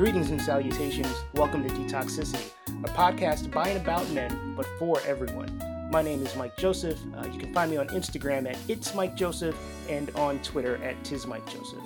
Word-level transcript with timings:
Greetings 0.00 0.30
and 0.30 0.40
salutations. 0.40 1.14
Welcome 1.34 1.62
to 1.62 1.68
Detoxicity, 1.74 2.48
a 2.68 2.88
podcast 2.88 3.50
by 3.50 3.68
and 3.68 3.78
about 3.78 4.08
men, 4.12 4.54
but 4.56 4.64
for 4.78 4.98
everyone. 5.02 5.62
My 5.92 6.00
name 6.00 6.22
is 6.22 6.34
Mike 6.36 6.56
Joseph. 6.56 6.98
Uh, 7.14 7.26
you 7.26 7.38
can 7.38 7.52
find 7.52 7.70
me 7.70 7.76
on 7.76 7.86
Instagram 7.88 8.48
at 8.48 8.56
It's 8.66 8.94
Mike 8.94 9.14
Joseph 9.14 9.54
and 9.90 10.08
on 10.16 10.38
Twitter 10.38 10.82
at 10.82 11.04
Tis 11.04 11.26
Mike 11.26 11.44
Joseph. 11.44 11.82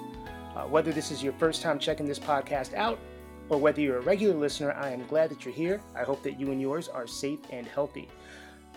Uh, 0.54 0.62
whether 0.62 0.92
this 0.92 1.10
is 1.10 1.24
your 1.24 1.32
first 1.32 1.60
time 1.60 1.76
checking 1.76 2.06
this 2.06 2.20
podcast 2.20 2.72
out 2.74 3.00
or 3.48 3.58
whether 3.58 3.80
you're 3.80 3.98
a 3.98 4.02
regular 4.02 4.36
listener, 4.36 4.70
I 4.70 4.90
am 4.90 5.04
glad 5.08 5.28
that 5.30 5.44
you're 5.44 5.52
here. 5.52 5.82
I 5.96 6.04
hope 6.04 6.22
that 6.22 6.38
you 6.38 6.52
and 6.52 6.60
yours 6.60 6.86
are 6.86 7.08
safe 7.08 7.40
and 7.50 7.66
healthy. 7.66 8.08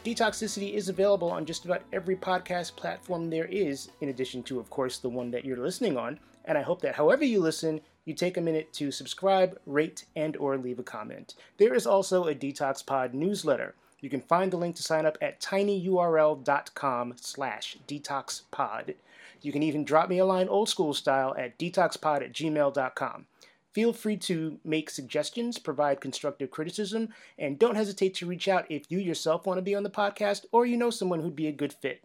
Detoxicity 0.03 0.73
is 0.73 0.89
available 0.89 1.29
on 1.29 1.45
just 1.45 1.63
about 1.63 1.83
every 1.93 2.15
podcast 2.15 2.75
platform 2.75 3.29
there 3.29 3.45
is, 3.45 3.91
in 4.01 4.09
addition 4.09 4.41
to, 4.45 4.59
of 4.59 4.71
course, 4.71 4.97
the 4.97 5.09
one 5.09 5.29
that 5.29 5.45
you're 5.45 5.57
listening 5.57 5.95
on. 5.95 6.19
And 6.45 6.57
I 6.57 6.63
hope 6.63 6.81
that 6.81 6.95
however 6.95 7.23
you 7.23 7.39
listen, 7.39 7.81
you 8.07 8.13
take 8.13 8.37
a 8.37 8.41
minute 8.41 8.71
to 8.71 8.89
subscribe, 8.89 9.59
rate, 9.65 10.05
and 10.15 10.37
or 10.37 10.57
leave 10.57 10.79
a 10.79 10.83
comment. 10.83 11.35
There 11.57 11.73
is 11.73 11.85
also 11.85 12.23
a 12.23 12.33
Detox 12.33 12.83
Pod 12.83 13.13
newsletter. 13.13 13.75
You 13.99 14.09
can 14.09 14.21
find 14.21 14.49
the 14.49 14.55
link 14.55 14.77
to 14.77 14.83
sign 14.83 15.05
up 15.05 15.17
at 15.21 15.41
tinyurl.com 15.41 17.15
slash 17.17 17.77
detoxpod. 17.85 18.95
You 19.41 19.51
can 19.51 19.61
even 19.61 19.83
drop 19.83 20.07
me 20.07 20.19
a 20.19 20.25
line 20.25 20.47
old 20.47 20.69
school 20.69 20.93
style 20.93 21.35
at 21.37 21.59
detoxpod 21.59 22.21
at 22.21 22.31
gmail.com. 22.31 23.25
Feel 23.73 23.91
free 23.91 24.17
to 24.17 24.57
make 24.63 24.89
suggestions, 24.89 25.59
provide 25.59 25.99
constructive 25.99 26.49
criticism, 26.49 27.09
and 27.37 27.59
don't 27.59 27.75
hesitate 27.75 28.15
to 28.15 28.25
reach 28.25 28.47
out 28.47 28.65
if 28.69 28.89
you 28.89 28.99
yourself 28.99 29.45
want 29.45 29.57
to 29.57 29.61
be 29.61 29.75
on 29.75 29.83
the 29.83 29.89
podcast 29.89 30.45
or 30.53 30.65
you 30.65 30.77
know 30.77 30.89
someone 30.89 31.19
who'd 31.19 31.35
be 31.35 31.47
a 31.47 31.51
good 31.51 31.73
fit. 31.73 32.01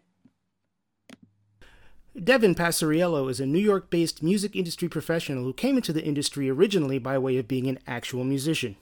Devin 2.21 2.53
Passariello 2.53 3.27
is 3.27 3.39
a 3.39 3.45
New 3.47 3.59
York 3.59 3.89
based 3.89 4.21
music 4.21 4.55
industry 4.55 4.87
professional 4.87 5.43
who 5.43 5.51
came 5.51 5.77
into 5.77 5.91
the 5.91 6.03
industry 6.03 6.47
originally 6.47 6.99
by 6.99 7.17
way 7.17 7.37
of 7.37 7.47
being 7.47 7.67
an 7.67 7.79
actual 7.87 8.23
musician. 8.23 8.75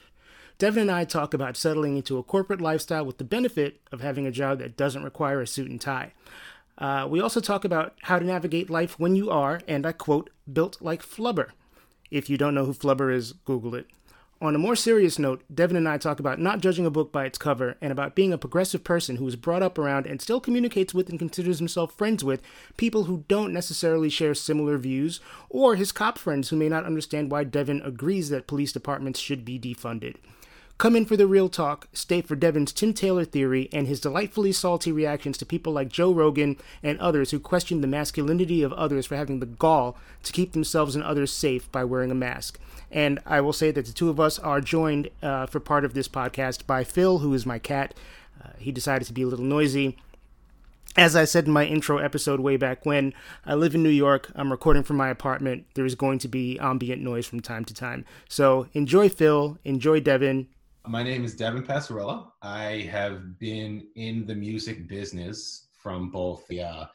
Devin 0.58 0.82
and 0.82 0.92
I 0.92 1.06
talk 1.06 1.34
about 1.34 1.56
settling 1.56 1.96
into 1.96 2.18
a 2.18 2.24
corporate 2.24 2.60
lifestyle 2.60 3.06
with 3.06 3.20
the 3.20 3.24
benefit 3.24 3.80
of 3.90 4.02
having 4.02 4.28
a 4.28 4.32
job 4.32 4.60
that 4.60 4.76
doesn't 4.76 5.06
require 5.06 5.40
a 5.40 5.48
suit 5.48 5.72
and 5.72 5.80
tie. 5.80 6.12
Uh, 6.78 7.08
we 7.10 7.22
also 7.22 7.40
talk 7.40 7.64
about 7.64 7.96
how 8.02 8.20
to 8.20 8.26
navigate 8.26 8.70
life 8.70 9.00
when 9.00 9.16
you 9.16 9.30
are, 9.30 9.62
and 9.66 9.86
I 9.86 9.94
quote, 9.94 10.30
built 10.52 10.82
like 10.82 11.02
Flubber. 11.02 11.52
If 12.12 12.30
you 12.30 12.38
don't 12.38 12.54
know 12.54 12.66
who 12.66 12.74
Flubber 12.74 13.16
is, 13.16 13.32
Google 13.32 13.76
it. 13.76 13.88
On 14.42 14.56
a 14.56 14.58
more 14.58 14.76
serious 14.76 15.20
note, 15.20 15.44
Devin 15.54 15.78
and 15.78 15.88
I 15.88 16.00
talk 16.00 16.20
about 16.20 16.40
not 16.40 16.62
judging 16.62 16.84
a 16.88 16.90
book 16.90 17.12
by 17.12 17.26
its 17.26 17.38
cover 17.38 17.78
and 17.80 17.92
about 17.92 18.16
being 18.16 18.34
a 18.34 18.40
progressive 18.40 18.84
person 18.84 19.18
who 19.18 19.28
is 19.28 19.36
brought 19.36 19.62
up 19.62 19.78
around 19.78 20.08
and 20.08 20.20
still 20.20 20.42
communicates 20.42 20.96
with 20.96 21.10
and 21.10 21.20
considers 21.20 21.60
himself 21.60 21.94
friends 21.94 22.24
with 22.24 22.42
people 22.76 23.04
who 23.04 23.24
don't 23.28 23.54
necessarily 23.54 24.10
share 24.10 24.34
similar 24.34 24.80
views, 24.80 25.20
or 25.48 25.76
his 25.76 25.92
cop 25.92 26.18
friends 26.18 26.50
who 26.50 26.56
may 26.56 26.70
not 26.70 26.86
understand 26.86 27.30
why 27.30 27.44
Devin 27.44 27.84
agrees 27.84 28.30
that 28.30 28.48
police 28.48 28.72
departments 28.72 29.20
should 29.20 29.46
be 29.46 29.60
defunded. 29.60 30.16
Come 30.80 30.96
in 30.96 31.06
for 31.06 31.16
the 31.16 31.28
real 31.28 31.48
talk, 31.48 31.88
stay 31.94 32.24
for 32.24 32.36
Devin's 32.36 32.74
Tim 32.74 32.96
Taylor 32.96 33.26
theory 33.26 33.70
and 33.72 33.86
his 33.86 34.00
delightfully 34.00 34.54
salty 34.54 34.92
reactions 34.92 35.38
to 35.38 35.46
people 35.46 35.72
like 35.72 35.90
Joe 35.90 36.12
Rogan 36.12 36.58
and 36.82 36.98
others 36.98 37.30
who 37.30 37.40
question 37.40 37.82
the 37.82 37.88
masculinity 37.88 38.64
of 38.64 38.74
others 38.74 39.06
for 39.06 39.18
having 39.18 39.40
the 39.40 39.46
gall 39.46 40.00
to 40.24 40.34
keep 40.34 40.54
themselves 40.54 40.96
and 40.96 41.04
others 41.04 41.32
safe 41.32 41.72
by 41.72 41.84
wearing 41.84 42.10
a 42.10 42.16
mask. 42.16 42.60
And 42.92 43.20
I 43.26 43.42
will 43.42 43.54
say 43.54 43.72
that 43.72 43.86
the 43.86 43.94
two 43.94 44.10
of 44.10 44.20
us 44.20 44.38
are 44.40 44.62
joined 44.62 45.10
uh, 45.24 45.46
for 45.46 45.60
part 45.60 45.86
of 45.86 45.94
this 45.94 46.08
podcast 46.08 46.68
by 46.68 46.84
Phil, 46.84 47.20
who 47.20 47.34
is 47.34 47.46
my 47.46 47.58
cat. 47.58 47.94
Uh, 48.44 48.50
he 48.58 48.72
decided 48.72 49.06
to 49.08 49.14
be 49.14 49.22
a 49.22 49.28
little 49.28 49.46
noisy. 49.46 49.98
As 50.98 51.16
I 51.16 51.24
said 51.24 51.46
in 51.46 51.54
my 51.54 51.66
intro 51.66 52.00
episode 52.00 52.42
way 52.42 52.58
back 52.58 52.86
when, 52.86 53.14
I 53.46 53.54
live 53.56 53.74
in 53.74 53.82
New 53.82 53.90
York. 53.90 54.30
I'm 54.36 54.52
recording 54.52 54.84
from 54.84 54.98
my 54.98 55.08
apartment. 55.08 55.66
There 55.74 55.86
is 55.86 55.96
going 55.96 56.20
to 56.20 56.28
be 56.28 56.60
ambient 56.60 57.02
noise 57.02 57.26
from 57.26 57.40
time 57.40 57.64
to 57.66 57.74
time. 57.74 58.04
So 58.28 58.68
enjoy 58.74 59.08
Phil, 59.08 59.58
enjoy 59.64 60.02
Devin, 60.02 60.48
my 60.88 61.04
name 61.04 61.24
is 61.24 61.36
Devin 61.36 61.64
Passarella. 61.64 62.32
I 62.42 62.90
have 62.92 63.38
been 63.38 63.88
in 63.96 64.26
the 64.26 64.34
music 64.34 64.88
business 64.88 65.68
from 65.74 66.10
both 66.10 66.48
the 66.48 66.64
uh, 66.64 66.86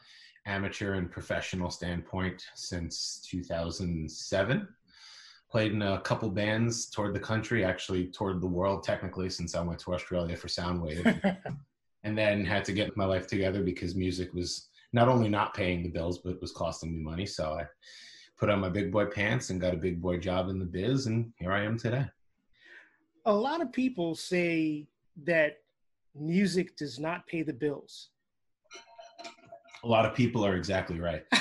amateur 0.45 0.95
and 0.95 1.09
professional 1.09 1.69
standpoint 1.69 2.45
since 2.53 3.25
2007. 3.29 4.67
Played 5.49 5.71
in 5.71 5.81
a 5.81 6.01
couple 6.01 6.29
bands 6.29 6.89
toward 6.89 7.13
the 7.13 7.19
country, 7.19 7.63
actually 7.63 8.07
toward 8.07 8.41
the 8.41 8.47
world, 8.47 8.83
technically, 8.83 9.29
since 9.29 9.55
I 9.55 9.61
went 9.61 9.79
to 9.79 9.93
Australia 9.93 10.35
for 10.35 10.47
Soundwave. 10.47 11.37
and 12.03 12.17
then 12.17 12.45
had 12.45 12.65
to 12.65 12.73
get 12.73 12.97
my 12.97 13.05
life 13.05 13.27
together 13.27 13.63
because 13.63 13.95
music 13.95 14.33
was 14.33 14.67
not 14.93 15.07
only 15.07 15.29
not 15.29 15.53
paying 15.53 15.83
the 15.83 15.89
bills, 15.89 16.19
but 16.19 16.41
was 16.41 16.51
costing 16.51 16.93
me 16.93 17.03
money. 17.03 17.25
So 17.25 17.53
I 17.53 17.65
put 18.37 18.49
on 18.49 18.59
my 18.59 18.69
big 18.69 18.91
boy 18.91 19.05
pants 19.05 19.49
and 19.49 19.59
got 19.61 19.73
a 19.73 19.77
big 19.77 20.01
boy 20.01 20.17
job 20.17 20.49
in 20.49 20.59
the 20.59 20.65
biz, 20.65 21.07
and 21.07 21.31
here 21.39 21.51
I 21.51 21.63
am 21.63 21.77
today 21.77 22.05
a 23.27 23.33
lot 23.33 23.61
of 23.61 23.73
people 23.73 24.15
say 24.15 24.87
that 25.25 25.57
music 26.15 26.77
does 26.77 26.97
not 26.97 27.27
pay 27.27 27.43
the 27.43 27.53
bills. 27.53 28.09
A 29.83 29.87
lot 29.87 30.05
of 30.05 30.15
people 30.15 30.45
are 30.45 30.55
exactly 30.55 30.99
right. 30.99 31.23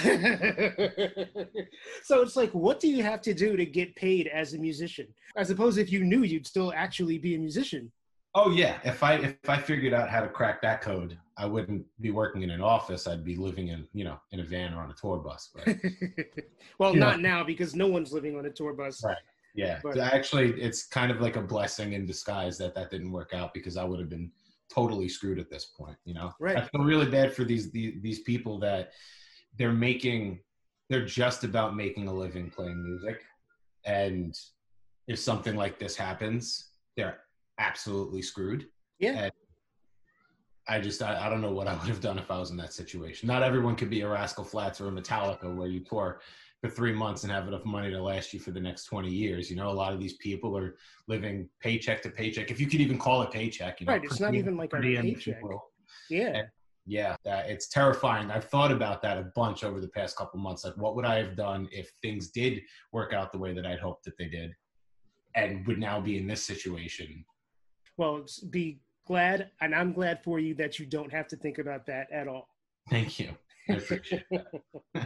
so 2.03 2.21
it's 2.21 2.37
like, 2.37 2.51
what 2.53 2.81
do 2.81 2.89
you 2.89 3.03
have 3.03 3.23
to 3.23 3.33
do 3.33 3.57
to 3.57 3.65
get 3.65 3.97
paid 3.97 4.27
as 4.29 4.55
a 4.55 4.59
musician? 4.59 5.07
I 5.37 5.43
suppose 5.43 5.79
if 5.79 5.91
you 5.91 6.05
knew, 6.05 6.23
you'd 6.23 6.47
still 6.47 6.73
actually 6.75 7.19
be 7.19 7.35
a 7.35 7.39
musician. 7.39 7.91
Oh 8.35 8.51
yeah, 8.51 8.79
if 8.85 9.03
I 9.03 9.15
if 9.15 9.49
I 9.49 9.57
figured 9.57 9.95
out 9.95 10.11
how 10.11 10.21
to 10.21 10.29
crack 10.29 10.61
that 10.61 10.83
code, 10.83 11.19
I 11.39 11.47
wouldn't 11.47 11.87
be 12.03 12.11
working 12.11 12.43
in 12.43 12.51
an 12.51 12.61
office. 12.61 13.07
I'd 13.07 13.25
be 13.25 13.35
living 13.35 13.69
in 13.69 13.89
you 13.95 14.05
know 14.05 14.21
in 14.31 14.41
a 14.41 14.45
van 14.45 14.75
or 14.75 14.83
on 14.83 14.91
a 14.91 14.95
tour 14.95 15.17
bus. 15.17 15.49
But, 15.55 15.77
well, 16.79 16.93
not 16.93 17.21
know. 17.21 17.31
now 17.31 17.45
because 17.45 17.75
no 17.75 17.87
one's 17.87 18.13
living 18.13 18.37
on 18.37 18.45
a 18.45 18.51
tour 18.51 18.75
bus. 18.75 19.03
Right. 19.03 19.17
Yeah, 19.55 19.81
but, 19.83 19.97
actually, 19.97 20.51
it's 20.61 20.85
kind 20.85 21.11
of 21.11 21.23
like 21.23 21.37
a 21.37 21.41
blessing 21.41 21.95
in 21.95 22.05
disguise 22.05 22.59
that 22.59 22.75
that 22.75 22.91
didn't 22.91 23.11
work 23.11 23.33
out 23.33 23.55
because 23.55 23.79
I 23.79 23.85
would 23.85 23.99
have 23.99 24.11
been 24.11 24.31
totally 24.73 25.09
screwed 25.09 25.39
at 25.39 25.51
this 25.51 25.67
point. 25.67 25.97
You 26.05 26.15
know, 26.15 26.33
right? 26.41 26.57
I 26.57 26.63
feel 26.63 26.85
really 26.85 27.11
bad 27.11 27.33
for 27.33 27.45
these 27.45 27.71
these, 27.71 27.95
these 28.03 28.21
people 28.21 28.59
that 28.61 28.93
they're 29.57 29.73
making. 29.73 30.41
They're 30.89 31.05
just 31.05 31.43
about 31.43 31.77
making 31.77 32.07
a 32.07 32.15
living 32.15 32.51
playing 32.51 32.83
music, 32.83 33.23
and 33.85 34.39
if 35.09 35.19
something 35.19 35.57
like 35.57 35.79
this 35.79 35.97
happens, 35.97 36.71
they're 36.97 37.19
absolutely 37.59 38.23
screwed. 38.23 38.67
Yeah. 38.99 39.25
And 39.25 39.33
I 40.69 40.81
just 40.81 41.03
I, 41.03 41.27
I 41.27 41.29
don't 41.29 41.41
know 41.41 41.53
what 41.53 41.69
I 41.69 41.75
would 41.75 41.89
have 41.89 42.01
done 42.01 42.19
if 42.19 42.31
I 42.31 42.39
was 42.39 42.51
in 42.51 42.57
that 42.59 42.73
situation. 42.73 43.27
Not 43.27 43.43
everyone 43.43 43.77
could 43.77 43.91
be 43.91 44.01
a 44.01 44.09
Rascal 44.09 44.45
Flatts 44.45 44.81
or 44.81 44.89
a 44.89 44.93
Metallica 44.93 45.55
where 45.55 45.69
you 45.69 45.81
pour 45.81 46.21
for 46.63 46.71
three 46.71 46.93
months 46.93 47.23
and 47.23 47.33
have 47.33 47.47
enough 47.47 47.65
money 47.65 47.91
to 47.91 48.03
last 48.03 48.33
you 48.33 48.41
for 48.41 48.51
the 48.51 48.61
next 48.61 48.85
20 48.85 49.11
years. 49.11 49.51
You 49.51 49.57
know, 49.57 49.71
a 49.71 49.73
lot 49.73 49.93
of 49.93 50.01
these 50.01 50.15
people 50.15 50.57
are 50.57 50.77
living 51.07 51.49
paycheck 51.61 52.03
to 52.03 52.11
paycheck. 52.11 52.51
If 52.51 52.61
you 52.61 52.67
could 52.67 52.81
even 52.81 52.99
call 52.99 53.23
it 53.23 53.31
paycheck, 53.31 53.81
you 53.81 53.87
know, 53.87 53.93
right. 53.93 54.05
It's 54.05 54.21
not 54.21 54.35
even 54.35 54.57
like 54.57 54.73
a 54.73 54.81
paycheck. 54.81 55.43
Yeah. 56.09 56.27
And 56.29 56.49
yeah. 56.87 57.17
it's 57.25 57.69
terrifying. 57.69 58.31
I've 58.31 58.49
thought 58.49 58.73
about 58.73 59.03
that 59.03 59.19
a 59.19 59.31
bunch 59.35 59.65
over 59.65 59.81
the 59.81 59.89
past 59.89 60.17
couple 60.17 60.41
months. 60.41 60.65
Like 60.65 60.77
what 60.77 60.97
would 60.97 61.05
I 61.05 61.17
have 61.17 61.37
done 61.37 61.69
if 61.73 61.91
things 62.03 62.31
did 62.31 62.61
work 62.93 63.13
out 63.13 63.33
the 63.33 63.39
way 63.39 63.53
that 63.53 63.67
I'd 63.67 63.81
hoped 63.81 64.05
that 64.05 64.17
they 64.19 64.29
did 64.29 64.53
and 65.35 65.67
would 65.67 65.79
now 65.79 66.01
be 66.01 66.17
in 66.17 66.27
this 66.27 66.43
situation? 66.43 67.25
Well, 67.99 68.25
be 68.51 68.81
glad. 69.07 69.51
And 69.61 69.75
I'm 69.75 69.93
glad 69.93 70.23
for 70.25 70.39
you 70.39 70.55
that 70.55 70.79
you 70.79 70.87
don't 70.87 71.13
have 71.13 71.29
to 71.29 71.37
think 71.37 71.59
about 71.59 71.87
that 71.87 72.11
at 72.11 72.29
all. 72.29 72.49
Thank 72.91 73.19
you. 73.19 73.31
I 73.69 73.75
appreciate 73.75 74.25
that. 74.31 75.06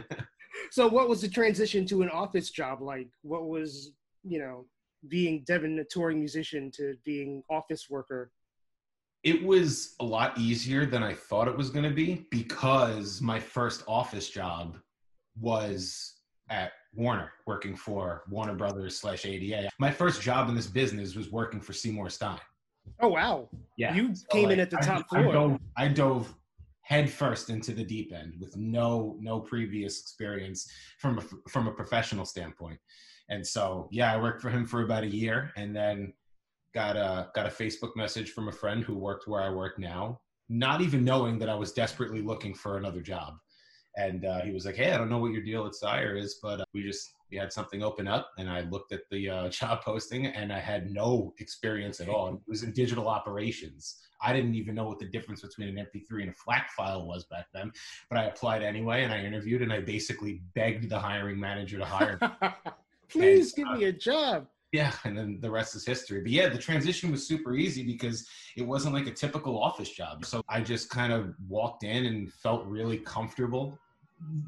so 0.71 0.87
what 0.87 1.09
was 1.09 1.19
the 1.19 1.27
transition 1.27 1.85
to 1.87 2.01
an 2.01 2.09
office 2.09 2.49
job 2.49 2.81
like? 2.81 3.09
What 3.23 3.49
was, 3.49 3.91
you 4.23 4.39
know, 4.39 4.65
being 5.09 5.43
Devin, 5.45 5.77
a 5.79 5.83
touring 5.83 6.19
musician, 6.19 6.71
to 6.75 6.95
being 7.03 7.43
office 7.49 7.89
worker? 7.89 8.31
It 9.23 9.43
was 9.43 9.95
a 9.99 10.05
lot 10.05 10.37
easier 10.37 10.85
than 10.85 11.03
I 11.03 11.13
thought 11.13 11.49
it 11.49 11.57
was 11.57 11.69
going 11.69 11.83
to 11.83 11.93
be 11.93 12.25
because 12.31 13.21
my 13.21 13.37
first 13.37 13.83
office 13.85 14.29
job 14.29 14.77
was 15.39 16.13
at 16.49 16.71
Warner, 16.95 17.31
working 17.45 17.75
for 17.75 18.23
Warner 18.29 18.55
Brothers 18.55 18.97
slash 18.97 19.25
ADA. 19.25 19.69
My 19.77 19.91
first 19.91 20.21
job 20.21 20.47
in 20.47 20.55
this 20.55 20.67
business 20.67 21.15
was 21.15 21.29
working 21.31 21.59
for 21.59 21.73
Seymour 21.73 22.09
Stein. 22.09 22.39
Oh 22.99 23.09
wow! 23.09 23.47
Yeah, 23.77 23.93
you 23.93 24.15
so 24.15 24.25
came 24.31 24.45
like, 24.45 24.53
in 24.53 24.59
at 24.61 24.69
the 24.71 24.77
top 24.77 25.05
I, 25.11 25.21
floor. 25.21 25.29
I 25.29 25.31
dove, 25.31 25.59
I 25.77 25.87
dove 25.87 26.35
headfirst 26.91 27.49
into 27.49 27.71
the 27.71 27.85
deep 27.85 28.11
end 28.11 28.33
with 28.37 28.57
no 28.57 29.15
no 29.21 29.39
previous 29.39 30.01
experience 30.01 30.69
from 30.99 31.19
a, 31.19 31.49
from 31.49 31.69
a 31.69 31.71
professional 31.71 32.25
standpoint. 32.25 32.77
And 33.29 33.47
so, 33.47 33.87
yeah, 33.91 34.13
I 34.13 34.21
worked 34.21 34.41
for 34.41 34.49
him 34.49 34.65
for 34.65 34.81
about 34.81 35.05
a 35.05 35.15
year, 35.21 35.53
and 35.55 35.73
then 35.73 36.13
got 36.73 36.97
a 36.97 37.29
got 37.33 37.45
a 37.45 37.49
Facebook 37.49 37.95
message 37.95 38.31
from 38.31 38.49
a 38.49 38.51
friend 38.51 38.83
who 38.83 38.97
worked 38.97 39.25
where 39.25 39.41
I 39.41 39.49
work 39.49 39.79
now, 39.79 40.19
not 40.49 40.81
even 40.81 41.05
knowing 41.05 41.39
that 41.39 41.47
I 41.47 41.55
was 41.55 41.71
desperately 41.71 42.21
looking 42.21 42.53
for 42.53 42.77
another 42.77 43.01
job. 43.01 43.35
And 43.95 44.25
uh, 44.25 44.41
he 44.41 44.51
was 44.51 44.65
like, 44.65 44.75
"Hey, 44.75 44.91
I 44.91 44.97
don't 44.97 45.09
know 45.09 45.19
what 45.23 45.31
your 45.31 45.43
deal 45.43 45.65
at 45.65 45.75
Sire 45.75 46.17
is, 46.17 46.39
but 46.43 46.59
uh, 46.59 46.65
we 46.73 46.83
just 46.83 47.09
we 47.31 47.37
had 47.37 47.51
something 47.53 47.81
open 47.83 48.07
up." 48.07 48.31
And 48.37 48.49
I 48.49 48.61
looked 48.61 48.91
at 48.91 49.01
the 49.09 49.29
uh, 49.29 49.49
job 49.59 49.81
posting, 49.83 50.27
and 50.27 50.51
I 50.51 50.59
had 50.59 50.91
no 50.91 51.33
experience 51.39 51.99
at 51.99 52.09
all. 52.09 52.27
It 52.33 52.39
was 52.47 52.63
in 52.63 52.71
digital 52.73 53.07
operations. 53.07 53.97
I 54.23 54.33
didn't 54.33 54.53
even 54.55 54.75
know 54.75 54.85
what 54.87 54.99
the 54.99 55.05
difference 55.07 55.41
between 55.41 55.75
an 55.75 55.83
MP3 55.87 56.21
and 56.21 56.29
a 56.29 56.33
FLAC 56.33 56.69
file 56.77 57.07
was 57.07 57.25
back 57.25 57.47
then. 57.53 57.71
But 58.09 58.19
I 58.19 58.25
applied 58.25 58.61
anyway 58.61 59.03
and 59.03 59.11
I 59.11 59.23
interviewed 59.23 59.63
and 59.63 59.73
I 59.73 59.79
basically 59.79 60.43
begged 60.53 60.89
the 60.89 60.99
hiring 60.99 61.39
manager 61.39 61.79
to 61.79 61.85
hire 61.85 62.19
me. 62.21 62.27
Please 63.09 63.53
And, 63.57 63.65
give 63.65 63.79
me 63.79 63.85
a 63.85 63.91
job. 63.91 64.45
yeah 64.73 64.93
and 65.05 65.17
then 65.17 65.39
the 65.41 65.49
rest 65.49 65.75
is 65.75 65.85
history 65.85 66.21
but 66.21 66.31
yeah 66.31 66.47
the 66.47 66.57
transition 66.57 67.11
was 67.11 67.27
super 67.27 67.55
easy 67.55 67.83
because 67.83 68.27
it 68.55 68.61
wasn't 68.61 68.93
like 68.93 69.07
a 69.07 69.11
typical 69.11 69.61
office 69.61 69.89
job 69.89 70.23
so 70.23 70.41
i 70.47 70.61
just 70.61 70.89
kind 70.89 71.11
of 71.11 71.33
walked 71.49 71.83
in 71.83 72.05
and 72.05 72.31
felt 72.31 72.63
really 72.67 72.97
comfortable 72.99 73.77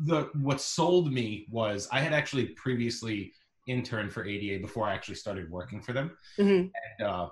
the 0.05 0.29
what 0.35 0.61
sold 0.61 1.11
me 1.11 1.45
was 1.49 1.87
i 1.91 1.99
had 1.99 2.13
actually 2.13 2.47
previously 2.47 3.31
interned 3.67 4.11
for 4.11 4.25
ada 4.25 4.59
before 4.61 4.87
i 4.87 4.93
actually 4.93 5.15
started 5.15 5.49
working 5.49 5.81
for 5.81 5.93
them 5.93 6.15
Mhm. 6.39 6.71
and 6.99 7.07
uh, 7.07 7.29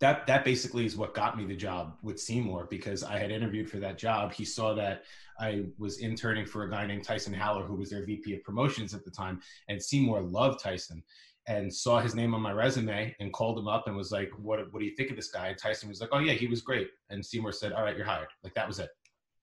that 0.00 0.26
that 0.26 0.44
basically 0.44 0.84
is 0.84 0.96
what 0.96 1.14
got 1.14 1.36
me 1.38 1.44
the 1.44 1.54
job 1.54 1.96
with 2.02 2.18
Seymour 2.20 2.66
because 2.68 3.04
I 3.04 3.18
had 3.18 3.30
interviewed 3.30 3.70
for 3.70 3.78
that 3.78 3.98
job. 3.98 4.32
He 4.32 4.44
saw 4.44 4.74
that 4.74 5.04
I 5.38 5.66
was 5.78 5.98
interning 5.98 6.44
for 6.44 6.64
a 6.64 6.70
guy 6.70 6.84
named 6.88 7.04
Tyson 7.04 7.32
Haller, 7.32 7.64
who 7.64 7.76
was 7.76 7.90
their 7.90 8.04
VP 8.04 8.34
of 8.34 8.42
promotions 8.42 8.94
at 8.94 9.04
the 9.04 9.12
time, 9.12 9.40
and 9.68 9.80
Seymour 9.80 10.22
loved 10.22 10.58
Tyson 10.58 11.04
and 11.46 11.72
saw 11.72 12.00
his 12.00 12.16
name 12.16 12.34
on 12.34 12.40
my 12.40 12.50
resume 12.50 13.14
and 13.20 13.32
called 13.32 13.56
him 13.56 13.68
up 13.68 13.86
and 13.86 13.96
was 13.96 14.10
like, 14.10 14.30
"What 14.36 14.72
what 14.72 14.80
do 14.80 14.86
you 14.86 14.96
think 14.96 15.10
of 15.10 15.14
this 15.14 15.30
guy?" 15.30 15.46
And 15.50 15.56
Tyson 15.58 15.88
was 15.88 16.00
like, 16.00 16.10
"Oh 16.10 16.18
yeah, 16.18 16.32
he 16.32 16.48
was 16.48 16.62
great." 16.62 16.88
And 17.10 17.24
Seymour 17.24 17.52
said, 17.52 17.70
"All 17.72 17.84
right, 17.84 17.96
you're 17.96 18.04
hired." 18.04 18.30
Like 18.42 18.54
that 18.54 18.66
was 18.66 18.80
it. 18.80 18.90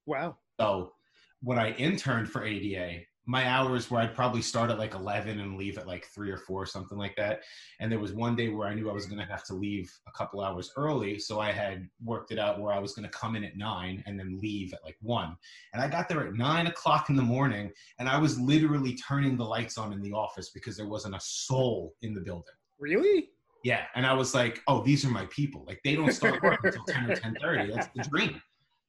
Wow. 0.06 0.40
So 0.60 0.92
when 1.42 1.60
I 1.60 1.72
interned 1.74 2.30
for 2.30 2.44
ADA, 2.44 3.02
my 3.30 3.48
hours 3.48 3.92
where 3.92 4.02
I'd 4.02 4.16
probably 4.16 4.42
start 4.42 4.72
at 4.72 4.80
like 4.80 4.96
11 4.96 5.40
and 5.40 5.56
leave 5.56 5.78
at 5.78 5.86
like 5.86 6.08
three 6.08 6.32
or 6.32 6.38
four, 6.38 6.66
something 6.66 6.98
like 6.98 7.16
that. 7.16 7.42
And 7.80 7.92
there 7.92 8.00
was 8.00 8.12
one 8.12 8.36
day 8.36 8.50
where 8.50 8.68
I 8.68 8.74
knew 8.74 8.90
I 8.90 8.94
was 8.94 9.06
going 9.06 9.20
to 9.20 9.32
have 9.32 9.44
to 9.46 9.54
leave 9.54 9.94
a 10.08 10.12
couple 10.18 10.42
hours 10.42 10.72
early. 10.76 11.20
So 11.20 11.40
I 11.40 11.52
had 11.52 11.88
worked 12.04 12.32
it 12.32 12.40
out 12.40 12.60
where 12.60 12.74
I 12.74 12.80
was 12.80 12.94
going 12.94 13.08
to 13.08 13.16
come 13.16 13.36
in 13.36 13.44
at 13.44 13.56
nine 13.56 14.04
and 14.08 14.20
then 14.20 14.40
leave 14.42 14.74
at 14.74 14.84
like 14.84 14.98
one. 15.02 15.38
And 15.74 15.84
I 15.84 15.88
got 15.88 16.10
there 16.10 16.26
at 16.26 16.34
nine 16.34 16.66
o'clock 16.66 17.12
in 17.12 17.16
the 17.16 17.22
morning 17.22 17.72
and 18.00 18.10
I 18.10 18.18
was 18.18 18.40
literally 18.40 18.96
turning 18.96 19.38
the 19.38 19.46
lights 19.46 19.78
on 19.78 19.94
in 19.94 20.02
the 20.02 20.12
office 20.12 20.50
because 20.50 20.76
there 20.76 20.88
wasn't 20.88 21.16
a 21.16 21.22
soul 21.22 21.94
in 22.02 22.16
the 22.16 22.22
building. 22.22 22.56
Really? 22.80 23.30
Yeah. 23.64 23.84
And 23.94 24.08
I 24.08 24.14
was 24.14 24.34
like, 24.34 24.64
oh, 24.68 24.84
these 24.84 25.06
are 25.06 25.12
my 25.12 25.28
people. 25.28 25.66
Like 25.68 25.82
they 25.84 25.96
don't 25.96 26.14
start 26.14 26.42
work 26.42 26.62
until 26.64 26.84
10 26.86 27.12
or 27.12 27.16
10:30. 27.16 27.76
That's 27.76 27.90
the 27.96 28.10
dream. 28.10 28.42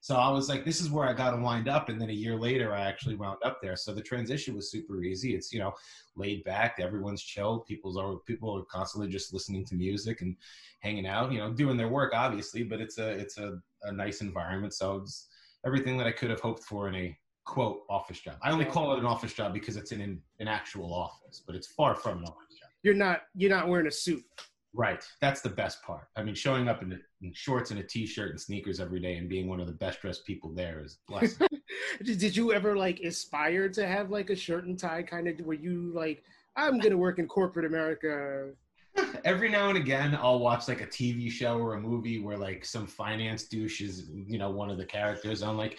So 0.02 0.16
I 0.16 0.30
was 0.30 0.48
like, 0.48 0.64
this 0.64 0.80
is 0.80 0.90
where 0.90 1.06
I 1.06 1.12
got 1.12 1.32
to 1.32 1.36
wind 1.36 1.68
up. 1.68 1.90
And 1.90 2.00
then 2.00 2.08
a 2.08 2.14
year 2.14 2.36
later, 2.36 2.74
I 2.74 2.82
actually 2.82 3.16
wound 3.16 3.38
up 3.44 3.58
there. 3.60 3.76
So 3.76 3.92
the 3.92 4.00
transition 4.00 4.54
was 4.54 4.70
super 4.70 5.02
easy. 5.02 5.34
It's, 5.34 5.52
you 5.52 5.58
know, 5.58 5.72
laid 6.16 6.42
back. 6.44 6.76
Everyone's 6.78 7.22
chilled. 7.22 7.66
People's 7.66 7.98
are, 7.98 8.16
people 8.26 8.56
are 8.56 8.64
constantly 8.64 9.10
just 9.10 9.34
listening 9.34 9.64
to 9.66 9.74
music 9.74 10.22
and 10.22 10.36
hanging 10.80 11.06
out, 11.06 11.32
you 11.32 11.38
know, 11.38 11.52
doing 11.52 11.76
their 11.76 11.88
work, 11.88 12.12
obviously, 12.14 12.62
but 12.62 12.80
it's 12.80 12.98
a, 12.98 13.10
it's 13.10 13.36
a, 13.36 13.58
a 13.82 13.92
nice 13.92 14.22
environment. 14.22 14.72
So 14.72 14.96
it's 14.96 15.28
everything 15.66 15.98
that 15.98 16.06
I 16.06 16.12
could 16.12 16.30
have 16.30 16.40
hoped 16.40 16.64
for 16.64 16.88
in 16.88 16.94
a 16.94 17.16
quote 17.44 17.80
office 17.90 18.20
job. 18.20 18.36
I 18.42 18.52
only 18.52 18.64
call 18.64 18.94
it 18.94 19.00
an 19.00 19.06
office 19.06 19.34
job 19.34 19.52
because 19.52 19.76
it's 19.76 19.92
in 19.92 20.00
an, 20.00 20.22
an 20.38 20.48
actual 20.48 20.94
office, 20.94 21.42
but 21.46 21.56
it's 21.56 21.66
far 21.66 21.94
from 21.94 22.18
an 22.18 22.24
office 22.24 22.58
job. 22.58 22.70
You're 22.82 22.94
not 22.94 23.22
you're 23.34 23.50
not 23.50 23.68
wearing 23.68 23.86
a 23.86 23.90
suit. 23.90 24.24
Right. 24.72 25.04
That's 25.20 25.40
the 25.40 25.48
best 25.48 25.82
part. 25.82 26.08
I 26.16 26.22
mean, 26.22 26.34
showing 26.34 26.68
up 26.68 26.82
in, 26.82 27.00
in 27.22 27.32
shorts 27.34 27.72
and 27.72 27.80
a 27.80 27.82
t-shirt 27.82 28.30
and 28.30 28.40
sneakers 28.40 28.78
every 28.78 29.00
day 29.00 29.16
and 29.16 29.28
being 29.28 29.48
one 29.48 29.60
of 29.60 29.66
the 29.66 29.72
best 29.72 30.00
dressed 30.00 30.24
people 30.24 30.52
there 30.54 30.82
is 30.84 30.98
a 31.08 31.12
blessing. 31.12 31.48
Did, 32.04 32.36
you 32.36 32.52
ever 32.52 32.76
like 32.76 33.00
aspire 33.00 33.68
to 33.70 33.86
have 33.86 34.10
like 34.10 34.30
a 34.30 34.36
shirt 34.36 34.66
and 34.66 34.78
tie 34.78 35.02
kind 35.02 35.26
of 35.26 35.40
were 35.44 35.54
you 35.54 35.92
like 35.94 36.22
I'm 36.56 36.78
gonna 36.78 36.96
work 36.96 37.18
in 37.18 37.26
corporate 37.26 37.64
America? 37.64 38.50
every 39.24 39.48
now 39.48 39.68
and 39.68 39.78
again, 39.78 40.18
I'll 40.20 40.38
watch 40.38 40.68
like 40.68 40.80
a 40.80 40.86
TV 40.86 41.30
show 41.30 41.58
or 41.58 41.74
a 41.74 41.80
movie 41.80 42.20
where 42.20 42.36
like 42.36 42.64
some 42.64 42.86
finance 42.86 43.44
douche 43.44 43.80
is, 43.80 44.10
you 44.12 44.38
know, 44.38 44.50
one 44.50 44.70
of 44.70 44.78
the 44.78 44.84
characters. 44.84 45.42
I'm 45.42 45.56
like, 45.56 45.78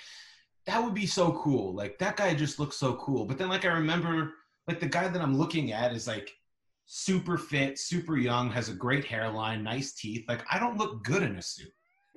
that 0.66 0.84
would 0.84 0.94
be 0.94 1.06
so 1.06 1.32
cool. 1.34 1.74
Like 1.74 1.98
that 2.00 2.18
guy 2.18 2.34
just 2.34 2.60
looks 2.60 2.78
so 2.78 2.96
cool. 2.96 3.26
But 3.26 3.38
then 3.38 3.50
like 3.50 3.66
I 3.66 3.70
remember 3.70 4.34
like 4.68 4.80
the 4.80 4.88
guy 4.88 5.08
that 5.08 5.22
I'm 5.22 5.38
looking 5.38 5.72
at 5.72 5.94
is 5.94 6.08
like 6.08 6.32
super 6.94 7.38
fit, 7.38 7.80
super 7.80 8.18
young, 8.18 8.52
has 8.52 8.68
a 8.68 8.74
great 8.74 9.06
hairline, 9.06 9.64
nice 9.64 9.94
teeth. 9.94 10.26
Like 10.28 10.44
I 10.52 10.60
don't 10.60 10.78
look 10.78 11.06
good 11.06 11.24
in 11.24 11.38
a 11.38 11.42
suit. 11.42 11.72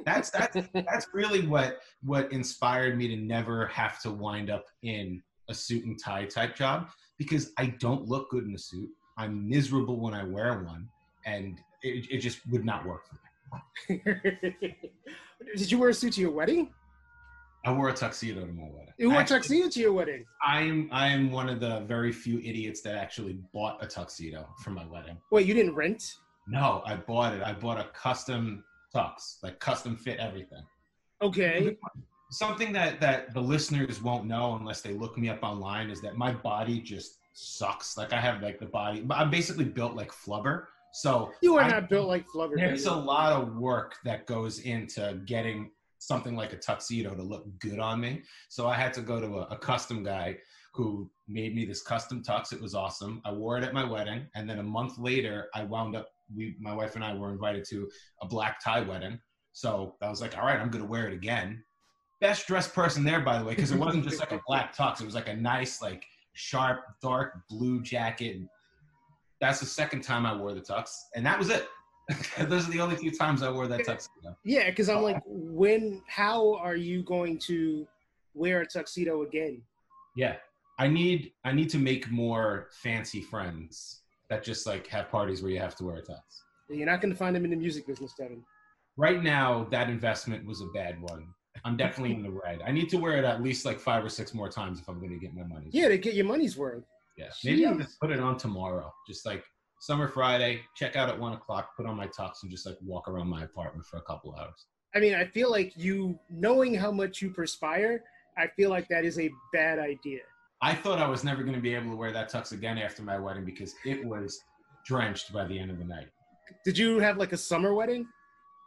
That's 0.04 0.30
that's 0.30 0.56
that's 0.74 1.06
really 1.14 1.46
what 1.46 1.78
what 2.02 2.32
inspired 2.32 2.98
me 2.98 3.06
to 3.06 3.16
never 3.16 3.68
have 3.68 4.00
to 4.02 4.10
wind 4.10 4.50
up 4.50 4.66
in 4.82 5.22
a 5.48 5.54
suit 5.54 5.84
and 5.84 5.96
tie 6.02 6.24
type 6.24 6.56
job 6.56 6.88
because 7.18 7.52
I 7.56 7.66
don't 7.66 8.08
look 8.08 8.30
good 8.30 8.46
in 8.46 8.54
a 8.54 8.58
suit. 8.58 8.88
I'm 9.16 9.48
miserable 9.48 10.00
when 10.00 10.12
I 10.12 10.24
wear 10.24 10.64
one, 10.64 10.88
and 11.24 11.56
it, 11.82 12.10
it 12.10 12.18
just 12.18 12.40
would 12.50 12.64
not 12.64 12.84
work 12.84 13.04
for 13.06 13.94
me. 13.94 14.02
Did 15.56 15.70
you 15.70 15.78
wear 15.78 15.90
a 15.90 15.94
suit 15.94 16.14
to 16.14 16.20
your 16.20 16.32
wedding? 16.32 16.70
I 17.64 17.72
wore 17.72 17.88
a 17.88 17.94
tuxedo 17.94 18.40
to 18.46 18.52
my 18.52 18.64
wedding. 18.64 18.92
You 18.98 19.10
wore 19.10 19.22
a 19.22 19.24
tuxedo 19.24 19.68
to 19.68 19.80
your 19.80 19.92
wedding. 19.92 20.24
I'm 20.44 20.88
I'm 20.92 21.30
one 21.30 21.48
of 21.48 21.60
the 21.60 21.80
very 21.80 22.12
few 22.12 22.38
idiots 22.40 22.80
that 22.82 22.94
actually 22.96 23.38
bought 23.52 23.82
a 23.82 23.86
tuxedo 23.86 24.46
for 24.62 24.70
my 24.70 24.84
wedding. 24.86 25.16
Wait, 25.30 25.46
you 25.46 25.54
didn't 25.54 25.74
rent? 25.74 26.02
No, 26.46 26.82
I 26.84 26.96
bought 26.96 27.34
it. 27.34 27.42
I 27.42 27.52
bought 27.54 27.80
a 27.80 27.88
custom 27.94 28.64
tux, 28.94 29.36
like 29.42 29.58
custom 29.60 29.96
fit 29.96 30.18
everything. 30.18 30.62
Okay. 31.22 31.76
Something 32.30 32.72
that 32.72 33.00
that 33.00 33.32
the 33.32 33.40
listeners 33.40 34.02
won't 34.02 34.26
know 34.26 34.56
unless 34.56 34.80
they 34.82 34.92
look 34.92 35.16
me 35.16 35.28
up 35.30 35.42
online 35.42 35.88
is 35.90 36.00
that 36.02 36.16
my 36.16 36.32
body 36.32 36.80
just 36.80 37.18
sucks. 37.32 37.96
Like 37.96 38.12
I 38.12 38.20
have 38.20 38.42
like 38.42 38.58
the 38.58 38.66
body, 38.66 39.06
I'm 39.10 39.30
basically 39.30 39.64
built 39.64 39.94
like 39.94 40.10
flubber. 40.12 40.64
So 40.92 41.32
You 41.42 41.56
are 41.56 41.62
I- 41.62 41.70
not 41.70 41.88
built 41.88 42.06
like 42.08 42.24
Flubber. 42.28 42.54
There's 42.56 42.84
baby. 42.84 42.94
a 42.94 42.98
lot 42.98 43.32
of 43.32 43.56
work 43.56 43.96
that 44.04 44.26
goes 44.26 44.60
into 44.60 45.20
getting 45.26 45.70
something 46.06 46.36
like 46.36 46.52
a 46.52 46.56
tuxedo 46.56 47.14
to 47.14 47.22
look 47.22 47.46
good 47.58 47.78
on 47.78 48.00
me. 48.00 48.22
So 48.48 48.66
I 48.66 48.74
had 48.74 48.92
to 48.94 49.00
go 49.00 49.20
to 49.20 49.38
a, 49.38 49.42
a 49.54 49.58
custom 49.58 50.02
guy 50.02 50.36
who 50.74 51.10
made 51.28 51.54
me 51.54 51.64
this 51.64 51.82
custom 51.82 52.22
tux. 52.22 52.52
It 52.52 52.60
was 52.60 52.74
awesome. 52.74 53.22
I 53.24 53.32
wore 53.32 53.56
it 53.56 53.64
at 53.64 53.72
my 53.72 53.84
wedding, 53.84 54.26
and 54.34 54.48
then 54.48 54.58
a 54.58 54.62
month 54.62 54.98
later, 54.98 55.48
I 55.54 55.64
wound 55.64 55.96
up. 55.96 56.08
We, 56.34 56.56
my 56.58 56.74
wife 56.74 56.96
and 56.96 57.04
I, 57.04 57.14
were 57.14 57.30
invited 57.30 57.64
to 57.68 57.88
a 58.22 58.26
black 58.26 58.62
tie 58.62 58.80
wedding. 58.80 59.18
So 59.52 59.94
I 60.02 60.08
was 60.08 60.20
like, 60.20 60.36
all 60.36 60.44
right, 60.44 60.58
I'm 60.58 60.70
gonna 60.70 60.84
wear 60.84 61.06
it 61.06 61.12
again. 61.12 61.62
Best 62.20 62.46
dressed 62.46 62.74
person 62.74 63.04
there, 63.04 63.20
by 63.20 63.38
the 63.38 63.44
way, 63.44 63.54
because 63.54 63.70
it 63.70 63.78
wasn't 63.78 64.04
just 64.04 64.20
like 64.20 64.32
a 64.32 64.40
black 64.46 64.74
tux. 64.74 65.00
It 65.00 65.04
was 65.04 65.14
like 65.14 65.28
a 65.28 65.36
nice, 65.36 65.80
like 65.80 66.04
sharp, 66.32 66.80
dark 67.00 67.34
blue 67.48 67.82
jacket. 67.82 68.38
That's 69.40 69.60
the 69.60 69.66
second 69.66 70.02
time 70.02 70.26
I 70.26 70.34
wore 70.34 70.54
the 70.54 70.60
tux, 70.60 70.90
and 71.14 71.24
that 71.24 71.38
was 71.38 71.50
it. 71.50 71.68
Those 72.38 72.68
are 72.68 72.72
the 72.72 72.80
only 72.80 72.96
few 72.96 73.10
times 73.10 73.42
I 73.42 73.50
wore 73.50 73.66
that 73.68 73.84
tuxedo. 73.84 74.36
Yeah, 74.44 74.68
because 74.70 74.88
I'm 74.88 75.02
like, 75.02 75.22
when? 75.26 76.02
How 76.06 76.54
are 76.56 76.76
you 76.76 77.02
going 77.02 77.38
to 77.46 77.86
wear 78.34 78.60
a 78.60 78.66
tuxedo 78.66 79.22
again? 79.22 79.62
Yeah, 80.16 80.36
I 80.78 80.88
need 80.88 81.32
I 81.44 81.52
need 81.52 81.70
to 81.70 81.78
make 81.78 82.10
more 82.10 82.68
fancy 82.82 83.20
friends 83.22 84.02
that 84.28 84.42
just 84.42 84.66
like 84.66 84.86
have 84.88 85.08
parties 85.10 85.42
where 85.42 85.50
you 85.50 85.60
have 85.60 85.76
to 85.76 85.84
wear 85.84 85.96
a 85.96 86.02
tux. 86.02 86.18
You're 86.68 86.86
not 86.86 87.00
going 87.00 87.12
to 87.12 87.18
find 87.18 87.34
them 87.36 87.44
in 87.44 87.50
the 87.50 87.56
music 87.56 87.86
business, 87.86 88.14
Devin. 88.18 88.42
Right 88.96 89.22
now, 89.22 89.66
that 89.70 89.88
investment 89.90 90.46
was 90.46 90.60
a 90.60 90.66
bad 90.74 91.00
one. 91.00 91.26
I'm 91.64 91.76
definitely 91.76 92.14
in 92.14 92.22
the 92.22 92.30
red. 92.44 92.60
I 92.66 92.70
need 92.72 92.88
to 92.90 92.96
wear 92.96 93.16
it 93.16 93.24
at 93.24 93.42
least 93.42 93.64
like 93.64 93.78
five 93.78 94.04
or 94.04 94.08
six 94.08 94.34
more 94.34 94.48
times 94.48 94.80
if 94.80 94.88
I'm 94.88 94.98
going 94.98 95.12
to 95.12 95.18
get 95.18 95.34
my 95.34 95.44
money. 95.44 95.68
Yeah, 95.70 95.88
to 95.88 95.98
get 95.98 96.14
your 96.14 96.26
money's 96.26 96.56
worth. 96.56 96.84
yeah. 97.16 97.26
Maybe 97.44 97.66
I'll 97.66 97.76
just 97.76 98.00
put 98.00 98.10
it 98.10 98.20
on 98.20 98.36
tomorrow. 98.38 98.92
Just 99.06 99.26
like 99.26 99.44
summer 99.84 100.08
Friday, 100.08 100.62
check 100.74 100.96
out 100.96 101.10
at 101.10 101.18
one 101.20 101.34
o'clock, 101.34 101.76
put 101.76 101.84
on 101.84 101.94
my 101.94 102.06
tux, 102.06 102.42
and 102.42 102.50
just 102.50 102.64
like 102.64 102.78
walk 102.82 103.06
around 103.06 103.28
my 103.28 103.44
apartment 103.44 103.84
for 103.84 103.98
a 103.98 104.00
couple 104.00 104.34
hours. 104.40 104.64
I 104.94 104.98
mean, 105.00 105.14
I 105.14 105.26
feel 105.26 105.50
like 105.50 105.74
you 105.76 106.18
knowing 106.30 106.74
how 106.74 106.90
much 106.90 107.20
you 107.20 107.28
perspire, 107.30 108.02
I 108.38 108.46
feel 108.46 108.70
like 108.70 108.88
that 108.88 109.04
is 109.04 109.18
a 109.18 109.30
bad 109.52 109.78
idea. 109.78 110.20
I 110.62 110.74
thought 110.74 110.98
I 110.98 111.06
was 111.06 111.22
never 111.22 111.42
going 111.42 111.54
to 111.54 111.60
be 111.60 111.74
able 111.74 111.90
to 111.90 111.96
wear 111.96 112.12
that 112.12 112.32
tux 112.32 112.52
again 112.52 112.78
after 112.78 113.02
my 113.02 113.18
wedding 113.18 113.44
because 113.44 113.74
it 113.84 114.02
was 114.02 114.40
drenched 114.86 115.34
by 115.34 115.44
the 115.44 115.58
end 115.58 115.70
of 115.70 115.78
the 115.78 115.84
night. 115.84 116.08
Did 116.64 116.78
you 116.78 116.98
have 117.00 117.18
like 117.18 117.32
a 117.32 117.36
summer 117.36 117.74
wedding? 117.74 118.06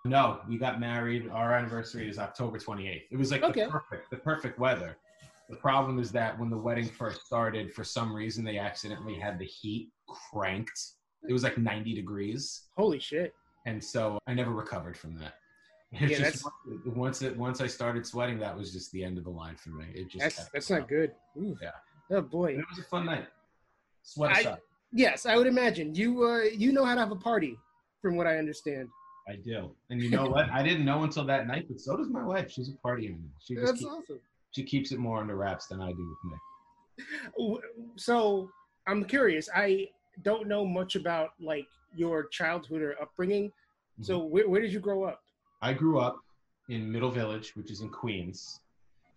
No, 0.05 0.41
we 0.47 0.59
got 0.59 0.79
married. 0.79 1.29
Our 1.31 1.55
anniversary 1.55 2.07
is 2.07 2.19
October 2.19 2.59
28th. 2.59 3.01
It 3.09 3.17
was 3.17 3.31
like 3.31 3.41
Okay. 3.41 3.65
the 3.65 3.71
perfect, 3.71 4.11
the 4.11 4.17
perfect 4.17 4.59
weather. 4.59 4.97
The 5.49 5.55
problem 5.55 5.97
is 5.97 6.11
that 6.11 6.37
when 6.37 6.51
the 6.51 6.57
wedding 6.57 6.87
first 6.87 7.25
started, 7.25 7.73
for 7.73 7.83
some 7.83 8.13
reason 8.15 8.43
they 8.43 8.59
accidentally 8.59 9.15
had 9.15 9.39
the 9.39 9.45
heat 9.45 9.89
cranked. 10.07 10.79
It 11.27 11.33
was 11.33 11.43
like 11.43 11.57
90 11.57 11.93
degrees, 11.93 12.63
Holy 12.77 12.99
shit. 12.99 13.33
and 13.65 13.83
so 13.83 14.19
I 14.27 14.33
never 14.33 14.51
recovered 14.51 14.97
from 14.97 15.15
that. 15.19 15.35
It's 15.93 16.11
Yeah, 16.19 16.29
just 16.29 16.45
once 16.85 17.21
it 17.21 17.35
once 17.37 17.61
I 17.61 17.67
started 17.67 18.05
sweating, 18.05 18.39
that 18.39 18.57
was 18.57 18.73
just 18.73 18.91
the 18.91 19.03
end 19.03 19.17
of 19.17 19.23
the 19.23 19.29
line 19.29 19.55
for 19.55 19.69
me. 19.69 19.85
It 19.93 20.09
just 20.09 20.19
That's 20.19 20.49
that's 20.51 20.69
not 20.69 20.87
good. 20.89 21.11
Ooh. 21.37 21.55
Yeah. 21.61 21.71
Oh 22.11 22.21
boy. 22.21 22.53
It 22.57 22.65
was 22.69 22.79
a 22.79 22.83
fun 22.83 23.05
night. 23.05 23.27
Sweat 24.03 24.35
I- 24.35 24.39
aside. 24.41 24.59
Yes, 24.93 25.25
I 25.25 25.35
would 25.37 25.47
imagine 25.47 25.93
you. 25.95 26.23
Uh, 26.23 26.43
you 26.43 26.71
know 26.71 26.85
how 26.85 26.93
to 26.93 26.99
have 27.01 27.11
a 27.11 27.15
party, 27.15 27.57
from 28.01 28.15
what 28.15 28.25
I 28.27 28.37
understand. 28.37 28.87
I 29.29 29.35
do. 29.35 29.71
And 29.89 30.01
you 30.01 30.09
know 30.09 30.27
what? 30.29 30.49
I 30.49 30.63
didn't 30.63 30.85
know 30.85 31.03
until 31.03 31.25
that 31.25 31.45
night, 31.47 31.67
but 31.69 31.79
so 31.81 31.97
does 31.97 32.07
my 32.09 32.23
wife. 32.23 32.49
She's 32.49 32.69
a 32.69 32.73
party 32.77 33.07
animal. 33.07 33.29
She 33.45 33.55
just 33.55 33.65
That's 33.65 33.79
keep- 33.79 33.87
awesome. 33.89 34.19
she 34.51 34.63
keeps 34.63 34.93
it 34.93 34.99
more 34.99 35.19
under 35.19 35.35
wraps 35.35 35.67
than 35.67 35.81
I 35.81 35.91
do 35.91 36.15
with 36.15 36.31
me. 36.31 37.59
So 37.97 38.49
I'm 38.87 39.03
curious. 39.03 39.49
I 39.53 39.89
don't 40.23 40.47
know 40.47 40.65
much 40.65 40.95
about 40.95 41.29
like 41.39 41.67
your 41.95 42.27
childhood 42.27 42.81
or 42.81 43.01
upbringing. 43.01 43.51
So 44.01 44.19
Mm-hmm. 44.19 44.29
where, 44.29 44.49
where 44.49 44.61
did 44.61 44.71
you 44.71 44.79
grow 44.79 45.03
up? 45.03 45.21
I 45.61 45.73
grew 45.73 45.99
up 45.99 46.17
in 46.69 46.91
Middle 46.91 47.09
Village, 47.11 47.55
which 47.55 47.71
is 47.71 47.81
in 47.81 47.89
Queens. 47.89 48.59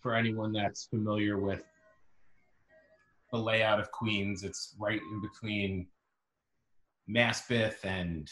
For 0.00 0.14
anyone 0.14 0.52
that's 0.52 0.85
familiar 0.87 1.38
with 1.38 1.62
the 3.33 3.38
layout 3.38 3.78
of 3.78 3.90
Queens, 3.90 4.42
it's 4.45 4.75
right 4.78 5.00
in 5.12 5.21
between 5.21 5.87
Maspeth 7.09 7.85
and 7.85 8.30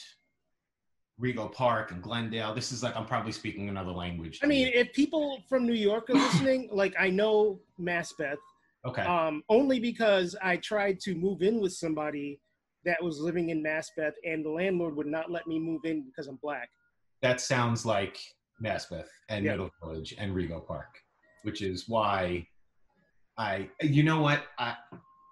Rego 1.20 1.52
Park 1.52 1.90
and 1.90 2.02
Glendale. 2.02 2.54
This 2.54 2.72
is 2.72 2.82
like 2.82 2.96
I'm 2.96 3.04
probably 3.06 3.32
speaking 3.32 3.68
another 3.68 3.90
language. 3.90 4.38
I 4.42 4.46
mean, 4.46 4.70
if 4.72 4.92
people 4.92 5.42
from 5.48 5.66
New 5.66 5.74
York 5.74 6.08
are 6.10 6.14
listening, 6.14 6.68
like 6.72 6.94
I 6.98 7.10
know 7.10 7.60
Maspeth. 7.78 8.36
Okay. 8.86 9.02
Um, 9.02 9.42
only 9.48 9.80
because 9.80 10.36
I 10.40 10.56
tried 10.56 11.00
to 11.00 11.14
move 11.14 11.42
in 11.42 11.60
with 11.60 11.72
somebody 11.72 12.40
that 12.84 13.02
was 13.02 13.20
living 13.20 13.50
in 13.50 13.62
Maspeth, 13.62 14.12
and 14.24 14.44
the 14.44 14.50
landlord 14.50 14.96
would 14.96 15.06
not 15.06 15.30
let 15.30 15.46
me 15.46 15.58
move 15.58 15.82
in 15.84 16.04
because 16.04 16.26
I'm 16.28 16.38
black. 16.42 16.68
That 17.22 17.40
sounds 17.40 17.84
like 17.84 18.18
Maspeth 18.64 19.08
and 19.28 19.44
Yeah. 19.44 19.52
Middle 19.52 19.70
Village 19.82 20.14
and 20.18 20.34
Rego 20.34 20.66
Park, 20.66 20.98
which 21.42 21.62
is 21.62 21.88
why 21.88 22.46
I, 23.36 23.68
you 23.82 24.02
know 24.02 24.20
what, 24.20 24.42
I, 24.58 24.76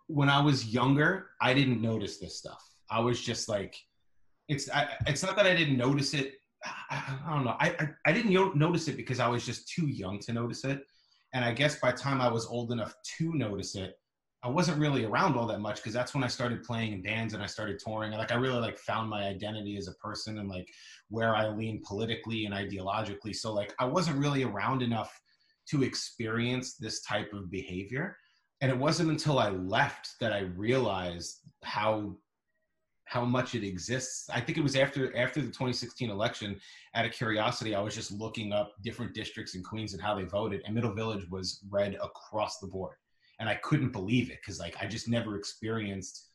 when 0.07 0.29
I 0.29 0.41
was 0.41 0.67
younger, 0.67 1.31
I 1.41 1.53
didn't 1.55 1.83
notice 1.83 2.19
this 2.19 2.39
stuff. 2.39 2.63
I 2.91 3.01
was 3.01 3.21
just 3.21 3.49
like, 3.49 3.75
it's, 4.49 4.71
I, 4.71 4.89
it's 5.09 5.25
not 5.25 5.35
that 5.37 5.47
I 5.47 5.57
didn't 5.57 5.77
notice 5.77 6.15
it. 6.15 6.35
I, 6.65 7.19
I 7.27 7.35
don't 7.35 7.45
know. 7.45 7.57
I, 7.59 7.75
I, 7.81 7.89
I 8.07 8.13
didn't 8.13 8.31
yo- 8.31 8.53
notice 8.53 8.87
it 8.87 8.97
because 8.97 9.19
I 9.19 9.27
was 9.27 9.45
just 9.45 9.69
too 9.69 9.89
young 9.89 10.21
to 10.21 10.33
notice 10.33 10.65
it. 10.65 10.85
And 11.35 11.45
I 11.45 11.53
guess 11.53 11.81
by 11.81 11.91
the 11.91 11.99
time 11.99 12.21
I 12.21 12.29
was 12.29 12.47
old 12.47 12.71
enough 12.71 12.95
to 13.19 13.35
notice 13.35 13.75
it, 13.75 13.95
I 14.47 14.49
wasn't 14.49 14.79
really 14.79 15.05
around 15.05 15.37
all 15.37 15.49
that 15.49 15.59
much 15.59 15.77
because 15.77 15.93
that's 15.93 16.15
when 16.15 16.23
I 16.23 16.29
started 16.29 16.63
playing 16.63 16.93
in 16.93 17.03
bands 17.03 17.35
and 17.35 17.43
I 17.43 17.47
started 17.47 17.81
touring. 17.81 18.13
Like 18.13 18.31
I 18.31 18.37
really 18.37 18.61
like 18.61 18.79
found 18.79 19.11
my 19.11 19.25
identity 19.25 19.77
as 19.77 19.89
a 19.89 19.95
person 19.95 20.39
and 20.39 20.49
like 20.49 20.69
where 21.09 21.35
I 21.35 21.49
lean 21.49 21.83
politically 21.85 22.45
and 22.45 22.55
ideologically. 22.55 23.35
So 23.35 23.53
like 23.53 23.75
I 23.81 23.87
wasn't 23.87 24.19
really 24.19 24.45
around 24.45 24.83
enough 24.83 25.21
to 25.71 25.83
experience 25.83 26.77
this 26.77 27.03
type 27.03 27.33
of 27.33 27.51
behavior. 27.51 28.17
And 28.61 28.71
it 28.71 28.79
wasn't 28.79 29.11
until 29.11 29.41
I 29.41 29.51
left 29.51 30.11
that 30.21 30.33
I 30.33 30.43
realized 30.55 31.41
how 31.65 32.17
how 33.07 33.25
much 33.25 33.57
it 33.57 33.65
exists. 33.65 34.31
I 34.33 34.41
think 34.41 34.59
it 34.59 34.63
was 34.63 34.77
after 34.77 35.17
after 35.17 35.41
the 35.41 35.49
2016 35.49 36.09
election. 36.09 36.61
Out 36.95 37.05
of 37.05 37.11
curiosity, 37.11 37.75
I 37.75 37.81
was 37.81 37.97
just 37.97 38.13
looking 38.13 38.53
up 38.53 38.75
different 38.85 39.13
districts 39.13 39.57
in 39.57 39.65
Queens 39.65 39.93
and 39.93 40.01
how 40.01 40.15
they 40.15 40.25
voted, 40.25 40.63
and 40.65 40.75
Middle 40.75 40.95
Village 40.95 41.29
was 41.31 41.65
red 41.69 41.97
across 42.01 42.59
the 42.59 42.69
board, 42.69 42.97
and 43.39 43.49
I 43.49 43.57
couldn't 43.57 43.93
believe 43.93 44.31
it 44.31 44.39
because 44.41 44.59
like 44.59 44.77
I 44.81 44.87
just 44.87 45.09
never 45.09 45.37
experienced 45.37 46.29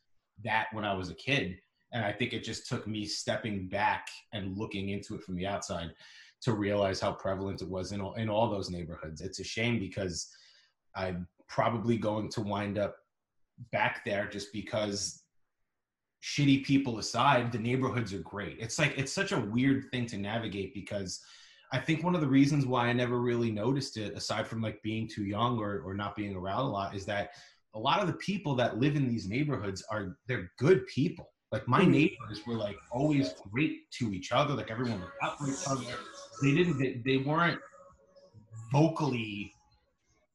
that 0.44 0.66
when 0.72 0.84
I 0.84 0.94
was 0.94 1.10
a 1.10 1.14
kid, 1.14 1.56
and 1.92 2.04
I 2.04 2.12
think 2.12 2.32
it 2.32 2.42
just 2.42 2.68
took 2.68 2.86
me 2.86 3.04
stepping 3.04 3.68
back 3.68 4.08
and 4.32 4.56
looking 4.56 4.90
into 4.90 5.14
it 5.14 5.22
from 5.22 5.36
the 5.36 5.46
outside 5.46 5.92
to 6.42 6.52
realize 6.52 7.00
how 7.00 7.12
prevalent 7.12 7.62
it 7.62 7.68
was 7.68 7.92
in 7.92 8.00
all, 8.00 8.14
in 8.14 8.28
all 8.28 8.50
those 8.50 8.70
neighborhoods. 8.70 9.20
It's 9.20 9.40
a 9.40 9.44
shame 9.44 9.78
because 9.78 10.28
I'm 10.96 11.28
probably 11.48 11.96
going 11.98 12.30
to 12.30 12.40
wind 12.40 12.78
up 12.78 12.96
back 13.70 14.04
there 14.04 14.26
just 14.26 14.52
because 14.52 15.22
shitty 16.22 16.64
people 16.64 16.98
aside, 16.98 17.52
the 17.52 17.58
neighborhoods 17.58 18.12
are 18.12 18.20
great. 18.20 18.56
It's 18.58 18.78
like 18.78 18.94
it's 18.96 19.12
such 19.12 19.32
a 19.32 19.40
weird 19.40 19.90
thing 19.90 20.06
to 20.06 20.16
navigate 20.16 20.74
because 20.74 21.20
I 21.72 21.78
think 21.78 22.04
one 22.04 22.14
of 22.14 22.20
the 22.20 22.28
reasons 22.28 22.66
why 22.66 22.88
I 22.88 22.92
never 22.92 23.20
really 23.20 23.50
noticed 23.50 23.96
it, 23.96 24.14
aside 24.14 24.46
from 24.46 24.60
like 24.60 24.82
being 24.82 25.08
too 25.08 25.24
young 25.24 25.58
or, 25.58 25.80
or 25.80 25.94
not 25.94 26.14
being 26.14 26.36
around 26.36 26.66
a 26.66 26.70
lot, 26.70 26.94
is 26.94 27.06
that 27.06 27.30
a 27.74 27.78
lot 27.78 28.00
of 28.00 28.06
the 28.06 28.12
people 28.14 28.54
that 28.56 28.78
live 28.78 28.94
in 28.94 29.08
these 29.08 29.26
neighborhoods 29.26 29.82
are 29.90 30.18
they're 30.26 30.52
good 30.58 30.86
people. 30.86 31.30
Like 31.50 31.66
my 31.66 31.80
mm-hmm. 31.80 31.92
neighbors 31.92 32.46
were 32.46 32.56
like 32.56 32.76
always 32.90 33.34
great 33.50 33.90
to 33.92 34.12
each 34.12 34.32
other. 34.32 34.54
Like 34.54 34.70
everyone 34.70 35.00
looked 35.00 35.22
out 35.22 35.38
for 35.38 35.48
each 35.48 35.66
other. 35.66 35.84
They 36.42 36.54
didn't. 36.54 36.78
They, 36.78 37.00
they 37.04 37.16
weren't 37.18 37.60
vocally 38.70 39.52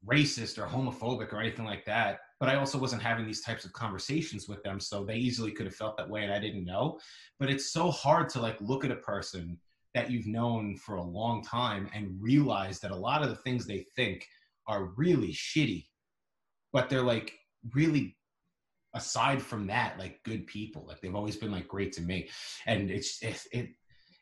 racist 0.07 0.57
or 0.57 0.67
homophobic 0.67 1.33
or 1.33 1.39
anything 1.39 1.65
like 1.65 1.85
that. 1.85 2.19
But 2.39 2.49
I 2.49 2.55
also 2.55 2.77
wasn't 2.77 3.01
having 3.01 3.25
these 3.25 3.41
types 3.41 3.65
of 3.65 3.73
conversations 3.73 4.47
with 4.47 4.61
them, 4.63 4.79
so 4.79 5.03
they 5.03 5.15
easily 5.15 5.51
could 5.51 5.65
have 5.65 5.75
felt 5.75 5.97
that 5.97 6.07
way, 6.07 6.23
and 6.23 6.31
I 6.31 6.39
didn't 6.39 6.65
know. 6.65 6.99
But 7.39 7.49
it's 7.49 7.71
so 7.71 7.89
hard 7.89 8.29
to 8.29 8.41
like 8.41 8.59
look 8.61 8.85
at 8.85 8.91
a 8.91 8.97
person 8.97 9.59
that 9.97 10.11
you've 10.11 10.27
known 10.27 10.75
for 10.77 10.97
a 10.97 11.01
long 11.01 11.43
time 11.43 11.89
and 11.91 12.21
realize 12.21 12.79
that 12.79 12.91
a 12.91 12.95
lot 12.95 13.23
of 13.23 13.29
the 13.29 13.35
things 13.37 13.65
they 13.65 13.83
think 13.95 14.23
are 14.67 14.91
really 14.95 15.33
shitty, 15.33 15.87
but 16.71 16.87
they're 16.87 17.01
like 17.01 17.33
really 17.73 18.15
aside 18.93 19.41
from 19.41 19.65
that 19.67 19.97
like 19.99 20.21
good 20.23 20.47
people 20.47 20.85
like 20.87 21.01
they've 21.01 21.15
always 21.15 21.35
been 21.35 21.51
like 21.51 21.67
great 21.67 21.91
to 21.91 22.01
me 22.01 22.27
and 22.67 22.89
it's 22.89 23.21
it 23.21 23.41
it, 23.51 23.69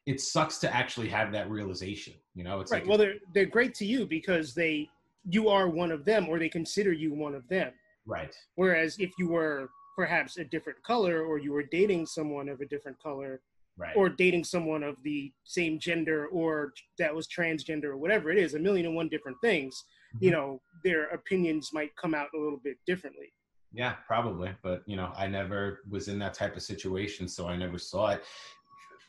it 0.05 0.19
sucks 0.19 0.57
to 0.57 0.75
actually 0.75 1.07
have 1.07 1.31
that 1.31 1.49
realization 1.49 2.13
you 2.33 2.43
know 2.43 2.59
it's 2.59 2.71
Right. 2.71 2.81
like 2.81 2.89
Well, 2.89 2.97
they're 2.97 3.15
they're 3.33 3.45
great 3.45 3.75
to 3.75 3.85
you 3.85 4.05
because 4.05 4.53
they 4.53 4.89
you 5.29 5.49
are 5.49 5.67
one 5.69 5.91
of 5.91 6.03
them, 6.05 6.27
or 6.29 6.39
they 6.39 6.49
consider 6.49 6.91
you 6.91 7.13
one 7.13 7.35
of 7.35 7.47
them. 7.47 7.71
right 8.05 8.35
Whereas 8.55 8.97
if 8.99 9.11
you 9.19 9.29
were 9.29 9.69
perhaps 9.95 10.37
a 10.37 10.43
different 10.43 10.81
color, 10.83 11.23
or 11.23 11.37
you 11.37 11.51
were 11.51 11.63
dating 11.63 12.05
someone 12.07 12.49
of 12.49 12.61
a 12.61 12.65
different 12.65 12.99
color, 12.99 13.41
right 13.77 13.95
or 13.95 14.09
dating 14.09 14.43
someone 14.43 14.83
of 14.83 14.95
the 15.03 15.31
same 15.43 15.79
gender, 15.79 16.27
or 16.27 16.73
that 16.97 17.13
was 17.13 17.27
transgender, 17.27 17.85
or 17.85 17.97
whatever 17.97 18.31
it 18.31 18.37
is, 18.37 18.53
a 18.53 18.59
million 18.59 18.85
and 18.85 18.95
one 18.95 19.09
different 19.09 19.37
things. 19.41 19.85
You 20.21 20.29
Mhm. 20.29 20.33
know, 20.33 20.61
their 20.83 21.07
opinions 21.07 21.73
might 21.73 21.95
come 21.97 22.13
out 22.13 22.29
a 22.33 22.37
little 22.37 22.59
bit 22.59 22.77
differently. 22.85 23.33
Yeah, 23.73 23.93
probably. 24.07 24.55
But 24.61 24.83
you 24.87 24.95
know, 24.95 25.11
I 25.15 25.27
never 25.27 25.81
was 25.89 26.07
in 26.07 26.17
that 26.19 26.33
type 26.33 26.55
of 26.55 26.61
situation, 26.63 27.27
so 27.27 27.47
I 27.47 27.57
never 27.57 27.77
saw 27.77 28.11
it. 28.11 28.23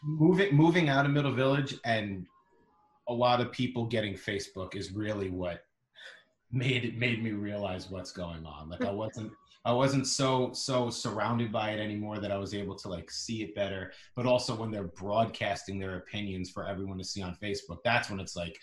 Moving 0.02 0.54
moving 0.54 0.88
out 0.88 1.06
of 1.06 1.12
Middle 1.12 1.32
Village 1.32 1.78
and 1.84 2.26
a 3.08 3.12
lot 3.14 3.40
of 3.40 3.52
people 3.52 3.86
getting 3.86 4.14
Facebook 4.14 4.74
is 4.74 4.90
really 4.92 5.30
what 5.30 5.64
made 6.50 6.84
it 6.84 6.96
made 6.96 7.22
me 7.22 7.30
realize 7.32 7.88
what's 7.90 8.10
going 8.12 8.44
on. 8.44 8.68
Like 8.68 8.82
I 8.84 8.90
wasn't 8.90 9.32
I 9.66 9.72
wasn't 9.72 10.06
so 10.06 10.52
so 10.52 10.90
surrounded 10.90 11.50
by 11.50 11.70
it 11.70 11.80
anymore 11.80 12.18
that 12.20 12.30
I 12.30 12.38
was 12.38 12.54
able 12.54 12.76
to 12.76 12.88
like 12.88 13.10
see 13.10 13.42
it 13.42 13.52
better. 13.56 13.92
But 14.14 14.24
also 14.24 14.54
when 14.54 14.70
they're 14.70 14.84
broadcasting 14.84 15.80
their 15.80 15.96
opinions 15.96 16.50
for 16.50 16.64
everyone 16.64 16.98
to 16.98 17.04
see 17.04 17.20
on 17.20 17.36
Facebook, 17.42 17.78
that's 17.84 18.08
when 18.08 18.20
it's 18.20 18.36
like, 18.36 18.56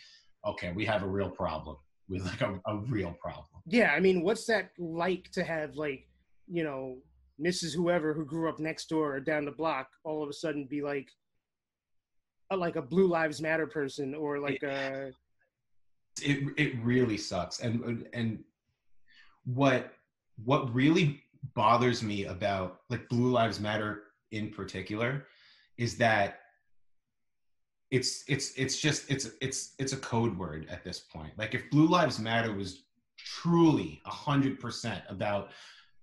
okay, 0.47 0.71
we 0.71 0.85
have 0.85 1.03
a 1.03 1.07
real 1.07 1.29
problem. 1.29 1.75
We 2.07 2.19
like 2.19 2.39
a, 2.39 2.57
a 2.67 2.77
real 2.77 3.13
problem. 3.21 3.61
Yeah, 3.65 3.91
I 3.91 3.99
mean, 3.99 4.23
what's 4.23 4.45
that 4.45 4.71
like 4.79 5.29
to 5.33 5.43
have 5.43 5.75
like, 5.75 6.07
you 6.47 6.63
know, 6.63 6.99
Mrs. 7.39 7.75
Whoever 7.75 8.13
who 8.13 8.23
grew 8.23 8.47
up 8.47 8.59
next 8.59 8.87
door 8.87 9.15
or 9.15 9.19
down 9.19 9.43
the 9.43 9.51
block 9.51 9.89
all 10.05 10.23
of 10.23 10.29
a 10.29 10.33
sudden 10.33 10.67
be 10.69 10.81
like, 10.81 11.09
a, 12.49 12.55
like 12.55 12.77
a 12.77 12.81
Blue 12.81 13.07
Lives 13.07 13.41
Matter 13.41 13.67
person 13.67 14.15
or 14.15 14.39
like 14.39 14.63
a 14.63 15.11
it 16.21 16.47
it 16.57 16.75
really 16.81 17.17
sucks 17.17 17.59
and 17.59 18.07
and 18.13 18.39
what 19.45 19.91
what 20.43 20.73
really 20.73 21.21
bothers 21.53 22.01
me 22.03 22.25
about 22.25 22.81
like 22.89 23.07
blue 23.09 23.29
lives 23.29 23.59
matter 23.59 24.03
in 24.31 24.49
particular 24.49 25.25
is 25.77 25.97
that 25.97 26.39
it's 27.91 28.23
it's 28.27 28.53
it's 28.55 28.79
just 28.79 29.09
it's 29.11 29.29
it's 29.41 29.73
it's 29.77 29.93
a 29.93 29.97
code 29.97 30.37
word 30.37 30.65
at 30.69 30.83
this 30.83 30.99
point 30.99 31.31
like 31.37 31.53
if 31.53 31.69
blue 31.69 31.87
lives 31.87 32.19
matter 32.19 32.53
was 32.53 32.83
truly 33.17 34.01
100% 34.07 35.01
about 35.09 35.49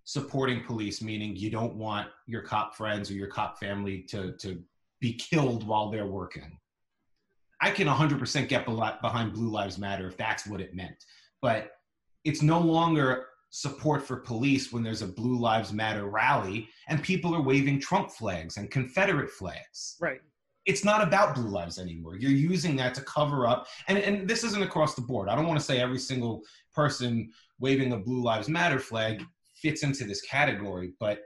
supporting 0.05 0.63
police 0.65 1.03
meaning 1.03 1.35
you 1.35 1.51
don't 1.51 1.75
want 1.75 2.09
your 2.27 2.43
cop 2.43 2.75
friends 2.75 3.11
or 3.11 3.15
your 3.15 3.29
cop 3.29 3.59
family 3.59 4.03
to 4.03 4.33
to 4.33 4.63
be 5.01 5.15
killed 5.15 5.67
while 5.67 5.91
they're 5.91 6.07
working 6.07 6.59
I 7.61 7.71
can 7.71 7.87
100% 7.87 8.49
get 8.49 8.65
behind 8.65 9.33
Blue 9.33 9.51
Lives 9.51 9.79
Matter 9.79 10.09
if 10.09 10.17
that's 10.17 10.47
what 10.47 10.61
it 10.61 10.75
meant. 10.75 11.05
But 11.43 11.73
it's 12.25 12.43
no 12.43 12.59
longer 12.59 13.27
support 13.51 14.03
for 14.03 14.17
police 14.17 14.73
when 14.73 14.83
there's 14.83 15.03
a 15.03 15.07
Blue 15.07 15.37
Lives 15.37 15.73
Matter 15.73 16.07
rally 16.07 16.69
and 16.89 17.03
people 17.03 17.35
are 17.35 17.43
waving 17.43 17.81
Trump 17.81 18.11
flags 18.11 18.57
and 18.57 18.71
Confederate 18.71 19.31
flags. 19.31 19.97
right. 20.01 20.21
It's 20.67 20.85
not 20.85 21.03
about 21.03 21.35
Blue 21.35 21.49
Lives 21.49 21.79
anymore. 21.79 22.17
You're 22.17 22.31
using 22.31 22.77
that 22.77 22.95
to 22.95 23.01
cover 23.01 23.47
up. 23.47 23.67
And, 23.89 23.99
and 23.99 24.29
this 24.29 24.45
isn't 24.45 24.63
across 24.63 24.95
the 24.95 25.01
board. 25.01 25.29
I 25.29 25.35
don't 25.35 25.47
want 25.47 25.59
to 25.59 25.65
say 25.65 25.81
every 25.81 25.99
single 25.99 26.43
person 26.75 27.31
waving 27.59 27.93
a 27.93 27.97
Blue 27.97 28.23
Lives 28.23 28.49
Matter 28.49 28.79
flag 28.79 29.25
fits 29.55 29.83
into 29.83 30.05
this 30.05 30.21
category, 30.21 30.93
but 31.01 31.23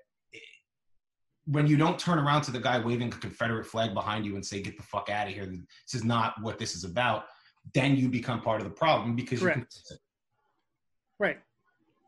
when 1.46 1.66
you 1.66 1.76
don't 1.76 1.98
turn 1.98 2.18
around 2.18 2.42
to 2.42 2.50
the 2.50 2.58
guy 2.58 2.78
waving 2.78 3.08
a 3.08 3.16
Confederate 3.16 3.66
flag 3.66 3.92
behind 3.92 4.24
you 4.24 4.34
and 4.34 4.44
say, 4.44 4.62
"Get 4.62 4.76
the 4.76 4.82
fuck 4.82 5.10
out 5.10 5.26
of 5.26 5.34
here! 5.34 5.46
This 5.46 5.94
is 5.94 6.04
not 6.04 6.40
what 6.40 6.58
this 6.58 6.74
is 6.74 6.84
about," 6.84 7.26
then 7.74 7.96
you 7.96 8.08
become 8.08 8.40
part 8.40 8.60
of 8.60 8.66
the 8.66 8.72
problem 8.72 9.14
because 9.14 9.40
Correct. 9.40 9.76
Right. 11.18 11.38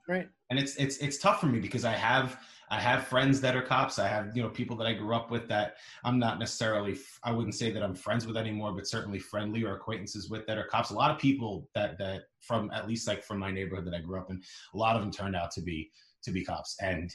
Right. 0.08 0.28
and 0.50 0.58
it's 0.58 0.76
it's 0.76 0.98
it's 0.98 1.18
tough 1.18 1.40
for 1.40 1.46
me 1.46 1.58
because 1.58 1.84
I 1.84 1.92
have 1.92 2.38
I 2.70 2.80
have 2.80 3.06
friends 3.06 3.40
that 3.40 3.56
are 3.56 3.62
cops. 3.62 3.98
I 3.98 4.08
have 4.08 4.36
you 4.36 4.42
know 4.42 4.48
people 4.48 4.76
that 4.76 4.86
I 4.86 4.92
grew 4.92 5.14
up 5.14 5.30
with 5.30 5.48
that 5.48 5.76
I'm 6.04 6.18
not 6.18 6.38
necessarily 6.38 6.96
I 7.24 7.32
wouldn't 7.32 7.54
say 7.54 7.70
that 7.72 7.82
I'm 7.82 7.94
friends 7.94 8.26
with 8.26 8.36
anymore, 8.36 8.72
but 8.72 8.86
certainly 8.86 9.18
friendly 9.18 9.64
or 9.64 9.74
acquaintances 9.74 10.28
with 10.30 10.46
that 10.46 10.58
are 10.58 10.66
cops. 10.66 10.90
A 10.90 10.94
lot 10.94 11.10
of 11.10 11.18
people 11.18 11.68
that 11.74 11.98
that 11.98 12.22
from 12.40 12.70
at 12.72 12.86
least 12.86 13.08
like 13.08 13.22
from 13.22 13.38
my 13.38 13.50
neighborhood 13.50 13.86
that 13.86 13.94
I 13.94 14.00
grew 14.00 14.20
up 14.20 14.30
in, 14.30 14.40
a 14.74 14.76
lot 14.76 14.96
of 14.96 15.02
them 15.02 15.10
turned 15.10 15.36
out 15.36 15.50
to 15.52 15.60
be 15.60 15.90
to 16.22 16.30
be 16.30 16.44
cops, 16.44 16.76
and 16.80 17.14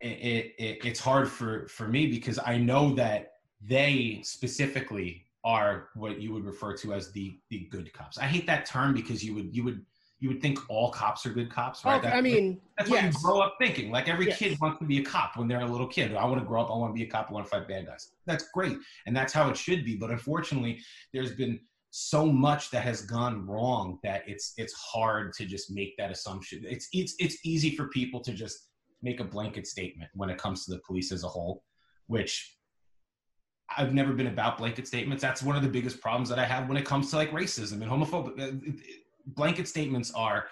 it, 0.00 0.54
it 0.58 0.78
it's 0.84 1.00
hard 1.00 1.28
for 1.30 1.66
for 1.68 1.88
me 1.88 2.06
because 2.06 2.38
I 2.44 2.56
know 2.58 2.94
that 2.94 3.32
they 3.62 4.20
specifically 4.22 5.26
are 5.44 5.88
what 5.94 6.20
you 6.20 6.32
would 6.32 6.44
refer 6.44 6.74
to 6.78 6.94
as 6.94 7.12
the 7.12 7.38
the 7.50 7.68
good 7.70 7.92
cops. 7.92 8.18
I 8.18 8.24
hate 8.24 8.46
that 8.46 8.66
term 8.66 8.94
because 8.94 9.22
you 9.22 9.34
would 9.34 9.54
you 9.54 9.64
would 9.64 9.84
you 10.24 10.30
would 10.30 10.40
think 10.40 10.58
all 10.70 10.90
cops 10.90 11.26
are 11.26 11.34
good 11.34 11.50
cops, 11.50 11.84
right? 11.84 12.02
Oh, 12.02 12.08
I 12.08 12.22
mean, 12.22 12.58
that's 12.78 12.88
yes. 12.88 13.04
what 13.04 13.12
you 13.12 13.18
grow 13.22 13.40
up 13.42 13.56
thinking. 13.60 13.90
Like 13.90 14.08
every 14.08 14.26
Yes. 14.26 14.38
kid 14.38 14.58
wants 14.58 14.78
to 14.78 14.86
be 14.86 14.96
a 14.96 15.04
cop 15.04 15.36
when 15.36 15.48
they're 15.48 15.60
a 15.60 15.66
little 15.66 15.86
kid. 15.86 16.14
I 16.14 16.24
want 16.24 16.40
to 16.40 16.46
grow 16.46 16.62
up. 16.62 16.70
I 16.70 16.76
want 16.78 16.94
to 16.94 16.98
be 16.98 17.06
a 17.06 17.10
cop. 17.10 17.28
I 17.28 17.34
want 17.34 17.44
to 17.44 17.50
fight 17.50 17.68
bad 17.68 17.84
guys. 17.84 18.10
That's 18.24 18.48
great, 18.54 18.78
and 19.04 19.14
that's 19.14 19.34
how 19.34 19.50
it 19.50 19.56
should 19.58 19.84
be. 19.84 19.96
But 19.96 20.10
unfortunately, 20.10 20.80
there's 21.12 21.32
been 21.32 21.60
so 21.90 22.24
much 22.24 22.70
that 22.70 22.84
has 22.84 23.02
gone 23.02 23.46
wrong 23.46 23.98
that 24.02 24.22
it's 24.26 24.54
it's 24.56 24.72
hard 24.72 25.34
to 25.34 25.44
just 25.44 25.70
make 25.70 25.94
that 25.98 26.10
assumption. 26.10 26.64
It's 26.66 26.88
it's 26.94 27.14
it's 27.18 27.36
easy 27.44 27.76
for 27.76 27.88
people 27.88 28.20
to 28.20 28.32
just 28.32 28.70
make 29.02 29.20
a 29.20 29.24
blanket 29.24 29.66
statement 29.66 30.08
when 30.14 30.30
it 30.30 30.38
comes 30.38 30.64
to 30.64 30.70
the 30.70 30.78
police 30.86 31.12
as 31.12 31.22
a 31.22 31.28
whole, 31.28 31.64
which 32.06 32.56
I've 33.76 33.92
never 33.92 34.14
been 34.14 34.28
about 34.28 34.56
blanket 34.56 34.86
statements. 34.86 35.20
That's 35.20 35.42
one 35.42 35.54
of 35.54 35.62
the 35.62 35.68
biggest 35.68 36.00
problems 36.00 36.30
that 36.30 36.38
I 36.38 36.46
have 36.46 36.66
when 36.66 36.78
it 36.78 36.86
comes 36.86 37.10
to 37.10 37.16
like 37.16 37.30
racism 37.30 37.82
and 37.82 37.90
homophobia. 37.90 38.40
Uh, 38.40 38.72
Blanket 39.26 39.68
statements 39.68 40.12
are 40.14 40.46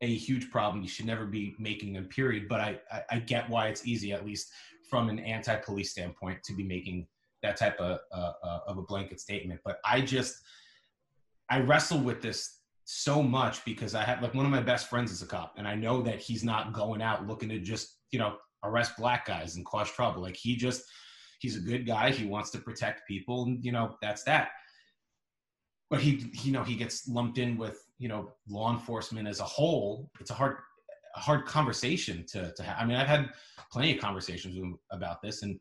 a 0.00 0.14
huge 0.14 0.50
problem. 0.50 0.82
You 0.82 0.88
should 0.88 1.06
never 1.06 1.26
be 1.26 1.54
making 1.58 1.92
them, 1.92 2.06
period. 2.06 2.48
But 2.48 2.60
I, 2.60 2.80
I, 2.90 3.02
I 3.10 3.18
get 3.18 3.48
why 3.48 3.68
it's 3.68 3.86
easy, 3.86 4.12
at 4.12 4.24
least 4.24 4.50
from 4.88 5.08
an 5.08 5.18
anti-police 5.18 5.90
standpoint, 5.90 6.42
to 6.44 6.54
be 6.54 6.64
making 6.64 7.06
that 7.42 7.56
type 7.56 7.78
of 7.78 8.00
uh, 8.12 8.32
uh, 8.42 8.60
of 8.66 8.78
a 8.78 8.82
blanket 8.82 9.20
statement. 9.20 9.60
But 9.64 9.78
I 9.84 10.00
just 10.00 10.36
I 11.48 11.60
wrestle 11.60 11.98
with 11.98 12.22
this 12.22 12.60
so 12.84 13.22
much 13.22 13.64
because 13.64 13.94
I 13.94 14.02
have 14.02 14.22
like 14.22 14.34
one 14.34 14.44
of 14.44 14.50
my 14.50 14.62
best 14.62 14.88
friends 14.88 15.12
is 15.12 15.22
a 15.22 15.26
cop, 15.26 15.54
and 15.56 15.68
I 15.68 15.74
know 15.74 16.02
that 16.02 16.18
he's 16.20 16.44
not 16.44 16.72
going 16.72 17.02
out 17.02 17.26
looking 17.26 17.48
to 17.50 17.58
just 17.58 17.98
you 18.10 18.18
know 18.18 18.36
arrest 18.64 18.92
black 18.98 19.26
guys 19.26 19.56
and 19.56 19.64
cause 19.64 19.90
trouble. 19.90 20.22
Like 20.22 20.36
he 20.36 20.56
just 20.56 20.82
he's 21.40 21.56
a 21.56 21.60
good 21.60 21.86
guy. 21.86 22.10
He 22.10 22.26
wants 22.26 22.50
to 22.50 22.58
protect 22.58 23.06
people, 23.06 23.44
and 23.44 23.64
you 23.64 23.72
know 23.72 23.96
that's 24.00 24.22
that. 24.24 24.50
But 25.90 26.00
he, 26.00 26.30
you 26.44 26.52
know, 26.52 26.62
he 26.62 26.76
gets 26.76 27.08
lumped 27.08 27.38
in 27.38 27.56
with 27.56 27.84
you 28.00 28.08
know 28.08 28.32
law 28.48 28.72
enforcement 28.72 29.28
as 29.28 29.38
a 29.38 29.44
whole. 29.44 30.10
It's 30.18 30.30
a 30.30 30.34
hard, 30.34 30.56
a 31.14 31.20
hard 31.20 31.44
conversation 31.44 32.24
to 32.32 32.52
to 32.52 32.62
have. 32.64 32.76
I 32.80 32.84
mean, 32.84 32.96
I've 32.96 33.06
had 33.06 33.28
plenty 33.70 33.94
of 33.94 34.00
conversations 34.00 34.58
with 34.58 34.72
about 34.90 35.22
this, 35.22 35.42
and 35.42 35.60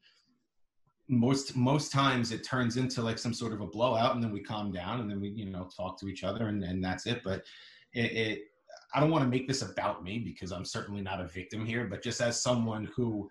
most 1.10 1.56
most 1.56 1.92
times 1.92 2.32
it 2.32 2.44
turns 2.44 2.78
into 2.78 3.04
like 3.04 3.20
some 3.20 3.34
sort 3.34 3.52
of 3.54 3.62
a 3.62 3.68
blowout, 3.68 4.16
and 4.16 4.24
then 4.24 4.32
we 4.32 4.42
calm 4.42 4.72
down, 4.72 5.02
and 5.02 5.12
then 5.12 5.20
we 5.20 5.30
you 5.30 5.52
know 5.52 5.70
talk 5.76 6.00
to 6.00 6.08
each 6.08 6.24
other, 6.24 6.48
and 6.48 6.64
and 6.64 6.84
that's 6.84 7.06
it. 7.06 7.22
But 7.24 7.44
it, 7.94 8.12
it 8.12 8.40
I 8.94 9.02
don't 9.02 9.12
want 9.12 9.26
to 9.26 9.30
make 9.30 9.48
this 9.48 9.62
about 9.62 10.04
me 10.04 10.18
because 10.20 10.54
I'm 10.54 10.66
certainly 10.66 11.02
not 11.02 11.20
a 11.20 11.28
victim 11.28 11.66
here, 11.66 11.88
but 11.88 12.02
just 12.02 12.22
as 12.22 12.42
someone 12.42 12.90
who 12.96 13.30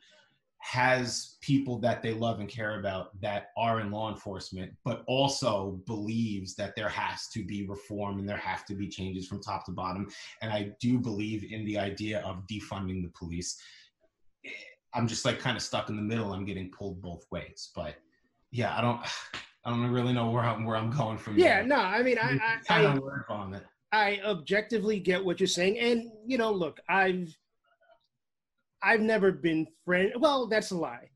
has 0.60 1.36
people 1.40 1.78
that 1.78 2.02
they 2.02 2.12
love 2.12 2.40
and 2.40 2.48
care 2.48 2.80
about 2.80 3.18
that 3.20 3.48
are 3.56 3.80
in 3.80 3.90
law 3.90 4.10
enforcement, 4.10 4.72
but 4.84 5.04
also 5.06 5.80
believes 5.86 6.54
that 6.56 6.74
there 6.74 6.88
has 6.88 7.28
to 7.28 7.44
be 7.44 7.66
reform 7.66 8.18
and 8.18 8.28
there 8.28 8.36
have 8.36 8.64
to 8.66 8.74
be 8.74 8.88
changes 8.88 9.26
from 9.26 9.40
top 9.40 9.64
to 9.64 9.72
bottom. 9.72 10.08
And 10.42 10.52
I 10.52 10.72
do 10.80 10.98
believe 10.98 11.44
in 11.50 11.64
the 11.64 11.78
idea 11.78 12.20
of 12.20 12.44
defunding 12.50 13.02
the 13.02 13.12
police. 13.16 13.60
I'm 14.94 15.06
just 15.06 15.24
like 15.24 15.38
kind 15.38 15.56
of 15.56 15.62
stuck 15.62 15.90
in 15.90 15.96
the 15.96 16.02
middle. 16.02 16.32
I'm 16.32 16.44
getting 16.44 16.70
pulled 16.70 17.00
both 17.00 17.24
ways, 17.30 17.70
but 17.74 17.94
yeah, 18.50 18.76
I 18.76 18.80
don't, 18.80 19.00
I 19.64 19.70
don't 19.70 19.90
really 19.90 20.12
know 20.12 20.30
where 20.30 20.44
I'm 20.44 20.64
where 20.64 20.76
I'm 20.76 20.90
going 20.90 21.18
from. 21.18 21.38
Yeah, 21.38 21.58
there. 21.58 21.66
no, 21.66 21.76
I 21.76 22.02
mean, 22.02 22.16
I, 22.18 22.32
I, 22.32 22.56
kind 22.66 22.86
I, 22.86 22.94
of 22.94 23.02
word 23.02 23.24
vomit. 23.28 23.62
I 23.92 24.20
objectively 24.24 24.98
get 24.98 25.22
what 25.22 25.40
you're 25.40 25.46
saying, 25.46 25.78
and 25.78 26.10
you 26.26 26.38
know, 26.38 26.50
look, 26.50 26.80
I've 26.88 27.36
I've 28.82 29.00
never 29.00 29.32
been 29.32 29.66
friend. 29.84 30.12
Well, 30.18 30.46
that's 30.46 30.70
a 30.70 30.76
lie. 30.76 31.10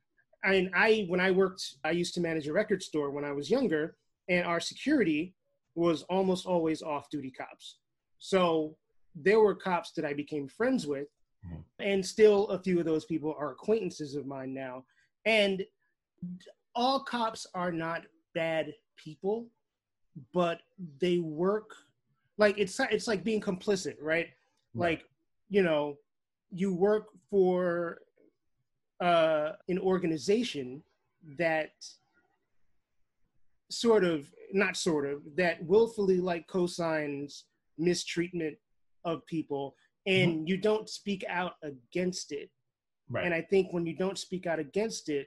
I 0.44 0.50
mean, 0.50 0.70
I 0.74 1.06
when 1.08 1.20
I 1.20 1.30
worked, 1.30 1.76
I 1.84 1.92
used 1.92 2.14
to 2.14 2.20
manage 2.20 2.48
a 2.48 2.52
record 2.52 2.82
store 2.82 3.10
when 3.10 3.24
I 3.24 3.32
was 3.32 3.50
younger, 3.50 3.96
and 4.28 4.44
our 4.44 4.60
security 4.60 5.34
was 5.74 6.02
almost 6.04 6.46
always 6.46 6.82
off-duty 6.82 7.30
cops. 7.30 7.78
So 8.18 8.76
there 9.14 9.40
were 9.40 9.54
cops 9.54 9.92
that 9.92 10.04
I 10.04 10.12
became 10.14 10.48
friends 10.48 10.86
with, 10.86 11.08
Mhm. 11.46 11.64
and 11.78 12.04
still 12.04 12.48
a 12.48 12.58
few 12.62 12.78
of 12.78 12.84
those 12.84 13.04
people 13.04 13.34
are 13.38 13.52
acquaintances 13.52 14.14
of 14.14 14.26
mine 14.26 14.52
now. 14.52 14.84
And 15.24 15.64
all 16.74 17.04
cops 17.04 17.46
are 17.54 17.72
not 17.72 18.06
bad 18.34 18.74
people, 18.96 19.48
but 20.32 20.60
they 21.00 21.18
work 21.18 21.74
like 22.38 22.58
it's 22.58 22.78
it's 22.80 23.06
like 23.06 23.22
being 23.22 23.40
complicit, 23.40 23.96
right? 24.00 24.30
Like, 24.74 25.04
you 25.48 25.62
know, 25.62 25.98
you 26.50 26.74
work 26.74 27.08
for 27.32 27.98
uh, 29.00 29.52
an 29.68 29.78
organization 29.78 30.82
that 31.38 31.72
sort 33.70 34.04
of 34.04 34.30
not 34.52 34.76
sort 34.76 35.06
of 35.06 35.22
that 35.36 35.64
willfully 35.64 36.20
like 36.20 36.46
cosigns 36.46 37.44
mistreatment 37.78 38.54
of 39.06 39.26
people 39.26 39.74
and 40.06 40.46
you 40.46 40.58
don't 40.58 40.90
speak 40.90 41.24
out 41.28 41.54
against 41.62 42.32
it 42.32 42.50
right. 43.08 43.24
and 43.24 43.32
i 43.32 43.40
think 43.40 43.72
when 43.72 43.86
you 43.86 43.96
don't 43.96 44.18
speak 44.18 44.46
out 44.46 44.58
against 44.58 45.08
it 45.08 45.26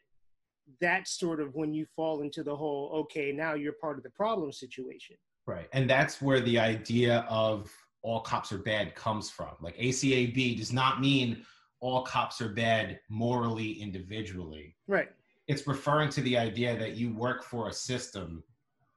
that's 0.80 1.18
sort 1.18 1.40
of 1.42 1.56
when 1.56 1.74
you 1.74 1.88
fall 1.96 2.22
into 2.22 2.44
the 2.44 2.56
whole 2.56 2.92
okay 2.94 3.32
now 3.32 3.56
you're 3.56 3.74
part 3.82 3.98
of 3.98 4.04
the 4.04 4.12
problem 4.12 4.52
situation 4.52 5.16
Right. 5.46 5.68
And 5.74 5.90
that's 5.90 6.22
where 6.22 6.42
the 6.42 6.58
idea 6.60 7.26
of 7.30 7.72
all 8.02 8.22
cops 8.22 8.52
are 8.52 8.58
bad 8.58 8.96
comes 8.96 9.30
from. 9.30 9.52
Like 9.62 9.78
ACAB 9.78 10.58
does 10.58 10.74
not 10.74 11.02
mean 11.02 11.46
all 11.80 12.04
cops 12.04 12.42
are 12.42 12.50
bad 12.50 13.00
morally, 13.10 13.74
individually. 13.82 14.76
right 14.88 15.10
It's 15.48 15.68
referring 15.68 16.10
to 16.10 16.22
the 16.22 16.38
idea 16.38 16.78
that 16.78 16.96
you 16.96 17.14
work 17.14 17.44
for 17.44 17.70
a 17.70 17.74
system 17.74 18.44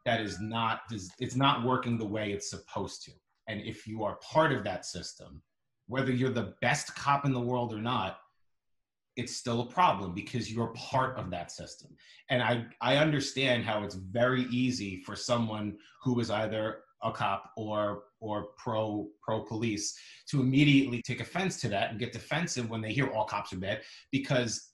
that 0.04 0.20
is 0.20 0.40
not 0.40 0.82
it's 1.18 1.36
not 1.36 1.64
working 1.64 1.98
the 1.98 2.06
way 2.06 2.32
it's 2.32 2.50
supposed 2.50 3.04
to. 3.04 3.12
And 3.48 3.60
if 3.62 3.86
you 3.86 4.04
are 4.04 4.16
part 4.16 4.52
of 4.52 4.64
that 4.64 4.84
system, 4.84 5.42
whether 5.86 6.12
you're 6.12 6.30
the 6.30 6.54
best 6.60 6.94
cop 6.94 7.24
in 7.24 7.32
the 7.32 7.40
world 7.40 7.72
or 7.72 7.80
not, 7.80 8.18
it's 9.16 9.34
still 9.34 9.62
a 9.62 9.66
problem 9.66 10.14
because 10.14 10.52
you're 10.52 10.68
part 10.68 11.18
of 11.18 11.28
that 11.30 11.50
system. 11.50 11.90
And 12.30 12.42
I, 12.42 12.66
I 12.80 12.96
understand 12.98 13.64
how 13.64 13.82
it's 13.82 13.96
very 13.96 14.42
easy 14.44 15.02
for 15.02 15.16
someone 15.16 15.76
who 16.04 16.20
is 16.20 16.30
either 16.30 16.80
a 17.02 17.10
cop 17.10 17.50
or 17.56 18.04
or 18.20 18.48
pro 18.56 19.08
pro 19.22 19.42
police 19.42 19.96
to 20.28 20.40
immediately 20.40 21.02
take 21.02 21.20
offense 21.20 21.60
to 21.60 21.68
that 21.68 21.90
and 21.90 21.98
get 21.98 22.12
defensive 22.12 22.68
when 22.70 22.80
they 22.80 22.92
hear 22.92 23.08
all 23.08 23.24
cops 23.24 23.52
are 23.52 23.58
bad 23.58 23.80
because 24.10 24.72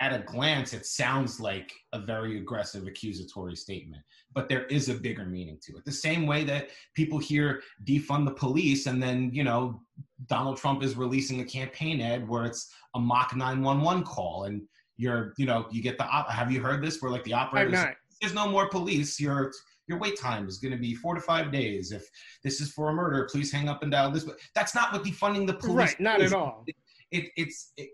at 0.00 0.12
a 0.12 0.18
glance 0.24 0.74
it 0.74 0.84
sounds 0.84 1.40
like 1.40 1.72
a 1.94 1.98
very 1.98 2.36
aggressive 2.36 2.86
accusatory 2.86 3.56
statement 3.56 4.02
but 4.34 4.48
there 4.48 4.66
is 4.66 4.90
a 4.90 4.94
bigger 4.94 5.24
meaning 5.24 5.58
to 5.62 5.74
it. 5.76 5.84
The 5.86 5.92
same 5.92 6.26
way 6.26 6.44
that 6.44 6.68
people 6.94 7.18
hear 7.18 7.62
defund 7.84 8.26
the 8.26 8.34
police 8.34 8.86
and 8.86 9.02
then 9.02 9.30
you 9.32 9.44
know 9.44 9.80
donald 10.26 10.58
trump 10.58 10.82
is 10.82 10.96
releasing 10.96 11.40
a 11.40 11.44
campaign 11.44 12.00
ad 12.00 12.28
where 12.28 12.44
it's 12.44 12.70
a 12.94 13.00
mock 13.00 13.34
911 13.34 14.04
call 14.04 14.44
and 14.44 14.62
you're 14.96 15.34
you 15.36 15.46
know 15.46 15.66
you 15.70 15.82
get 15.82 15.98
the 15.98 16.04
op- 16.04 16.30
have 16.30 16.50
you 16.50 16.60
heard 16.60 16.82
this? 16.82 17.00
Where 17.00 17.10
like 17.10 17.24
the 17.24 17.34
operator 17.34 17.96
there's 18.20 18.34
no 18.34 18.48
more 18.48 18.68
police. 18.68 19.20
Your 19.20 19.52
your 19.88 19.98
wait 19.98 20.18
time 20.18 20.48
is 20.48 20.58
going 20.58 20.72
to 20.72 20.78
be 20.78 20.94
four 20.94 21.14
to 21.14 21.20
five 21.20 21.52
days 21.52 21.92
if 21.92 22.08
this 22.42 22.60
is 22.60 22.70
for 22.72 22.90
a 22.90 22.92
murder 22.92 23.28
please 23.30 23.52
hang 23.52 23.68
up 23.68 23.82
and 23.82 23.92
dial 23.92 24.10
this 24.10 24.24
But 24.24 24.36
that's 24.54 24.74
not 24.74 24.92
what 24.92 25.04
defunding 25.04 25.46
the 25.46 25.54
police 25.54 25.76
right 25.76 26.00
not 26.00 26.20
is 26.20 26.32
at 26.32 26.38
all 26.38 26.64
it, 27.10 27.26
it's 27.36 27.72
it, 27.76 27.90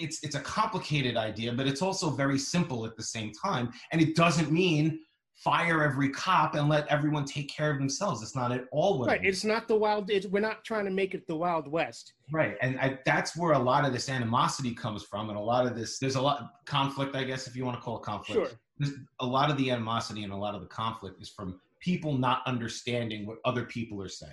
it's 0.00 0.22
it's 0.22 0.34
a 0.34 0.40
complicated 0.40 1.16
idea, 1.16 1.52
but 1.52 1.66
it's 1.66 1.82
also 1.82 2.10
very 2.10 2.38
simple 2.38 2.86
at 2.86 2.96
the 2.96 3.02
same 3.02 3.32
time. 3.32 3.70
And 3.92 4.00
it 4.00 4.16
doesn't 4.16 4.50
mean 4.50 5.00
fire 5.42 5.82
every 5.82 6.10
cop 6.10 6.54
and 6.54 6.68
let 6.68 6.86
everyone 6.88 7.24
take 7.24 7.48
care 7.48 7.70
of 7.70 7.78
themselves. 7.78 8.22
It's 8.22 8.36
not 8.36 8.52
at 8.52 8.64
all 8.72 8.98
what 8.98 9.08
right 9.08 9.24
it 9.24 9.28
it's 9.28 9.44
not 9.44 9.68
the 9.68 9.76
wild 9.76 10.10
it's, 10.10 10.26
we're 10.26 10.40
not 10.40 10.64
trying 10.64 10.84
to 10.84 10.90
make 10.90 11.14
it 11.14 11.26
the 11.26 11.36
wild 11.36 11.66
west 11.66 12.12
Right, 12.32 12.56
and 12.60 12.78
I, 12.78 12.98
that's 13.04 13.36
where 13.36 13.52
a 13.52 13.58
lot 13.58 13.84
of 13.84 13.92
this 13.92 14.08
animosity 14.08 14.72
comes 14.72 15.02
from, 15.02 15.30
and 15.30 15.38
a 15.38 15.42
lot 15.42 15.66
of 15.66 15.76
this. 15.76 15.98
There's 15.98 16.14
a 16.14 16.22
lot 16.22 16.40
of 16.40 16.46
conflict, 16.64 17.16
I 17.16 17.24
guess, 17.24 17.46
if 17.46 17.56
you 17.56 17.64
want 17.64 17.76
to 17.76 17.82
call 17.82 17.98
it 17.98 18.02
conflict. 18.02 18.50
sure 18.50 18.58
There's, 18.78 18.92
a 19.18 19.26
lot 19.26 19.50
of 19.50 19.56
the 19.56 19.70
animosity 19.70 20.22
and 20.22 20.32
a 20.32 20.36
lot 20.36 20.54
of 20.54 20.60
the 20.60 20.68
conflict 20.68 21.20
is 21.20 21.28
from 21.28 21.60
people 21.80 22.16
not 22.16 22.42
understanding 22.46 23.26
what 23.26 23.38
other 23.44 23.64
people 23.64 24.00
are 24.02 24.08
saying, 24.08 24.32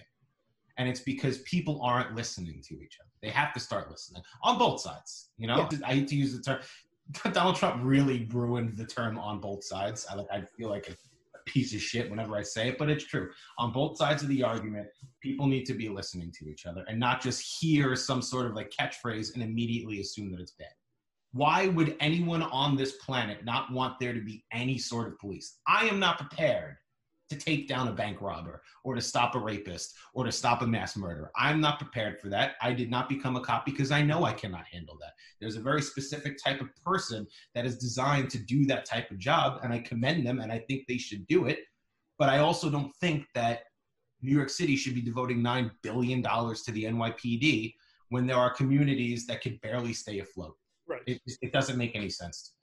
and 0.77 0.87
it's 0.87 0.99
because 0.99 1.39
people 1.39 1.81
aren't 1.81 2.15
listening 2.15 2.61
to 2.67 2.75
each 2.75 2.97
other. 3.01 3.09
They 3.23 3.29
have 3.29 3.51
to 3.55 3.59
start 3.59 3.89
listening 3.89 4.21
on 4.43 4.59
both 4.59 4.79
sides. 4.79 5.29
You 5.37 5.47
know, 5.47 5.67
I 5.83 5.95
hate 5.95 6.07
to 6.09 6.15
use 6.15 6.35
the 6.35 6.41
term. 6.41 6.59
Donald 7.31 7.55
Trump 7.55 7.81
really 7.83 8.27
ruined 8.31 8.77
the 8.77 8.85
term 8.85 9.17
"on 9.17 9.39
both 9.39 9.63
sides." 9.63 10.05
I 10.09 10.15
like. 10.15 10.27
I 10.31 10.41
feel 10.57 10.69
like 10.69 10.89
a, 10.89 10.91
a 10.91 11.43
piece 11.45 11.73
of 11.73 11.81
shit 11.81 12.09
whenever 12.09 12.35
I 12.35 12.41
say 12.43 12.69
it, 12.69 12.77
but 12.77 12.89
it's 12.89 13.05
true. 13.05 13.29
On 13.57 13.71
both 13.71 13.97
sides 13.97 14.23
of 14.23 14.29
the 14.29 14.43
argument, 14.43 14.87
people 15.21 15.47
need 15.47 15.65
to 15.65 15.73
be 15.73 15.89
listening 15.89 16.31
to 16.39 16.49
each 16.49 16.65
other 16.65 16.83
and 16.87 16.99
not 16.99 17.21
just 17.21 17.59
hear 17.59 17.95
some 17.95 18.21
sort 18.21 18.45
of 18.45 18.53
like 18.55 18.71
catchphrase 18.77 19.33
and 19.33 19.43
immediately 19.43 19.99
assume 19.99 20.31
that 20.31 20.39
it's 20.39 20.53
bad. 20.53 20.67
Why 21.33 21.67
would 21.67 21.95
anyone 21.99 22.41
on 22.41 22.75
this 22.75 22.93
planet 22.93 23.45
not 23.45 23.71
want 23.71 23.99
there 23.99 24.13
to 24.13 24.21
be 24.21 24.43
any 24.51 24.77
sort 24.77 25.07
of 25.07 25.19
police? 25.19 25.59
I 25.67 25.85
am 25.85 25.99
not 25.99 26.17
prepared 26.17 26.77
to 27.29 27.35
take 27.35 27.67
down 27.67 27.87
a 27.87 27.91
bank 27.91 28.21
robber 28.21 28.61
or 28.83 28.95
to 28.95 29.01
stop 29.01 29.35
a 29.35 29.39
rapist 29.39 29.95
or 30.13 30.23
to 30.23 30.31
stop 30.31 30.61
a 30.61 30.67
mass 30.67 30.95
murder. 30.95 31.31
I'm 31.35 31.59
not 31.59 31.79
prepared 31.79 32.19
for 32.19 32.29
that. 32.29 32.55
I 32.61 32.73
did 32.73 32.89
not 32.89 33.09
become 33.09 33.35
a 33.35 33.41
cop 33.41 33.65
because 33.65 33.91
I 33.91 34.01
know 34.01 34.23
I 34.23 34.33
cannot 34.33 34.65
handle 34.65 34.97
that. 35.01 35.13
There's 35.39 35.57
a 35.57 35.61
very 35.61 35.81
specific 35.81 36.37
type 36.43 36.61
of 36.61 36.69
person 36.85 37.27
that 37.53 37.65
is 37.65 37.77
designed 37.77 38.29
to 38.31 38.39
do 38.39 38.65
that 38.67 38.85
type 38.85 39.11
of 39.11 39.19
job, 39.19 39.59
and 39.63 39.73
I 39.73 39.79
commend 39.79 40.25
them 40.25 40.39
and 40.39 40.51
I 40.51 40.59
think 40.59 40.87
they 40.87 40.97
should 40.97 41.27
do 41.27 41.45
it. 41.45 41.59
But 42.17 42.29
I 42.29 42.39
also 42.39 42.69
don't 42.69 42.95
think 42.95 43.25
that 43.35 43.63
New 44.21 44.35
York 44.35 44.49
City 44.49 44.75
should 44.75 44.95
be 44.95 45.01
devoting 45.01 45.41
$9 45.41 45.69
billion 45.83 46.23
to 46.23 46.71
the 46.71 46.85
NYPD 46.85 47.75
when 48.09 48.25
there 48.25 48.37
are 48.37 48.49
communities 48.49 49.27
that 49.27 49.41
could 49.41 49.59
barely 49.61 49.93
stay 49.93 50.19
afloat. 50.19 50.55
Right. 50.87 51.01
It, 51.05 51.21
it 51.41 51.51
doesn't 51.51 51.77
make 51.77 51.95
any 51.95 52.09
sense. 52.09 52.53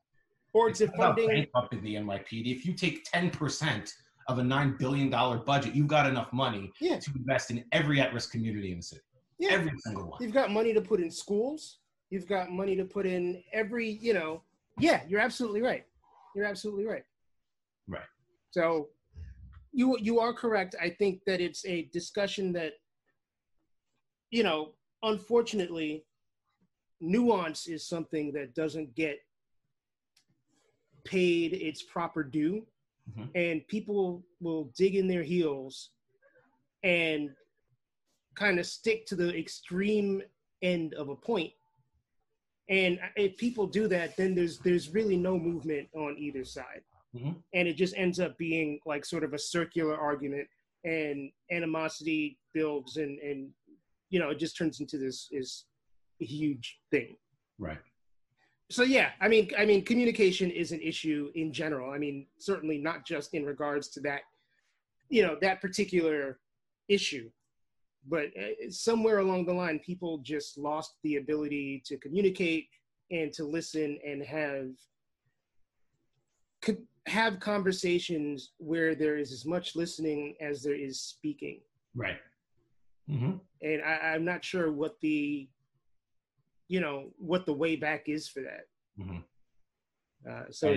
Or 0.53 0.69
it's, 0.69 0.81
it's 0.81 0.97
funding 0.97 1.29
bankrupted 1.29 1.83
the 1.83 1.97
NYPD. 1.97 2.57
If 2.57 2.65
you 2.65 2.73
take 2.73 3.05
10% 3.11 3.93
of 4.29 4.39
a 4.39 4.43
$9 4.43 4.79
billion 4.79 5.11
budget, 5.11 5.75
you've 5.75 5.89
got 5.89 6.07
enough 6.07 6.33
money 6.33 6.73
yeah. 6.81 6.99
to 6.99 7.11
invest 7.17 7.51
in 7.51 7.65
every 7.73 8.01
at-risk 8.01 8.31
community 8.31 8.73
in 8.73 8.79
the 8.79 8.83
city. 8.83 9.03
Yeah. 9.39 9.51
Every 9.53 9.73
single 9.85 10.11
one. 10.11 10.23
You've 10.23 10.33
got 10.33 10.51
money 10.51 10.73
to 10.73 10.81
put 10.81 11.01
in 11.01 11.11
schools. 11.11 11.79
You've 12.11 12.29
got 12.29 12.51
money 12.51 12.77
to 12.77 12.85
put 12.85 13.07
in 13.07 13.43
every, 13.53 13.91
you 13.91 14.15
know, 14.15 14.43
yeah, 14.79 15.03
you're 15.09 15.21
absolutely 15.21 15.63
right. 15.63 15.85
You're 16.35 16.47
absolutely 16.47 16.87
right. 16.87 17.05
Right. 17.89 18.03
So 18.51 18.89
you 19.73 19.97
you 20.01 20.21
are 20.21 20.33
correct. 20.33 20.75
I 20.81 20.89
think 20.89 21.21
that 21.27 21.41
it's 21.41 21.65
a 21.67 21.89
discussion 21.93 22.53
that 22.55 22.73
you 24.31 24.43
know, 24.43 24.73
unfortunately, 25.03 26.05
nuance 27.01 27.67
is 27.67 27.87
something 27.87 28.33
that 28.33 28.55
doesn't 28.55 28.95
get 28.95 29.19
paid 31.05 31.53
its 31.53 31.83
proper 31.83 32.25
due. 32.25 32.67
Mm-hmm. 33.11 33.29
And 33.35 33.69
people 33.69 34.25
will 34.41 34.73
dig 34.77 34.95
in 34.95 35.07
their 35.07 35.23
heels 35.23 35.91
and 36.83 37.31
kind 38.35 38.59
of 38.59 38.67
stick 38.67 39.07
to 39.07 39.17
the 39.17 39.37
extreme 39.37 40.23
end 40.63 40.95
of 40.95 41.09
a 41.09 41.17
point. 41.17 41.53
And 42.69 42.99
if 43.17 43.37
people 43.37 43.67
do 43.67 43.89
that, 43.89 44.17
then 44.17 44.35
there's 44.35 44.59
there's 44.59 44.91
really 44.91 45.17
no 45.17 45.39
movement 45.39 45.89
on 45.95 46.17
either 46.19 46.45
side. 46.45 46.81
Mm-hmm. 47.15 47.33
And 47.53 47.69
it 47.69 47.77
just 47.77 47.95
ends 47.97 48.19
up 48.19 48.37
being 48.39 48.81
like 48.87 49.05
sort 49.05 49.23
of 49.23 49.35
a 49.35 49.39
circular 49.39 49.97
argument 49.97 50.49
and 50.85 51.31
animosity 51.51 52.39
builds 52.53 52.97
and 52.97 53.19
and 53.21 53.51
you 54.11 54.19
know 54.19 54.31
it 54.31 54.39
just 54.39 54.57
turns 54.57 54.81
into 54.81 54.99
this 54.99 55.29
is 55.31 55.67
a 56.21 56.25
huge 56.25 56.79
thing. 56.91 57.17
Right. 57.59 57.79
So 58.75 58.83
yeah, 58.83 59.11
I 59.21 59.29
mean 59.29 59.51
I 59.57 59.65
mean 59.65 59.85
communication 59.85 60.51
is 60.51 60.73
an 60.73 60.81
issue 60.81 61.31
in 61.35 61.53
general. 61.53 61.93
I 61.93 61.99
mean 61.99 62.27
certainly 62.39 62.79
not 62.79 63.05
just 63.05 63.35
in 63.35 63.45
regards 63.45 63.89
to 63.91 64.01
that 64.01 64.23
you 65.09 65.23
know 65.23 65.37
that 65.41 65.61
particular 65.61 66.41
issue 66.89 67.31
but 68.09 68.27
uh, 68.39 68.71
somewhere 68.71 69.19
along 69.19 69.47
the 69.47 69.53
line 69.53 69.79
people 69.79 70.19
just 70.19 70.59
lost 70.59 70.95
the 71.03 71.17
ability 71.17 71.83
to 71.87 71.97
communicate 71.99 72.69
and 73.11 73.33
to 73.33 73.45
listen 73.45 73.99
and 74.07 74.23
have 74.23 74.69
could 76.61 76.79
have 77.07 77.41
conversations 77.41 78.53
where 78.59 78.95
there 78.95 79.17
is 79.17 79.33
as 79.33 79.45
much 79.45 79.77
listening 79.77 80.35
as 80.41 80.63
there 80.63 80.75
is 80.75 81.01
speaking 81.01 81.61
right 81.95 82.19
mm-hmm. 83.11 83.37
and 83.63 83.83
I, 83.83 84.15
am 84.15 84.25
not 84.25 84.45
sure 84.45 84.73
what 84.73 84.99
the 85.01 85.49
you 86.75 86.81
know 86.81 86.97
what 87.17 87.47
the 87.47 87.53
way 87.53 87.77
back 87.77 88.03
is 88.09 88.29
for 88.29 88.43
that 88.43 88.65
mm-hmm. 89.01 89.19
uh, 90.31 90.45
so 90.51 90.77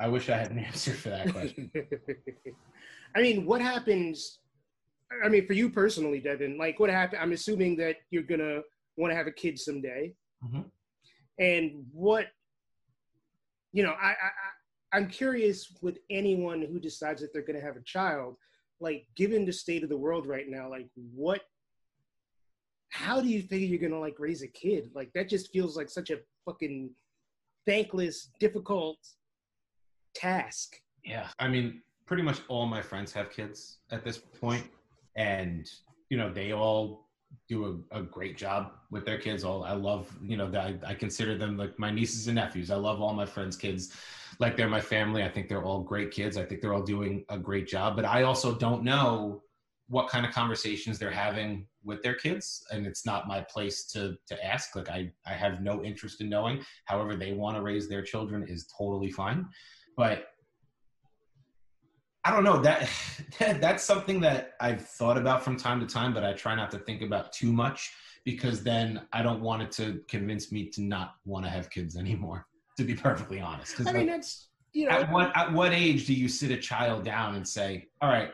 I, 0.00 0.06
I 0.06 0.08
wish 0.08 0.28
i 0.28 0.36
had 0.36 0.50
an 0.50 0.58
answer 0.70 0.92
for 0.92 1.10
that 1.10 1.30
question 1.32 1.70
i 3.16 3.22
mean 3.22 3.44
what 3.46 3.60
happens 3.60 4.40
I 5.24 5.28
mean, 5.28 5.46
for 5.46 5.54
you 5.54 5.70
personally, 5.70 6.20
Devin, 6.20 6.58
like 6.58 6.78
what 6.78 6.90
happened? 6.90 7.22
I'm 7.22 7.32
assuming 7.32 7.76
that 7.76 7.96
you're 8.10 8.22
gonna 8.22 8.60
want 8.96 9.10
to 9.10 9.16
have 9.16 9.26
a 9.26 9.32
kid 9.32 9.58
someday, 9.58 10.12
mm-hmm. 10.44 10.62
and 11.38 11.84
what, 11.92 12.26
you 13.72 13.82
know, 13.82 13.94
I, 14.00 14.10
I 14.10 14.96
I'm 14.96 15.08
curious 15.08 15.72
with 15.82 15.98
anyone 16.10 16.62
who 16.62 16.78
decides 16.78 17.22
that 17.22 17.32
they're 17.32 17.44
gonna 17.44 17.60
have 17.60 17.76
a 17.76 17.84
child, 17.84 18.36
like 18.80 19.06
given 19.16 19.44
the 19.44 19.52
state 19.52 19.82
of 19.82 19.88
the 19.88 19.96
world 19.96 20.26
right 20.26 20.46
now, 20.48 20.68
like 20.68 20.88
what, 21.14 21.42
how 22.90 23.20
do 23.20 23.28
you 23.28 23.42
figure 23.42 23.66
you're 23.66 23.78
gonna 23.78 24.00
like 24.00 24.16
raise 24.18 24.42
a 24.42 24.48
kid? 24.48 24.90
Like 24.94 25.12
that 25.14 25.28
just 25.28 25.52
feels 25.52 25.76
like 25.76 25.88
such 25.88 26.10
a 26.10 26.18
fucking 26.44 26.90
thankless, 27.66 28.30
difficult 28.40 28.98
task. 30.14 30.76
Yeah, 31.04 31.28
I 31.38 31.48
mean, 31.48 31.82
pretty 32.06 32.22
much 32.22 32.40
all 32.48 32.66
my 32.66 32.82
friends 32.82 33.12
have 33.12 33.30
kids 33.30 33.78
at 33.90 34.02
this 34.04 34.18
point 34.18 34.66
and 35.16 35.68
you 36.08 36.16
know 36.16 36.32
they 36.32 36.52
all 36.52 37.08
do 37.46 37.84
a, 37.92 37.98
a, 37.98 38.02
great 38.02 38.38
job 38.38 38.72
with 38.90 39.04
their 39.04 39.18
kids. 39.18 39.44
All 39.44 39.62
i 39.62 39.72
love 39.72 40.16
you 40.22 40.38
know 40.38 40.50
I, 40.54 40.78
I 40.86 40.94
consider 40.94 41.36
them 41.36 41.58
like 41.58 41.78
my 41.78 41.90
nieces 41.90 42.26
and 42.28 42.36
nephews. 42.36 42.70
I 42.70 42.76
love 42.76 43.02
all 43.02 43.12
my 43.12 43.26
friends 43.26 43.56
kids. 43.56 43.92
Like 44.38 44.56
they're 44.56 44.68
my 44.68 44.80
family. 44.80 45.22
I 45.22 45.28
think 45.28 45.48
they're 45.48 45.64
all 45.64 45.80
great 45.80 46.10
kids. 46.10 46.38
I 46.38 46.44
think 46.44 46.62
they're 46.62 46.72
all 46.72 46.82
doing 46.82 47.24
a 47.28 47.38
great 47.38 47.66
job. 47.68 47.96
But 47.96 48.06
i 48.06 48.22
also 48.22 48.54
don't 48.54 48.82
know 48.82 49.42
what 49.88 50.08
kind 50.08 50.26
of 50.26 50.32
conversations 50.32 50.98
they're 50.98 51.10
having 51.10 51.66
with 51.82 52.02
their 52.02 52.14
kids 52.14 52.64
and 52.70 52.86
it's 52.86 53.06
not 53.06 53.26
my 53.26 53.40
place 53.40 53.84
to 53.86 54.16
to 54.26 54.44
ask. 54.44 54.76
Like 54.76 54.90
i 54.90 55.10
i 55.26 55.32
have 55.32 55.62
no 55.62 55.82
interest 55.82 56.20
in 56.20 56.28
knowing. 56.28 56.62
However 56.84 57.16
they 57.16 57.32
want 57.32 57.56
to 57.56 57.62
raise 57.62 57.88
their 57.88 58.02
children 58.02 58.46
is 58.46 58.66
totally 58.76 59.10
fine. 59.10 59.46
But 59.96 60.26
I 62.24 62.30
don't 62.30 62.44
know 62.44 62.60
that, 62.60 62.88
that 63.38 63.60
that's 63.60 63.82
something 63.82 64.20
that 64.20 64.52
I've 64.60 64.86
thought 64.86 65.16
about 65.16 65.42
from 65.42 65.56
time 65.56 65.80
to 65.80 65.86
time, 65.86 66.12
but 66.12 66.24
I 66.24 66.34
try 66.34 66.54
not 66.54 66.70
to 66.72 66.78
think 66.78 67.00
about 67.00 67.32
too 67.32 67.52
much 67.52 67.90
because 68.24 68.62
then 68.62 69.00
I 69.14 69.22
don't 69.22 69.40
want 69.40 69.62
it 69.62 69.72
to 69.72 70.00
convince 70.08 70.52
me 70.52 70.68
to 70.70 70.82
not 70.82 71.14
want 71.24 71.46
to 71.46 71.50
have 71.50 71.70
kids 71.70 71.96
anymore. 71.96 72.46
To 72.76 72.84
be 72.84 72.94
perfectly 72.94 73.40
honest, 73.40 73.74
I 73.88 73.92
mean 73.92 74.06
that's 74.06 74.50
you 74.72 74.84
know 74.84 74.92
at 74.92 75.10
what 75.10 75.36
at 75.36 75.52
what 75.52 75.72
age 75.72 76.06
do 76.06 76.14
you 76.14 76.28
sit 76.28 76.52
a 76.52 76.56
child 76.56 77.02
down 77.02 77.34
and 77.34 77.44
say, 77.44 77.88
all 78.00 78.08
right, 78.08 78.30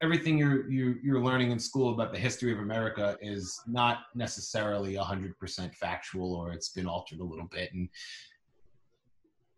everything 0.00 0.38
you're 0.38 0.70
you, 0.70 0.96
you're 1.02 1.22
learning 1.22 1.50
in 1.50 1.58
school 1.58 1.92
about 1.92 2.12
the 2.12 2.18
history 2.18 2.52
of 2.52 2.58
America 2.58 3.16
is 3.20 3.60
not 3.66 4.00
necessarily 4.14 4.94
hundred 4.94 5.38
percent 5.38 5.74
factual 5.74 6.34
or 6.34 6.52
it's 6.52 6.70
been 6.70 6.86
altered 6.86 7.20
a 7.20 7.24
little 7.24 7.46
bit 7.46 7.72
and 7.72 7.88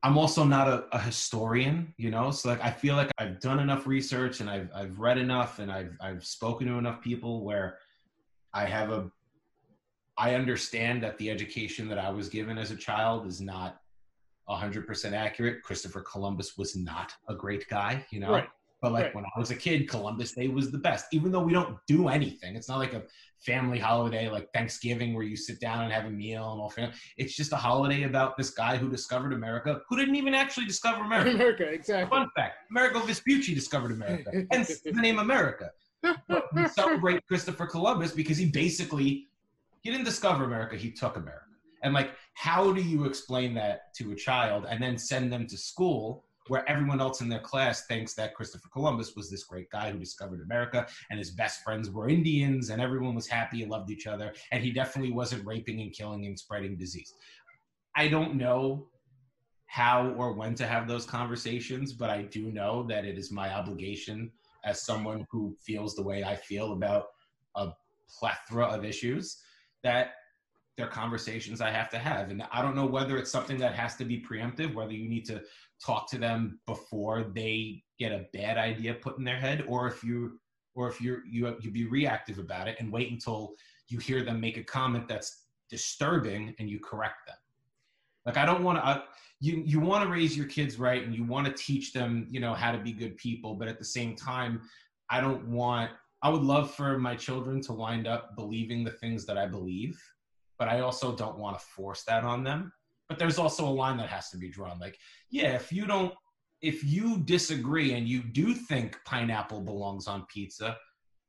I'm 0.03 0.17
also 0.17 0.45
not 0.45 0.67
a, 0.67 0.87
a, 0.93 0.99
historian, 0.99 1.93
you 1.99 2.11
know, 2.11 2.31
so 2.31 2.49
like 2.49 2.65
I 2.65 2.71
feel 2.71 2.97
like 2.97 3.11
I've 3.19 3.39
done 3.39 3.61
enough 3.61 3.87
research 3.87 4.41
and 4.41 4.49
I've 4.49 4.71
I've 4.75 4.99
read 4.99 5.19
enough 5.19 5.59
and 5.59 5.71
I've 5.71 5.95
I've 6.01 6.25
spoken 6.25 6.67
to 6.69 6.75
enough 6.75 7.03
people 7.03 7.45
where 7.45 7.79
I 8.55 8.65
have 8.65 8.91
a 8.91 9.11
I 10.17 10.35
understand 10.35 11.03
that 11.03 11.19
the 11.19 11.31
education 11.31 11.89
that 11.89 11.99
I 11.99 12.11
was 12.11 12.29
given 12.29 12.57
as 12.57 12.71
a 12.71 12.77
child 12.77 13.27
is 13.27 13.41
not 13.41 13.81
100% 14.49 15.13
accurate. 15.13 15.63
Christopher 15.63 16.03
Columbus 16.03 16.59
was 16.59 16.77
not 16.77 17.13
a 17.29 17.35
great 17.35 17.69
guy, 17.69 18.05
you 18.11 18.21
know. 18.21 18.33
Right. 18.33 18.49
But 18.81 18.93
like 18.93 19.05
right. 19.05 19.15
when 19.15 19.25
I 19.25 19.39
was 19.39 19.51
a 19.51 19.57
kid, 19.57 19.89
Columbus 19.89 20.33
Day 20.33 20.49
was 20.49 20.71
the 20.71 20.79
best. 20.79 21.07
Even 21.13 21.31
though 21.31 21.43
we 21.43 21.53
don't 21.53 21.77
do 21.87 22.09
anything, 22.09 22.57
it's 22.57 22.69
not 22.69 22.79
like 22.79 22.95
a 22.95 23.03
family 23.45 23.79
holiday 23.79 24.29
like 24.29 24.51
Thanksgiving 24.53 25.15
where 25.15 25.25
you 25.25 25.37
sit 25.37 25.61
down 25.61 25.85
and 25.85 25.93
have 25.93 26.07
a 26.07 26.11
meal 26.11 26.53
and 26.53 26.61
all 26.61 26.71
family. 26.71 26.95
It's 27.19 27.37
just 27.37 27.53
a 27.53 27.57
holiday 27.57 28.05
about 28.05 28.37
this 28.37 28.51
guy 28.51 28.77
who 28.77 28.89
discovered 28.89 29.33
America, 29.33 29.81
who 29.89 29.97
didn't 29.97 30.17
even 30.17 30.35
actually 30.35 30.67
discover 30.67 31.05
America. 31.05 31.31
America, 31.31 31.65
exactly. 31.65 32.09
Fun 32.09 32.29
fact: 32.35 32.55
Amerigo 32.71 33.01
Vespucci 33.01 33.55
discovered 33.55 33.93
America, 33.93 34.45
hence 34.51 34.81
the 34.85 34.93
name 34.93 35.19
America. 35.19 35.71
we 36.55 36.67
celebrate 36.69 37.27
Christopher 37.27 37.67
Columbus 37.67 38.13
because 38.13 38.39
he 38.39 38.47
basically 38.47 39.29
he 39.83 39.91
didn't 39.91 40.05
discover 40.05 40.45
America; 40.45 40.77
he 40.77 40.91
took 40.91 41.17
America. 41.17 41.45
And 41.83 41.95
like, 41.95 42.13
how 42.35 42.73
do 42.73 42.83
you 42.83 43.05
explain 43.05 43.55
that 43.55 43.95
to 43.95 44.13
a 44.13 44.15
child 44.15 44.67
and 44.69 44.83
then 44.83 44.99
send 44.99 45.33
them 45.33 45.47
to 45.47 45.57
school? 45.57 46.25
Where 46.51 46.69
everyone 46.69 47.01
else 47.01 47.21
in 47.21 47.29
their 47.29 47.39
class 47.39 47.87
thinks 47.87 48.13
that 48.13 48.35
Christopher 48.35 48.69
Columbus 48.73 49.15
was 49.15 49.31
this 49.31 49.45
great 49.45 49.71
guy 49.71 49.93
who 49.93 50.01
discovered 50.01 50.41
America 50.41 50.85
and 51.09 51.17
his 51.17 51.31
best 51.31 51.63
friends 51.63 51.89
were 51.91 52.09
Indians 52.09 52.71
and 52.71 52.83
everyone 52.83 53.15
was 53.15 53.29
happy 53.29 53.63
and 53.63 53.71
loved 53.71 53.89
each 53.89 54.09
other. 54.09 54.35
And 54.51 54.65
he 54.65 54.73
definitely 54.73 55.13
wasn't 55.13 55.47
raping 55.47 55.81
and 55.81 55.93
killing 55.93 56.27
and 56.27 56.37
spreading 56.37 56.77
disease. 56.77 57.15
I 57.95 58.09
don't 58.09 58.35
know 58.35 58.89
how 59.67 60.09
or 60.19 60.33
when 60.33 60.57
to 60.57 60.67
have 60.67 60.89
those 60.89 61.07
conversations, 61.07 61.93
but 61.93 62.11
I 62.11 62.23
do 62.23 62.51
know 62.51 62.83
that 62.89 63.05
it 63.05 63.17
is 63.17 63.31
my 63.31 63.55
obligation 63.55 64.33
as 64.65 64.83
someone 64.83 65.25
who 65.31 65.55
feels 65.65 65.95
the 65.95 66.03
way 66.03 66.25
I 66.25 66.35
feel 66.35 66.73
about 66.73 67.11
a 67.55 67.69
plethora 68.19 68.67
of 68.67 68.85
issues 68.85 69.41
that 69.85 70.15
they're 70.77 70.89
conversations 70.89 71.61
I 71.61 71.71
have 71.71 71.91
to 71.91 71.99
have. 71.99 72.31
And 72.31 72.43
I 72.51 72.63
don't 72.63 72.75
know 72.75 72.87
whether 72.87 73.19
it's 73.19 73.31
something 73.31 73.59
that 73.59 73.75
has 73.75 73.95
to 73.97 74.05
be 74.05 74.21
preemptive, 74.21 74.75
whether 74.75 74.93
you 74.93 75.09
need 75.09 75.27
to 75.27 75.43
talk 75.85 76.09
to 76.11 76.19
them 76.19 76.61
before 76.67 77.25
they 77.35 77.83
get 77.99 78.13
a 78.13 78.27
bad 78.33 78.59
idea 78.59 78.95
put 78.95 79.19
in 79.19 79.25
their 79.25 79.37
head, 79.37 79.65
or 79.67 79.87
if 79.87 80.05
you 80.05 80.39
or 80.75 80.89
if 80.89 81.01
you're 81.01 81.25
you 81.27 81.57
you 81.61 81.71
be 81.71 81.87
reactive 81.87 82.39
about 82.39 82.69
it 82.69 82.77
and 82.79 82.93
wait 82.93 83.11
until 83.11 83.55
you 83.89 83.99
hear 83.99 84.23
them 84.23 84.41
make 84.41 84.57
a 84.57 84.65
comment 84.65 85.09
that's 85.09 85.47
disturbing 85.69 86.55
and 86.59 86.69
you 86.69 86.79
correct 86.81 87.27
them. 87.27 87.37
Like 88.27 88.37
I 88.37 88.45
don't 88.45 88.63
want 88.63 88.79
to. 88.79 89.05
you 89.41 89.63
you 89.65 89.81
want 89.81 90.05
to 90.05 90.11
raise 90.11 90.37
your 90.37 90.47
kids 90.47 90.79
right 90.79 91.03
and 91.03 91.15
you 91.15 91.25
want 91.25 91.47
to 91.47 91.53
teach 91.53 91.93
them 91.93 92.27
you 92.31 92.41
know 92.41 92.55
how 92.55 92.73
to 92.73 92.79
be 92.79 92.93
good 92.93 93.17
people, 93.17 93.55
but 93.55 93.69
at 93.69 93.79
the 93.79 93.85
same 93.85 94.15
time, 94.15 94.63
I 95.09 95.21
don't 95.21 95.47
want. 95.49 95.91
I 96.23 96.29
would 96.29 96.43
love 96.43 96.75
for 96.75 96.99
my 96.99 97.17
children 97.17 97.63
to 97.63 97.73
wind 97.73 98.07
up 98.07 98.37
believing 98.37 98.85
the 98.85 98.91
things 98.91 99.25
that 99.25 99.39
I 99.39 99.47
believe, 99.47 99.99
but 100.59 100.69
I 100.69 100.81
also 100.81 101.17
don't 101.17 101.39
want 101.39 101.59
to 101.59 101.65
force 101.65 102.03
that 102.05 102.25
on 102.25 102.45
them 102.45 102.73
but 103.11 103.19
there's 103.19 103.39
also 103.39 103.69
a 103.69 103.69
line 103.69 103.99
that 103.99 104.09
has 104.09 104.31
to 104.31 104.39
be 104.39 104.49
drawn 104.49 104.79
like 104.79 104.97
yeah 105.31 105.55
if 105.55 105.71
you 105.71 105.87
don't 105.87 106.15
if 106.63 106.83
you 106.83 107.19
disagree 107.19 107.93
and 107.93 108.09
you 108.09 108.23
do 108.23 108.55
think 108.55 108.99
pineapple 109.05 109.61
belongs 109.61 110.07
on 110.07 110.25
pizza 110.33 110.75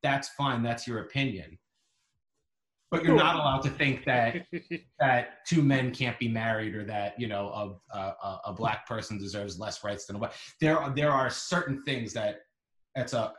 that's 0.02 0.30
fine. 0.30 0.64
That's 0.64 0.88
your 0.88 1.00
opinion. 1.00 1.58
But 2.90 3.06
you're 3.06 3.16
not 3.16 3.36
allowed 3.36 3.62
to 3.62 3.70
think 3.70 4.04
that 4.04 4.46
that 5.00 5.46
two 5.48 5.64
men 5.64 5.94
can't 5.94 6.20
be 6.20 6.28
married 6.28 6.76
or 6.76 6.84
that 6.86 7.18
you 7.18 7.28
know 7.28 7.80
a, 7.94 7.98
a, 7.98 8.42
a 8.48 8.54
black 8.54 8.86
person 8.86 9.18
deserves 9.18 9.58
less 9.58 9.82
rights 9.82 10.06
than 10.06 10.18
a 10.18 10.20
white. 10.20 10.34
There 10.60 10.78
are 10.78 10.94
there 10.94 11.12
are 11.12 11.30
certain 11.30 11.84
things 11.84 12.12
that 12.14 12.40
that's 12.94 13.14
a 13.14 13.32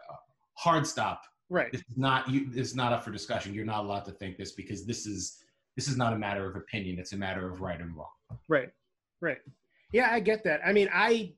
hard 0.54 0.86
stop. 0.86 1.22
right. 1.50 1.68
It's 1.72 1.82
not 1.96 2.30
you. 2.30 2.48
It's 2.54 2.74
not 2.74 2.94
up 2.94 3.04
for 3.04 3.10
discussion. 3.10 3.52
You're 3.52 3.66
not 3.66 3.84
allowed 3.84 4.06
to 4.06 4.12
think 4.12 4.38
this 4.38 4.52
because 4.52 4.86
this 4.86 5.04
is 5.04 5.41
this 5.76 5.88
is 5.88 5.96
not 5.96 6.12
a 6.12 6.18
matter 6.18 6.48
of 6.48 6.56
opinion. 6.56 6.98
It's 6.98 7.12
a 7.12 7.16
matter 7.16 7.50
of 7.50 7.60
right 7.60 7.80
and 7.80 7.96
wrong. 7.96 8.38
Right. 8.48 8.70
Right. 9.20 9.38
Yeah, 9.92 10.08
I 10.10 10.20
get 10.20 10.44
that. 10.44 10.60
I 10.64 10.72
mean, 10.72 10.88
I 10.92 11.34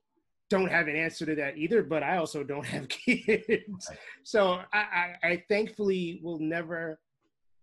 don't 0.51 0.71
have 0.71 0.89
an 0.89 0.97
answer 0.97 1.27
to 1.27 1.35
that 1.37 1.57
either, 1.57 1.83
but 1.83 2.03
I 2.03 2.17
also 2.17 2.45
don't 2.45 2.67
have 2.67 2.89
kids. 2.89 3.87
Right. 3.89 3.99
So 4.23 4.61
I, 4.73 4.79
I, 4.79 5.15
I 5.23 5.43
thankfully 5.49 6.21
will 6.23 6.39
never 6.39 7.01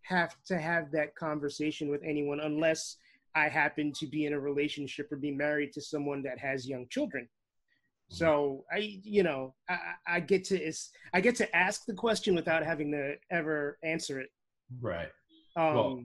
have 0.04 0.36
to 0.48 0.58
have 0.60 0.92
that 0.92 1.16
conversation 1.16 1.90
with 1.90 2.02
anyone 2.04 2.40
unless 2.42 2.98
I 3.36 3.48
happen 3.48 3.94
to 3.94 4.08
be 4.08 4.26
in 4.26 4.34
a 4.34 4.40
relationship 4.40 5.12
or 5.12 5.18
be 5.18 5.32
married 5.32 5.72
to 5.74 5.82
someone 5.82 6.22
that 6.24 6.38
has 6.40 6.68
young 6.68 6.88
children. 6.90 7.28
So 8.10 8.66
I, 8.70 9.00
you 9.04 9.24
know, 9.24 9.56
I, 9.70 9.74
I 9.74 10.16
I 10.16 10.20
get 10.20 10.44
to 10.46 10.62
is 10.62 10.90
I 11.14 11.22
get 11.22 11.36
to 11.38 11.56
ask 11.56 11.86
the 11.86 11.94
question 11.94 12.36
without 12.36 12.66
having 12.66 12.92
to 12.92 13.16
ever 13.32 13.78
answer 13.84 14.20
it. 14.20 14.28
Right. 14.82 15.08
Um, 15.56 15.76
Well, 15.76 16.04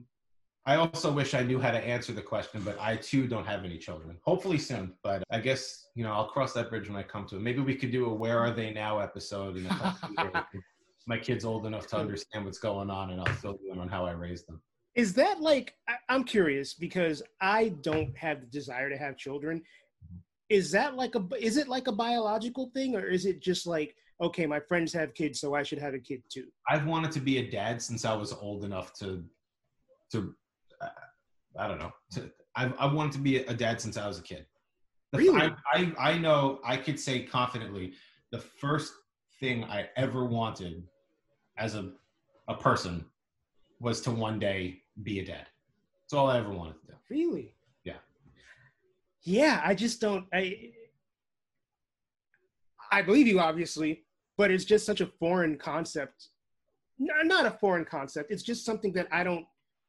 I 0.67 0.75
also 0.75 1.09
wish 1.11 1.33
I 1.33 1.43
knew 1.43 1.59
how 1.59 1.71
to 1.71 1.79
answer 1.79 2.11
the 2.11 2.21
question, 2.21 2.61
but 2.63 2.77
I 2.79 2.97
too 2.97 3.25
don't 3.25 3.47
have 3.47 3.63
any 3.63 3.77
children. 3.77 4.17
Hopefully 4.23 4.57
soon, 4.57 4.93
but 5.01 5.23
I 5.31 5.39
guess 5.39 5.87
you 5.95 6.03
know 6.03 6.11
I'll 6.11 6.27
cross 6.27 6.51
that 6.53 6.69
bridge 6.69 6.89
when 6.89 6.97
I 6.97 7.03
come 7.03 7.25
to 7.27 7.37
it. 7.37 7.41
Maybe 7.41 7.61
we 7.61 7.73
could 7.73 7.91
do 7.91 8.05
a 8.07 8.13
"Where 8.13 8.37
Are 8.39 8.51
They 8.51 8.73
Now" 8.73 8.99
episode 8.99 9.55
in 9.55 9.65
a 9.65 9.69
couple 9.69 10.09
of 10.17 10.25
years. 10.33 10.63
My 11.07 11.17
kid's 11.17 11.45
old 11.45 11.65
enough 11.65 11.87
to 11.87 11.97
understand 11.97 12.43
what's 12.43 12.59
going 12.59 12.89
on, 12.89 13.11
and 13.11 13.21
I'll 13.21 13.35
fill 13.35 13.57
you 13.63 13.71
in 13.71 13.79
on 13.79 13.87
how 13.87 14.05
I 14.05 14.11
raised 14.11 14.45
them. 14.49 14.61
is 14.95 15.13
that 15.13 15.39
like 15.39 15.73
I, 15.87 15.93
i'm 16.09 16.23
curious 16.23 16.73
because 16.73 17.21
i 17.39 17.69
don't 17.89 18.17
have 18.17 18.41
the 18.41 18.47
desire 18.47 18.89
to 18.89 18.97
have 18.97 19.15
children 19.15 19.61
is 20.49 20.71
that 20.71 20.95
like 20.95 21.13
a 21.15 21.23
is 21.39 21.55
it 21.57 21.67
like 21.67 21.87
a 21.87 21.91
biological 21.91 22.71
thing 22.73 22.95
or 22.95 23.05
is 23.05 23.25
it 23.25 23.39
just 23.41 23.67
like 23.67 23.95
okay 24.19 24.45
my 24.45 24.59
friends 24.59 24.91
have 24.91 25.13
kids 25.13 25.39
so 25.39 25.53
i 25.53 25.63
should 25.63 25.79
have 25.79 25.93
a 25.93 25.99
kid 25.99 26.21
too 26.29 26.47
I've 26.67 26.85
wanted 26.85 27.11
to 27.13 27.19
be 27.19 27.37
a 27.37 27.49
dad 27.49 27.81
since 27.81 28.03
I 28.03 28.13
was 28.13 28.33
old 28.33 28.65
enough 28.65 28.91
to, 28.99 29.23
to, 30.11 30.33
I 31.57 31.67
don't 31.67 31.79
know. 31.79 31.91
I've 32.55 32.73
I 32.79 32.85
wanted 32.91 33.13
to 33.13 33.19
be 33.19 33.37
a 33.37 33.53
dad 33.53 33.79
since 33.81 33.97
I 33.97 34.07
was 34.07 34.19
a 34.19 34.23
kid. 34.23 34.45
The- 35.11 35.19
Really? 35.19 35.41
I, 35.41 35.53
I 35.73 36.11
I 36.11 36.17
know 36.17 36.59
I 36.65 36.77
could 36.77 36.99
say 36.99 37.23
confidently 37.23 37.93
the 38.31 38.39
first 38.39 38.93
thing 39.39 39.63
I 39.65 39.89
ever 39.95 40.25
wanted 40.25 40.83
as 41.57 41.75
a 41.75 41.91
a 42.47 42.55
person 42.55 43.05
was 43.79 44.01
to 44.01 44.11
one 44.11 44.39
day 44.39 44.81
be 45.03 45.19
a 45.19 45.25
dad. 45.25 45.45
That's 46.03 46.13
all 46.13 46.27
I 46.29 46.37
ever 46.39 46.49
wanted 46.51 46.75
to 46.81 46.87
do. 46.87 46.93
really 47.09 47.53
Yeah. 47.83 47.99
yeah 49.23 49.61
i 49.63 49.75
just 49.75 49.99
don't 50.01 50.25
i 50.33 50.71
i 52.91 53.01
believe 53.01 53.27
you 53.27 53.39
obviously 53.39 54.03
but 54.37 54.51
it's 54.51 54.65
just 54.65 54.85
such 54.85 55.01
a 55.01 55.05
foreign 55.19 55.57
concept 55.57 56.29
no, 56.99 57.13
not 57.23 57.45
a 57.45 57.51
foreign 57.51 57.85
concept 57.85 58.31
it's 58.31 58.43
just 58.43 58.65
something 58.65 58.93
that 58.93 59.07
i 59.11 59.23
don't 59.23 59.45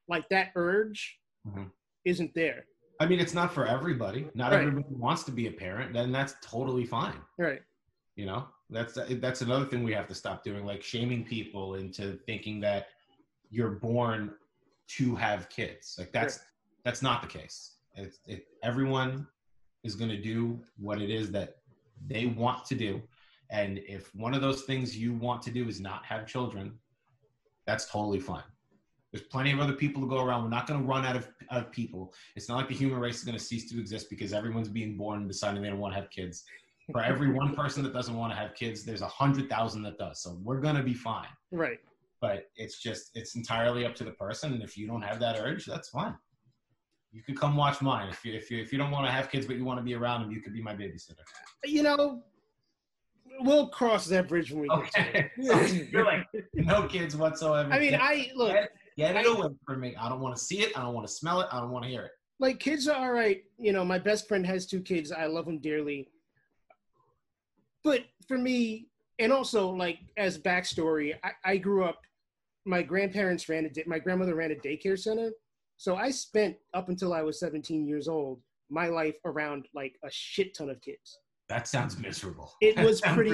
like 0.08 0.28
that 0.30 0.52
urge 0.56 1.18
Mhm. 1.46 1.70
isn't 2.04 2.34
there 2.34 2.64
I 3.00 3.06
mean, 3.06 3.20
it's 3.20 3.32
not 3.32 3.54
for 3.54 3.64
everybody. 3.64 4.28
Not 4.34 4.50
Right. 4.50 4.66
everybody 4.66 4.92
wants 4.92 5.22
to 5.22 5.30
be 5.30 5.46
a 5.46 5.52
parent, 5.52 5.96
and 5.96 6.12
that's 6.12 6.34
totally 6.42 6.84
fine. 6.84 7.20
right 7.36 7.62
you 8.16 8.26
know 8.26 8.48
that's 8.70 8.94
that's 9.20 9.42
another 9.42 9.64
thing 9.64 9.84
we 9.84 9.92
have 9.92 10.08
to 10.08 10.14
stop 10.14 10.42
doing 10.42 10.64
like 10.66 10.82
shaming 10.82 11.24
people 11.24 11.76
into 11.76 12.16
thinking 12.26 12.58
that 12.58 12.88
you're 13.48 13.70
born 13.70 14.34
to 14.88 15.14
have 15.14 15.48
kids 15.48 15.94
like 15.98 16.10
that's 16.10 16.40
that's 16.84 17.00
not 17.00 17.22
the 17.22 17.28
case 17.28 17.76
it's, 17.94 18.18
it, 18.26 18.48
everyone 18.64 19.24
is 19.84 19.94
going 19.94 20.10
to 20.10 20.20
do 20.20 20.60
what 20.78 21.00
it 21.00 21.10
is 21.10 21.30
that 21.30 21.58
they 22.08 22.26
want 22.26 22.64
to 22.64 22.74
do 22.74 23.00
and 23.50 23.78
if 23.86 24.12
one 24.16 24.34
of 24.34 24.40
those 24.40 24.62
things 24.62 24.98
you 24.98 25.12
want 25.12 25.40
to 25.40 25.52
do 25.52 25.68
is 25.68 25.80
not 25.80 26.04
have 26.04 26.26
children 26.26 26.76
that's 27.68 27.86
totally 27.88 28.18
fine 28.18 28.50
there's 29.12 29.24
plenty 29.24 29.52
of 29.52 29.60
other 29.60 29.72
people 29.72 30.02
to 30.02 30.08
go 30.08 30.22
around 30.22 30.42
we're 30.42 30.50
not 30.50 30.66
going 30.66 30.80
to 30.80 30.86
run 30.86 31.04
out 31.04 31.16
of, 31.16 31.28
out 31.50 31.60
of 31.64 31.70
people 31.72 32.12
it's 32.36 32.48
not 32.48 32.56
like 32.56 32.68
the 32.68 32.74
human 32.74 32.98
race 32.98 33.18
is 33.18 33.24
going 33.24 33.36
to 33.36 33.42
cease 33.42 33.70
to 33.70 33.78
exist 33.80 34.08
because 34.10 34.32
everyone's 34.32 34.68
being 34.68 34.96
born 34.96 35.18
and 35.20 35.28
deciding 35.28 35.62
they 35.62 35.68
don't 35.68 35.78
want 35.78 35.94
to 35.94 36.00
have 36.00 36.10
kids 36.10 36.44
for 36.92 37.02
every 37.02 37.30
one 37.40 37.54
person 37.54 37.82
that 37.82 37.92
doesn't 37.92 38.16
want 38.16 38.32
to 38.32 38.36
have 38.38 38.54
kids, 38.54 38.84
there's 38.84 39.02
a 39.02 39.06
hundred 39.08 39.48
thousand 39.48 39.82
that 39.82 39.98
does. 39.98 40.20
So 40.22 40.38
we're 40.42 40.60
gonna 40.60 40.82
be 40.82 40.94
fine. 40.94 41.28
right 41.52 41.78
But 42.20 42.50
it's 42.56 42.80
just 42.80 43.10
it's 43.14 43.34
entirely 43.36 43.84
up 43.84 43.94
to 43.96 44.04
the 44.04 44.12
person, 44.12 44.54
and 44.54 44.62
if 44.62 44.76
you 44.78 44.86
don't 44.86 45.02
have 45.02 45.20
that 45.20 45.36
urge, 45.38 45.66
that's 45.66 45.90
fine. 45.90 46.14
You 47.12 47.22
could 47.22 47.38
come 47.38 47.56
watch 47.56 47.80
mine. 47.82 48.08
If 48.08 48.24
you 48.24 48.32
if 48.34 48.50
you 48.50 48.62
if 48.62 48.72
you 48.72 48.78
don't 48.78 48.90
want 48.90 49.06
to 49.06 49.12
have 49.12 49.30
kids 49.30 49.46
but 49.46 49.56
you 49.56 49.64
want 49.64 49.78
to 49.78 49.84
be 49.84 49.94
around 49.94 50.22
them, 50.22 50.30
you 50.30 50.40
could 50.40 50.54
be 50.54 50.62
my 50.62 50.74
babysitter. 50.74 51.24
you 51.64 51.82
know, 51.82 52.22
we'll 53.40 53.68
cross 53.68 54.06
that 54.06 54.26
bridge 54.28 54.50
when 54.52 54.62
we 54.62 54.68
get 54.68 54.78
Okay. 54.78 55.30
to 55.36 55.62
it. 55.66 55.90
you're 55.92 56.04
like 56.06 56.26
no 56.54 56.86
kids 56.86 57.16
whatsoever. 57.16 57.70
I 57.70 57.78
mean, 57.78 57.94
I 58.00 58.30
look 58.34 58.56
get 58.98 59.16
it 59.16 59.26
away 59.26 59.48
from 59.64 59.80
me. 59.80 59.94
I 59.98 60.08
don't 60.08 60.20
want 60.20 60.36
to 60.36 60.42
see 60.42 60.60
it. 60.60 60.76
I 60.76 60.82
don't 60.82 60.92
want 60.94 61.06
to 61.06 61.12
smell 61.12 61.40
it. 61.40 61.46
I 61.52 61.60
don't 61.60 61.70
want 61.70 61.84
to 61.84 61.90
hear 61.90 62.02
it. 62.02 62.10
like 62.40 62.58
kids 62.60 62.86
are 62.88 62.96
all 62.96 63.12
right. 63.12 63.42
You 63.58 63.72
know, 63.72 63.84
my 63.84 63.98
best 63.98 64.28
friend 64.28 64.44
has 64.46 64.66
two 64.66 64.80
kids. 64.80 65.12
I 65.12 65.26
love 65.26 65.46
them 65.46 65.58
dearly. 65.58 66.10
But 67.84 68.04
for 68.26 68.36
me, 68.38 68.88
and 69.18 69.32
also 69.32 69.70
like 69.70 69.98
as 70.16 70.38
backstory, 70.38 71.14
I, 71.24 71.30
I 71.44 71.56
grew 71.56 71.84
up. 71.84 72.00
My 72.64 72.82
grandparents 72.82 73.48
ran 73.48 73.64
a 73.64 73.70
day, 73.70 73.84
my 73.86 73.98
grandmother 73.98 74.34
ran 74.34 74.50
a 74.50 74.54
daycare 74.54 74.98
center, 74.98 75.30
so 75.78 75.96
I 75.96 76.10
spent 76.10 76.56
up 76.74 76.90
until 76.90 77.14
I 77.14 77.22
was 77.22 77.40
17 77.40 77.86
years 77.86 78.08
old 78.08 78.40
my 78.68 78.88
life 78.88 79.16
around 79.24 79.66
like 79.74 79.94
a 80.04 80.10
shit 80.10 80.54
ton 80.54 80.68
of 80.68 80.78
kids. 80.82 81.18
That 81.48 81.66
sounds 81.66 81.98
miserable. 81.98 82.52
It 82.60 82.76
That 82.76 82.84
was 82.84 83.00
pretty- 83.00 83.30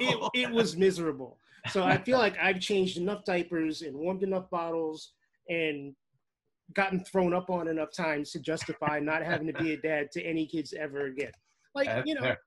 it, 0.00 0.30
it 0.34 0.50
was 0.50 0.76
miserable. 0.76 1.38
So 1.70 1.82
I 1.82 1.98
feel 1.98 2.18
like 2.18 2.36
I've 2.40 2.60
changed 2.60 2.98
enough 2.98 3.24
diapers 3.24 3.82
and 3.82 3.96
warmed 3.96 4.22
enough 4.22 4.50
bottles 4.50 5.12
and 5.48 5.94
gotten 6.74 7.04
thrown 7.04 7.34
up 7.34 7.50
on 7.50 7.68
enough 7.68 7.92
times 7.92 8.30
to 8.32 8.40
justify 8.40 8.98
not 9.00 9.22
having 9.22 9.46
to 9.46 9.52
be 9.54 9.72
a 9.72 9.76
dad 9.76 10.10
to 10.12 10.22
any 10.22 10.46
kids 10.46 10.72
ever 10.72 11.06
again. 11.06 11.32
Like, 11.74 11.86
That's 11.86 12.06
you 12.06 12.14
know, 12.14 12.22
fair. 12.22 12.38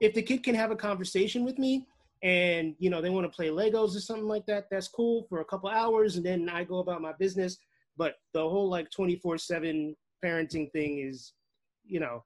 if 0.00 0.14
the 0.14 0.22
kid 0.22 0.42
can 0.42 0.54
have 0.54 0.70
a 0.70 0.76
conversation 0.76 1.44
with 1.44 1.58
me 1.58 1.86
and, 2.22 2.74
you 2.78 2.90
know, 2.90 3.00
they 3.00 3.10
want 3.10 3.30
to 3.30 3.34
play 3.34 3.48
Legos 3.48 3.96
or 3.96 4.00
something 4.00 4.28
like 4.28 4.46
that, 4.46 4.66
that's 4.70 4.88
cool 4.88 5.26
for 5.28 5.40
a 5.40 5.44
couple 5.44 5.68
hours 5.68 6.16
and 6.16 6.24
then 6.24 6.48
I 6.48 6.64
go 6.64 6.78
about 6.78 7.02
my 7.02 7.12
business. 7.18 7.58
But 7.96 8.14
the 8.34 8.40
whole 8.40 8.68
like 8.68 8.90
24 8.90 9.38
7 9.38 9.96
parenting 10.24 10.70
thing 10.72 10.98
is, 10.98 11.32
you 11.84 12.00
know, 12.00 12.24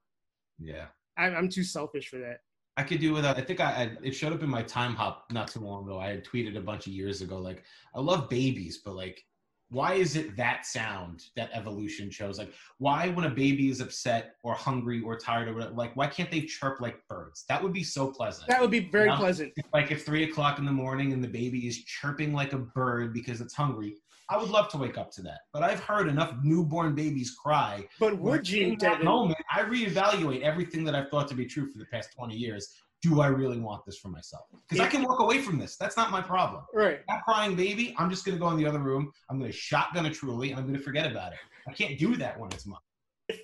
yeah. 0.59 0.87
I, 1.17 1.27
I'm 1.27 1.49
too 1.49 1.63
selfish 1.63 2.09
for 2.09 2.19
that. 2.19 2.39
I 2.81 2.83
could 2.83 2.99
do 2.99 3.13
without. 3.13 3.37
I 3.37 3.41
think 3.41 3.59
I, 3.59 3.71
I 3.71 3.91
it 4.01 4.13
showed 4.13 4.33
up 4.33 4.41
in 4.41 4.49
my 4.49 4.63
Timehop 4.63 5.17
not 5.29 5.47
too 5.49 5.59
long 5.59 5.83
ago. 5.83 5.99
I 5.99 6.09
had 6.09 6.25
tweeted 6.25 6.57
a 6.57 6.61
bunch 6.61 6.87
of 6.87 6.93
years 6.93 7.21
ago, 7.21 7.37
like 7.37 7.63
I 7.93 7.99
love 7.99 8.27
babies, 8.27 8.79
but 8.83 8.95
like, 8.95 9.23
why 9.69 9.93
is 9.93 10.15
it 10.15 10.35
that 10.35 10.65
sound 10.65 11.25
that 11.35 11.51
evolution 11.53 12.09
chose? 12.09 12.39
Like, 12.39 12.51
why 12.79 13.09
when 13.09 13.25
a 13.25 13.29
baby 13.29 13.69
is 13.69 13.81
upset 13.81 14.33
or 14.43 14.55
hungry 14.55 14.99
or 14.99 15.15
tired 15.15 15.47
or 15.47 15.53
whatever, 15.53 15.75
like, 15.75 15.95
why 15.95 16.07
can't 16.07 16.31
they 16.31 16.41
chirp 16.41 16.81
like 16.81 17.07
birds? 17.07 17.45
That 17.49 17.61
would 17.61 17.71
be 17.71 17.83
so 17.83 18.07
pleasant. 18.11 18.47
That 18.47 18.59
would 18.59 18.71
be 18.71 18.89
very 18.89 19.09
Yeah. 19.09 19.17
pleasant. 19.17 19.53
like 19.75 19.91
if 19.91 20.03
three 20.03 20.23
o'clock 20.23 20.57
in 20.57 20.65
the 20.65 20.71
morning 20.71 21.13
and 21.13 21.23
the 21.23 21.27
baby 21.27 21.67
is 21.67 21.83
chirping 21.83 22.33
like 22.33 22.53
a 22.53 22.57
bird 22.57 23.13
because 23.13 23.41
it's 23.41 23.53
hungry. 23.53 23.95
I 24.31 24.37
would 24.37 24.49
love 24.49 24.69
to 24.69 24.77
wake 24.77 24.97
up 24.97 25.11
to 25.11 25.21
that, 25.23 25.41
but 25.51 25.61
I've 25.61 25.81
heard 25.81 26.07
enough 26.07 26.33
newborn 26.41 26.95
babies 26.95 27.35
cry 27.35 27.85
But 27.99 28.17
would 28.17 28.47
you? 28.49 28.67
in 28.67 28.69
that 28.77 28.79
Devin? 28.79 29.05
moment, 29.05 29.39
I 29.53 29.61
reevaluate 29.63 30.41
everything 30.41 30.85
that 30.85 30.95
I've 30.95 31.09
thought 31.09 31.27
to 31.27 31.35
be 31.35 31.45
true 31.45 31.69
for 31.69 31.77
the 31.77 31.85
past 31.91 32.13
20 32.15 32.33
years. 32.35 32.73
Do 33.01 33.19
I 33.19 33.27
really 33.27 33.59
want 33.59 33.83
this 33.85 33.97
for 33.97 34.07
myself? 34.07 34.43
Because 34.69 34.79
I 34.79 34.87
can 34.87 35.03
walk 35.03 35.19
away 35.19 35.41
from 35.41 35.59
this. 35.59 35.75
That's 35.75 35.97
not 35.97 36.11
my 36.11 36.21
problem. 36.21 36.63
Right. 36.73 37.01
That 37.09 37.23
crying 37.25 37.55
baby, 37.57 37.93
I'm 37.97 38.09
just 38.09 38.23
going 38.23 38.37
to 38.37 38.39
go 38.39 38.49
in 38.51 38.57
the 38.57 38.65
other 38.65 38.79
room. 38.79 39.11
I'm 39.29 39.37
going 39.37 39.51
to 39.51 39.57
shotgun 39.57 40.05
a 40.05 40.11
truly, 40.11 40.51
and 40.51 40.59
I'm 40.59 40.65
going 40.65 40.77
to 40.77 40.83
forget 40.83 41.11
about 41.11 41.33
it. 41.33 41.39
I 41.67 41.73
can't 41.73 41.99
do 41.99 42.15
that 42.17 42.39
when 42.39 42.51
it's 42.53 42.65
mine. 42.65 42.79
If 43.27 43.41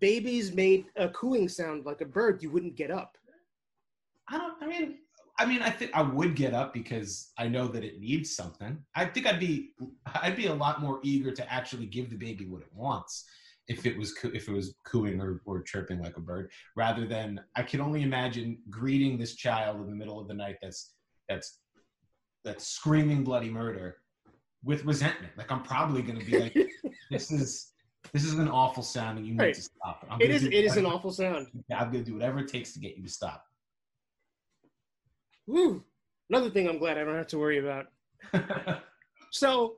babies 0.00 0.52
made 0.52 0.86
a 0.96 1.08
cooing 1.10 1.48
sound 1.48 1.86
like 1.86 2.02
a 2.02 2.04
bird, 2.04 2.42
you 2.42 2.50
wouldn't 2.50 2.74
get 2.76 2.90
up. 2.90 3.16
I 4.28 4.36
don't. 4.38 4.54
I 4.62 4.66
mean, 4.66 4.98
I 5.38 5.44
mean, 5.44 5.60
I 5.62 5.70
think 5.70 5.90
I 5.94 6.02
would 6.02 6.34
get 6.34 6.54
up 6.54 6.72
because 6.72 7.32
I 7.38 7.46
know 7.48 7.68
that 7.68 7.84
it 7.84 8.00
needs 8.00 8.34
something. 8.34 8.78
I 8.94 9.04
think 9.04 9.26
I'd 9.26 9.40
be, 9.40 9.72
I'd 10.22 10.36
be 10.36 10.46
a 10.46 10.54
lot 10.54 10.80
more 10.80 10.98
eager 11.02 11.30
to 11.32 11.52
actually 11.52 11.86
give 11.86 12.08
the 12.10 12.16
baby 12.16 12.46
what 12.46 12.62
it 12.62 12.70
wants 12.72 13.26
if 13.68 13.84
it 13.84 13.98
was 13.98 14.12
coo- 14.14 14.30
if 14.32 14.48
it 14.48 14.52
was 14.52 14.74
cooing 14.86 15.20
or, 15.20 15.42
or 15.44 15.60
chirping 15.62 16.00
like 16.00 16.16
a 16.16 16.20
bird, 16.20 16.50
rather 16.76 17.06
than 17.06 17.40
I 17.56 17.62
can 17.64 17.80
only 17.80 18.02
imagine 18.02 18.58
greeting 18.70 19.18
this 19.18 19.34
child 19.34 19.80
in 19.80 19.86
the 19.90 19.96
middle 19.96 20.20
of 20.20 20.28
the 20.28 20.34
night 20.34 20.56
that's 20.62 20.94
that's 21.28 21.58
that's 22.44 22.66
screaming 22.68 23.24
bloody 23.24 23.50
murder 23.50 23.96
with 24.62 24.84
resentment. 24.84 25.32
Like 25.36 25.50
I'm 25.50 25.62
probably 25.64 26.02
going 26.02 26.18
to 26.18 26.24
be 26.24 26.38
like, 26.38 26.54
this 27.10 27.30
is 27.32 27.72
this 28.12 28.24
is 28.24 28.34
an 28.34 28.48
awful 28.48 28.84
sound, 28.84 29.18
and 29.18 29.26
you 29.26 29.32
need 29.34 29.40
Right. 29.40 29.54
to 29.54 29.62
stop. 29.62 30.06
I'm 30.08 30.20
It 30.20 30.30
is 30.30 30.44
it 30.44 30.52
is 30.54 30.76
an 30.76 30.86
awful 30.86 31.10
sound. 31.10 31.48
I'm 31.76 31.90
going 31.90 32.04
to 32.04 32.08
do 32.10 32.14
whatever 32.14 32.38
it 32.38 32.48
takes 32.48 32.72
to 32.74 32.78
get 32.78 32.96
you 32.96 33.02
to 33.02 33.10
stop. 33.10 33.44
Woo. 35.46 35.82
Another 36.28 36.50
thing 36.50 36.68
I'm 36.68 36.78
glad 36.78 36.98
I 36.98 37.04
don't 37.04 37.16
have 37.16 37.28
to 37.28 37.38
worry 37.38 37.58
about. 37.58 37.86
so 39.30 39.76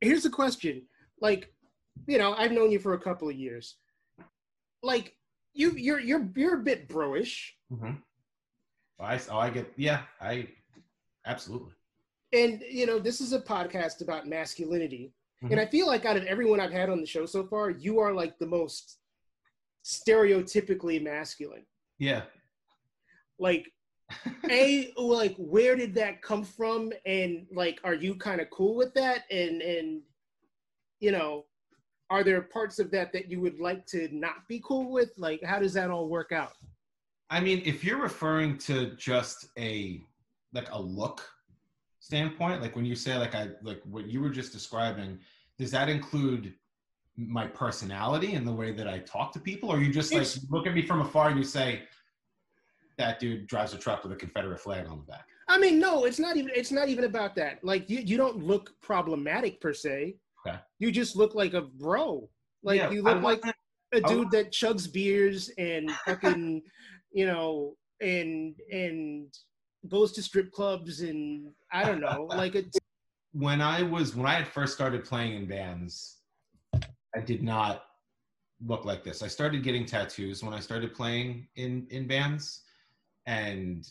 here's 0.00 0.22
the 0.22 0.30
question. 0.30 0.82
Like, 1.20 1.52
you 2.06 2.18
know, 2.18 2.34
I've 2.34 2.52
known 2.52 2.70
you 2.70 2.78
for 2.78 2.94
a 2.94 3.00
couple 3.00 3.28
of 3.28 3.34
years. 3.34 3.76
Like, 4.82 5.16
you 5.52 5.72
you're 5.72 5.98
you're 5.98 6.28
you're 6.36 6.54
a 6.60 6.62
bit 6.62 6.88
broish. 6.88 7.50
mm-hmm. 7.72 7.92
I 9.00 9.18
oh 9.30 9.38
I 9.38 9.50
get 9.50 9.72
yeah 9.76 10.02
I 10.20 10.46
absolutely. 11.26 11.72
And 12.32 12.62
you 12.70 12.86
know, 12.86 12.98
this 12.98 13.20
is 13.20 13.32
a 13.32 13.40
podcast 13.40 14.00
about 14.02 14.28
masculinity. 14.28 15.12
Mhm. 15.42 15.52
And 15.52 15.60
I 15.60 15.66
feel 15.66 15.86
like 15.86 16.04
out 16.04 16.16
of 16.16 16.24
everyone 16.24 16.60
I've 16.60 16.72
had 16.72 16.88
on 16.88 17.00
the 17.00 17.06
show 17.06 17.26
so 17.26 17.46
far, 17.46 17.70
you 17.70 17.98
are 17.98 18.12
like 18.12 18.38
the 18.38 18.46
most 18.46 18.98
stereotypically 19.84 21.02
masculine. 21.02 21.64
Yeah. 21.98 22.22
Like, 23.38 23.72
a 24.50 24.92
like 24.96 25.36
where 25.36 25.76
did 25.76 25.94
that 25.94 26.22
come 26.22 26.44
from? 26.44 26.92
And 27.06 27.46
like, 27.52 27.80
are 27.84 27.94
you 27.94 28.14
kind 28.14 28.40
of 28.40 28.50
cool 28.50 28.74
with 28.74 28.94
that? 28.94 29.24
And 29.30 29.62
and 29.62 30.02
you 31.00 31.12
know, 31.12 31.44
are 32.10 32.24
there 32.24 32.42
parts 32.42 32.78
of 32.78 32.90
that 32.90 33.12
that 33.12 33.30
you 33.30 33.40
would 33.40 33.58
like 33.60 33.86
to 33.86 34.08
not 34.12 34.46
be 34.48 34.60
cool 34.64 34.90
with? 34.90 35.10
Like, 35.16 35.42
how 35.42 35.58
does 35.58 35.72
that 35.74 35.90
all 35.90 36.08
work 36.08 36.32
out? 36.32 36.52
I 37.30 37.40
mean, 37.40 37.62
if 37.64 37.84
you're 37.84 38.00
referring 38.02 38.58
to 38.58 38.96
just 38.96 39.46
a 39.58 40.02
like 40.52 40.68
a 40.72 40.80
look 40.80 41.22
standpoint, 42.00 42.60
like 42.60 42.74
when 42.74 42.84
you 42.84 42.96
say 42.96 43.16
like 43.16 43.34
I 43.34 43.50
like 43.62 43.80
what 43.84 44.06
you 44.08 44.20
were 44.20 44.30
just 44.30 44.52
describing, 44.52 45.18
does 45.58 45.70
that 45.70 45.88
include 45.88 46.54
my 47.16 47.46
personality 47.46 48.34
and 48.34 48.46
the 48.46 48.52
way 48.52 48.72
that 48.72 48.88
I 48.88 48.98
talk 49.00 49.32
to 49.34 49.40
people, 49.40 49.70
or 49.70 49.78
you 49.78 49.92
just 49.92 50.12
like 50.12 50.22
It's- 50.22 50.46
look 50.50 50.66
at 50.66 50.74
me 50.74 50.82
from 50.82 51.00
afar 51.00 51.28
and 51.28 51.38
you 51.38 51.44
say 51.44 51.82
that 52.98 53.18
dude 53.20 53.46
drives 53.46 53.72
a 53.74 53.78
truck 53.78 54.02
with 54.02 54.12
a 54.12 54.16
Confederate 54.16 54.60
flag 54.60 54.86
on 54.86 54.98
the 54.98 55.04
back? 55.04 55.26
I 55.48 55.58
mean, 55.58 55.78
no, 55.80 56.04
it's 56.04 56.18
not 56.18 56.36
even 56.36 56.52
it's 56.54 56.70
not 56.70 56.88
even 56.88 57.04
about 57.04 57.34
that. 57.36 57.62
Like 57.64 57.90
you, 57.90 58.00
you 58.00 58.16
don't 58.16 58.38
look 58.44 58.72
problematic 58.80 59.60
per 59.60 59.72
se. 59.72 60.16
Okay. 60.46 60.58
You 60.78 60.90
just 60.92 61.16
look 61.16 61.34
like 61.34 61.54
a 61.54 61.62
bro. 61.62 62.28
Like 62.62 62.78
Yeah, 62.78 62.90
you 62.90 63.02
look 63.02 63.22
like 63.22 63.40
wasn't- 63.42 63.56
a 63.92 64.00
dude 64.02 64.30
that 64.30 64.52
chugs 64.52 64.90
beers 64.92 65.50
and 65.58 65.90
fucking, 66.06 66.62
you 67.10 67.26
know, 67.26 67.74
and 68.00 68.54
and 68.70 69.34
goes 69.88 70.12
to 70.12 70.22
strip 70.22 70.52
clubs 70.52 71.00
and 71.00 71.48
I 71.72 71.84
don't 71.84 72.00
know, 72.00 72.24
like 72.28 72.54
a 72.54 72.62
when 73.32 73.60
I 73.60 73.82
was 73.82 74.14
when 74.14 74.26
I 74.26 74.34
had 74.34 74.46
first 74.46 74.74
started 74.74 75.04
playing 75.04 75.34
in 75.34 75.46
bands, 75.46 76.18
I 76.74 77.20
did 77.24 77.42
not 77.42 77.82
look 78.64 78.84
like 78.84 79.02
this. 79.02 79.22
I 79.22 79.26
started 79.26 79.62
getting 79.64 79.84
tattoos 79.86 80.42
when 80.44 80.54
I 80.54 80.60
started 80.60 80.94
playing 80.94 81.48
in 81.56 81.86
in 81.90 82.06
bands, 82.06 82.62
and 83.30 83.86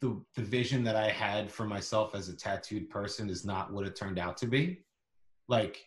the 0.00 0.22
the 0.36 0.42
vision 0.42 0.84
that 0.84 0.94
I 0.94 1.08
had 1.08 1.50
for 1.50 1.64
myself 1.64 2.14
as 2.14 2.28
a 2.28 2.36
tattooed 2.36 2.90
person 2.90 3.30
is 3.30 3.44
not 3.44 3.72
what 3.72 3.86
it 3.86 3.96
turned 3.96 4.18
out 4.18 4.36
to 4.38 4.46
be. 4.46 4.84
Like, 5.48 5.78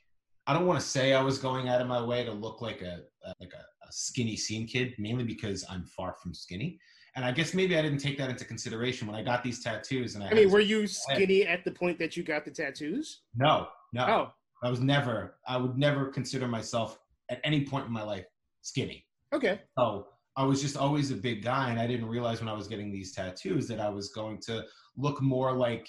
I 0.47 0.53
don't 0.53 0.65
want 0.65 0.79
to 0.79 0.85
say 0.85 1.13
I 1.13 1.21
was 1.21 1.37
going 1.37 1.69
out 1.69 1.81
of 1.81 1.87
my 1.87 2.03
way 2.03 2.25
to 2.25 2.31
look 2.31 2.61
like 2.61 2.81
a, 2.81 3.03
a 3.25 3.33
like 3.39 3.53
a, 3.53 3.87
a 3.87 3.91
skinny 3.91 4.35
scene 4.35 4.65
kid, 4.65 4.95
mainly 4.97 5.23
because 5.23 5.63
I'm 5.69 5.85
far 5.85 6.15
from 6.21 6.33
skinny. 6.33 6.79
And 7.15 7.23
I 7.23 7.31
guess 7.31 7.53
maybe 7.53 7.77
I 7.77 7.83
didn't 7.83 7.99
take 7.99 8.17
that 8.17 8.31
into 8.31 8.43
consideration 8.43 9.07
when 9.07 9.15
I 9.15 9.21
got 9.21 9.43
these 9.43 9.63
tattoos. 9.63 10.15
And 10.15 10.23
I, 10.23 10.29
I 10.29 10.33
mean, 10.33 10.49
were 10.49 10.59
you 10.59 10.87
skinny 10.87 11.45
at 11.45 11.63
the 11.63 11.69
point 11.69 11.99
that 11.99 12.17
you 12.17 12.23
got 12.23 12.43
the 12.43 12.51
tattoos? 12.51 13.21
no, 13.35 13.67
no. 13.93 14.05
Oh, 14.07 14.33
I 14.63 14.71
was 14.71 14.79
never, 14.79 15.35
I 15.47 15.57
would 15.57 15.77
never 15.77 16.07
consider 16.07 16.47
myself 16.47 16.97
at 17.29 17.39
any 17.43 17.65
point 17.65 17.85
in 17.85 17.91
my 17.91 18.01
life 18.01 18.25
skinny. 18.63 19.05
okay. 19.31 19.61
So 19.77 20.07
I 20.35 20.43
was 20.43 20.61
just 20.61 20.77
always 20.77 21.11
a 21.11 21.15
big 21.15 21.43
guy, 21.43 21.69
and 21.69 21.79
I 21.79 21.85
didn't 21.85 22.07
realize 22.07 22.39
when 22.39 22.49
I 22.49 22.53
was 22.53 22.67
getting 22.67 22.91
these 22.91 23.13
tattoos 23.13 23.67
that 23.67 23.79
I 23.79 23.89
was 23.89 24.09
going 24.09 24.39
to 24.41 24.65
look 24.97 25.21
more 25.21 25.53
like, 25.53 25.87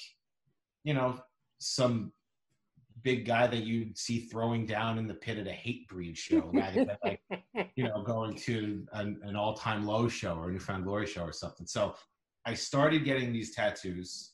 you 0.83 0.93
know, 0.93 1.19
some 1.59 2.13
big 3.03 3.27
guy 3.27 3.47
that 3.47 3.65
you'd 3.65 3.97
see 3.97 4.21
throwing 4.21 4.67
down 4.67 4.99
in 4.99 5.07
the 5.07 5.15
pit 5.15 5.39
at 5.39 5.47
a 5.47 5.51
Hatebreed 5.51 6.17
show, 6.17 6.51
rather 6.53 6.85
than 6.85 6.97
like, 7.03 7.21
you 7.75 7.85
know, 7.85 8.03
going 8.03 8.35
to 8.37 8.87
an, 8.93 9.21
an 9.23 9.35
All 9.35 9.55
Time 9.55 9.87
Low 9.87 10.09
show 10.09 10.37
or 10.37 10.49
a 10.49 10.53
New 10.53 10.59
Found 10.59 10.85
Glory 10.85 11.07
show 11.07 11.23
or 11.23 11.33
something. 11.33 11.67
So 11.67 11.95
I 12.45 12.55
started 12.55 13.05
getting 13.05 13.33
these 13.33 13.55
tattoos, 13.55 14.33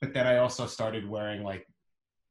but 0.00 0.12
then 0.12 0.26
I 0.26 0.38
also 0.38 0.66
started 0.66 1.08
wearing 1.08 1.44
like 1.44 1.66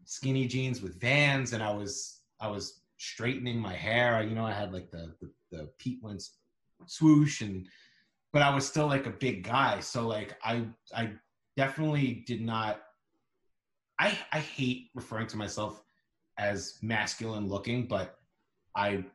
skinny 0.04 0.48
jeans 0.48 0.82
with 0.82 1.00
Vans, 1.00 1.54
and 1.54 1.64
I 1.64 1.74
was 1.74 2.22
I 2.42 2.50
was 2.50 2.82
straightening 2.98 3.60
my 3.60 3.74
hair. 3.74 4.22
You 4.24 4.36
know, 4.36 4.46
I 4.46 4.54
had 4.54 4.74
like 4.74 4.92
the 4.92 5.16
the, 5.22 5.32
the 5.52 5.70
Pete 5.78 6.00
Wentz 6.02 6.38
swoosh, 6.86 7.42
and 7.42 7.68
but 8.34 8.42
I 8.42 8.54
was 8.54 8.68
still 8.68 8.88
like 8.88 9.06
a 9.06 9.12
big 9.12 9.44
guy. 9.44 9.80
So 9.80 10.08
like 10.08 10.38
I 10.44 10.66
I 10.96 11.14
definitely 11.58 12.24
did 12.28 12.42
not. 12.42 12.82
I 14.00 14.18
I 14.32 14.40
hate 14.40 14.90
referring 14.94 15.28
to 15.28 15.38
myself 15.38 15.82
as 16.38 16.78
masculine 16.82 17.48
looking, 17.48 17.88
but 17.88 18.18
I, 18.76 19.06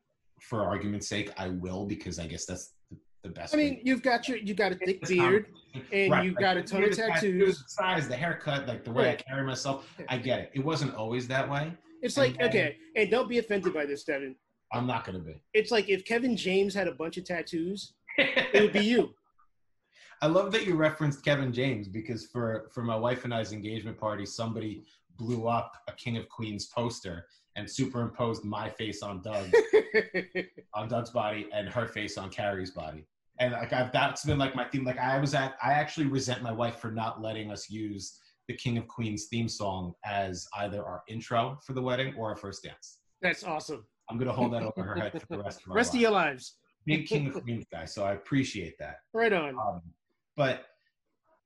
for 0.41 0.65
argument's 0.65 1.07
sake, 1.09 1.31
I 1.37 1.49
will 1.49 1.85
because 1.85 2.19
I 2.19 2.27
guess 2.27 2.47
that's 2.47 2.73
the, 2.91 2.97
the 3.23 3.29
best. 3.29 3.55
I 3.55 3.59
way 3.59 3.65
mean, 3.73 3.81
you've 3.85 4.03
got 4.03 4.27
your 4.27 4.39
you 4.39 4.55
got 4.55 4.73
a 4.73 4.77
thick 4.77 5.03
beard 5.07 5.47
and 5.93 6.11
Right, 6.11 6.25
you've 6.25 6.35
like, 6.35 6.41
got 6.41 6.57
a 6.57 6.63
ton 6.63 6.83
of 6.83 6.97
tattoos. 6.97 7.59
the 7.59 7.65
size, 7.69 8.09
the 8.09 8.17
haircut, 8.17 8.67
like 8.67 8.85
the 8.85 8.91
way 8.93 9.05
Right. 9.05 9.25
I 9.27 9.31
carry 9.31 9.47
myself. 9.47 9.87
I 10.09 10.17
get 10.17 10.41
it. 10.41 10.51
It 10.55 10.65
wasn't 10.65 10.95
always 10.95 11.29
that 11.29 11.49
way. 11.51 11.73
It's 12.03 12.17
like 12.17 12.39
then- 12.39 12.49
okay, 12.49 12.77
and 12.97 13.11
don't 13.11 13.29
be 13.29 13.39
offended 13.39 13.75
by 13.75 13.85
this, 13.85 14.05
Devin. 14.05 14.35
I'm 14.73 14.87
not 14.87 15.05
gonna 15.05 15.19
be. 15.19 15.43
It's 15.55 15.71
like 15.71 15.89
if 15.89 16.05
Kevin 16.05 16.37
James 16.37 16.75
had 16.75 16.89
a 16.89 16.95
bunch 16.95 17.17
of 17.17 17.25
tattoos, 17.25 17.95
it 18.19 18.63
would 18.63 18.73
be 18.73 18.85
you. 18.85 19.15
I 20.23 20.27
love 20.27 20.53
that 20.53 20.67
you 20.67 20.75
referenced 20.75 21.25
Kevin 21.25 21.53
James 21.53 21.89
because 21.89 22.27
for 22.27 22.69
for 22.73 22.83
my 22.83 22.97
wife 22.97 23.25
and 23.25 23.35
I's 23.35 23.53
engagement 23.53 23.99
party, 23.99 24.27
somebody 24.27 24.85
blew 25.17 25.49
up 25.49 25.73
a 25.89 25.93
King 25.93 26.17
of 26.17 26.29
Queens 26.29 26.67
poster 26.67 27.27
and 27.57 27.69
superimposed 27.69 28.45
my 28.45 28.69
face 28.69 29.03
on 29.03 29.23
Doug 29.23 29.53
on 30.75 30.89
Doug's 30.89 31.11
body 31.11 31.49
and 31.53 31.69
her 31.69 31.87
face 31.87 32.17
on 32.17 32.31
Carrie's 32.31 32.71
body. 32.71 33.07
And 33.39 33.53
like 33.53 33.73
I've, 33.73 33.91
that's 33.93 34.25
been 34.25 34.39
like 34.39 34.55
my 34.55 34.65
theme. 34.65 34.85
Like 34.85 34.99
I 34.99 35.19
was 35.19 35.35
at, 35.35 35.57
I 35.63 35.73
actually 35.73 36.07
resent 36.07 36.43
my 36.43 36.53
wife 36.53 36.77
for 36.77 36.91
not 36.91 37.23
letting 37.23 37.51
us 37.51 37.71
use 37.71 38.21
the 38.49 38.55
King 38.55 38.79
of 38.79 38.87
Queens 38.89 39.27
theme 39.27 39.49
song 39.49 39.95
as 40.05 40.47
either 40.59 40.85
our 40.85 41.03
intro 41.09 41.59
for 41.65 41.73
the 41.73 41.83
wedding 41.83 42.15
or 42.17 42.29
our 42.29 42.37
first 42.37 42.63
dance. 42.63 42.99
That's 43.23 43.45
awesome. 43.45 43.85
I'm 44.11 44.19
gonna 44.19 44.33
hold 44.33 44.53
that 44.55 44.63
over 44.63 44.83
her 44.83 44.97
head 44.97 45.13
for 45.21 45.27
the 45.29 45.39
rest 45.43 45.63
of 45.65 45.71
our 45.71 45.77
Rest 45.77 45.95
of 45.95 46.01
your 46.01 46.11
lives. 46.11 46.57
Big 46.87 47.07
King 47.07 47.29
of 47.29 47.35
Queens 47.43 47.67
guy, 47.71 47.85
so 47.85 48.05
I 48.05 48.13
appreciate 48.15 48.79
that. 48.79 48.97
Right 49.13 49.33
on. 49.33 49.57
Um, 49.57 49.83
but 50.37 50.67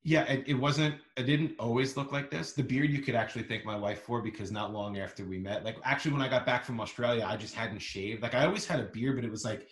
yeah, 0.03 0.25
it, 0.25 0.45
it 0.47 0.55
wasn't. 0.55 0.97
It 1.17 1.25
didn't 1.25 1.53
always 1.59 1.97
look 1.97 2.13
like 2.13 2.31
this. 2.31 2.53
The 2.53 2.63
beard 2.63 2.91
you 2.91 3.01
could 3.01 3.15
actually 3.15 3.45
thank 3.45 3.65
my 3.65 3.77
wife 3.77 4.03
for 4.03 4.23
because 4.23 4.53
not 4.53 4.73
long 4.73 4.99
after 4.99 5.25
we 5.25 5.39
met, 5.39 5.65
like 5.65 5.77
actually 5.85 6.13
when 6.13 6.23
I 6.23 6.29
got 6.29 6.45
back 6.47 6.65
from 6.65 6.81
Australia, 6.81 7.25
I 7.27 7.37
just 7.37 7.55
hadn't 7.55 7.81
shaved. 7.81 8.23
Like 8.23 8.35
I 8.35 8.45
always 8.45 8.67
had 8.67 8.81
a 8.81 8.85
beard, 8.85 9.17
but 9.17 9.25
it 9.25 9.31
was 9.31 9.45
like 9.45 9.69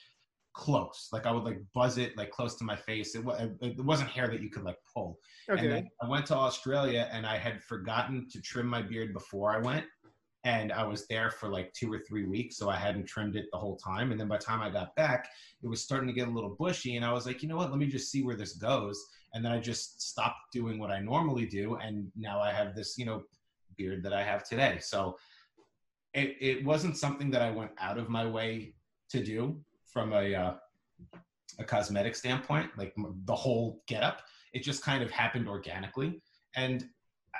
close. 0.54 1.08
Like 1.12 1.26
I 1.26 1.32
would 1.32 1.44
like 1.44 1.58
buzz 1.74 1.98
it 1.98 2.16
like 2.16 2.30
close 2.30 2.56
to 2.56 2.64
my 2.64 2.76
face. 2.76 3.14
It, 3.14 3.24
it, 3.26 3.56
it 3.60 3.84
wasn't 3.84 4.10
hair 4.10 4.28
that 4.28 4.40
you 4.42 4.50
could 4.50 4.64
like 4.64 4.76
pull. 4.92 5.18
And 5.48 5.58
Okay. 5.58 5.68
then 5.68 5.88
I 6.02 6.08
went 6.08 6.26
to 6.26 6.34
Australia 6.36 7.08
and 7.12 7.26
I 7.26 7.36
had 7.36 7.62
forgotten 7.62 8.26
to 8.32 8.40
trim 8.40 8.66
my 8.66 8.82
beard 8.82 9.12
before 9.12 9.50
I 9.54 9.58
went. 9.58 9.84
And 10.44 10.72
I 10.72 10.84
was 10.84 11.06
there 11.06 11.30
for 11.30 11.48
like 11.48 11.72
two 11.72 11.92
or 11.92 12.00
three 12.00 12.24
weeks, 12.24 12.56
so 12.56 12.68
I 12.68 12.76
hadn't 12.76 13.06
trimmed 13.06 13.36
it 13.36 13.46
the 13.52 13.58
whole 13.58 13.76
time. 13.76 14.10
And 14.10 14.20
then 14.20 14.26
by 14.26 14.38
the 14.38 14.44
time 14.44 14.60
I 14.60 14.70
got 14.70 14.94
back, 14.96 15.28
it 15.62 15.68
was 15.68 15.82
starting 15.82 16.08
to 16.08 16.12
get 16.12 16.26
a 16.26 16.30
little 16.30 16.56
bushy. 16.58 16.96
And 16.96 17.04
I 17.04 17.12
was 17.12 17.26
like, 17.26 17.42
you 17.42 17.48
know 17.48 17.56
what? 17.56 17.70
Let 17.70 17.78
me 17.78 17.86
just 17.86 18.10
see 18.10 18.24
where 18.24 18.34
this 18.34 18.54
goes. 18.54 19.00
And 19.34 19.44
then 19.44 19.52
I 19.52 19.60
just 19.60 20.02
stopped 20.02 20.52
doing 20.52 20.78
what 20.78 20.90
I 20.90 20.98
normally 20.98 21.46
do. 21.46 21.76
And 21.76 22.10
now 22.16 22.40
I 22.40 22.52
have 22.52 22.74
this, 22.74 22.98
you 22.98 23.06
know, 23.06 23.22
beard 23.76 24.02
that 24.02 24.12
I 24.12 24.24
have 24.24 24.42
today. 24.42 24.78
So 24.80 25.16
it, 26.12 26.36
it 26.40 26.64
wasn't 26.64 26.96
something 26.96 27.30
that 27.30 27.40
I 27.40 27.50
went 27.50 27.70
out 27.78 27.96
of 27.96 28.08
my 28.08 28.26
way 28.26 28.74
to 29.10 29.22
do 29.22 29.60
from 29.86 30.12
a, 30.12 30.34
uh, 30.34 30.54
a 31.60 31.64
cosmetic 31.64 32.16
standpoint, 32.16 32.70
like 32.76 32.94
the 33.26 33.34
whole 33.34 33.82
getup. 33.86 34.22
It 34.54 34.64
just 34.64 34.82
kind 34.82 35.04
of 35.04 35.10
happened 35.10 35.48
organically. 35.48 36.20
And 36.56 36.84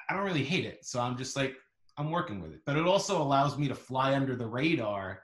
I 0.08 0.14
don't 0.14 0.24
really 0.24 0.44
hate 0.44 0.64
it. 0.64 0.86
So 0.86 1.00
I'm 1.00 1.18
just 1.18 1.36
like, 1.36 1.56
I'm 1.98 2.10
working 2.10 2.40
with 2.40 2.52
it. 2.52 2.60
But 2.64 2.76
it 2.76 2.86
also 2.86 3.20
allows 3.20 3.58
me 3.58 3.68
to 3.68 3.74
fly 3.74 4.14
under 4.14 4.36
the 4.36 4.46
radar 4.46 5.22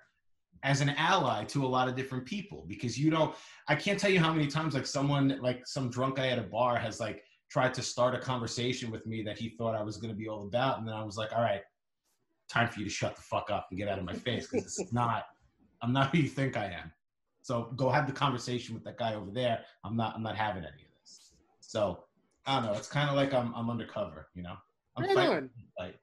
as 0.64 0.80
an 0.80 0.90
ally 0.90 1.44
to 1.44 1.64
a 1.64 1.68
lot 1.68 1.88
of 1.88 1.94
different 1.94 2.24
people 2.26 2.64
because 2.66 2.98
you 2.98 3.10
don't 3.10 3.34
I 3.68 3.76
can't 3.76 3.98
tell 3.98 4.10
you 4.10 4.18
how 4.18 4.32
many 4.32 4.48
times 4.48 4.74
like 4.74 4.86
someone 4.86 5.38
like 5.40 5.64
some 5.66 5.88
drunk 5.88 6.16
guy 6.16 6.28
at 6.28 6.38
a 6.38 6.42
bar 6.42 6.76
has 6.76 6.98
like 6.98 7.22
tried 7.48 7.72
to 7.74 7.82
start 7.82 8.14
a 8.14 8.18
conversation 8.18 8.90
with 8.90 9.06
me 9.06 9.22
that 9.22 9.38
he 9.38 9.50
thought 9.50 9.74
I 9.74 9.82
was 9.82 9.96
going 9.96 10.12
to 10.12 10.18
be 10.18 10.28
all 10.28 10.44
about. 10.46 10.78
And 10.78 10.86
then 10.86 10.94
I 10.94 11.02
was 11.04 11.16
like 11.16 11.32
all 11.34 11.42
right 11.42 11.62
time 12.50 12.68
for 12.68 12.80
you 12.80 12.84
to 12.86 12.90
shut 12.90 13.14
the 13.14 13.22
fuck 13.22 13.50
up 13.50 13.68
and 13.70 13.78
get 13.78 13.88
out 13.88 13.98
of 13.98 14.04
my 14.04 14.14
face 14.14 14.48
because 14.48 14.78
it's 14.78 14.92
not 14.92 15.24
I'm 15.80 15.92
not 15.92 16.10
who 16.10 16.18
you 16.18 16.28
think 16.28 16.56
I 16.56 16.66
am. 16.66 16.92
So 17.42 17.72
go 17.76 17.88
have 17.88 18.06
the 18.06 18.12
conversation 18.12 18.74
with 18.74 18.84
that 18.84 18.98
guy 18.98 19.14
over 19.14 19.30
there. 19.30 19.60
I'm 19.84 19.96
not 19.96 20.14
I'm 20.16 20.22
not 20.22 20.36
having 20.36 20.64
any 20.64 20.82
of 20.82 20.90
this. 21.00 21.32
So 21.60 22.04
I 22.46 22.56
don't 22.56 22.66
know. 22.66 22.76
It's 22.76 22.88
kind 22.88 23.08
of 23.08 23.14
like 23.16 23.32
I'm 23.32 23.54
I'm 23.54 23.70
undercover 23.70 24.28
you 24.34 24.42
know? 24.42 24.56
I'm 24.96 25.04
Right 25.04 25.14
fighting 25.14 25.32
on. 25.36 25.50
the 25.56 25.82
fight 25.84 25.94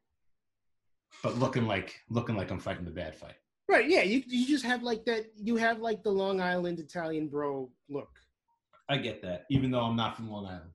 but 1.24 1.38
looking 1.38 1.66
like 1.68 2.00
looking 2.10 2.36
like 2.36 2.52
I'm 2.52 2.60
fighting 2.60 2.86
the 2.86 2.92
bad 2.92 3.16
fight 3.16 3.36
Right. 3.68 3.90
Yeah. 3.90 4.04
You 4.04 4.22
you 4.28 4.48
just 4.48 4.66
have 4.66 4.84
like 4.84 5.06
that. 5.06 5.26
You 5.36 5.56
have 5.56 5.80
like 5.80 6.04
the 6.04 6.12
Long 6.12 6.40
Island 6.40 6.80
Italian 6.80 7.28
bro 7.28 7.70
look. 7.90 8.10
I 8.88 8.98
get 8.98 9.22
that 9.24 9.46
even 9.50 9.72
though 9.72 9.82
I'm 9.82 9.96
not 9.96 10.16
from 10.16 10.30
Long 10.30 10.46
Island 10.46 10.70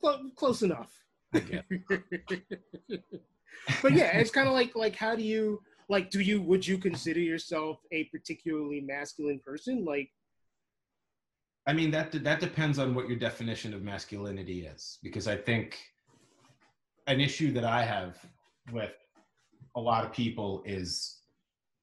Clo- 0.00 0.30
close 0.36 0.62
enough. 0.62 0.92
I 1.32 1.38
get 1.40 1.64
but 3.82 3.92
yeah, 3.92 4.18
it's 4.18 4.30
kind 4.30 4.46
of 4.46 4.52
like 4.52 4.76
like 4.76 4.96
how 4.96 5.16
do 5.16 5.22
you 5.22 5.62
like 5.88 6.10
do 6.10 6.20
you 6.20 6.42
would 6.42 6.66
you 6.66 6.76
consider 6.76 7.20
yourself 7.20 7.80
a 7.90 8.04
particularly 8.04 8.82
masculine 8.82 9.40
person? 9.44 9.84
Like 9.84 10.10
I 11.66 11.72
mean 11.72 11.90
that 11.92 12.12
that 12.12 12.40
depends 12.40 12.78
on 12.78 12.94
what 12.94 13.08
your 13.08 13.18
definition 13.18 13.72
of 13.72 13.82
masculinity 13.82 14.66
is 14.66 14.98
because 15.02 15.26
I 15.26 15.36
think 15.36 15.78
an 17.06 17.20
issue 17.20 17.50
that 17.52 17.64
I 17.64 17.82
have 17.82 18.18
with 18.70 18.92
a 19.76 19.80
lot 19.80 20.04
of 20.04 20.12
people 20.12 20.62
is 20.64 21.20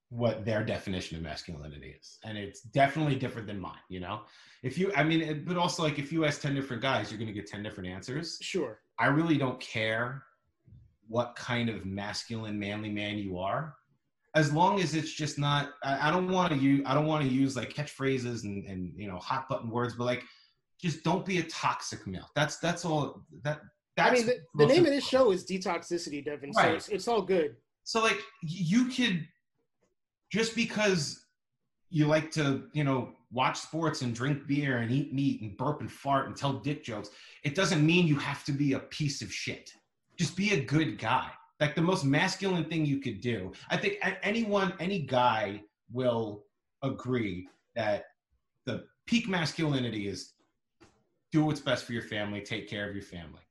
what 0.10 0.44
their 0.44 0.64
definition 0.64 1.18
of 1.18 1.24
masculinity 1.24 1.96
is. 2.00 2.20
And 2.24 2.38
it's 2.38 2.62
definitely 2.62 3.16
different 3.16 3.48
than 3.48 3.60
mine 3.60 3.80
you 3.90 4.00
know? 4.00 4.22
If 4.64 4.78
you 4.78 4.92
i 4.96 5.04
mean 5.04 5.22
it, 5.22 5.46
but 5.46 5.58
also 5.58 5.84
like 5.84 6.00
if 6.00 6.12
you 6.12 6.26
ask 6.26 6.42
10 6.42 6.54
different 6.56 6.82
guys 6.82 7.12
you're 7.12 7.18
going 7.18 7.28
to 7.28 7.34
get 7.34 7.48
10 7.48 7.64
different 7.64 7.90
answers. 7.90 8.38
Sure. 8.42 8.80
I 9.00 9.08
really 9.08 9.38
don't 9.38 9.60
care 9.60 10.24
what 11.08 11.36
kind 11.36 11.70
of 11.70 11.86
masculine 11.86 12.58
manly 12.58 12.90
man 12.90 13.18
you 13.18 13.38
are 13.38 13.76
as 14.34 14.54
long 14.54 14.80
as 14.80 14.96
it's 14.96 15.12
just 15.12 15.38
not 15.38 15.72
i, 15.84 16.08
I 16.08 16.12
don't 16.12 16.30
want 16.32 16.54
to 16.54 16.58
use 16.58 16.82
i 16.86 16.94
don't 16.94 17.06
want 17.06 17.24
to 17.24 17.30
use 17.30 17.56
like 17.56 17.74
catchphrases 17.74 18.44
and 18.44 18.66
and 18.66 18.94
you 18.96 19.08
know 19.08 19.18
hot 19.18 19.50
button 19.50 19.70
words 19.70 19.96
but 19.96 20.06
like 20.06 20.24
just 20.82 21.04
don't 21.04 21.24
be 21.24 21.38
a 21.38 21.44
toxic 21.44 22.08
male. 22.08 22.28
That's 22.36 22.58
that's 22.58 22.86
all 22.86 23.24
that 23.44 23.62
that's 23.96 24.10
i 24.10 24.14
mean 24.14 24.26
the, 24.26 24.40
the 24.56 24.66
name 24.66 24.86
of 24.86 24.92
this 24.92 25.06
show 25.06 25.32
is 25.32 25.46
detoxicity 25.46 26.24
devin 26.24 26.52
right. 26.56 26.66
so 26.66 26.74
it's, 26.74 26.90
it's 26.90 27.08
all 27.08 27.22
good 27.22 27.56
so 27.84 28.02
like 28.02 28.20
you 28.42 28.86
could 28.86 29.28
just 30.32 30.56
because 30.56 31.26
you 31.90 32.08
like 32.08 32.32
to, 32.32 32.64
you 32.74 32.84
know, 32.84 33.14
watch 33.32 33.60
sports 33.60 34.02
and 34.02 34.16
drink 34.16 34.48
beer 34.48 34.78
and 34.78 34.92
eat 34.92 35.14
meat 35.14 35.42
and 35.42 35.58
burp 35.58 35.82
and 35.82 35.92
fart 35.92 36.28
and 36.28 36.36
tell 36.36 36.54
dick 36.54 36.84
jokes, 36.84 37.10
it 37.44 37.54
doesn't 37.54 37.86
mean 37.86 38.08
you 38.08 38.18
have 38.18 38.44
to 38.46 38.52
be 38.52 38.74
a 38.74 38.80
piece 38.80 39.22
of 39.22 39.32
shit. 39.32 39.72
Just 40.18 40.36
be 40.36 40.54
a 40.54 40.64
good 40.64 40.98
guy. 40.98 41.30
Like 41.60 41.76
the 41.76 41.82
most 41.82 42.06
masculine 42.06 42.66
thing 42.66 42.86
you 42.86 43.00
could 43.00 43.22
do. 43.22 43.52
I 43.70 43.78
think 43.78 43.98
anyone, 44.24 44.74
any 44.80 45.00
guy 45.00 45.62
will 45.92 46.44
agree 46.82 47.48
that 47.76 48.06
the 48.66 48.86
peak 49.06 49.28
masculinity 49.28 50.08
is 50.08 50.34
do 51.32 51.46
what's 51.46 51.62
best 51.62 51.86
for 51.86 51.94
your 51.94 52.02
family, 52.02 52.42
take 52.42 52.70
care 52.70 52.90
of 52.90 52.96
your 52.96 53.04
family. 53.04 53.42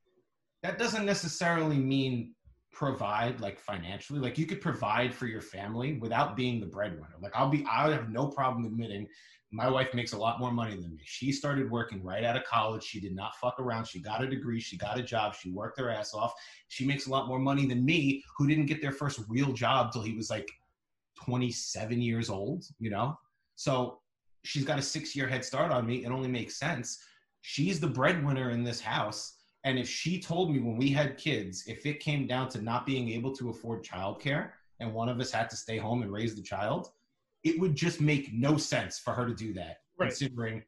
That 0.63 0.79
doesn't 0.79 1.07
necessarily 1.07 1.77
mean 1.77 2.35
provide 2.73 3.41
like 3.41 3.59
financially 3.59 4.21
like 4.21 4.39
you 4.39 4.47
could 4.47 4.61
provide 4.61 5.13
for 5.13 5.27
your 5.27 5.41
family 5.41 5.99
without 5.99 6.37
being 6.37 6.61
the 6.61 6.67
breadwinner. 6.67 7.17
Like 7.21 7.35
i'll 7.35 7.49
be 7.49 7.65
i 7.71 7.87
would 7.87 7.97
have 7.97 8.11
no 8.11 8.27
problem 8.29 8.65
admitting 8.65 9.07
my 9.53 9.69
wife 9.69 9.93
makes 9.95 10.13
a 10.13 10.17
lot 10.17 10.39
more 10.39 10.53
money 10.53 10.77
than 10.77 10.95
me. 10.95 11.03
She 11.05 11.33
started 11.33 11.69
working 11.71 12.05
right 12.05 12.23
out 12.23 12.37
of 12.37 12.45
college. 12.45 12.85
She 12.85 13.01
did 13.01 13.17
not 13.17 13.35
fuck 13.35 13.59
around. 13.59 13.85
She 13.85 13.99
got 13.99 14.23
a 14.23 14.29
degree. 14.29 14.61
She 14.61 14.77
got 14.77 14.97
a 14.97 15.03
job. 15.03 15.35
She 15.35 15.51
worked 15.51 15.81
her 15.81 15.91
ass 15.91 16.15
off. 16.15 16.33
She 16.69 16.87
makes 16.87 17.09
a 17.09 17.11
lot 17.11 17.27
more 17.27 17.41
money 17.41 17.67
than 17.67 17.85
me 17.85 18.23
who 18.37 18.47
didn't 18.47 18.67
get 18.67 18.81
their 18.81 18.93
first 18.93 19.21
real 19.29 19.53
job 19.53 19.93
till 19.93 20.03
he 20.03 20.15
was 20.15 20.31
like 20.31 20.49
27 21.25 22.01
years 22.01 22.31
old 22.31 22.65
you 22.79 22.91
know? 22.91 23.19
So 23.57 24.01
she's 24.45 24.65
got 24.65 24.79
a 24.79 24.83
six 24.83 25.15
year 25.15 25.27
head 25.27 25.45
start 25.45 25.73
on 25.73 25.87
me. 25.87 26.05
It 26.05 26.11
only 26.11 26.29
makes 26.29 26.59
sense. 26.59 27.03
She's 27.43 27.81
the 27.81 27.89
breadwinner 27.89 28.51
in 28.51 28.63
this 28.63 28.81
house 28.81 29.40
and 29.65 29.79
if 29.79 29.89
she 29.89 30.21
told 30.21 30.53
me 30.53 30.59
when 30.61 30.77
we 30.77 30.91
had 30.91 31.19
kids, 31.19 31.65
if 31.67 31.85
it 31.85 32.01
came 32.01 32.27
down 32.27 32.49
to 32.51 32.63
not 32.63 32.87
being 32.87 33.11
able 33.11 33.33
to 33.37 33.51
afford 33.51 33.85
childcare 33.85 34.53
and 34.81 34.93
one 34.95 35.09
of 35.09 35.21
us 35.21 35.31
had 35.31 35.51
to 35.51 35.57
stay 35.57 35.77
home 35.77 36.03
and 36.03 36.11
raise 36.11 36.35
the 36.35 36.43
child, 36.43 36.91
it 37.45 37.59
would 37.61 37.75
just 37.75 38.01
make 38.01 38.33
no 38.33 38.57
sense 38.57 38.99
for 38.99 39.13
her 39.13 39.27
to 39.27 39.35
do 39.35 39.53
that, 39.55 39.79
right. 39.99 40.09
considering 40.09 40.63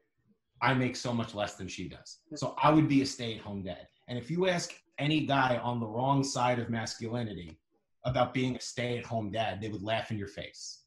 I 0.60 0.74
make 0.74 0.94
so 0.94 1.12
much 1.12 1.34
less 1.34 1.54
than 1.54 1.68
she 1.68 1.88
does. 1.88 2.18
So 2.34 2.54
I 2.62 2.70
would 2.70 2.88
be 2.88 3.02
a 3.02 3.06
stay 3.06 3.34
at 3.34 3.40
home 3.40 3.62
dad. 3.62 3.88
And 4.08 4.18
if 4.18 4.30
you 4.30 4.48
ask 4.48 4.72
any 4.98 5.26
guy 5.26 5.56
on 5.62 5.80
the 5.80 5.86
wrong 5.86 6.22
side 6.22 6.58
of 6.58 6.68
masculinity 6.68 7.58
about 8.04 8.34
being 8.34 8.56
a 8.56 8.60
stay 8.60 8.98
at 8.98 9.06
home 9.06 9.30
dad, 9.30 9.60
they 9.60 9.68
would 9.68 9.82
laugh 9.82 10.10
in 10.10 10.18
your 10.18 10.28
face 10.28 10.82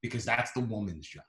because 0.00 0.24
that's 0.24 0.52
the 0.52 0.60
woman's 0.60 1.06
job. 1.06 1.24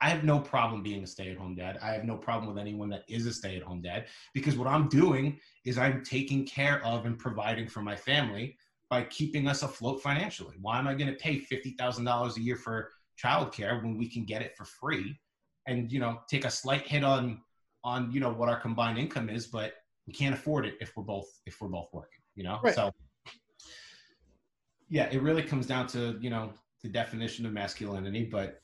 I 0.00 0.08
have 0.08 0.22
no 0.22 0.38
problem 0.38 0.82
being 0.82 1.02
a 1.02 1.06
stay 1.06 1.30
at 1.30 1.36
home 1.36 1.54
dad. 1.54 1.78
I 1.82 1.92
have 1.92 2.04
no 2.04 2.16
problem 2.16 2.52
with 2.52 2.60
anyone 2.60 2.88
that 2.90 3.04
is 3.08 3.26
a 3.26 3.32
stay 3.32 3.56
at 3.56 3.62
home 3.62 3.82
dad 3.82 4.06
because 4.32 4.56
what 4.56 4.68
I'm 4.68 4.88
doing 4.88 5.38
is 5.64 5.76
I'm 5.76 6.04
taking 6.04 6.46
care 6.46 6.84
of 6.84 7.04
and 7.06 7.18
providing 7.18 7.66
for 7.66 7.82
my 7.82 7.96
family 7.96 8.56
by 8.90 9.02
keeping 9.04 9.48
us 9.48 9.62
afloat 9.62 10.00
financially. 10.00 10.56
Why 10.60 10.78
am 10.78 10.86
I 10.86 10.94
going 10.94 11.10
to 11.10 11.18
pay 11.18 11.40
$50,000 11.40 12.36
a 12.36 12.40
year 12.40 12.56
for 12.56 12.90
childcare 13.22 13.82
when 13.82 13.98
we 13.98 14.08
can 14.08 14.24
get 14.24 14.40
it 14.40 14.56
for 14.56 14.64
free 14.64 15.18
and, 15.66 15.90
you 15.90 15.98
know, 15.98 16.20
take 16.30 16.44
a 16.44 16.50
slight 16.50 16.86
hit 16.86 17.04
on, 17.04 17.40
on, 17.84 18.10
you 18.12 18.20
know, 18.20 18.32
what 18.32 18.48
our 18.48 18.60
combined 18.60 18.98
income 18.98 19.28
is, 19.28 19.46
but 19.46 19.74
we 20.06 20.12
can't 20.12 20.34
afford 20.34 20.64
it 20.64 20.74
if 20.80 20.96
we're 20.96 21.02
both, 21.02 21.28
if 21.44 21.60
we're 21.60 21.68
both 21.68 21.88
working, 21.92 22.20
you 22.36 22.44
know? 22.44 22.60
Right. 22.62 22.74
So 22.74 22.92
yeah, 24.88 25.08
it 25.10 25.20
really 25.22 25.42
comes 25.42 25.66
down 25.66 25.86
to, 25.88 26.16
you 26.20 26.30
know, 26.30 26.52
the 26.82 26.88
definition 26.88 27.44
of 27.44 27.52
masculinity, 27.52 28.24
but 28.24 28.60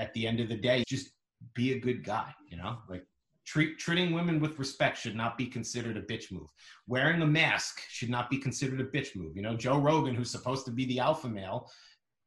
at 0.00 0.12
the 0.14 0.26
end 0.26 0.40
of 0.40 0.48
the 0.48 0.56
day, 0.56 0.82
just 0.88 1.10
be 1.54 1.72
a 1.74 1.78
good 1.78 2.02
guy, 2.04 2.34
you 2.48 2.56
know? 2.56 2.78
Like 2.88 3.04
treat, 3.46 3.78
treating 3.78 4.12
women 4.12 4.40
with 4.40 4.58
respect 4.58 4.98
should 4.98 5.14
not 5.14 5.36
be 5.36 5.46
considered 5.46 5.96
a 5.96 6.02
bitch 6.02 6.32
move. 6.32 6.48
Wearing 6.86 7.20
a 7.22 7.26
mask 7.26 7.82
should 7.88 8.10
not 8.10 8.30
be 8.30 8.38
considered 8.38 8.80
a 8.80 8.84
bitch 8.84 9.14
move. 9.14 9.36
You 9.36 9.42
know, 9.42 9.56
Joe 9.56 9.78
Rogan, 9.78 10.14
who's 10.14 10.30
supposed 10.30 10.64
to 10.66 10.72
be 10.72 10.86
the 10.86 10.98
alpha 10.98 11.28
male, 11.28 11.70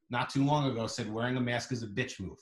not 0.10 0.30
too 0.30 0.46
long 0.46 0.70
ago 0.70 0.86
said 0.88 1.12
wearing 1.12 1.36
a 1.38 1.42
mask 1.42 1.72
is 1.72 1.84
a 1.84 1.88
bitch 1.88 2.20
move. 2.20 2.38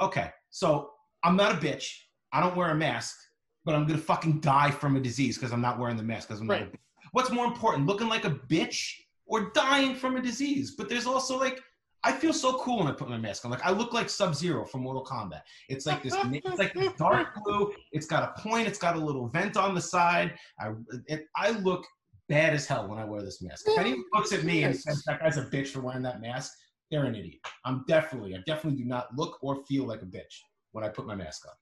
Okay, 0.00 0.30
so 0.50 0.90
I'm 1.24 1.36
not 1.36 1.52
a 1.52 1.56
bitch. 1.56 1.92
I 2.32 2.40
don't 2.40 2.56
wear 2.56 2.70
a 2.70 2.74
mask, 2.74 3.16
but 3.64 3.74
I'm 3.74 3.86
gonna 3.86 3.98
fucking 3.98 4.40
die 4.40 4.70
from 4.70 4.96
a 4.96 5.00
disease 5.00 5.36
because 5.36 5.52
I'm 5.52 5.60
not 5.60 5.78
wearing 5.78 5.96
the 5.96 6.02
mask. 6.02 6.28
Because 6.28 6.40
I'm 6.40 6.48
right. 6.48 6.70
not. 6.70 6.80
What's 7.12 7.30
more 7.30 7.46
important, 7.46 7.86
looking 7.86 8.08
like 8.08 8.24
a 8.24 8.30
bitch 8.30 8.94
or 9.26 9.50
dying 9.54 9.94
from 9.94 10.16
a 10.16 10.22
disease? 10.22 10.74
But 10.76 10.88
there's 10.88 11.06
also 11.06 11.38
like 11.38 11.60
I 12.04 12.12
feel 12.12 12.32
so 12.32 12.58
cool 12.58 12.78
when 12.78 12.88
I 12.88 12.92
put 12.92 13.08
my 13.08 13.16
mask 13.16 13.44
on. 13.44 13.50
Like 13.50 13.64
I 13.64 13.70
look 13.70 13.92
like 13.92 14.10
Sub 14.10 14.34
Zero 14.34 14.64
from 14.64 14.82
Mortal 14.82 15.04
Kombat. 15.04 15.42
It's 15.68 15.86
like 15.86 16.02
this. 16.02 16.14
it's 16.16 16.58
like 16.58 16.74
this 16.74 16.92
dark 16.94 17.28
blue. 17.44 17.72
It's 17.92 18.06
got 18.06 18.24
a 18.36 18.40
point. 18.40 18.66
It's 18.66 18.78
got 18.78 18.96
a 18.96 18.98
little 18.98 19.28
vent 19.28 19.56
on 19.56 19.74
the 19.74 19.80
side. 19.80 20.34
I 20.58 20.72
it, 21.06 21.26
I 21.36 21.50
look 21.50 21.86
bad 22.28 22.54
as 22.54 22.66
hell 22.66 22.88
when 22.88 22.98
I 22.98 23.04
wear 23.04 23.22
this 23.22 23.42
mask. 23.42 23.66
If 23.68 23.78
anyone 23.78 24.04
looks 24.14 24.32
at 24.32 24.42
me 24.42 24.64
and 24.64 24.74
says 24.74 25.02
that 25.06 25.20
guy's 25.20 25.36
a 25.36 25.44
bitch 25.44 25.68
for 25.68 25.80
wearing 25.80 26.02
that 26.02 26.20
mask, 26.20 26.52
they're 26.90 27.04
an 27.04 27.14
idiot. 27.14 27.40
I'm 27.64 27.84
definitely, 27.88 28.34
I 28.34 28.38
definitely 28.46 28.82
do 28.82 28.88
not 28.88 29.14
look 29.16 29.38
or 29.42 29.64
feel 29.64 29.86
like 29.86 30.02
a 30.02 30.06
bitch 30.06 30.40
when 30.72 30.84
I 30.84 30.88
put 30.88 31.06
my 31.06 31.14
mask 31.14 31.46
on. 31.46 31.54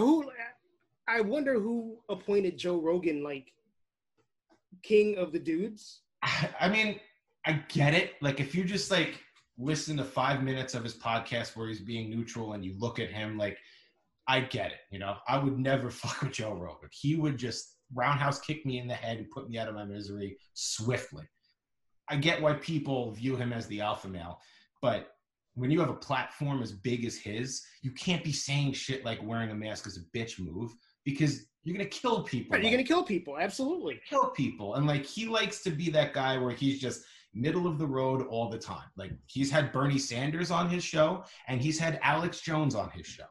Who? 0.00 0.30
I 1.06 1.20
wonder 1.20 1.60
who 1.60 1.98
appointed 2.08 2.56
Joe 2.56 2.80
Rogan 2.80 3.22
like 3.22 3.52
king 4.82 5.16
of 5.18 5.32
the 5.32 5.38
dudes. 5.38 6.02
I 6.60 6.68
mean, 6.68 6.98
I 7.46 7.62
get 7.68 7.94
it. 7.94 8.14
Like 8.20 8.40
if 8.40 8.54
you 8.54 8.64
just 8.64 8.90
like 8.90 9.20
listen 9.58 9.96
to 9.96 10.04
five 10.04 10.42
minutes 10.42 10.74
of 10.74 10.82
his 10.82 10.94
podcast 10.94 11.56
where 11.56 11.68
he's 11.68 11.80
being 11.80 12.10
neutral 12.10 12.54
and 12.54 12.64
you 12.64 12.74
look 12.78 12.98
at 12.98 13.10
him, 13.10 13.36
like 13.38 13.58
I 14.26 14.40
get 14.40 14.72
it. 14.72 14.80
You 14.90 14.98
know, 14.98 15.16
I 15.28 15.38
would 15.38 15.58
never 15.58 15.90
fuck 15.90 16.22
with 16.22 16.32
Joe 16.32 16.54
Rogan. 16.54 16.88
He 16.92 17.16
would 17.16 17.36
just 17.36 17.76
roundhouse 17.94 18.40
kick 18.40 18.64
me 18.64 18.78
in 18.78 18.88
the 18.88 18.94
head 18.94 19.18
and 19.18 19.30
put 19.30 19.48
me 19.48 19.58
out 19.58 19.68
of 19.68 19.74
my 19.74 19.84
misery 19.84 20.38
swiftly. 20.54 21.24
I 22.08 22.16
get 22.16 22.40
why 22.40 22.54
people 22.54 23.12
view 23.12 23.36
him 23.36 23.52
as 23.52 23.66
the 23.66 23.80
alpha 23.80 24.08
male, 24.08 24.38
but 24.82 25.08
when 25.54 25.70
you 25.70 25.80
have 25.80 25.88
a 25.88 25.94
platform 25.94 26.62
as 26.62 26.72
big 26.72 27.04
as 27.04 27.16
his, 27.16 27.62
you 27.82 27.92
can't 27.92 28.24
be 28.24 28.32
saying 28.32 28.72
shit 28.72 29.04
like 29.04 29.22
wearing 29.22 29.50
a 29.50 29.54
mask 29.54 29.86
is 29.86 29.96
a 29.96 30.18
bitch 30.18 30.38
move 30.40 30.74
because 31.04 31.46
you're 31.62 31.76
gonna 31.76 31.88
kill 31.88 32.22
people. 32.24 32.58
You're 32.58 32.70
gonna 32.70 32.82
kill 32.82 33.04
people, 33.04 33.38
absolutely. 33.38 34.00
Kill 34.08 34.30
people, 34.30 34.74
and 34.74 34.86
like 34.86 35.06
he 35.06 35.26
likes 35.26 35.62
to 35.62 35.70
be 35.70 35.90
that 35.90 36.12
guy 36.12 36.36
where 36.36 36.50
he's 36.50 36.80
just 36.80 37.04
middle 37.34 37.66
of 37.66 37.78
the 37.78 37.86
road 37.86 38.26
all 38.28 38.48
the 38.48 38.58
time. 38.58 38.88
Like 38.96 39.12
he's 39.26 39.50
had 39.50 39.72
Bernie 39.72 39.98
Sanders 39.98 40.50
on 40.50 40.68
his 40.68 40.84
show 40.84 41.24
and 41.48 41.60
he's 41.60 41.78
had 41.78 41.98
Alex 42.02 42.40
Jones 42.40 42.74
on 42.74 42.90
his 42.90 43.06
show. 43.06 43.24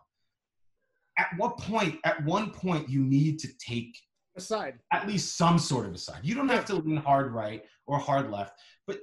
At 1.18 1.28
what 1.38 1.58
point, 1.58 2.00
at 2.04 2.24
one 2.26 2.52
point, 2.52 2.90
you 2.90 3.04
need 3.04 3.40
to 3.40 3.48
take 3.60 3.96
aside 4.36 4.80
at 4.92 5.08
least 5.08 5.38
some 5.38 5.60
sort 5.60 5.86
of 5.86 5.94
aside. 5.94 6.22
You 6.24 6.36
don't 6.36 6.50
have 6.50 6.66
to 6.66 6.76
lean 6.76 6.98
hard 6.98 7.32
right 7.32 7.64
or 7.86 8.00
hard 8.00 8.32
left, 8.32 8.60
but 8.88 9.00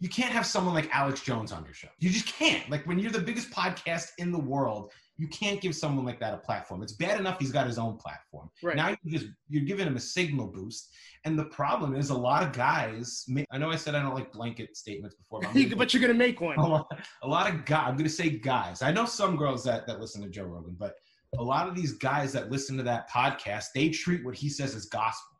you 0.00 0.08
can't 0.08 0.32
have 0.32 0.46
someone 0.46 0.74
like 0.74 0.88
Alex 0.94 1.20
Jones 1.20 1.52
on 1.52 1.64
your 1.64 1.74
show. 1.74 1.88
You 1.98 2.10
just 2.10 2.26
can't. 2.26 2.68
Like 2.70 2.86
when 2.86 2.98
you're 2.98 3.10
the 3.10 3.18
biggest 3.18 3.50
podcast 3.50 4.10
in 4.18 4.32
the 4.32 4.38
world, 4.38 4.92
you 5.18 5.28
can't 5.28 5.60
give 5.60 5.74
someone 5.74 6.04
like 6.04 6.20
that 6.20 6.34
a 6.34 6.38
platform. 6.38 6.82
It's 6.82 6.92
bad 6.92 7.18
enough 7.18 7.38
he's 7.38 7.52
got 7.52 7.66
his 7.66 7.78
own 7.78 7.96
platform. 7.96 8.50
Right. 8.62 8.76
Now 8.76 8.90
you 8.90 8.96
just 9.06 9.26
you're 9.48 9.64
giving 9.64 9.86
him 9.86 9.96
a 9.96 10.00
signal 10.00 10.48
boost. 10.48 10.90
And 11.24 11.38
the 11.38 11.46
problem 11.46 11.96
is 11.96 12.10
a 12.10 12.16
lot 12.16 12.42
of 12.42 12.52
guys. 12.52 13.24
I 13.50 13.58
know 13.58 13.70
I 13.70 13.76
said 13.76 13.94
I 13.94 14.02
don't 14.02 14.14
like 14.14 14.32
blanket 14.32 14.76
statements 14.76 15.16
before, 15.16 15.40
but, 15.40 15.54
but 15.78 15.94
you're 15.94 16.00
gonna 16.00 16.14
make 16.14 16.40
one. 16.40 16.58
A 16.58 16.66
lot, 16.66 17.00
a 17.22 17.28
lot 17.28 17.52
of 17.52 17.64
guys. 17.64 17.84
I'm 17.88 17.96
gonna 17.96 18.08
say 18.08 18.30
guys. 18.30 18.82
I 18.82 18.92
know 18.92 19.06
some 19.06 19.36
girls 19.36 19.64
that 19.64 19.86
that 19.86 20.00
listen 20.00 20.22
to 20.22 20.28
Joe 20.28 20.44
Rogan, 20.44 20.76
but 20.78 20.94
a 21.38 21.42
lot 21.42 21.68
of 21.68 21.74
these 21.74 21.92
guys 21.92 22.32
that 22.32 22.50
listen 22.50 22.76
to 22.76 22.82
that 22.84 23.10
podcast, 23.10 23.66
they 23.74 23.88
treat 23.88 24.24
what 24.24 24.34
he 24.34 24.48
says 24.48 24.74
as 24.74 24.86
gospel. 24.86 25.36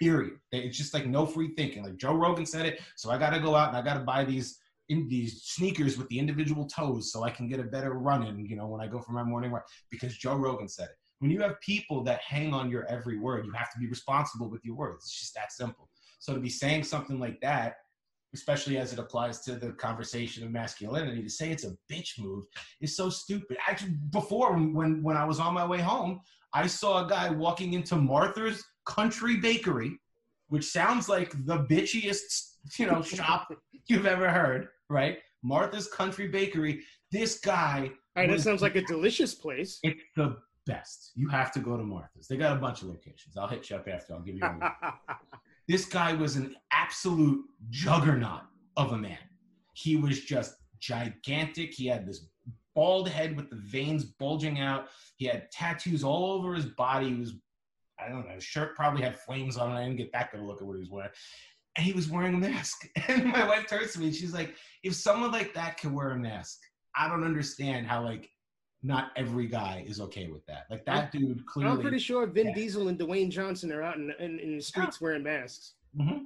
Period. 0.00 0.34
It's 0.52 0.76
just 0.76 0.94
like 0.94 1.06
no 1.06 1.26
free 1.26 1.52
thinking. 1.56 1.84
Like 1.84 1.96
Joe 1.96 2.14
Rogan 2.14 2.46
said 2.46 2.66
it, 2.66 2.80
so 2.96 3.10
I 3.10 3.18
got 3.18 3.30
to 3.30 3.40
go 3.40 3.54
out 3.54 3.68
and 3.68 3.76
I 3.76 3.82
got 3.82 3.94
to 3.94 4.00
buy 4.00 4.24
these 4.24 4.58
in 4.90 5.08
these 5.08 5.42
sneakers 5.44 5.96
with 5.96 6.08
the 6.08 6.18
individual 6.18 6.66
toes 6.66 7.12
so 7.12 7.22
I 7.22 7.30
can 7.30 7.48
get 7.48 7.60
a 7.60 7.64
better 7.64 7.92
run 7.92 8.24
in, 8.26 8.44
you 8.44 8.56
know, 8.56 8.66
when 8.66 8.80
I 8.80 8.88
go 8.88 9.00
for 9.00 9.12
my 9.12 9.22
morning 9.22 9.52
run 9.52 9.62
because 9.88 10.16
Joe 10.16 10.34
Rogan 10.34 10.68
said 10.68 10.88
it. 10.88 10.96
When 11.20 11.30
you 11.30 11.40
have 11.42 11.60
people 11.60 12.02
that 12.04 12.20
hang 12.20 12.52
on 12.52 12.68
your 12.68 12.86
every 12.86 13.18
word, 13.18 13.46
you 13.46 13.52
have 13.52 13.70
to 13.72 13.78
be 13.78 13.86
responsible 13.86 14.50
with 14.50 14.64
your 14.64 14.74
words. 14.74 15.04
It's 15.04 15.20
just 15.20 15.34
that 15.34 15.52
simple. 15.52 15.88
So 16.18 16.34
to 16.34 16.40
be 16.40 16.48
saying 16.48 16.84
something 16.84 17.20
like 17.20 17.40
that, 17.40 17.76
especially 18.34 18.78
as 18.78 18.92
it 18.92 18.98
applies 18.98 19.40
to 19.42 19.54
the 19.54 19.72
conversation 19.72 20.44
of 20.44 20.50
masculinity, 20.50 21.22
to 21.22 21.30
say 21.30 21.50
it's 21.50 21.64
a 21.64 21.76
bitch 21.90 22.18
move 22.18 22.44
is 22.80 22.96
so 22.96 23.10
stupid. 23.10 23.58
Actually, 23.68 23.94
before 24.10 24.54
when 24.54 25.02
when 25.02 25.16
I 25.16 25.24
was 25.24 25.38
on 25.38 25.54
my 25.54 25.66
way 25.66 25.78
home, 25.78 26.20
I 26.52 26.66
saw 26.66 27.04
a 27.04 27.08
guy 27.08 27.30
walking 27.30 27.74
into 27.74 27.96
Martha's 27.96 28.64
Country 28.86 29.36
Bakery, 29.36 29.98
which 30.48 30.64
sounds 30.64 31.08
like 31.08 31.32
the 31.46 31.58
bitchiest 31.58 32.56
you 32.78 32.86
know 32.86 33.02
shop 33.16 33.52
you've 33.86 34.06
ever 34.06 34.30
heard, 34.30 34.68
right? 34.90 35.18
Martha's 35.42 35.88
Country 35.88 36.28
Bakery. 36.28 36.82
This 37.10 37.38
guy. 37.38 37.90
All 38.16 38.22
right, 38.22 38.30
that 38.30 38.40
sounds 38.40 38.62
like 38.62 38.76
a 38.76 38.82
delicious 38.82 39.34
place. 39.34 39.78
It's 39.82 40.02
the 40.16 40.36
best. 40.66 41.12
You 41.14 41.28
have 41.28 41.52
to 41.52 41.60
go 41.60 41.76
to 41.76 41.82
Martha's. 41.82 42.28
They 42.28 42.36
got 42.36 42.56
a 42.56 42.60
bunch 42.60 42.82
of 42.82 42.88
locations. 42.88 43.36
I'll 43.36 43.48
hit 43.48 43.70
you 43.70 43.76
up 43.76 43.88
after. 43.88 44.14
I'll 44.14 44.20
give 44.20 44.36
you. 44.36 44.42
This 45.68 45.84
guy 45.84 46.14
was 46.14 46.34
an 46.34 46.56
absolute 46.72 47.44
juggernaut 47.68 48.40
of 48.76 48.90
a 48.90 48.98
man. 48.98 49.18
He 49.74 49.94
was 49.94 50.24
just 50.24 50.56
gigantic. 50.80 51.72
He 51.72 51.86
had 51.86 52.08
this 52.08 52.26
bald 52.74 53.08
head 53.08 53.36
with 53.36 53.50
the 53.50 53.56
veins 53.56 54.04
bulging 54.04 54.58
out. 54.58 54.88
He 55.16 55.26
had 55.26 55.48
tattoos 55.52 56.02
all 56.02 56.32
over 56.32 56.54
his 56.54 56.66
body. 56.66 57.10
He 57.10 57.20
was, 57.20 57.34
I 58.04 58.08
don't 58.08 58.26
know, 58.26 58.34
his 58.34 58.42
shirt 58.42 58.74
probably 58.74 59.02
had 59.02 59.16
flames 59.20 59.56
on 59.56 59.70
it. 59.70 59.74
I 59.76 59.84
didn't 59.84 59.98
get 59.98 60.12
that 60.12 60.32
good 60.32 60.40
a 60.40 60.42
look 60.42 60.60
at 60.60 60.66
what 60.66 60.74
he 60.74 60.80
was 60.80 60.90
wearing. 60.90 61.12
And 61.80 61.86
he 61.86 61.94
was 61.94 62.10
wearing 62.10 62.34
a 62.34 62.38
mask. 62.38 62.86
And 63.08 63.24
my 63.24 63.48
wife 63.48 63.66
turns 63.66 63.94
to 63.94 64.00
me 64.00 64.08
and 64.08 64.14
she's 64.14 64.34
like, 64.34 64.54
if 64.82 64.94
someone 64.94 65.32
like 65.32 65.54
that 65.54 65.78
can 65.78 65.94
wear 65.94 66.10
a 66.10 66.18
mask, 66.18 66.58
I 66.94 67.08
don't 67.08 67.24
understand 67.24 67.86
how 67.86 68.04
like 68.04 68.28
not 68.82 69.12
every 69.16 69.46
guy 69.46 69.82
is 69.88 69.98
okay 69.98 70.28
with 70.28 70.44
that. 70.44 70.66
Like 70.68 70.84
that 70.84 71.10
dude 71.10 71.46
clearly. 71.46 71.72
I'm 71.72 71.80
pretty 71.80 71.98
sure 71.98 72.26
Vin 72.26 72.48
yeah. 72.48 72.54
Diesel 72.54 72.88
and 72.88 72.98
Dwayne 72.98 73.30
Johnson 73.30 73.72
are 73.72 73.82
out 73.82 73.96
in, 73.96 74.12
in, 74.20 74.38
in 74.40 74.56
the 74.58 74.62
streets 74.62 74.98
yeah. 75.00 75.06
wearing 75.06 75.22
masks. 75.22 75.72
Mm-hmm. 75.98 76.24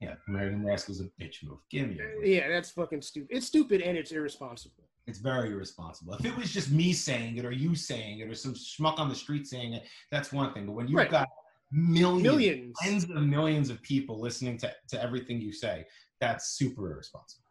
Yeah, 0.00 0.14
American 0.28 0.62
mask 0.62 0.90
is 0.90 1.00
a 1.00 1.04
bitch 1.18 1.42
move. 1.42 1.60
Give 1.70 1.88
me. 1.88 1.98
A 1.98 2.28
yeah, 2.28 2.48
that's 2.50 2.70
fucking 2.70 3.00
stupid. 3.00 3.34
It's 3.34 3.46
stupid 3.46 3.80
and 3.80 3.96
it's 3.96 4.12
irresponsible. 4.12 4.84
It's 5.06 5.20
very 5.20 5.52
irresponsible. 5.52 6.12
If 6.14 6.26
it 6.26 6.36
was 6.36 6.52
just 6.52 6.70
me 6.70 6.92
saying 6.92 7.38
it 7.38 7.46
or 7.46 7.50
you 7.50 7.74
saying 7.74 8.18
it 8.18 8.28
or 8.28 8.34
some 8.34 8.52
schmuck 8.52 8.98
on 8.98 9.08
the 9.08 9.14
street 9.14 9.46
saying 9.46 9.72
it, 9.72 9.84
that's 10.10 10.32
one 10.34 10.52
thing. 10.52 10.66
But 10.66 10.72
when 10.72 10.86
you've 10.86 10.98
right. 10.98 11.10
got 11.10 11.28
millions, 11.72 12.22
millions, 12.22 12.76
tens 12.80 13.04
of 13.04 13.10
millions 13.10 13.70
of 13.70 13.82
people 13.82 14.20
listening 14.20 14.58
to, 14.58 14.72
to 14.88 15.02
everything 15.02 15.40
you 15.40 15.52
say, 15.52 15.84
that's 16.20 16.50
super 16.50 16.92
irresponsible. 16.92 17.44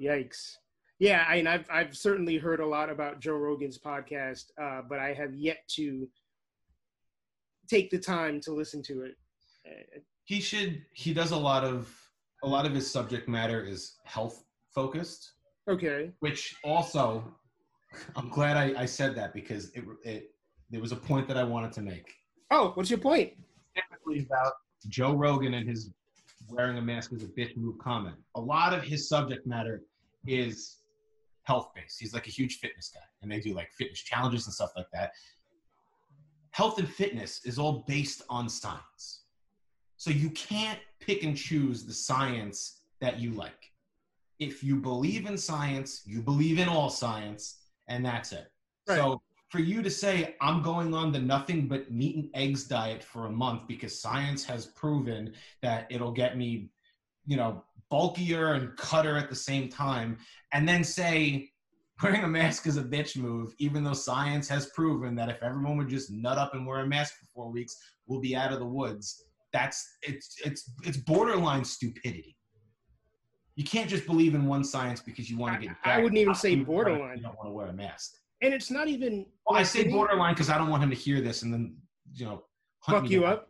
Yikes. 0.00 0.56
Yeah, 0.98 1.24
I 1.28 1.36
mean, 1.36 1.46
I've 1.46 1.66
I've 1.70 1.96
certainly 1.96 2.36
heard 2.36 2.60
a 2.60 2.66
lot 2.66 2.90
about 2.90 3.20
Joe 3.20 3.36
Rogan's 3.36 3.78
podcast, 3.78 4.44
uh, 4.60 4.82
but 4.88 4.98
I 4.98 5.14
have 5.14 5.34
yet 5.34 5.58
to 5.76 6.08
take 7.68 7.90
the 7.90 7.98
time 7.98 8.40
to 8.42 8.52
listen 8.52 8.82
to 8.82 9.02
it. 9.04 9.16
He 10.24 10.40
should. 10.40 10.82
He 10.92 11.14
does 11.14 11.30
a 11.30 11.36
lot 11.36 11.64
of 11.64 11.94
a 12.42 12.48
lot 12.48 12.66
of 12.66 12.74
his 12.74 12.90
subject 12.90 13.28
matter 13.28 13.64
is 13.64 13.96
health 14.04 14.44
focused. 14.74 15.32
Okay. 15.68 16.10
Which 16.20 16.54
also, 16.64 17.24
I'm 18.16 18.28
glad 18.28 18.56
I, 18.56 18.82
I 18.82 18.86
said 18.86 19.14
that 19.16 19.32
because 19.32 19.70
it 19.70 19.84
it 20.04 20.34
there 20.70 20.80
was 20.80 20.92
a 20.92 20.96
point 20.96 21.26
that 21.28 21.36
I 21.36 21.44
wanted 21.44 21.72
to 21.72 21.82
make. 21.82 22.12
Oh, 22.50 22.72
what's 22.74 22.90
your 22.90 22.98
point? 22.98 23.32
Typically 23.74 24.26
about 24.26 24.54
Joe 24.88 25.14
Rogan 25.14 25.54
and 25.54 25.68
his 25.68 25.90
wearing 26.48 26.78
a 26.78 26.82
mask 26.82 27.12
is 27.12 27.22
a 27.22 27.28
bitch 27.28 27.56
move 27.56 27.78
comment. 27.78 28.16
A 28.34 28.40
lot 28.40 28.74
of 28.74 28.82
his 28.82 29.08
subject 29.08 29.46
matter 29.46 29.82
is 30.26 30.78
health 31.44 31.70
based. 31.74 32.00
He's 32.00 32.12
like 32.12 32.26
a 32.26 32.30
huge 32.30 32.58
fitness 32.58 32.90
guy, 32.92 33.00
and 33.22 33.30
they 33.30 33.40
do 33.40 33.54
like 33.54 33.70
fitness 33.72 34.00
challenges 34.00 34.46
and 34.46 34.54
stuff 34.54 34.70
like 34.76 34.90
that. 34.92 35.12
Health 36.50 36.78
and 36.78 36.88
fitness 36.88 37.44
is 37.44 37.58
all 37.58 37.84
based 37.86 38.22
on 38.28 38.48
science. 38.48 39.22
So 39.96 40.10
you 40.10 40.30
can't 40.30 40.80
pick 40.98 41.22
and 41.22 41.36
choose 41.36 41.84
the 41.84 41.92
science 41.92 42.80
that 43.00 43.20
you 43.20 43.32
like. 43.32 43.70
If 44.38 44.64
you 44.64 44.76
believe 44.76 45.26
in 45.26 45.36
science, 45.36 46.02
you 46.06 46.22
believe 46.22 46.58
in 46.58 46.68
all 46.68 46.90
science, 46.90 47.58
and 47.88 48.04
that's 48.04 48.32
it. 48.32 48.50
Right. 48.88 48.96
So 48.96 49.22
for 49.50 49.58
you 49.58 49.82
to 49.82 49.90
say, 49.90 50.36
I'm 50.40 50.62
going 50.62 50.94
on 50.94 51.12
the 51.12 51.18
nothing 51.18 51.66
but 51.66 51.90
meat 51.90 52.16
and 52.16 52.30
eggs 52.34 52.64
diet 52.64 53.02
for 53.02 53.26
a 53.26 53.30
month 53.30 53.66
because 53.66 54.00
science 54.00 54.44
has 54.44 54.66
proven 54.66 55.34
that 55.60 55.86
it'll 55.90 56.12
get 56.12 56.38
me, 56.38 56.70
you 57.26 57.36
know, 57.36 57.64
bulkier 57.90 58.54
and 58.54 58.76
cutter 58.76 59.16
at 59.16 59.28
the 59.28 59.34
same 59.34 59.68
time, 59.68 60.16
and 60.52 60.68
then 60.68 60.84
say 60.84 61.50
wearing 62.02 62.22
a 62.22 62.28
mask 62.28 62.66
is 62.68 62.76
a 62.76 62.82
bitch 62.82 63.16
move, 63.16 63.52
even 63.58 63.82
though 63.82 63.92
science 63.92 64.48
has 64.48 64.66
proven 64.66 65.16
that 65.16 65.28
if 65.28 65.42
everyone 65.42 65.76
would 65.76 65.88
just 65.88 66.12
nut 66.12 66.38
up 66.38 66.54
and 66.54 66.64
wear 66.64 66.80
a 66.80 66.86
mask 66.86 67.14
for 67.18 67.26
four 67.34 67.50
weeks, 67.50 67.76
we'll 68.06 68.20
be 68.20 68.36
out 68.36 68.52
of 68.52 68.60
the 68.60 68.66
woods. 68.66 69.24
That's 69.52 69.84
it's 70.02 70.36
it's 70.44 70.70
it's 70.84 70.98
borderline 70.98 71.64
stupidity. 71.64 72.36
You 73.56 73.64
can't 73.64 73.90
just 73.90 74.06
believe 74.06 74.36
in 74.36 74.46
one 74.46 74.62
science 74.62 75.00
because 75.00 75.28
you 75.28 75.36
want 75.36 75.60
to 75.60 75.66
get. 75.66 75.76
I, 75.84 75.94
I 75.94 75.98
wouldn't 75.98 76.18
even 76.18 76.36
say 76.36 76.54
borderline. 76.54 77.16
You 77.16 77.24
don't 77.24 77.36
want 77.36 77.48
to 77.48 77.52
wear 77.52 77.66
a 77.66 77.72
mask. 77.72 78.12
And 78.42 78.54
it's 78.54 78.70
not 78.70 78.88
even. 78.88 79.26
Well, 79.46 79.58
I 79.58 79.62
say 79.62 79.88
borderline 79.88 80.34
because 80.34 80.50
I 80.50 80.58
don't 80.58 80.70
want 80.70 80.82
him 80.82 80.90
to 80.90 80.96
hear 80.96 81.20
this 81.20 81.42
and 81.42 81.52
then 81.52 81.76
you 82.14 82.24
know 82.24 82.44
fuck 82.84 83.08
you 83.08 83.24
up. 83.24 83.48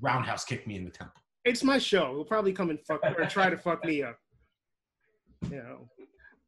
Roundhouse 0.00 0.44
kick 0.44 0.66
me 0.66 0.76
in 0.76 0.84
the 0.84 0.90
temple. 0.90 1.20
It's 1.44 1.62
my 1.62 1.78
show. 1.78 2.14
He'll 2.14 2.24
probably 2.24 2.52
come 2.52 2.70
and 2.70 2.80
fuck 2.80 3.00
or 3.04 3.26
try 3.26 3.50
to 3.50 3.56
fuck 3.56 3.84
me 3.84 4.02
up. 4.02 4.16
You 5.50 5.56
know, 5.58 5.90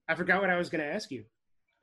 I 0.08 0.14
forgot 0.14 0.40
what 0.40 0.48
I 0.48 0.56
was 0.56 0.70
going 0.70 0.82
to 0.82 0.90
ask 0.90 1.10
you. 1.10 1.22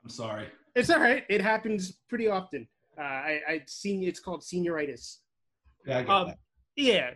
I'm 0.02 0.10
sorry. 0.10 0.48
It's 0.74 0.90
all 0.90 0.98
right. 0.98 1.22
It 1.30 1.40
happens 1.40 1.98
pretty 2.08 2.26
often. 2.26 2.66
Uh, 2.98 3.02
I 3.02 3.40
I 3.48 3.62
seen 3.68 4.02
it's 4.02 4.18
called 4.18 4.42
senioritis. 4.42 5.18
Yeah, 5.86 5.98
um, 5.98 6.26
that. 6.26 6.38
Yeah. 6.74 7.10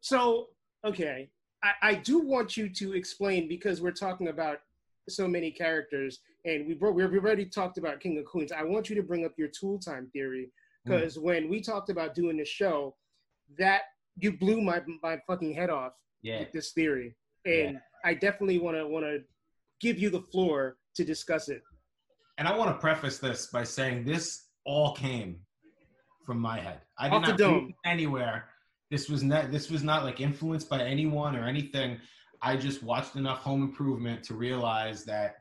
So 0.00 0.48
okay, 0.84 1.30
I, 1.62 1.90
I 1.90 1.94
do 1.94 2.18
want 2.18 2.56
you 2.56 2.68
to 2.68 2.94
explain 2.94 3.48
because 3.48 3.80
we're 3.80 3.92
talking 3.92 4.28
about 4.28 4.58
so 5.08 5.28
many 5.28 5.50
characters, 5.50 6.20
and 6.44 6.66
we 6.66 6.74
brought, 6.74 6.94
we've 6.94 7.12
already 7.12 7.46
talked 7.46 7.78
about 7.78 8.00
King 8.00 8.18
of 8.18 8.24
Queens. 8.24 8.52
I 8.52 8.62
want 8.62 8.88
you 8.88 8.96
to 8.96 9.02
bring 9.02 9.24
up 9.24 9.32
your 9.36 9.48
tool 9.48 9.78
time 9.78 10.08
theory 10.12 10.50
because 10.84 11.16
mm. 11.16 11.22
when 11.22 11.48
we 11.48 11.60
talked 11.60 11.90
about 11.90 12.14
doing 12.14 12.36
the 12.36 12.44
show, 12.44 12.94
that 13.58 13.82
you 14.16 14.36
blew 14.36 14.60
my 14.60 14.82
my 15.02 15.18
fucking 15.26 15.54
head 15.54 15.70
off 15.70 15.92
yeah. 16.22 16.40
with 16.40 16.52
this 16.52 16.72
theory, 16.72 17.14
and 17.44 17.74
yeah. 17.74 17.78
I 18.04 18.14
definitely 18.14 18.58
want 18.58 18.76
to 18.76 18.86
want 18.86 19.04
to 19.04 19.20
give 19.80 19.98
you 19.98 20.10
the 20.10 20.22
floor 20.22 20.76
to 20.94 21.04
discuss 21.04 21.48
it. 21.48 21.62
And 22.38 22.46
I 22.46 22.56
want 22.56 22.70
to 22.70 22.78
preface 22.78 23.18
this 23.18 23.46
by 23.46 23.64
saying 23.64 24.04
this 24.04 24.46
all 24.64 24.94
came 24.94 25.40
from 26.24 26.38
my 26.38 26.58
head. 26.58 26.80
I 26.98 27.08
did 27.08 27.14
Off 27.14 27.38
not 27.38 27.40
read 27.40 27.74
anywhere. 27.84 28.48
This 28.90 29.08
was 29.08 29.22
not 29.22 29.50
this 29.50 29.70
was 29.70 29.82
not 29.82 30.04
like 30.04 30.20
influenced 30.20 30.68
by 30.68 30.82
anyone 30.82 31.36
or 31.36 31.46
anything. 31.46 31.98
I 32.42 32.56
just 32.56 32.82
watched 32.82 33.16
enough 33.16 33.38
Home 33.38 33.62
Improvement 33.62 34.22
to 34.24 34.34
realize 34.34 35.04
that, 35.04 35.36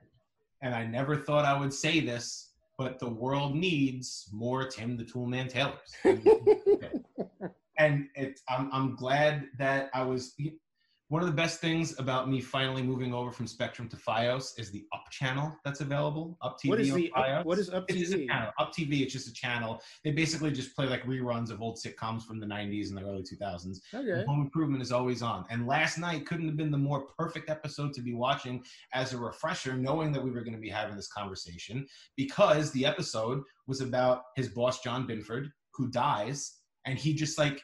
and 0.62 0.74
I 0.74 0.86
never 0.86 1.16
thought 1.16 1.46
I 1.46 1.58
would 1.58 1.74
say 1.74 2.00
this, 2.00 2.52
but 2.78 3.00
the 3.00 3.10
world 3.10 3.56
needs 3.56 4.28
more 4.32 4.68
Tim 4.68 4.98
the 4.98 5.04
Toolman 5.04 5.50
Taylors. 5.50 5.93
and 7.78 8.08
it, 8.16 8.39
I'm, 8.50 8.70
I'm 8.72 8.96
glad 8.96 9.46
that 9.58 9.89
I 9.93 10.04
was. 10.04 10.36
One 11.10 11.22
of 11.22 11.28
the 11.28 11.36
best 11.36 11.62
things 11.62 11.99
about 11.99 12.32
me 12.32 12.41
finally 12.41 12.82
moving 12.82 13.14
over 13.14 13.32
from 13.32 13.45
Spectrum 13.45 13.88
to 13.89 13.95
FiOS 13.95 14.60
is 14.60 14.72
the 14.72 14.86
Up 14.91 15.03
channel 15.12 15.56
that's 15.64 15.82
available. 15.82 16.36
Up 16.41 16.58
TV. 16.60 16.70
What 16.70 16.80
is 16.80 16.93
the 16.95 17.12
Up, 17.16 17.45
What 17.45 17.60
is 17.60 17.70
Up 17.70 17.88
TV? 17.88 18.01
It's 18.01 18.12
a 18.12 18.26
channel. 18.26 18.51
Up 18.58 18.74
TV. 18.74 19.01
It's 19.01 19.14
just 19.14 19.28
a 19.28 19.34
channel. 19.34 19.80
They 20.03 20.10
basically 20.10 20.49
just 20.49 20.76
play 20.76 20.88
like 20.88 21.03
reruns 21.06 21.51
of 21.51 21.62
old 21.62 21.78
sitcoms 21.78 22.24
from 22.24 22.39
the 22.39 22.47
'90s 22.47 22.89
and 22.89 22.97
the 22.97 23.03
early 23.03 23.22
2000s. 23.22 23.78
Okay. 23.93 24.26
Home 24.26 24.41
Improvement 24.41 24.82
is 24.82 24.91
always 24.91 25.22
on. 25.22 25.45
And 25.51 25.68
last 25.68 25.99
night 25.99 26.26
couldn't 26.26 26.47
have 26.47 26.58
been 26.58 26.72
the 26.72 26.78
more 26.78 27.06
perfect 27.20 27.51
episode 27.51 27.93
to 27.93 28.01
be 28.01 28.16
watching 28.16 28.64
as 28.91 29.14
a 29.14 29.18
refresher, 29.20 29.76
knowing 29.76 30.12
that 30.12 30.24
we 30.24 30.32
were 30.32 30.41
going 30.41 30.56
to 30.56 30.60
be 30.60 30.70
having 30.70 30.95
this 30.95 31.12
conversation, 31.12 31.86
because 32.18 32.72
the 32.72 32.84
episode 32.84 33.43
was 33.68 33.80
about 33.80 34.24
his 34.36 34.49
boss 34.49 34.82
John 34.82 35.06
Binford, 35.06 35.51
who 35.76 35.91
dies, 35.91 36.62
and 36.88 36.97
he 36.97 37.14
just 37.14 37.38
like 37.38 37.62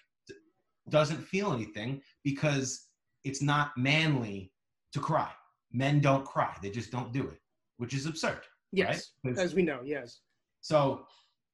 doesn't 0.89 1.23
feel 1.23 1.53
anything 1.53 2.01
because 2.23 2.89
it's 3.24 3.41
not 3.41 3.78
manly 3.78 4.51
to 4.93 4.99
cry. 4.99 5.30
Men 5.72 5.99
don't 5.99 6.26
cry; 6.26 6.55
they 6.61 6.69
just 6.69 6.91
don't 6.91 7.11
do 7.13 7.28
it, 7.28 7.39
which 7.78 7.93
is 7.93 8.05
absurd. 8.05 8.41
Yes, 8.72 9.11
right? 9.24 9.38
as 9.38 9.53
we 9.53 9.63
know. 9.63 9.80
Yes. 9.84 10.22
So 10.61 11.05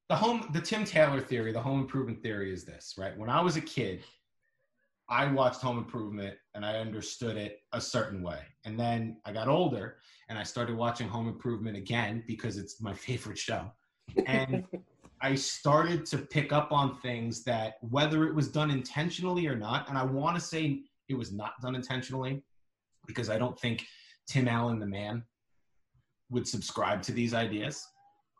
the 0.08 0.16
home, 0.16 0.48
the 0.52 0.60
Tim 0.60 0.84
Taylor 0.84 1.20
theory, 1.20 1.52
the 1.52 1.60
home 1.60 1.80
improvement 1.80 2.22
theory 2.22 2.52
is 2.52 2.64
this, 2.64 2.94
right? 2.96 3.16
When 3.16 3.30
I 3.30 3.40
was 3.40 3.56
a 3.56 3.60
kid, 3.60 4.02
I 5.08 5.26
watched 5.26 5.62
Home 5.62 5.78
Improvement 5.78 6.36
and 6.54 6.64
I 6.64 6.76
understood 6.76 7.36
it 7.36 7.60
a 7.72 7.80
certain 7.80 8.22
way. 8.22 8.40
And 8.64 8.78
then 8.78 9.16
I 9.24 9.32
got 9.32 9.48
older 9.48 9.96
and 10.28 10.38
I 10.38 10.42
started 10.42 10.76
watching 10.76 11.08
Home 11.08 11.28
Improvement 11.28 11.76
again 11.76 12.22
because 12.26 12.58
it's 12.58 12.80
my 12.80 12.92
favorite 12.94 13.38
show. 13.38 13.70
And 14.26 14.64
I 15.22 15.34
started 15.34 16.04
to 16.06 16.18
pick 16.18 16.52
up 16.52 16.72
on 16.72 16.98
things 16.98 17.42
that, 17.44 17.74
whether 17.80 18.26
it 18.26 18.34
was 18.34 18.48
done 18.48 18.70
intentionally 18.70 19.46
or 19.46 19.56
not, 19.56 19.88
and 19.88 19.96
I 19.98 20.04
want 20.04 20.36
to 20.36 20.40
say 20.40 20.82
it 21.08 21.14
was 21.14 21.32
not 21.32 21.52
done 21.62 21.74
intentionally 21.74 22.42
because 23.06 23.30
I 23.30 23.38
don't 23.38 23.58
think 23.58 23.86
Tim 24.26 24.48
Allen, 24.48 24.78
the 24.78 24.86
man, 24.86 25.24
would 26.30 26.46
subscribe 26.46 27.02
to 27.02 27.12
these 27.12 27.32
ideas. 27.34 27.86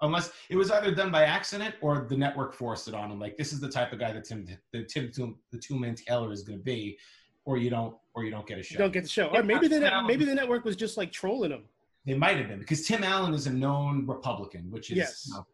unless 0.02 0.30
it 0.48 0.56
was 0.56 0.70
either 0.70 0.94
done 0.94 1.10
by 1.10 1.24
accident 1.24 1.74
or 1.80 2.06
the 2.08 2.16
network 2.16 2.54
forced 2.54 2.88
it 2.88 2.94
on 2.94 3.10
him. 3.10 3.18
Like 3.18 3.36
this 3.36 3.52
is 3.52 3.60
the 3.60 3.68
type 3.68 3.92
of 3.92 3.98
guy 3.98 4.12
that 4.12 4.24
Tim 4.24 4.46
the 4.72 4.84
Tim 4.84 5.10
the 5.50 5.58
Tool 5.58 5.78
Man 5.78 5.94
Taylor 5.94 6.32
is 6.32 6.42
going 6.42 6.58
to 6.58 6.64
be, 6.64 6.98
or 7.44 7.56
you 7.58 7.70
don't 7.70 7.96
or 8.14 8.24
you 8.24 8.30
don't 8.30 8.46
get 8.46 8.58
a 8.58 8.62
show. 8.62 8.74
You 8.74 8.78
don't 8.78 8.92
get 8.92 9.04
the 9.04 9.08
show. 9.08 9.28
Or 9.28 9.42
maybe 9.42 9.68
the 9.68 9.80
net, 9.80 9.92
maybe 10.06 10.24
the 10.24 10.34
network 10.34 10.64
was 10.64 10.76
just 10.76 10.96
like 10.96 11.12
trolling 11.12 11.50
him. 11.50 11.64
They 12.06 12.14
might 12.14 12.36
have 12.36 12.48
been 12.48 12.60
because 12.60 12.86
Tim 12.86 13.04
Allen 13.04 13.34
is 13.34 13.46
a 13.46 13.52
known 13.52 14.06
Republican, 14.06 14.70
which 14.70 14.90
is. 14.90 14.96
Yes. 14.98 15.26
You 15.28 15.34
know, 15.34 15.46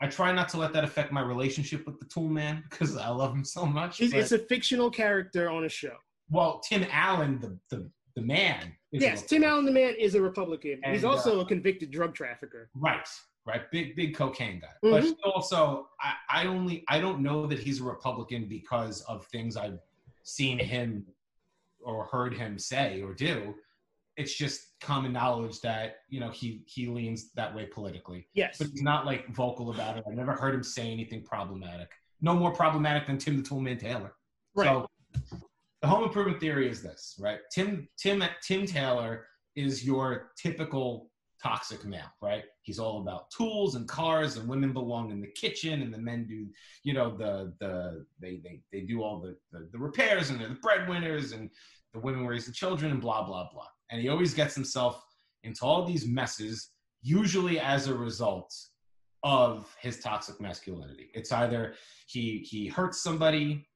I 0.00 0.06
try 0.06 0.32
not 0.32 0.48
to 0.50 0.56
let 0.56 0.72
that 0.72 0.84
affect 0.84 1.12
my 1.12 1.20
relationship 1.20 1.86
with 1.86 1.98
the 1.98 2.06
Tool 2.06 2.28
Man 2.28 2.64
because 2.70 2.96
I 2.96 3.08
love 3.08 3.34
him 3.34 3.44
so 3.44 3.66
much. 3.66 4.00
It's, 4.00 4.14
it's 4.14 4.32
a 4.32 4.38
fictional 4.38 4.90
character 4.90 5.50
on 5.50 5.64
a 5.64 5.68
show. 5.68 5.96
Well, 6.30 6.60
Tim 6.60 6.86
Allen, 6.90 7.38
the 7.40 7.58
the, 7.76 7.90
the 8.16 8.22
man. 8.22 8.72
Yes, 8.92 9.24
Tim 9.24 9.44
Allen, 9.44 9.64
the 9.64 9.72
man, 9.72 9.94
is 9.98 10.14
a 10.14 10.22
Republican. 10.22 10.80
And, 10.82 10.94
He's 10.94 11.04
also 11.04 11.38
uh, 11.38 11.42
a 11.42 11.46
convicted 11.46 11.90
drug 11.90 12.14
trafficker. 12.14 12.70
Right, 12.74 13.06
right, 13.46 13.70
big 13.70 13.94
big 13.96 14.14
cocaine 14.14 14.60
guy. 14.60 14.88
Mhm. 14.88 15.16
But 15.22 15.30
also, 15.30 15.88
I, 16.00 16.42
I 16.42 16.46
only 16.46 16.84
I 16.88 17.00
don't 17.00 17.20
know 17.20 17.46
that 17.46 17.58
he's 17.58 17.80
a 17.80 17.84
Republican 17.84 18.46
because 18.46 19.02
of 19.02 19.26
things 19.26 19.56
I've 19.56 19.80
seen 20.22 20.58
him 20.58 21.06
or 21.82 22.04
heard 22.04 22.34
him 22.34 22.58
say 22.58 23.02
or 23.02 23.14
do. 23.14 23.54
It's 24.20 24.34
just 24.34 24.60
common 24.80 25.12
knowledge 25.12 25.60
that 25.62 25.96
you 26.08 26.20
know 26.20 26.30
he 26.30 26.62
he 26.66 26.86
leans 26.86 27.32
that 27.32 27.54
way 27.54 27.66
politically, 27.66 28.28
Yes. 28.34 28.58
but 28.58 28.68
he's 28.68 28.82
not 28.82 29.06
like 29.06 29.28
vocal 29.34 29.70
about 29.70 29.96
it. 29.96 30.04
I've 30.06 30.14
never 30.14 30.32
heard 30.32 30.54
him 30.54 30.62
say 30.62 30.90
anything 30.92 31.22
problematic. 31.22 31.88
No 32.20 32.34
more 32.34 32.52
problematic 32.52 33.06
than 33.06 33.16
Tim 33.18 33.36
the 33.38 33.42
Toolman 33.42 33.78
Taylor. 33.80 34.12
Right. 34.54 34.66
So 34.66 34.86
the 35.80 35.88
home 35.88 36.04
improvement 36.04 36.38
theory 36.40 36.68
is 36.68 36.82
this, 36.82 37.16
right? 37.18 37.38
Tim 37.50 37.88
Tim 37.98 38.22
Tim 38.42 38.66
Taylor 38.66 39.26
is 39.56 39.84
your 39.84 40.32
typical 40.36 41.10
toxic 41.42 41.86
male, 41.86 42.12
right? 42.20 42.44
He's 42.60 42.78
all 42.78 43.00
about 43.00 43.30
tools 43.30 43.74
and 43.74 43.88
cars 43.88 44.36
and 44.36 44.46
women 44.46 44.74
belong 44.74 45.10
in 45.10 45.22
the 45.22 45.28
kitchen 45.28 45.80
and 45.80 45.92
the 45.92 45.98
men 45.98 46.26
do, 46.26 46.46
you 46.84 46.92
know, 46.92 47.16
the 47.16 47.54
the 47.60 48.04
they 48.20 48.40
they, 48.44 48.60
they 48.70 48.80
do 48.82 49.02
all 49.02 49.18
the, 49.20 49.34
the 49.50 49.68
the 49.72 49.78
repairs 49.78 50.28
and 50.28 50.38
they're 50.38 50.48
the 50.48 50.54
breadwinners 50.56 51.32
and 51.32 51.48
the 51.94 52.00
women 52.00 52.26
raise 52.26 52.44
the 52.46 52.52
children 52.52 52.92
and 52.92 53.00
blah 53.00 53.24
blah 53.24 53.48
blah. 53.52 53.66
And 53.90 54.00
he 54.00 54.08
always 54.08 54.34
gets 54.34 54.54
himself 54.54 55.04
into 55.42 55.64
all 55.64 55.84
these 55.84 56.06
messes, 56.06 56.70
usually 57.02 57.58
as 57.58 57.88
a 57.88 57.94
result 57.94 58.54
of 59.22 59.74
his 59.80 60.00
toxic 60.00 60.40
masculinity. 60.40 61.10
It's 61.14 61.32
either 61.32 61.74
he 62.06 62.38
he 62.38 62.68
hurts 62.68 63.02
somebody 63.02 63.66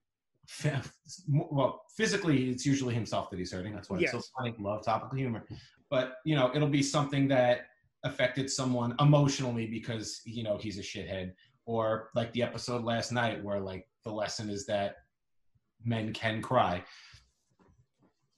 well, 1.28 1.82
physically, 1.96 2.50
it's 2.50 2.66
usually 2.66 2.94
himself 2.94 3.30
that 3.30 3.38
he's 3.38 3.52
hurting. 3.52 3.74
That's 3.74 3.88
why 3.88 3.98
it's 3.98 4.12
so 4.12 4.20
funny. 4.36 4.54
Love 4.58 4.84
topical 4.84 5.16
humor, 5.16 5.46
but 5.90 6.16
you 6.24 6.36
know, 6.36 6.50
it'll 6.54 6.68
be 6.68 6.82
something 6.82 7.28
that 7.28 7.66
affected 8.04 8.50
someone 8.50 8.94
emotionally 9.00 9.66
because 9.66 10.20
you 10.24 10.42
know 10.42 10.58
he's 10.58 10.78
a 10.78 10.82
shithead, 10.82 11.32
or 11.66 12.10
like 12.14 12.32
the 12.32 12.42
episode 12.42 12.84
last 12.84 13.12
night 13.12 13.42
where 13.42 13.60
like 13.60 13.86
the 14.04 14.12
lesson 14.12 14.50
is 14.50 14.66
that 14.66 14.96
men 15.84 16.12
can 16.12 16.42
cry. 16.42 16.84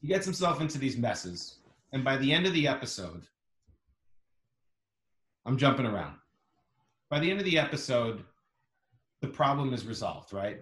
He 0.00 0.08
gets 0.08 0.24
himself 0.24 0.60
into 0.60 0.78
these 0.78 0.96
messes, 0.96 1.58
and 1.92 2.04
by 2.04 2.16
the 2.16 2.32
end 2.32 2.46
of 2.46 2.52
the 2.52 2.68
episode, 2.68 3.26
I'm 5.44 5.56
jumping 5.56 5.86
around. 5.86 6.16
By 7.08 7.20
the 7.20 7.30
end 7.30 7.38
of 7.38 7.44
the 7.44 7.58
episode, 7.58 8.24
the 9.22 9.28
problem 9.28 9.72
is 9.72 9.86
resolved, 9.86 10.32
right? 10.32 10.60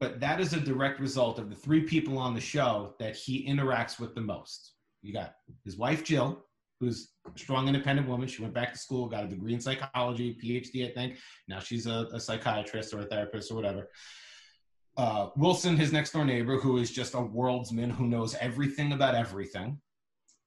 but 0.00 0.20
that 0.20 0.40
is 0.40 0.52
a 0.52 0.60
direct 0.60 1.00
result 1.00 1.38
of 1.38 1.48
the 1.48 1.56
three 1.56 1.82
people 1.82 2.18
on 2.18 2.34
the 2.34 2.40
show 2.40 2.94
that 2.98 3.16
he 3.16 3.48
interacts 3.48 3.98
with 3.98 4.14
the 4.14 4.20
most. 4.20 4.74
You 5.02 5.12
got 5.12 5.34
his 5.64 5.76
wife 5.76 6.04
Jill, 6.04 6.44
who's 6.80 7.12
a 7.26 7.38
strong, 7.38 7.66
independent 7.66 8.08
woman. 8.08 8.28
She 8.28 8.42
went 8.42 8.52
back 8.52 8.72
to 8.72 8.78
school, 8.78 9.08
got 9.08 9.24
a 9.24 9.28
degree 9.28 9.54
in 9.54 9.60
psychology, 9.60 10.36
PhD, 10.42 10.90
I 10.90 10.92
think. 10.92 11.18
Now 11.48 11.60
she's 11.60 11.86
a, 11.86 12.08
a 12.12 12.20
psychiatrist 12.20 12.92
or 12.92 13.00
a 13.00 13.06
therapist 13.06 13.50
or 13.50 13.54
whatever. 13.54 13.88
Uh, 14.98 15.28
Wilson, 15.36 15.76
his 15.76 15.92
next 15.92 16.12
door 16.12 16.24
neighbor, 16.24 16.58
who 16.58 16.78
is 16.78 16.90
just 16.90 17.14
a 17.14 17.18
worldsman 17.18 17.90
who 17.90 18.06
knows 18.06 18.34
everything 18.36 18.92
about 18.92 19.14
everything. 19.14 19.80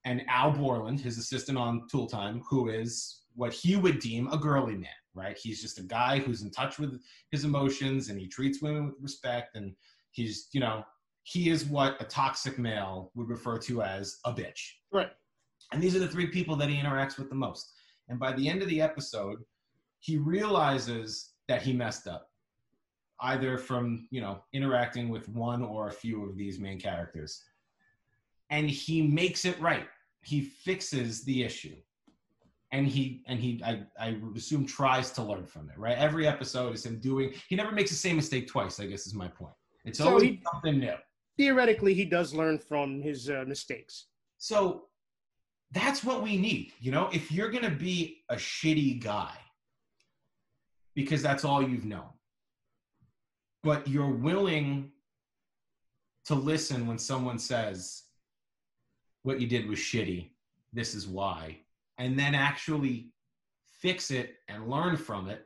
And 0.06 0.24
Al 0.28 0.52
Borland, 0.52 1.00
his 1.00 1.18
assistant 1.18 1.58
on 1.58 1.88
Tool 1.92 2.08
Time, 2.08 2.42
who 2.50 2.70
is 2.70 3.22
what 3.36 3.54
he 3.54 3.76
would 3.76 4.00
deem 4.00 4.28
a 4.32 4.38
girly 4.38 4.76
man, 4.76 4.90
right? 5.14 5.38
He's 5.38 5.62
just 5.62 5.80
a 5.80 5.84
guy 5.84 6.20
who's 6.20 6.42
in 6.42 6.52
touch 6.52 6.80
with 6.80 7.00
his 7.32 7.44
emotions 7.46 8.10
and 8.10 8.20
he 8.20 8.28
treats 8.28 8.62
women 8.62 8.86
with 8.88 8.96
respect 9.02 9.56
and 9.56 9.74
he's 10.12 10.48
you 10.54 10.60
know 10.60 10.84
he 11.24 11.50
is 11.50 11.66
what 11.66 12.02
a 12.02 12.06
toxic 12.06 12.58
male 12.58 13.12
would 13.14 13.30
refer 13.30 13.58
to 13.60 13.82
as 13.84 14.18
a 14.26 14.34
bitch 14.34 14.72
Right. 14.92 15.12
and 15.72 15.82
these 15.84 15.96
are 15.96 16.00
the 16.00 16.08
three 16.08 16.26
people 16.28 16.56
that 16.56 16.68
he 16.70 16.76
interacts 16.76 17.18
with 17.20 17.30
the 17.30 17.36
most 17.36 17.74
and 18.08 18.18
by 18.20 18.34
the 18.34 18.50
end 18.50 18.64
of 18.64 18.68
the 18.70 18.82
episode 18.82 19.38
he 20.00 20.18
realizes 20.18 21.34
that 21.48 21.62
he 21.62 21.74
messed 21.74 22.08
up 22.08 22.32
either 23.22 23.58
from 23.58 24.08
you 24.12 24.20
know 24.22 24.42
interacting 24.54 25.10
with 25.10 25.30
one 25.30 25.62
or 25.64 25.88
a 25.90 25.92
few 25.94 26.28
of 26.28 26.36
these 26.36 26.60
main 26.60 26.80
characters 26.80 27.44
and 28.50 28.70
he 28.70 29.02
makes 29.02 29.46
it 29.46 29.60
right. 29.62 29.88
He 30.24 30.42
fixes 30.42 31.24
the 31.24 31.44
issue. 31.44 31.76
And 32.72 32.86
he 32.88 33.24
and 33.28 33.40
he 33.40 33.62
I, 33.66 33.82
I 34.00 34.18
assume 34.36 34.66
tries 34.66 35.10
to 35.14 35.24
learn 35.24 35.46
from 35.48 35.70
it 35.72 35.78
right? 35.80 35.98
Every 35.98 36.28
episode 36.28 36.76
is 36.76 36.86
him 36.86 37.00
doing 37.00 37.34
he 37.48 37.56
never 37.56 37.72
makes 37.72 37.90
the 37.90 37.96
same 37.96 38.16
mistake 38.16 38.48
twice 38.48 38.80
i 38.80 38.86
guess 38.86 39.08
is 39.08 39.16
my 39.16 39.28
point. 39.28 39.56
It's 39.86 39.98
So 39.98 40.08
always 40.10 40.24
he- 40.24 40.42
something 40.54 40.80
new. 40.80 40.94
Theoretically, 41.38 41.94
he 41.96 42.06
does 42.06 42.34
learn 42.34 42.60
from 42.60 43.02
his 43.02 43.30
uh, 43.30 43.44
mistakes. 43.48 44.08
so 44.38 44.86
that's 45.72 46.04
what 46.04 46.22
we 46.22 46.36
need 46.38 46.74
you 46.80 46.92
know? 46.92 47.10
If 47.12 47.32
you're 47.32 47.50
gonna 47.50 47.72
be 47.90 48.24
a 48.30 48.36
shitty 48.36 49.02
guy 49.04 49.34
because 50.96 51.22
that's 51.24 51.44
all 51.46 51.62
you've 51.68 51.86
known 51.86 52.10
but 53.64 53.88
you're 53.88 54.16
willing 54.30 54.92
to 56.26 56.36
listen 56.36 56.86
when 56.88 56.98
someone 56.98 57.40
says 57.40 58.04
what 59.24 59.40
you 59.40 59.48
did 59.48 59.68
was 59.68 59.80
shitty. 59.80 60.30
This 60.74 60.96
is 60.96 61.08
why. 61.08 61.58
And 61.98 62.18
then 62.18 62.36
actually 62.36 63.12
fix 63.66 64.12
it 64.12 64.36
and 64.48 64.70
learn 64.70 64.98
from 64.98 65.30
it. 65.30 65.46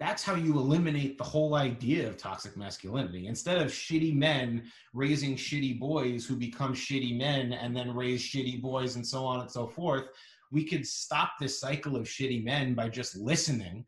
That's 0.00 0.22
how 0.22 0.36
you 0.36 0.56
eliminate 0.58 1.18
the 1.18 1.24
whole 1.24 1.54
idea 1.54 2.08
of 2.08 2.16
toxic 2.16 2.56
masculinity. 2.56 3.26
Instead 3.26 3.58
of 3.58 3.72
shitty 3.72 4.14
men 4.14 4.62
raising 4.94 5.34
shitty 5.34 5.78
boys 5.80 6.24
who 6.24 6.36
become 6.36 6.72
shitty 6.72 7.16
men 7.18 7.52
and 7.52 7.76
then 7.76 7.94
raise 7.94 8.22
shitty 8.22 8.62
boys 8.62 8.94
and 8.94 9.04
so 9.04 9.24
on 9.24 9.40
and 9.40 9.50
so 9.50 9.66
forth 9.66 10.06
we 10.50 10.64
could 10.64 10.86
stop 10.86 11.32
this 11.38 11.60
cycle 11.60 11.96
of 11.96 12.06
shitty 12.06 12.42
men 12.42 12.74
by 12.74 12.88
just 12.88 13.16
listening 13.16 13.84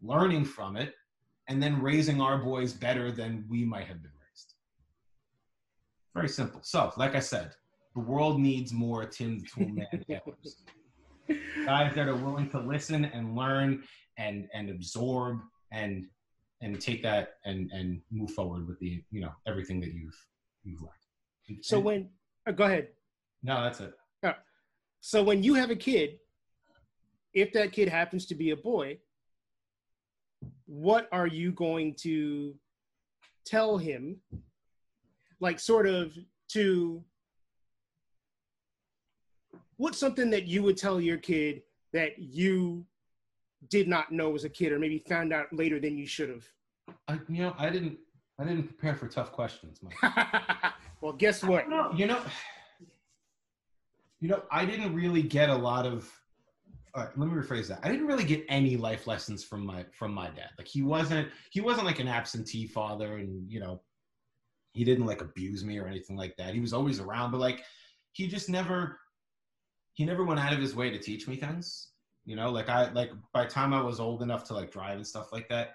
learning 0.00 0.44
from 0.44 0.76
it 0.76 0.94
and 1.48 1.62
then 1.62 1.82
raising 1.82 2.20
our 2.20 2.38
boys 2.38 2.72
better 2.72 3.10
than 3.10 3.44
we 3.48 3.64
might 3.64 3.86
have 3.86 4.02
been 4.02 4.12
raised. 4.12 4.54
Very 6.14 6.28
simple. 6.28 6.60
So 6.62 6.92
like 6.96 7.14
i 7.14 7.20
said 7.20 7.52
the 7.98 8.04
world 8.04 8.38
needs 8.40 8.72
more 8.72 9.04
tim 9.04 9.38
the 9.40 9.46
toolman 9.46 9.86
Taylors. 10.06 10.62
guys 11.66 11.94
that 11.96 12.06
are 12.08 12.14
willing 12.16 12.48
to 12.50 12.60
listen 12.60 13.04
and 13.06 13.34
learn 13.34 13.82
and 14.18 14.48
and 14.54 14.70
absorb 14.70 15.40
and 15.72 16.06
and 16.62 16.80
take 16.80 17.02
that 17.02 17.34
and 17.44 17.70
and 17.72 18.00
move 18.12 18.30
forward 18.30 18.68
with 18.68 18.78
the 18.78 19.02
you 19.10 19.20
know 19.20 19.32
everything 19.46 19.80
that 19.80 19.92
you've 19.92 20.18
you've 20.64 20.80
learned 20.80 21.64
So 21.64 21.76
And- 21.76 21.84
when 21.86 22.08
uh, 22.46 22.52
go 22.52 22.64
ahead. 22.64 22.88
no 23.42 23.54
that's 23.64 23.80
it 23.80 23.94
So 25.00 25.22
when 25.22 25.44
you 25.44 25.54
have 25.54 25.70
a 25.70 25.76
kid, 25.76 26.08
if 27.32 27.52
that 27.52 27.70
kid 27.76 27.88
happens 27.88 28.26
to 28.26 28.34
be 28.34 28.50
a 28.50 28.56
boy, 28.56 28.98
what 30.66 31.04
are 31.12 31.28
you 31.40 31.52
going 31.52 31.94
to 32.06 32.54
tell 33.46 33.78
him? 33.78 34.16
Like 35.38 35.60
sort 35.60 35.86
of 35.86 36.04
to 36.54 36.66
what's 39.78 39.98
something 39.98 40.30
that 40.30 40.46
you 40.46 40.62
would 40.62 40.76
tell 40.76 41.00
your 41.00 41.16
kid 41.16 41.62
that 41.92 42.18
you 42.18 42.84
did 43.70 43.88
not 43.88 44.12
know 44.12 44.34
as 44.34 44.44
a 44.44 44.48
kid 44.48 44.72
or 44.72 44.78
maybe 44.78 44.98
found 44.98 45.32
out 45.32 45.46
later 45.52 45.80
than 45.80 45.96
you 45.96 46.06
should 46.06 46.28
have? 46.28 46.44
I, 47.06 47.18
you 47.28 47.42
know 47.42 47.54
i 47.58 47.68
didn't 47.68 47.98
i 48.38 48.44
didn't 48.44 48.62
prepare 48.62 48.94
for 48.94 49.08
tough 49.08 49.30
questions 49.30 49.80
well, 51.00 51.12
guess 51.12 51.42
what? 51.42 51.68
No, 51.68 51.92
you 51.94 52.06
know, 52.06 52.20
you 54.20 54.28
know, 54.28 54.42
I 54.50 54.64
didn't 54.64 54.94
really 54.94 55.22
get 55.22 55.50
a 55.50 55.54
lot 55.54 55.86
of. 55.86 56.10
All 56.94 57.04
right, 57.04 57.18
let 57.18 57.28
me 57.28 57.34
rephrase 57.34 57.68
that. 57.68 57.80
I 57.82 57.90
didn't 57.90 58.06
really 58.06 58.24
get 58.24 58.44
any 58.48 58.76
life 58.76 59.06
lessons 59.06 59.44
from 59.44 59.64
my 59.64 59.84
from 59.92 60.12
my 60.12 60.28
dad. 60.30 60.50
Like 60.56 60.66
he 60.66 60.82
wasn't 60.82 61.28
he 61.50 61.60
wasn't 61.60 61.86
like 61.86 62.00
an 62.00 62.08
absentee 62.08 62.66
father, 62.66 63.18
and 63.18 63.50
you 63.50 63.60
know, 63.60 63.80
he 64.72 64.84
didn't 64.84 65.06
like 65.06 65.20
abuse 65.20 65.64
me 65.64 65.78
or 65.78 65.86
anything 65.86 66.16
like 66.16 66.36
that. 66.36 66.54
He 66.54 66.60
was 66.60 66.72
always 66.72 66.98
around, 66.98 67.30
but 67.30 67.40
like 67.40 67.62
he 68.12 68.26
just 68.26 68.48
never 68.48 68.98
he 69.98 70.04
never 70.04 70.24
went 70.24 70.38
out 70.38 70.52
of 70.52 70.60
his 70.60 70.76
way 70.76 70.90
to 70.90 70.98
teach 70.98 71.26
me 71.26 71.34
things. 71.34 71.88
You 72.24 72.36
know, 72.36 72.50
like 72.50 72.68
I 72.68 72.88
like 72.92 73.10
by 73.34 73.44
the 73.44 73.50
time 73.50 73.74
I 73.74 73.82
was 73.82 73.98
old 73.98 74.22
enough 74.22 74.44
to 74.44 74.54
like 74.54 74.70
drive 74.70 74.96
and 74.96 75.06
stuff 75.06 75.32
like 75.32 75.48
that, 75.48 75.74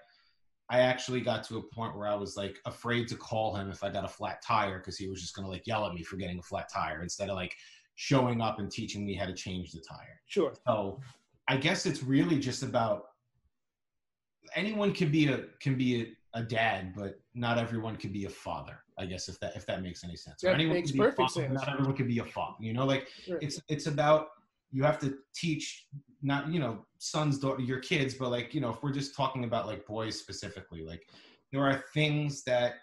I 0.70 0.80
actually 0.80 1.20
got 1.20 1.44
to 1.44 1.58
a 1.58 1.74
point 1.74 1.94
where 1.94 2.08
I 2.08 2.14
was 2.14 2.34
like 2.34 2.56
afraid 2.64 3.06
to 3.08 3.16
call 3.16 3.54
him 3.54 3.70
if 3.70 3.84
I 3.84 3.90
got 3.90 4.06
a 4.06 4.08
flat 4.08 4.40
tire 4.42 4.78
because 4.78 4.96
he 4.96 5.08
was 5.08 5.20
just 5.20 5.36
gonna 5.36 5.48
like 5.48 5.66
yell 5.66 5.86
at 5.86 5.92
me 5.92 6.02
for 6.02 6.16
getting 6.16 6.38
a 6.38 6.42
flat 6.42 6.70
tire 6.72 7.02
instead 7.02 7.28
of 7.28 7.36
like 7.36 7.54
showing 7.96 8.40
up 8.40 8.58
and 8.58 8.70
teaching 8.70 9.04
me 9.04 9.14
how 9.14 9.26
to 9.26 9.34
change 9.34 9.72
the 9.72 9.80
tire. 9.86 10.18
Sure. 10.26 10.54
So 10.66 11.00
I 11.46 11.58
guess 11.58 11.84
it's 11.84 12.02
really 12.02 12.38
just 12.38 12.62
about 12.62 13.02
anyone 14.56 14.92
can 14.92 15.12
be 15.12 15.28
a 15.28 15.40
can 15.60 15.76
be 15.76 16.14
a, 16.34 16.40
a 16.40 16.42
dad, 16.42 16.92
but 16.96 17.20
not 17.34 17.58
everyone 17.58 17.96
can 17.96 18.12
be 18.12 18.24
a 18.24 18.30
father. 18.30 18.78
I 18.98 19.06
guess 19.06 19.28
if 19.28 19.40
that 19.40 19.56
if 19.56 19.66
that 19.66 19.82
makes 19.82 20.04
any 20.04 20.16
sense. 20.16 20.42
That 20.42 20.58
makes 20.58 20.92
perfect 20.92 21.16
father, 21.16 21.48
sense. 21.48 21.54
Not 21.54 21.68
everyone 21.68 21.96
can 21.96 22.06
be 22.06 22.18
a 22.18 22.24
father. 22.24 22.56
You 22.60 22.72
know, 22.72 22.84
like 22.84 23.08
Sure. 23.24 23.38
it's 23.40 23.60
it's 23.68 23.86
about 23.86 24.28
you 24.74 24.82
have 24.82 24.98
to 24.98 25.18
teach 25.34 25.86
not 26.22 26.48
you 26.48 26.58
know 26.58 26.84
sons 26.98 27.38
daughter 27.38 27.62
your 27.62 27.78
kids 27.78 28.14
but 28.14 28.30
like 28.30 28.54
you 28.54 28.60
know 28.60 28.70
if 28.70 28.82
we're 28.82 28.92
just 28.92 29.14
talking 29.14 29.44
about 29.44 29.66
like 29.66 29.86
boys 29.86 30.18
specifically 30.18 30.82
like 30.84 31.06
there 31.52 31.62
are 31.62 31.84
things 31.94 32.42
that 32.44 32.74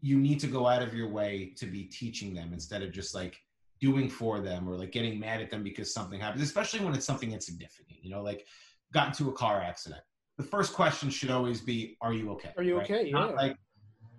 you 0.00 0.18
need 0.18 0.38
to 0.38 0.46
go 0.46 0.68
out 0.68 0.82
of 0.82 0.94
your 0.94 1.08
way 1.08 1.52
to 1.56 1.66
be 1.66 1.84
teaching 1.84 2.32
them 2.34 2.52
instead 2.52 2.82
of 2.82 2.92
just 2.92 3.14
like 3.14 3.36
doing 3.80 4.08
for 4.08 4.40
them 4.40 4.68
or 4.68 4.76
like 4.76 4.92
getting 4.92 5.18
mad 5.18 5.40
at 5.40 5.50
them 5.50 5.64
because 5.64 5.92
something 5.92 6.20
happens 6.20 6.42
especially 6.42 6.80
when 6.84 6.94
it's 6.94 7.06
something 7.06 7.32
insignificant 7.32 7.98
you 8.02 8.10
know 8.10 8.22
like 8.22 8.46
got 8.92 9.08
into 9.08 9.28
a 9.28 9.32
car 9.32 9.60
accident 9.60 10.02
the 10.38 10.42
first 10.44 10.72
question 10.74 11.08
should 11.10 11.30
always 11.30 11.60
be 11.60 11.96
are 12.00 12.12
you 12.12 12.30
okay 12.32 12.52
Are 12.56 12.62
you 12.62 12.76
right? 12.78 12.84
okay? 12.90 13.10
not 13.10 13.30
Yeah. 13.30 13.36
like 13.36 13.56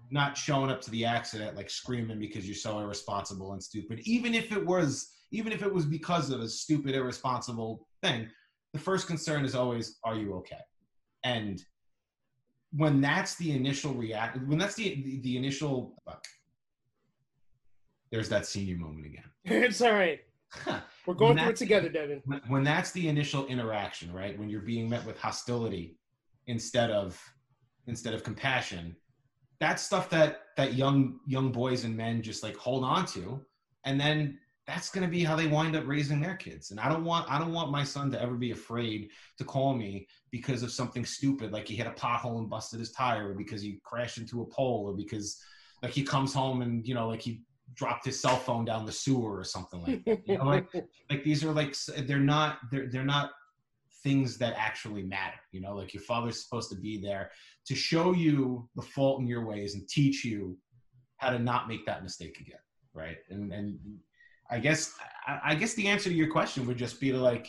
not 0.09 0.37
showing 0.37 0.71
up 0.71 0.81
to 0.81 0.91
the 0.91 1.05
accident 1.05 1.55
like 1.57 1.69
screaming 1.69 2.19
because 2.19 2.45
you're 2.47 2.55
so 2.55 2.79
irresponsible 2.79 3.53
and 3.53 3.61
stupid 3.61 3.99
even 4.03 4.33
if 4.33 4.51
it 4.51 4.65
was 4.65 5.11
even 5.31 5.51
if 5.51 5.61
it 5.61 5.73
was 5.73 5.85
because 5.85 6.29
of 6.29 6.39
a 6.41 6.47
stupid 6.47 6.95
irresponsible 6.95 7.87
thing 8.01 8.27
the 8.73 8.79
first 8.79 9.05
concern 9.07 9.43
is 9.45 9.53
always 9.55 9.97
are 10.03 10.15
you 10.15 10.33
okay 10.35 10.59
and 11.23 11.61
when 12.71 13.01
that's 13.01 13.35
the 13.35 13.51
initial 13.51 13.93
react 13.93 14.37
when 14.47 14.57
that's 14.57 14.75
the 14.75 15.01
the, 15.03 15.19
the 15.21 15.37
initial 15.37 15.95
fuck. 16.05 16.23
there's 18.11 18.29
that 18.29 18.45
senior 18.45 18.77
moment 18.77 19.05
again 19.05 19.23
it's 19.45 19.81
all 19.81 19.91
right. 19.93 20.19
We're 21.05 21.13
going 21.13 21.37
through 21.37 21.49
it 21.49 21.55
together, 21.57 21.89
Devin. 21.89 22.21
when 22.47 22.63
that's 22.63 22.91
the 22.91 23.09
initial 23.09 23.45
interaction 23.47 24.11
right 24.13 24.37
when 24.39 24.49
you're 24.49 24.61
being 24.61 24.89
met 24.89 25.05
with 25.05 25.17
hostility 25.19 25.97
instead 26.47 26.91
of 26.91 27.21
instead 27.87 28.13
of 28.13 28.23
compassion. 28.23 28.95
That's 29.59 29.81
stuff 29.81 30.09
that 30.09 30.41
that 30.55 30.73
young 30.73 31.19
young 31.25 31.51
boys 31.51 31.83
and 31.83 31.95
men 31.95 32.21
just 32.21 32.43
like 32.43 32.55
hold 32.55 32.83
on 32.83 33.05
to. 33.07 33.43
And 33.85 33.99
then 33.99 34.39
that's 34.65 34.89
going 34.89 35.05
to 35.05 35.09
be 35.09 35.23
how 35.23 35.35
they 35.35 35.47
wind 35.47 35.77
up 35.77 35.87
raising 35.87 36.19
their 36.19 36.35
kids. 36.35 36.71
And 36.71 36.79
i 36.79 36.89
don't 36.89 37.05
want 37.05 37.31
i 37.31 37.39
don't 37.39 37.53
want 37.53 37.71
my 37.71 37.83
son 37.83 38.11
to 38.11 38.21
ever 38.21 38.35
be 38.35 38.51
afraid 38.51 39.09
to 39.37 39.43
call 39.43 39.73
me 39.73 40.07
because 40.31 40.61
of 40.61 40.71
something 40.71 41.05
stupid 41.05 41.51
like 41.51 41.67
he 41.67 41.75
hit 41.75 41.87
a 41.87 41.91
pothole 41.91 42.39
and 42.39 42.49
busted 42.49 42.79
his 42.79 42.91
tire 42.91 43.31
or 43.31 43.33
because 43.33 43.61
he 43.61 43.79
crashed 43.83 44.17
into 44.17 44.41
a 44.41 44.45
pole 44.45 44.83
or 44.85 44.93
because 44.93 45.41
like 45.81 45.91
he 45.91 46.03
comes 46.03 46.33
home 46.33 46.61
and 46.61 46.85
you 46.87 46.93
know 46.93 47.07
like 47.07 47.21
he 47.21 47.41
dropped 47.73 48.05
his 48.05 48.19
cell 48.19 48.37
phone 48.37 48.65
down 48.65 48.85
the 48.85 48.91
sewer 48.91 49.37
or 49.37 49.43
something 49.43 49.81
like 49.81 50.03
that. 50.05 50.27
You 50.27 50.37
know, 50.37 50.45
like 50.45 50.67
like 51.09 51.23
these 51.23 51.43
are 51.43 51.51
like 51.51 51.75
they're 52.05 52.19
not 52.19 52.59
they're 52.71 52.87
they're 52.89 53.05
not 53.05 53.31
things 54.07 54.37
that 54.37 54.53
actually 54.57 55.03
matter 55.03 55.39
you 55.51 55.59
know 55.59 55.75
like 55.75 55.93
your 55.93 56.03
father's 56.03 56.41
supposed 56.43 56.69
to 56.69 56.77
be 56.77 56.97
there 56.97 57.29
to 57.65 57.75
show 57.75 58.13
you 58.13 58.69
the 58.77 58.81
fault 58.81 59.19
in 59.19 59.27
your 59.27 59.45
ways 59.45 59.75
and 59.75 59.85
teach 59.89 60.23
you 60.23 60.57
how 61.17 61.29
to 61.29 61.39
not 61.39 61.67
make 61.67 61.85
that 61.85 62.03
mistake 62.03 62.37
again 62.39 62.63
right 62.93 63.17
and 63.29 63.51
and 63.51 63.77
i 64.49 64.57
guess 64.59 64.93
i, 65.43 65.53
guess 65.53 65.73
the 65.73 65.87
answer 65.87 66.09
to 66.09 66.15
your 66.15 66.31
question 66.31 66.65
would 66.65 66.77
just 66.77 67.01
be 67.01 67.11
to 67.11 67.17
like 67.17 67.47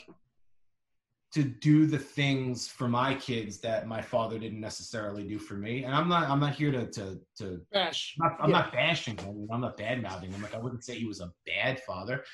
to 1.30 1.44
do 1.44 1.86
the 1.86 1.98
things 1.98 2.66
for 2.66 2.88
my 2.88 3.14
kids 3.14 3.60
that 3.60 3.86
my 3.86 4.00
father 4.02 4.36
didn't 4.38 4.60
necessarily 4.60 5.22
do 5.22 5.38
for 5.38 5.54
me 5.54 5.84
and 5.84 5.94
i'm 5.94 6.08
not 6.08 6.28
i'm 6.28 6.40
not 6.40 6.54
here 6.54 6.72
to 6.72 6.90
to 6.90 7.20
to 7.38 7.60
Bash. 7.72 8.16
I'm 8.20 8.28
not, 8.30 8.36
I'm 8.42 8.50
Yeah. 8.50 8.58
not 8.60 8.72
bashing 8.72 9.16
him. 9.18 9.46
I'm 9.52 9.60
not 9.60 9.76
bad 9.76 10.02
mouthing 10.02 10.32
him. 10.32 10.42
Like 10.42 10.56
I 10.56 10.58
wouldn't 10.58 10.82
say 10.84 10.94
he 10.98 11.04
was 11.12 11.20
a 11.20 11.30
bad 11.46 11.74
father, 11.88 12.24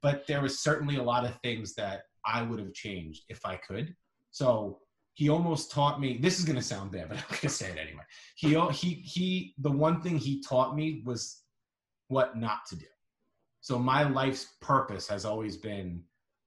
but 0.00 0.26
there 0.26 0.40
was 0.40 0.62
certainly 0.62 0.96
a 0.96 1.02
lot 1.02 1.26
of 1.26 1.32
things 1.42 1.74
that 1.74 2.04
I 2.26 2.42
would 2.42 2.58
have 2.58 2.72
changed 2.72 3.24
if 3.28 3.44
I 3.44 3.56
could. 3.56 3.94
So 4.30 4.80
he 5.14 5.28
almost 5.28 5.70
taught 5.70 6.00
me. 6.00 6.18
This 6.18 6.38
is 6.38 6.44
going 6.44 6.56
to 6.56 6.62
sound 6.62 6.90
bad, 6.90 7.08
but 7.08 7.18
I'm 7.18 7.24
going 7.28 7.40
to 7.40 7.48
say 7.48 7.70
it 7.70 7.78
anyway. 7.78 8.02
He 8.36 8.58
he 8.72 8.94
he. 8.94 9.54
The 9.58 9.70
one 9.70 10.00
thing 10.00 10.18
he 10.18 10.42
taught 10.42 10.74
me 10.74 11.02
was 11.04 11.42
what 12.08 12.36
not 12.36 12.66
to 12.66 12.76
do. 12.76 12.86
So 13.60 13.78
my 13.78 14.02
life's 14.02 14.56
purpose 14.60 15.08
has 15.08 15.24
always 15.24 15.56
been 15.56 16.02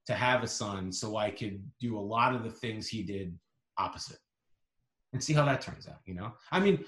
to 0.06 0.14
have 0.14 0.42
a 0.42 0.46
son, 0.46 0.92
so 0.92 1.16
I 1.16 1.30
could 1.30 1.62
do 1.80 1.98
a 1.98 2.00
lot 2.00 2.34
of 2.34 2.44
the 2.44 2.50
things 2.50 2.88
he 2.88 3.02
did 3.02 3.36
opposite, 3.76 4.18
and 5.12 5.22
see 5.22 5.32
how 5.32 5.44
that 5.44 5.60
turns 5.60 5.88
out. 5.88 6.00
You 6.04 6.14
know, 6.14 6.32
I 6.52 6.60
mean, 6.60 6.84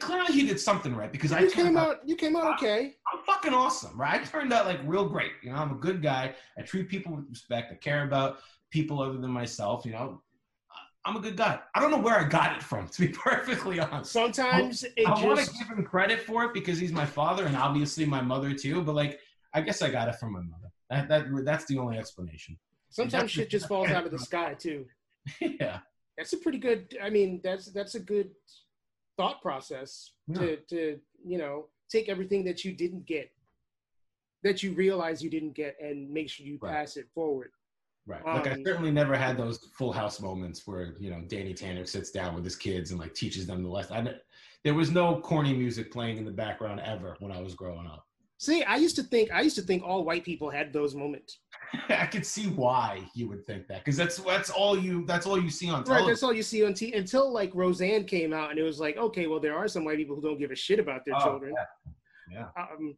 clearly 0.00 0.32
he 0.32 0.46
did 0.46 0.60
something 0.60 0.94
right 0.94 1.12
because 1.12 1.32
I 1.32 1.40
You 1.40 1.50
turned 1.50 1.68
came 1.68 1.76
out 1.76 1.88
out. 1.88 2.08
You 2.08 2.16
came 2.16 2.36
out 2.36 2.54
okay. 2.54 2.96
I'm 3.12 3.22
fucking 3.24 3.54
awesome, 3.54 3.98
right? 3.98 4.20
I 4.20 4.24
turned 4.24 4.52
out 4.52 4.66
like 4.66 4.80
real 4.84 5.08
great. 5.08 5.32
You 5.42 5.50
know, 5.50 5.56
I'm 5.56 5.72
a 5.72 5.76
good 5.76 6.02
guy. 6.02 6.34
I 6.58 6.62
treat 6.62 6.88
people 6.88 7.14
with 7.16 7.26
respect. 7.30 7.72
I 7.72 7.76
care 7.76 8.04
about 8.04 8.38
people 8.70 9.00
other 9.00 9.18
than 9.18 9.30
myself. 9.30 9.84
You 9.86 9.92
know, 9.92 10.22
I- 10.70 11.08
I'm 11.08 11.16
a 11.16 11.20
good 11.20 11.36
guy. 11.36 11.60
I 11.74 11.80
don't 11.80 11.92
know 11.92 11.98
where 11.98 12.18
I 12.18 12.24
got 12.24 12.56
it 12.56 12.62
from, 12.62 12.88
to 12.92 13.00
be 13.00 13.08
perfectly 13.08 13.78
honest. 13.78 14.10
Sometimes 14.12 14.82
it 14.82 15.06
I 15.06 15.24
want 15.24 15.38
to 15.40 15.52
give 15.58 15.68
him 15.68 15.84
credit 15.84 16.20
for 16.20 16.44
it 16.44 16.52
because 16.52 16.78
he's 16.78 16.92
my 16.92 17.06
father 17.06 17.46
and 17.46 17.56
obviously 17.56 18.04
my 18.04 18.20
mother 18.20 18.52
too. 18.52 18.82
But 18.82 18.96
like, 18.96 19.20
I 19.54 19.60
guess 19.60 19.82
I 19.82 19.90
got 19.90 20.08
it 20.08 20.16
from 20.16 20.32
my 20.32 20.40
mother. 20.40 20.70
That, 20.90 21.08
that 21.08 21.44
that's 21.44 21.64
the 21.66 21.78
only 21.78 21.96
explanation. 21.98 22.58
Sometimes 22.90 23.30
shit 23.30 23.50
just 23.50 23.68
falls 23.68 23.88
out 23.88 24.04
of 24.04 24.10
the 24.10 24.18
sky 24.18 24.54
too. 24.54 24.86
yeah, 25.40 25.78
That's 26.16 26.32
a 26.32 26.38
pretty 26.38 26.58
good. 26.58 26.96
I 27.02 27.10
mean, 27.10 27.40
that's 27.42 27.66
that's 27.72 27.94
a 27.94 28.00
good 28.00 28.30
thought 29.16 29.40
process 29.42 30.12
to 30.34 30.56
to 30.68 30.98
you 31.24 31.38
know 31.38 31.66
take 31.88 32.08
everything 32.08 32.44
that 32.44 32.64
you 32.64 32.72
didn't 32.72 33.06
get, 33.06 33.30
that 34.42 34.62
you 34.62 34.72
realize 34.72 35.22
you 35.22 35.30
didn't 35.30 35.52
get, 35.54 35.76
and 35.80 36.10
make 36.10 36.28
sure 36.28 36.44
you 36.46 36.58
Right. 36.60 36.72
pass 36.72 36.96
it 36.96 37.08
forward. 37.14 37.50
right. 38.06 38.24
like 38.24 38.46
I 38.46 38.52
Um, 38.52 38.62
certainly 38.64 38.90
never 38.92 39.16
had 39.16 39.36
those 39.36 39.58
Full 39.78 39.92
House 39.92 40.20
moments 40.20 40.66
where 40.66 40.94
you 40.98 41.10
know 41.10 41.20
Danny 41.28 41.54
Tanner 41.54 41.84
sits 41.86 42.10
down 42.10 42.34
with 42.34 42.44
his 42.44 42.56
kids 42.56 42.90
and 42.90 43.00
like 43.00 43.14
teaches 43.14 43.46
them 43.46 43.62
the 43.62 43.68
lesson. 43.68 44.08
I, 44.08 44.14
there 44.64 44.74
was 44.74 44.90
no 44.90 45.20
corny 45.20 45.54
music 45.54 45.92
playing 45.92 46.16
in 46.18 46.24
the 46.24 46.30
background 46.32 46.80
ever 46.80 47.16
when 47.20 47.32
I 47.32 47.40
was 47.40 47.54
growing 47.54 47.86
up. 47.86 48.06
See, 48.38 48.62
I 48.64 48.76
used 48.76 48.96
to 48.96 49.02
think 49.02 49.30
I 49.32 49.40
used 49.40 49.56
to 49.56 49.62
think 49.62 49.82
all 49.82 50.04
white 50.04 50.24
people 50.24 50.50
had 50.50 50.72
those 50.72 50.94
moments. 50.94 51.40
I 51.88 52.06
could 52.06 52.26
see 52.26 52.48
why 52.48 53.02
you 53.14 53.28
would 53.28 53.44
think 53.46 53.66
that 53.68 53.84
because 53.84 53.96
that's 53.96 54.18
that's 54.18 54.50
all 54.50 54.78
you 54.78 55.04
that's 55.06 55.26
all 55.26 55.40
you 55.40 55.48
see 55.50 55.70
on 55.70 55.84
Right, 55.84 56.06
that's 56.06 56.22
all 56.22 56.32
you 56.34 56.42
see 56.42 56.64
on 56.64 56.74
T 56.74 56.92
until 56.92 57.32
like 57.32 57.54
Roseanne 57.54 58.04
came 58.04 58.32
out, 58.34 58.50
and 58.50 58.58
it 58.58 58.62
was 58.62 58.78
like, 58.78 58.96
okay, 58.98 59.26
well, 59.26 59.40
there 59.40 59.56
are 59.56 59.68
some 59.68 59.84
white 59.84 59.96
people 59.96 60.16
who 60.16 60.22
don't 60.22 60.38
give 60.38 60.50
a 60.50 60.56
shit 60.56 60.78
about 60.78 61.04
their 61.06 61.16
Oh, 61.16 61.24
children. 61.24 61.54
yeah. 62.30 62.48
Um, 62.58 62.96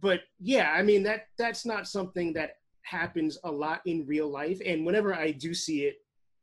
but 0.00 0.20
yeah, 0.40 0.72
I 0.72 0.82
mean 0.82 1.02
that 1.02 1.26
that's 1.36 1.66
not 1.66 1.86
something 1.86 2.32
that 2.34 2.52
happens 2.82 3.38
a 3.44 3.50
lot 3.50 3.82
in 3.84 4.06
real 4.06 4.28
life. 4.28 4.58
And 4.64 4.86
whenever 4.86 5.14
I 5.14 5.32
do 5.32 5.52
see 5.52 5.84
it 5.84 5.96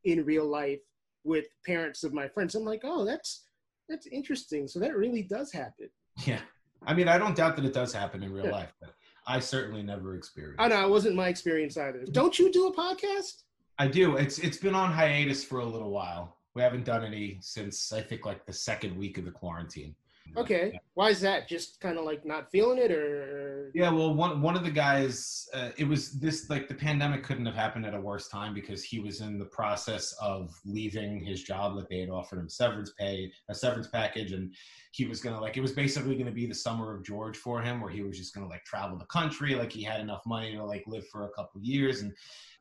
in 0.04 0.24
real 0.24 0.46
life 0.46 0.80
with 1.24 1.46
parents 1.66 2.04
of 2.04 2.12
my 2.14 2.28
friends, 2.28 2.54
I'm 2.54 2.64
like, 2.64 2.82
oh, 2.84 3.04
that's 3.04 3.44
that's 3.88 4.06
interesting. 4.06 4.68
So 4.68 4.78
that 4.78 4.96
really 4.96 5.22
does 5.22 5.52
happen. 5.52 5.88
Yeah. 6.24 6.40
I 6.84 6.94
mean, 6.94 7.08
I 7.08 7.18
don't 7.18 7.36
doubt 7.36 7.56
that 7.56 7.64
it 7.64 7.72
does 7.72 7.92
happen 7.92 8.22
in 8.22 8.32
real 8.32 8.46
Yeah. 8.46 8.52
life, 8.52 8.72
but 8.80 8.94
I 9.26 9.40
certainly 9.40 9.82
never 9.82 10.14
experienced. 10.14 10.60
I 10.60 10.68
know 10.68 10.84
it 10.84 10.90
wasn't 10.90 11.16
my 11.16 11.28
experience 11.28 11.76
either. 11.76 12.04
Don't 12.12 12.38
you 12.38 12.52
do 12.52 12.66
a 12.68 12.74
podcast? 12.74 13.42
I 13.78 13.88
do. 13.88 14.16
It's 14.16 14.38
it's 14.38 14.56
been 14.56 14.74
on 14.74 14.92
hiatus 14.92 15.44
for 15.44 15.58
a 15.60 15.64
little 15.64 15.90
while. 15.90 16.36
We 16.54 16.62
haven't 16.62 16.84
done 16.84 17.04
any 17.04 17.38
since 17.40 17.92
I 17.92 18.00
think 18.00 18.24
like 18.24 18.46
the 18.46 18.52
second 18.52 18.96
week 18.96 19.18
of 19.18 19.24
the 19.24 19.30
quarantine. 19.30 19.94
Okay, 20.36 20.78
why 20.94 21.08
is 21.08 21.20
that? 21.22 21.48
Just 21.48 21.80
kind 21.80 21.98
of 21.98 22.04
like 22.04 22.26
not 22.26 22.50
feeling 22.50 22.78
it, 22.78 22.90
or 22.90 23.70
Yeah, 23.74 23.90
well, 23.90 24.14
one 24.14 24.42
one 24.42 24.54
of 24.54 24.64
the 24.64 24.70
guys, 24.70 25.48
uh, 25.54 25.70
it 25.78 25.88
was 25.88 26.12
this 26.20 26.50
like 26.50 26.68
the 26.68 26.74
pandemic 26.74 27.22
couldn't 27.24 27.46
have 27.46 27.54
happened 27.54 27.86
at 27.86 27.94
a 27.94 28.00
worse 28.00 28.28
time 28.28 28.52
because 28.52 28.84
he 28.84 29.00
was 29.00 29.20
in 29.22 29.38
the 29.38 29.46
process 29.46 30.14
of 30.20 30.54
leaving 30.64 31.24
his 31.24 31.42
job. 31.42 31.74
Like 31.74 31.88
they 31.88 32.00
had 32.00 32.10
offered 32.10 32.38
him 32.38 32.48
severance 32.48 32.92
pay, 32.98 33.32
a 33.48 33.54
severance 33.54 33.88
package, 33.88 34.32
and 34.32 34.54
he 34.92 35.06
was 35.06 35.20
gonna 35.20 35.40
like 35.40 35.56
it 35.56 35.62
was 35.62 35.72
basically 35.72 36.16
gonna 36.16 36.30
be 36.30 36.46
the 36.46 36.54
summer 36.54 36.94
of 36.94 37.02
George 37.02 37.36
for 37.36 37.62
him, 37.62 37.80
where 37.80 37.90
he 37.90 38.02
was 38.02 38.18
just 38.18 38.34
gonna 38.34 38.48
like 38.48 38.64
travel 38.64 38.98
the 38.98 39.06
country, 39.06 39.54
like 39.54 39.72
he 39.72 39.82
had 39.82 40.00
enough 40.00 40.22
money 40.26 40.52
to 40.52 40.64
like 40.64 40.84
live 40.86 41.06
for 41.08 41.24
a 41.24 41.30
couple 41.30 41.58
of 41.58 41.64
years, 41.64 42.02
and 42.02 42.12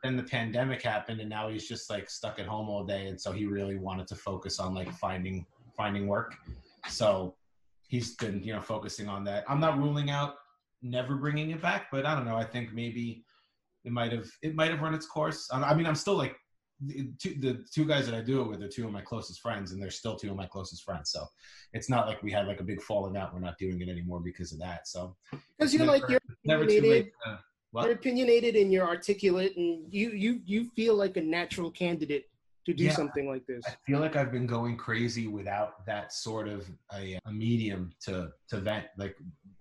then 0.04 0.16
the 0.16 0.24
pandemic 0.24 0.82
happened, 0.82 1.20
and 1.20 1.30
now 1.30 1.50
he's 1.50 1.68
just 1.68 1.90
like 1.90 2.10
stuck 2.10 2.40
at 2.40 2.46
home 2.46 2.70
all 2.70 2.86
day, 2.86 3.08
and 3.08 3.20
so 3.20 3.32
he 3.32 3.46
really 3.46 3.78
wanted 3.78 4.08
to 4.08 4.16
focus 4.16 4.60
on 4.60 4.74
like 4.74 4.92
finding 4.94 5.46
finding 5.76 6.08
work. 6.08 6.36
So 6.88 7.36
he's 7.88 8.16
been 8.16 8.44
you 8.44 8.54
know 8.54 8.62
focusing 8.62 9.08
on 9.08 9.24
that. 9.26 9.44
I'm 9.48 9.60
not 9.60 9.78
ruling 9.78 10.10
out 10.10 10.36
never 10.86 11.16
bringing 11.16 11.52
it 11.52 11.62
back, 11.62 11.88
but 11.92 12.06
I 12.06 12.16
don't 12.16 12.26
know. 12.26 12.36
I 12.36 12.44
think 12.44 12.74
maybe 12.74 13.26
it 13.84 13.92
might 13.92 14.12
have 14.12 14.28
it 14.42 14.56
might 14.56 14.72
have 14.72 14.82
run 14.82 14.94
its 14.94 15.06
course. 15.06 15.50
I 15.52 15.74
mean, 15.74 15.86
I'm 15.86 15.96
still 15.96 16.16
like 16.16 16.36
the 16.86 17.12
two, 17.20 17.36
the 17.40 17.66
two 17.74 17.86
guys 17.86 18.06
that 18.06 18.16
I 18.16 18.22
do 18.22 18.42
it 18.42 18.50
with 18.50 18.62
are 18.62 18.68
two 18.68 18.86
of 18.86 18.92
my 18.92 19.02
closest 19.02 19.42
friends, 19.42 19.72
and 19.72 19.82
they're 19.82 19.92
still 19.92 20.16
two 20.16 20.30
of 20.30 20.36
my 20.36 20.46
closest 20.46 20.84
friends. 20.84 21.12
So 21.12 21.26
it's 21.74 21.90
not 21.90 22.08
like 22.08 22.22
we 22.22 22.32
had 22.32 22.48
like 22.48 22.60
a 22.60 22.64
big 22.64 22.82
falling 22.82 23.18
out. 23.18 23.34
We're 23.34 23.40
not 23.40 23.58
doing 23.58 23.82
it 23.82 23.90
anymore 23.90 24.20
because 24.20 24.52
of 24.52 24.60
that. 24.60 24.88
So 24.88 25.16
because 25.58 25.74
you're 25.74 25.86
like 25.86 26.04
you're 26.10 26.22
never 26.44 26.66
too 26.66 26.78
opinionated, 26.78 27.06
late. 27.06 27.12
To, 27.26 27.84
you're 27.84 27.92
opinionated 27.92 28.56
and 28.56 28.72
you're 28.72 28.88
articulate, 28.88 29.56
and 29.58 29.92
you 29.94 30.12
you 30.12 30.42
you 30.46 30.70
feel 30.76 30.96
like 30.96 31.18
a 31.18 31.22
natural 31.22 31.72
candidate 31.72 32.26
to 32.66 32.74
do 32.74 32.84
Yeah. 32.86 32.94
something 32.94 33.28
like 33.28 33.46
this. 33.46 33.64
I 33.68 33.76
feel 33.86 34.00
like 34.00 34.16
I've 34.16 34.32
been 34.32 34.48
going 34.48 34.76
crazy 34.78 35.28
without 35.28 35.86
that 35.86 36.12
sort 36.14 36.48
of 36.48 36.68
a, 36.94 37.20
a 37.26 37.32
medium 37.32 37.92
to 38.06 38.32
to 38.50 38.58
vent. 38.58 38.86
Like 38.98 39.16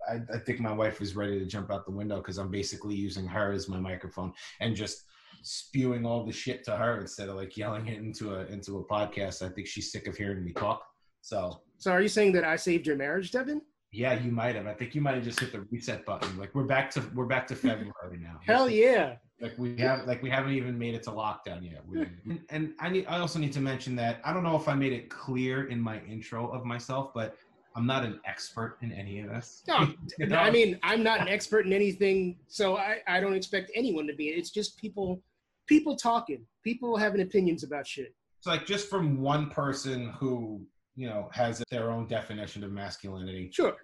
I, 0.09 0.19
I 0.33 0.39
think 0.39 0.59
my 0.59 0.71
wife 0.73 1.01
is 1.01 1.15
ready 1.15 1.39
to 1.39 1.45
jump 1.45 1.71
out 1.71 1.85
the 1.85 1.91
window 1.91 2.17
because 2.17 2.37
I'm 2.37 2.51
basically 2.51 2.95
using 2.95 3.25
her 3.27 3.51
as 3.51 3.67
my 3.69 3.79
microphone 3.79 4.33
and 4.59 4.75
just 4.75 5.03
spewing 5.43 6.05
all 6.05 6.25
the 6.25 6.31
shit 6.31 6.63
to 6.65 6.75
her 6.75 6.99
instead 7.01 7.29
of 7.29 7.35
like 7.35 7.55
yelling 7.55 7.87
it 7.87 7.99
into 7.99 8.35
a 8.35 8.45
into 8.47 8.77
a 8.79 8.83
podcast. 8.85 9.41
I 9.45 9.49
think 9.53 9.67
she's 9.67 9.91
sick 9.91 10.07
of 10.07 10.15
hearing 10.17 10.43
me 10.43 10.53
talk. 10.53 10.83
So 11.21 11.61
So 11.77 11.91
are 11.91 12.01
you 12.01 12.07
saying 12.07 12.33
that 12.33 12.43
I 12.43 12.55
saved 12.55 12.87
your 12.87 12.95
marriage, 12.95 13.31
Devin? 13.31 13.61
yeah, 13.91 14.13
you 14.21 14.29
might 14.31 14.55
have. 14.55 14.67
I 14.67 14.73
think 14.73 14.93
you 14.93 14.99
might 15.01 15.15
have 15.15 15.23
just 15.23 15.39
hit 15.39 15.51
the 15.53 15.61
reset 15.71 16.05
button. 16.05 16.37
Like 16.37 16.53
we're 16.55 16.65
back 16.65 16.89
to 16.91 17.01
we're 17.13 17.25
back 17.27 17.47
to 17.47 17.55
February 17.55 18.17
now. 18.19 18.39
Hell 18.45 18.69
yeah. 18.69 19.15
Like 19.41 19.57
we 19.57 19.75
have 19.77 20.07
like 20.07 20.23
we 20.23 20.29
haven't 20.29 20.53
even 20.53 20.77
made 20.77 20.95
it 20.95 21.03
to 21.03 21.11
lockdown 21.11 21.69
yet. 21.69 21.83
We- 21.87 22.39
and, 22.49 22.73
I 22.79 22.89
need 22.89 23.05
I 23.07 23.19
also 23.19 23.37
need 23.37 23.53
to 23.53 23.61
mention 23.61 23.95
that 23.97 24.21
I 24.23 24.33
don't 24.33 24.43
know 24.43 24.55
if 24.55 24.67
I 24.67 24.75
made 24.75 24.93
it 24.93 25.09
clear 25.09 25.65
in 25.67 25.79
my 25.79 25.99
intro 26.01 26.47
of 26.49 26.63
myself, 26.63 27.13
but 27.13 27.35
I'm 27.75 27.85
not 27.85 28.05
an 28.05 28.21
expert 28.25 28.77
in 28.81 28.93
any 28.93 29.19
of 29.19 29.29
this. 29.29 29.63
No, 29.67 29.93
You 30.19 30.27
know? 30.27 30.37
I 30.37 30.49
mean, 30.49 30.79
I'm 30.81 31.03
not 31.03 31.19
an 31.19 31.27
expert 31.27 31.65
in 31.65 31.73
anything, 31.73 32.37
so 32.47 32.77
I, 32.77 32.99
I 33.05 33.19
don't 33.19 33.33
expect 33.33 33.69
anyone 33.75 34.07
to 34.07 34.15
be. 34.15 34.27
It's 34.29 34.49
just 34.49 34.77
people 34.77 35.21
people 35.67 35.95
talking, 35.97 36.45
people 36.63 36.95
having 36.95 37.21
opinions 37.21 37.63
about 37.63 37.85
shit. 37.85 38.15
So 38.39 38.51
like 38.51 38.65
just 38.65 38.89
from 38.89 39.21
one 39.21 39.49
person 39.49 40.13
who, 40.19 40.61
you 40.95 41.07
know, 41.07 41.29
has 41.33 41.63
their 41.69 41.91
own 41.91 42.07
definition 42.07 42.63
of 42.63 42.71
masculinity. 42.71 43.49
Sure. 43.51 43.75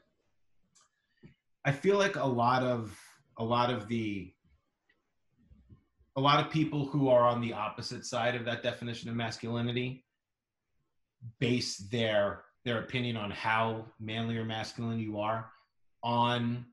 I 1.65 1.71
feel 1.71 1.97
like 1.97 2.15
a 2.15 2.25
lot 2.25 2.63
of 2.63 2.97
a 3.37 3.43
lot 3.43 3.69
of 3.69 3.87
the 3.87 4.31
a 6.17 6.21
lot 6.21 6.43
of 6.43 6.51
people 6.51 6.85
who 6.85 7.09
are 7.09 7.23
on 7.23 7.41
the 7.41 7.53
opposite 7.53 8.05
side 8.05 8.35
of 8.35 8.45
that 8.45 8.63
definition 8.63 9.09
of 9.09 9.15
masculinity 9.15 10.05
base 11.39 11.77
their 11.77 12.43
their 12.65 12.79
opinion 12.79 13.17
on 13.17 13.31
how 13.31 13.85
manly 13.99 14.37
or 14.37 14.45
masculine 14.45 14.99
you 14.99 15.19
are 15.19 15.49
on 16.03 16.65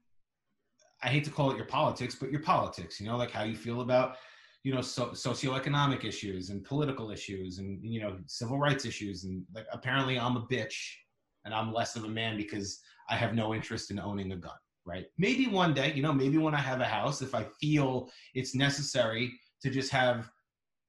I 1.02 1.08
hate 1.08 1.24
to 1.24 1.30
call 1.30 1.50
it 1.50 1.56
your 1.56 1.66
politics, 1.66 2.16
but 2.16 2.30
your 2.30 2.42
politics, 2.42 3.00
you 3.00 3.06
know, 3.06 3.16
like 3.16 3.30
how 3.30 3.44
you 3.44 3.56
feel 3.56 3.82
about, 3.82 4.16
you 4.64 4.74
know, 4.74 4.80
so, 4.80 5.10
socioeconomic 5.10 6.04
issues 6.04 6.50
and 6.50 6.64
political 6.64 7.10
issues 7.10 7.58
and, 7.58 7.78
you 7.84 8.00
know, 8.00 8.18
civil 8.26 8.58
rights 8.58 8.84
issues. 8.84 9.24
And 9.24 9.44
like, 9.54 9.66
apparently 9.72 10.18
I'm 10.18 10.36
a 10.36 10.46
bitch 10.46 10.74
and 11.44 11.54
I'm 11.54 11.72
less 11.72 11.94
of 11.94 12.04
a 12.04 12.08
man 12.08 12.36
because 12.36 12.80
I 13.08 13.16
have 13.16 13.34
no 13.34 13.54
interest 13.54 13.90
in 13.92 14.00
owning 14.00 14.32
a 14.32 14.36
gun, 14.36 14.56
right? 14.88 15.06
Maybe 15.18 15.46
one 15.46 15.74
day, 15.74 15.92
you 15.94 16.02
know, 16.02 16.12
maybe 16.12 16.38
when 16.38 16.54
I 16.54 16.60
have 16.60 16.80
a 16.80 16.86
house, 16.86 17.20
if 17.20 17.34
I 17.34 17.44
feel 17.60 18.08
it's 18.34 18.54
necessary 18.54 19.32
to 19.62 19.70
just 19.70 19.92
have, 19.92 20.30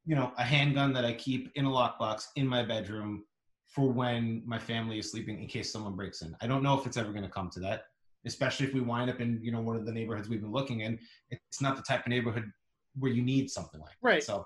you 0.05 0.15
know, 0.15 0.31
a 0.37 0.43
handgun 0.43 0.93
that 0.93 1.05
I 1.05 1.13
keep 1.13 1.51
in 1.55 1.65
a 1.65 1.69
lockbox 1.69 2.27
in 2.37 2.47
my 2.47 2.63
bedroom 2.63 3.25
for 3.67 3.91
when 3.91 4.41
my 4.45 4.57
family 4.57 4.97
is 4.99 5.11
sleeping 5.11 5.41
in 5.41 5.47
case 5.47 5.71
someone 5.71 5.95
breaks 5.95 6.21
in. 6.21 6.35
I 6.41 6.47
don't 6.47 6.63
know 6.63 6.79
if 6.79 6.87
it's 6.87 6.97
ever 6.97 7.11
going 7.11 7.25
to 7.25 7.29
come 7.29 7.49
to 7.51 7.59
that, 7.59 7.83
especially 8.25 8.67
if 8.67 8.73
we 8.73 8.81
wind 8.81 9.09
up 9.09 9.19
in, 9.19 9.39
you 9.43 9.51
know, 9.51 9.61
one 9.61 9.75
of 9.75 9.85
the 9.85 9.91
neighborhoods 9.91 10.29
we've 10.29 10.41
been 10.41 10.51
looking 10.51 10.79
in. 10.79 10.97
It's 11.29 11.61
not 11.61 11.75
the 11.75 11.83
type 11.83 12.05
of 12.05 12.07
neighborhood 12.07 12.49
where 12.97 13.11
you 13.11 13.21
need 13.21 13.51
something 13.51 13.81
like 13.81 13.91
that. 14.01 14.07
Right. 14.07 14.23
So, 14.23 14.45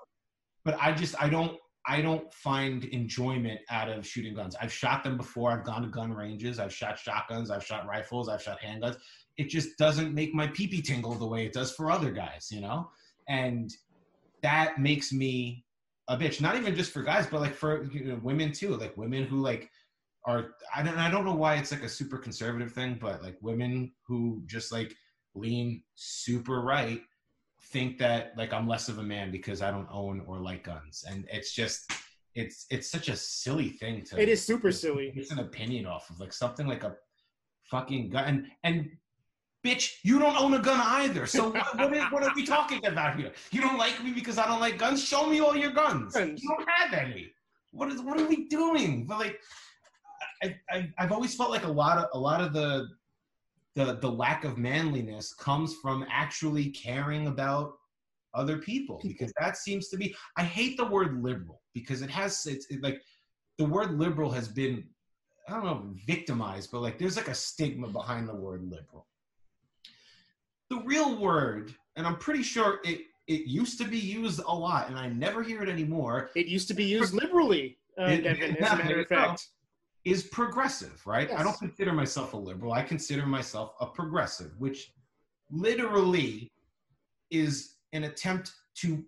but 0.64 0.76
I 0.80 0.92
just, 0.92 1.14
I 1.22 1.28
don't, 1.28 1.56
I 1.86 2.00
don't 2.00 2.32
find 2.32 2.84
enjoyment 2.84 3.60
out 3.70 3.90
of 3.90 4.06
shooting 4.06 4.34
guns. 4.34 4.56
I've 4.60 4.72
shot 4.72 5.04
them 5.04 5.18
before. 5.18 5.50
I've 5.52 5.64
gone 5.64 5.82
to 5.82 5.88
gun 5.88 6.12
ranges. 6.12 6.58
I've 6.58 6.72
shot 6.72 6.98
shotguns. 6.98 7.50
I've 7.50 7.64
shot 7.64 7.86
rifles. 7.86 8.28
I've 8.28 8.42
shot 8.42 8.58
handguns. 8.60 8.96
It 9.36 9.48
just 9.48 9.76
doesn't 9.78 10.14
make 10.14 10.34
my 10.34 10.46
pee 10.48 10.66
pee 10.66 10.82
tingle 10.82 11.14
the 11.14 11.26
way 11.26 11.46
it 11.46 11.52
does 11.52 11.72
for 11.72 11.90
other 11.90 12.10
guys, 12.10 12.48
you 12.50 12.60
know? 12.60 12.90
And 13.28 13.70
that 14.42 14.78
makes 14.78 15.12
me 15.12 15.64
a 16.08 16.16
bitch. 16.16 16.40
Not 16.40 16.56
even 16.56 16.76
just 16.76 16.92
for 16.92 17.02
guys, 17.02 17.26
but 17.26 17.40
like 17.40 17.54
for 17.54 17.84
you 17.84 18.04
know, 18.04 18.20
women 18.22 18.52
too. 18.52 18.76
Like 18.76 18.96
women 18.96 19.24
who 19.24 19.40
like 19.40 19.70
are 20.26 20.50
I 20.74 20.82
don't 20.82 20.98
I 20.98 21.10
don't 21.10 21.24
know 21.24 21.34
why 21.34 21.56
it's 21.56 21.72
like 21.72 21.82
a 21.82 21.88
super 21.88 22.18
conservative 22.18 22.72
thing, 22.72 22.98
but 23.00 23.22
like 23.22 23.36
women 23.40 23.92
who 24.06 24.42
just 24.46 24.72
like 24.72 24.94
lean 25.34 25.82
super 25.94 26.60
right 26.60 27.00
think 27.60 27.98
that 27.98 28.32
like 28.36 28.52
I'm 28.52 28.68
less 28.68 28.88
of 28.88 28.98
a 28.98 29.02
man 29.02 29.30
because 29.30 29.62
I 29.62 29.70
don't 29.70 29.88
own 29.90 30.22
or 30.26 30.38
like 30.38 30.64
guns. 30.64 31.04
And 31.08 31.26
it's 31.32 31.52
just 31.52 31.90
it's 32.34 32.66
it's 32.70 32.90
such 32.90 33.08
a 33.08 33.16
silly 33.16 33.70
thing 33.70 34.04
to 34.04 34.20
It 34.20 34.28
is 34.28 34.44
super 34.44 34.72
silly. 34.72 35.12
It's 35.16 35.30
an 35.30 35.38
opinion 35.38 35.86
off 35.86 36.10
of 36.10 36.20
like 36.20 36.32
something 36.32 36.66
like 36.66 36.84
a 36.84 36.94
fucking 37.70 38.10
gun 38.10 38.24
and 38.24 38.46
and 38.62 38.90
bitch, 39.64 39.94
you 40.02 40.18
don't 40.18 40.36
own 40.36 40.54
a 40.54 40.58
gun 40.58 40.80
either. 41.02 41.26
So 41.26 41.48
what, 41.48 41.76
what, 41.76 41.96
are, 41.96 42.10
what 42.10 42.22
are 42.22 42.34
we 42.34 42.44
talking 42.44 42.84
about 42.86 43.16
here? 43.16 43.32
You 43.50 43.60
don't 43.60 43.78
like 43.78 44.02
me 44.04 44.12
because 44.12 44.38
I 44.38 44.46
don't 44.46 44.60
like 44.60 44.78
guns? 44.78 45.02
Show 45.02 45.26
me 45.26 45.40
all 45.40 45.56
your 45.56 45.72
guns. 45.72 46.14
Guns. 46.14 46.42
You 46.42 46.48
don't 46.50 46.68
have 46.68 46.92
any. 46.92 47.32
What 47.72 47.90
is 47.90 48.00
what 48.00 48.20
are 48.20 48.26
we 48.26 48.46
doing? 48.48 49.06
But 49.06 49.18
like 49.18 49.40
I, 50.42 50.56
I 50.70 50.92
I've 50.98 51.12
always 51.12 51.34
felt 51.34 51.50
like 51.50 51.64
a 51.64 51.70
lot 51.70 51.98
of 51.98 52.06
a 52.12 52.18
lot 52.18 52.40
of 52.40 52.52
the 52.52 52.88
the 53.74 53.96
the 53.96 54.10
lack 54.10 54.44
of 54.44 54.58
manliness 54.58 55.32
comes 55.32 55.74
from 55.82 56.06
actually 56.08 56.70
caring 56.70 57.26
about 57.26 57.72
other 58.32 58.58
people 58.58 59.00
because 59.02 59.32
that 59.40 59.56
seems 59.56 59.88
to 59.88 59.96
be 59.96 60.14
I 60.36 60.44
hate 60.44 60.76
the 60.76 60.84
word 60.84 61.22
liberal 61.22 61.62
because 61.72 62.02
it 62.02 62.10
has 62.10 62.46
it's 62.46 62.66
it, 62.70 62.82
like 62.82 63.00
the 63.58 63.64
word 63.64 63.98
liberal 63.98 64.30
has 64.30 64.48
been 64.48 64.84
I 65.48 65.54
don't 65.54 65.64
know 65.64 65.94
victimized 66.06 66.70
but 66.70 66.80
like 66.80 66.98
there's 66.98 67.16
like 67.16 67.28
a 67.28 67.34
stigma 67.34 67.88
behind 67.88 68.28
the 68.28 68.34
word 68.34 68.64
liberal 68.64 69.06
the 70.74 70.84
real 70.84 71.16
word 71.16 71.74
and 71.96 72.06
I'm 72.06 72.16
pretty 72.16 72.42
sure 72.42 72.80
it 72.84 73.02
it 73.26 73.42
used 73.46 73.78
to 73.78 73.84
be 73.84 73.98
used 73.98 74.40
a 74.40 74.54
lot 74.54 74.88
and 74.88 74.98
I 74.98 75.08
never 75.08 75.42
hear 75.42 75.62
it 75.62 75.68
anymore 75.68 76.30
It 76.34 76.46
used 76.46 76.68
to 76.68 76.74
be 76.74 76.84
used 76.84 77.14
liberally, 77.14 77.78
uh, 77.98 78.04
It- 78.04 78.22
Devin, 78.24 78.56
as 78.56 78.60
yeah, 78.60 78.74
a 78.74 78.76
matter 78.76 78.82
of 78.82 78.88
there 78.88 78.98
you 78.98 79.04
fact. 79.06 79.48
is 80.04 80.24
progressive, 80.24 81.00
right? 81.06 81.30
I 81.32 81.42
don't 81.42 81.58
consider 81.58 81.92
myself 81.92 82.34
a 82.34 82.36
liberal. 82.36 82.72
I 82.72 82.82
consider 82.82 83.24
myself 83.24 83.74
a 83.80 83.86
progressive, 83.86 84.50
which 84.58 84.92
literally 85.50 86.52
is 87.30 87.76
an 87.92 88.04
attempt 88.04 88.52
to 88.82 89.02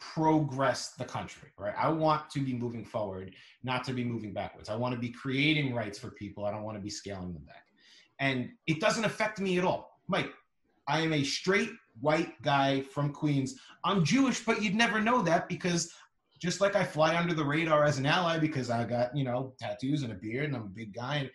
progress 0.00 0.90
the 0.94 1.04
country, 1.04 1.48
right? 1.58 1.74
I 1.76 1.88
want 1.88 2.30
to 2.30 2.40
be 2.40 2.52
moving 2.54 2.84
forward, 2.84 3.34
not 3.62 3.84
to 3.84 3.92
be 3.92 4.04
moving 4.04 4.32
backwards. 4.32 4.68
I 4.68 4.76
want 4.76 4.94
to 4.94 5.00
be 5.00 5.10
creating 5.10 5.74
rights 5.74 5.98
for 5.98 6.10
people. 6.10 6.44
I 6.44 6.50
don't 6.50 6.62
want 6.62 6.76
to 6.76 6.82
be 6.82 6.90
scaling 6.90 7.32
them 7.32 7.42
back. 7.44 7.64
And 8.18 8.50
it 8.66 8.80
doesn't 8.80 9.04
affect 9.04 9.38
me 9.40 9.58
at 9.58 9.64
all. 9.64 10.00
Mike, 10.08 10.32
I 10.88 11.00
am 11.00 11.12
a 11.12 11.22
straight 11.22 11.70
white 12.00 12.40
guy 12.42 12.80
from 12.82 13.12
Queens. 13.12 13.54
I'm 13.84 14.04
Jewish, 14.04 14.44
but 14.44 14.62
you'd 14.62 14.74
never 14.74 15.00
know 15.00 15.22
that 15.22 15.48
because 15.48 15.92
just 16.40 16.60
like 16.60 16.76
I 16.76 16.84
fly 16.84 17.16
under 17.16 17.34
the 17.34 17.44
radar 17.44 17.84
as 17.84 17.98
an 17.98 18.06
ally 18.06 18.38
because 18.38 18.70
I 18.70 18.84
got, 18.84 19.14
you 19.16 19.24
know, 19.24 19.54
tattoos 19.58 20.02
and 20.02 20.12
a 20.12 20.14
beard 20.16 20.46
and 20.46 20.56
I'm 20.56 20.62
a 20.62 20.66
big 20.66 20.94
guy. 20.94 21.16
And 21.16 21.30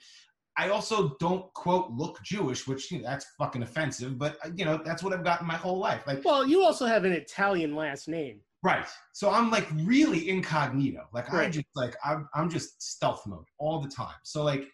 I 0.57 0.69
also 0.69 1.15
don't 1.19 1.51
quote 1.53 1.91
look 1.91 2.21
Jewish, 2.23 2.67
which 2.67 2.91
you 2.91 2.99
know, 2.99 3.03
that's 3.07 3.25
fucking 3.37 3.63
offensive, 3.63 4.17
but 4.17 4.37
uh, 4.45 4.49
you 4.55 4.65
know, 4.65 4.81
that's 4.83 5.03
what 5.03 5.13
I've 5.13 5.23
gotten 5.23 5.45
my 5.47 5.55
whole 5.55 5.77
life. 5.77 6.03
Like, 6.07 6.23
Well, 6.23 6.47
you 6.47 6.63
also 6.63 6.85
have 6.85 7.03
an 7.05 7.11
Italian 7.11 7.75
last 7.75 8.07
name. 8.07 8.39
right. 8.63 8.85
So 9.11 9.29
I'm 9.29 9.51
like 9.51 9.67
really 9.83 10.29
incognito. 10.29 11.07
Like 11.13 11.31
I 11.33 11.49
just 11.49 11.65
like 11.75 11.95
I'm 12.03 12.29
I'm 12.33 12.49
just 12.49 12.81
stealth 12.81 13.25
mode 13.27 13.45
all 13.59 13.81
the 13.81 13.89
time. 13.89 14.15
So 14.23 14.43
like 14.43 14.65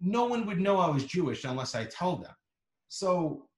no 0.00 0.24
one 0.24 0.46
would 0.46 0.60
know 0.60 0.78
I 0.78 0.88
was 0.88 1.04
Jewish 1.04 1.44
unless 1.44 1.74
I 1.74 1.84
tell 1.84 2.16
them. 2.16 2.32
So 2.88 3.48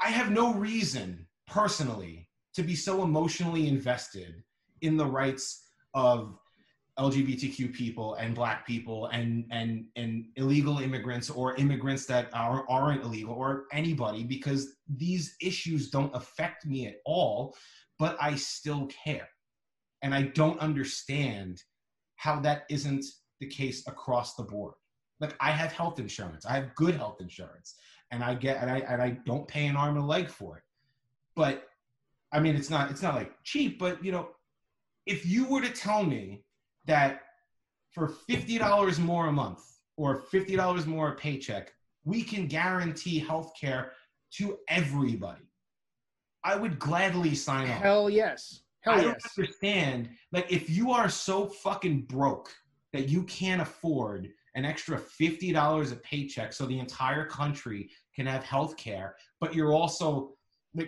I 0.00 0.08
have 0.10 0.30
no 0.30 0.54
reason 0.54 1.26
personally 1.46 2.28
to 2.54 2.62
be 2.62 2.74
so 2.74 3.02
emotionally 3.02 3.68
invested 3.68 4.42
in 4.82 4.96
the 4.96 5.06
rights 5.06 5.62
of 5.94 6.38
LGBTQ 6.98 7.72
people 7.72 8.14
and 8.14 8.34
black 8.34 8.66
people 8.66 9.06
and 9.06 9.44
and 9.50 9.84
and 9.94 10.24
illegal 10.36 10.78
immigrants 10.78 11.30
or 11.30 11.54
immigrants 11.54 12.06
that 12.06 12.28
are, 12.34 12.64
aren't 12.68 13.04
illegal 13.04 13.34
or 13.34 13.66
anybody 13.72 14.24
because 14.24 14.74
these 14.88 15.36
issues 15.40 15.90
don't 15.90 16.14
affect 16.14 16.66
me 16.66 16.88
at 16.88 16.96
all, 17.06 17.54
but 17.98 18.16
I 18.20 18.34
still 18.34 18.88
care. 19.04 19.28
And 20.02 20.14
I 20.14 20.22
don't 20.22 20.58
understand 20.60 21.62
how 22.16 22.40
that 22.40 22.62
isn't 22.68 23.04
the 23.40 23.46
case 23.46 23.86
across 23.86 24.34
the 24.34 24.42
board. 24.42 24.74
Like 25.20 25.36
I 25.40 25.52
have 25.52 25.72
health 25.72 26.00
insurance. 26.00 26.46
I 26.46 26.54
have 26.54 26.74
good 26.74 26.96
health 26.96 27.20
insurance 27.20 27.76
and 28.10 28.22
I 28.22 28.34
get 28.34 28.60
and 28.60 28.70
I 28.70 28.78
and 28.78 29.02
I 29.02 29.10
don't 29.26 29.46
pay 29.46 29.66
an 29.66 29.76
arm 29.76 29.96
and 29.96 30.04
a 30.04 30.06
leg 30.06 30.28
for 30.28 30.56
it. 30.56 30.62
But 31.34 31.68
I 32.32 32.40
mean 32.40 32.56
it's 32.56 32.70
not 32.70 32.90
it's 32.90 33.02
not 33.02 33.14
like 33.14 33.32
cheap, 33.44 33.78
but 33.78 34.02
you 34.04 34.12
know, 34.12 34.30
if 35.06 35.26
you 35.26 35.46
were 35.46 35.60
to 35.60 35.70
tell 35.70 36.02
me 36.02 36.44
that 36.86 37.22
for 37.90 38.12
$50 38.28 38.98
more 38.98 39.26
a 39.26 39.32
month 39.32 39.60
or 39.96 40.22
$50 40.32 40.86
more 40.86 41.12
a 41.12 41.14
paycheck, 41.14 41.72
we 42.04 42.22
can 42.22 42.46
guarantee 42.46 43.18
health 43.18 43.52
care 43.58 43.92
to 44.32 44.58
everybody. 44.68 45.48
I 46.44 46.56
would 46.56 46.78
gladly 46.78 47.34
sign 47.34 47.68
up. 47.70 47.82
Hell 47.82 48.08
yes. 48.08 48.62
Hell 48.80 48.94
I 48.94 49.02
don't 49.02 49.12
yes. 49.12 49.32
understand. 49.36 50.10
Like, 50.32 50.50
if 50.50 50.70
you 50.70 50.92
are 50.92 51.08
so 51.08 51.46
fucking 51.46 52.02
broke 52.02 52.54
that 52.92 53.08
you 53.08 53.24
can't 53.24 53.60
afford 53.60 54.30
an 54.54 54.64
extra 54.64 54.98
fifty 54.98 55.52
dollars 55.52 55.92
a 55.92 55.96
paycheck 55.96 56.52
so 56.52 56.66
the 56.66 56.78
entire 56.78 57.24
country 57.24 57.90
can 58.14 58.26
have 58.26 58.44
health 58.44 58.76
care, 58.76 59.16
but 59.40 59.54
you're 59.54 59.72
also 59.72 60.34
uh, 60.78 60.84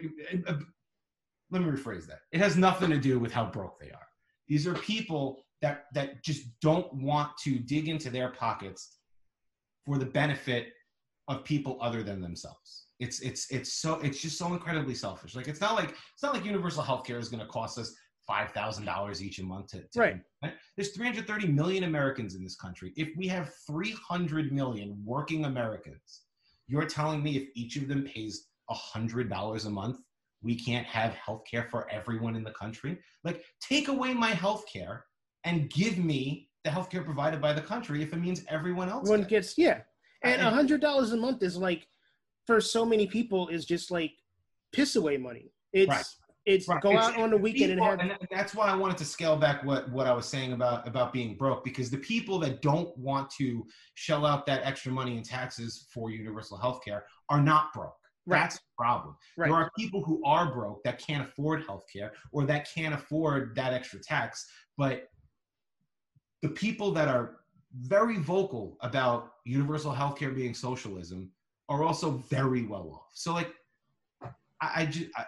let 1.51 1.63
me 1.63 1.69
rephrase 1.69 2.07
that. 2.07 2.21
It 2.33 2.41
has 2.41 2.57
nothing 2.57 2.91
to 2.91 2.99
do 2.99 3.19
with 3.19 3.33
how 3.33 3.47
broke 3.47 3.81
they 3.81 3.91
are. 3.91 4.07
These 4.49 4.67
are 4.67 4.75
people 4.75 5.45
that 5.63 5.85
that 5.95 6.23
just 6.23 6.47
don't 6.61 6.93
want 6.95 7.31
to 7.45 7.59
dig 7.59 7.89
into 7.89 8.11
their 8.11 8.31
pockets 8.31 8.99
for 9.85 9.99
the 9.99 10.07
benefit 10.07 10.73
of 11.29 11.45
people 11.45 11.79
other 11.81 12.03
than 12.03 12.21
themselves. 12.21 12.87
It's 12.99 13.21
it's 13.21 13.51
it's 13.51 13.75
so 13.75 13.95
it's 14.01 14.21
just 14.21 14.39
so 14.39 14.53
incredibly 14.53 14.95
selfish. 14.95 15.35
Like 15.35 15.49
it's 15.49 15.61
not 15.61 15.75
like 15.75 15.91
it's 15.91 16.23
not 16.23 16.35
like 16.35 16.45
universal 16.45 16.83
health 16.83 17.05
care 17.05 17.19
is 17.19 17.29
going 17.29 17.41
to 17.41 17.51
cost 17.51 17.79
us 17.79 17.95
five 18.27 18.51
thousand 18.53 18.85
dollars 18.85 19.23
each 19.23 19.39
a 19.39 19.43
month 19.43 19.69
to, 19.69 19.81
to 19.81 19.99
right. 19.99 20.21
right. 20.43 20.55
There's 20.77 20.93
330 20.93 21.49
million 21.49 21.85
Americans 21.85 22.35
in 22.35 22.43
this 22.43 22.57
country. 22.57 22.93
If 22.97 23.09
we 23.17 23.27
have 23.29 23.53
300 23.67 24.53
million 24.53 25.01
working 25.05 25.45
Americans, 25.45 26.23
you're 26.67 26.87
telling 26.87 27.23
me 27.23 27.37
if 27.37 27.49
each 27.55 27.77
of 27.77 27.89
them 27.89 28.05
pays 28.05 28.47
hundred 28.69 29.29
dollars 29.29 29.65
a 29.65 29.71
month, 29.71 29.99
we 30.43 30.55
can't 30.55 30.87
have 30.87 31.13
health 31.15 31.43
care 31.51 31.67
for 31.71 31.91
everyone 31.91 32.37
in 32.37 32.45
the 32.45 32.53
country? 32.53 32.99
Like, 33.25 33.45
take 33.61 33.89
away 33.89 34.15
my 34.15 34.31
health 34.31 34.65
care 34.73 35.05
and 35.45 35.69
give 35.71 35.99
me 35.99 36.49
the 36.65 36.71
health 36.71 36.91
care 36.91 37.03
provided 37.03 37.41
by 37.41 37.53
the 37.53 37.61
country 37.61 38.03
if 38.03 38.13
it 38.13 38.17
means 38.17 38.45
everyone 38.49 38.89
else 38.89 39.09
one 39.09 39.23
gets 39.23 39.57
yeah 39.57 39.81
and 40.23 40.43
a 40.43 40.51
hundred 40.51 40.81
dollars 40.81 41.13
a 41.13 41.17
month 41.17 41.43
is 41.43 41.57
like 41.57 41.87
for 42.47 42.61
so 42.61 42.85
many 42.85 43.07
people 43.07 43.49
is 43.49 43.65
just 43.65 43.91
like 43.91 44.13
piss 44.73 44.97
away 44.97 45.17
money 45.17 45.51
it's 45.73 45.89
Right. 45.89 46.05
It's 46.47 46.67
Right. 46.69 46.81
go 46.83 46.91
It's- 46.91 47.05
out 47.07 47.17
on 47.19 47.31
the 47.31 47.37
weekend 47.37 47.73
and 47.73 47.81
people- 47.81 47.91
have 47.91 48.01
and 48.01 48.29
that's 48.31 48.55
why 48.55 48.67
I 48.69 48.75
wanted 48.75 48.97
to 48.99 49.05
scale 49.05 49.37
back 49.37 49.63
what 49.65 49.91
what 49.91 50.07
I 50.07 50.13
was 50.13 50.27
saying 50.27 50.53
about 50.53 50.87
about 50.89 51.13
being 51.13 51.37
broke 51.37 51.63
because 51.65 51.91
the 51.91 51.99
people 51.99 52.39
that 52.41 52.63
don't 52.63 52.97
want 52.97 53.31
to 53.33 53.67
shell 53.95 54.25
out 54.25 54.47
that 54.47 54.63
extra 54.65 54.91
money 54.91 55.17
in 55.17 55.23
taxes 55.23 55.89
for 55.93 56.11
universal 56.11 56.57
health 56.57 56.83
care 56.85 57.07
are 57.29 57.41
not 57.43 57.73
broke. 57.75 57.95
Right. 58.27 58.41
That's 58.41 58.57
the 58.59 58.65
problem. 58.77 59.17
right 59.37 59.49
There 59.49 59.57
are 59.57 59.71
people 59.77 60.03
who 60.05 60.23
are 60.25 60.53
broke 60.53 60.83
that 60.85 60.99
can't 60.99 61.29
afford 61.29 61.65
health 61.67 61.85
care 61.93 62.13
or 62.33 62.45
that 62.47 62.69
can't 62.73 62.95
afford 62.95 63.55
that 63.57 63.73
extra 63.73 64.01
tax, 64.01 64.51
but 64.77 65.09
the 66.43 66.49
people 66.49 66.91
that 66.93 67.09
are 67.09 67.41
very 67.75 68.17
vocal 68.17 68.77
about 68.81 69.35
universal 69.45 69.93
health 69.93 70.19
care 70.19 70.31
being 70.31 70.55
socialism 70.55 71.31
are 71.69 71.83
also 71.85 72.13
very 72.29 72.65
well 72.67 72.91
off. 72.93 73.11
So 73.15 73.33
like 73.33 73.55
I, 74.61 74.83
I 74.83 74.87
just 74.87 75.07
I, 75.17 75.25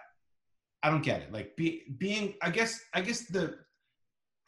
I 0.83 0.89
don't 0.89 1.03
get 1.03 1.21
it. 1.21 1.31
Like 1.31 1.55
be, 1.55 1.83
being 1.97 2.35
I 2.41 2.49
guess 2.49 2.79
I 2.93 3.01
guess 3.01 3.25
the 3.25 3.55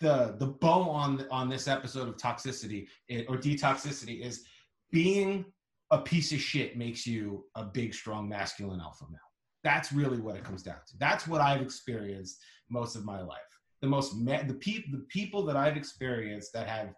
the 0.01 0.35
the 0.37 0.47
bow 0.47 0.89
on 0.89 1.25
on 1.31 1.49
this 1.49 1.67
episode 1.67 2.09
of 2.09 2.17
toxicity 2.17 2.87
eh, 3.09 3.23
or 3.29 3.37
detoxicity 3.37 4.21
is 4.21 4.43
being 4.91 5.45
a 5.91 5.99
piece 5.99 6.33
of 6.33 6.39
shit 6.39 6.77
makes 6.77 7.07
you 7.07 7.45
a 7.55 7.63
big 7.63 7.93
strong 7.93 8.27
masculine 8.27 8.81
alpha 8.81 9.05
male. 9.09 9.19
That's 9.63 9.93
really 9.93 10.19
what 10.19 10.35
it 10.35 10.43
comes 10.43 10.61
down 10.61 10.77
to. 10.87 10.97
That's 10.99 11.27
what 11.27 11.41
I've 11.41 11.61
experienced 11.61 12.37
most 12.69 12.95
of 12.95 13.05
my 13.05 13.21
life. 13.21 13.39
The 13.81 13.87
most 13.87 14.15
ma- 14.15 14.43
the 14.43 14.55
pe- 14.55 14.91
the 14.91 15.05
people 15.09 15.45
that 15.45 15.55
I've 15.55 15.77
experienced 15.77 16.51
that 16.53 16.67
have 16.67 16.89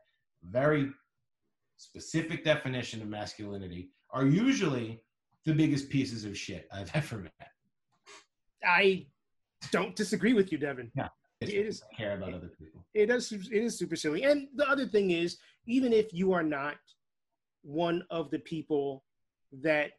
very 0.44 0.90
specific 1.78 2.44
definition 2.44 3.02
of 3.02 3.08
masculinity 3.08 3.92
are 4.12 4.26
usually 4.26 5.04
the 5.46 5.54
biggest 5.54 5.90
pieces 5.90 6.26
of 6.26 6.36
shit 6.38 6.68
I've 6.74 6.92
ever 6.96 7.20
met. 7.20 7.50
i 8.66 9.06
don't 9.72 9.96
disagree 9.96 10.34
with 10.34 10.52
you 10.52 10.58
devin 10.58 10.92
It's 11.42 11.52
It 11.52 11.66
is- 11.68 11.84
care 11.96 12.16
about 12.18 12.34
other 12.34 12.50
people. 12.60 12.84
it 12.94 13.08
does 13.08 13.32
it 13.32 13.52
is 13.52 13.78
super 13.78 13.96
silly 13.96 14.24
and 14.24 14.48
the 14.56 14.68
other 14.70 14.88
thing 14.88 15.12
is 15.12 15.38
even 15.66 15.94
if 15.94 16.14
you 16.14 16.32
are 16.32 16.44
not 16.44 16.78
one 17.64 18.04
of 18.10 18.32
the 18.32 18.40
people 18.40 19.04
that 19.52 19.92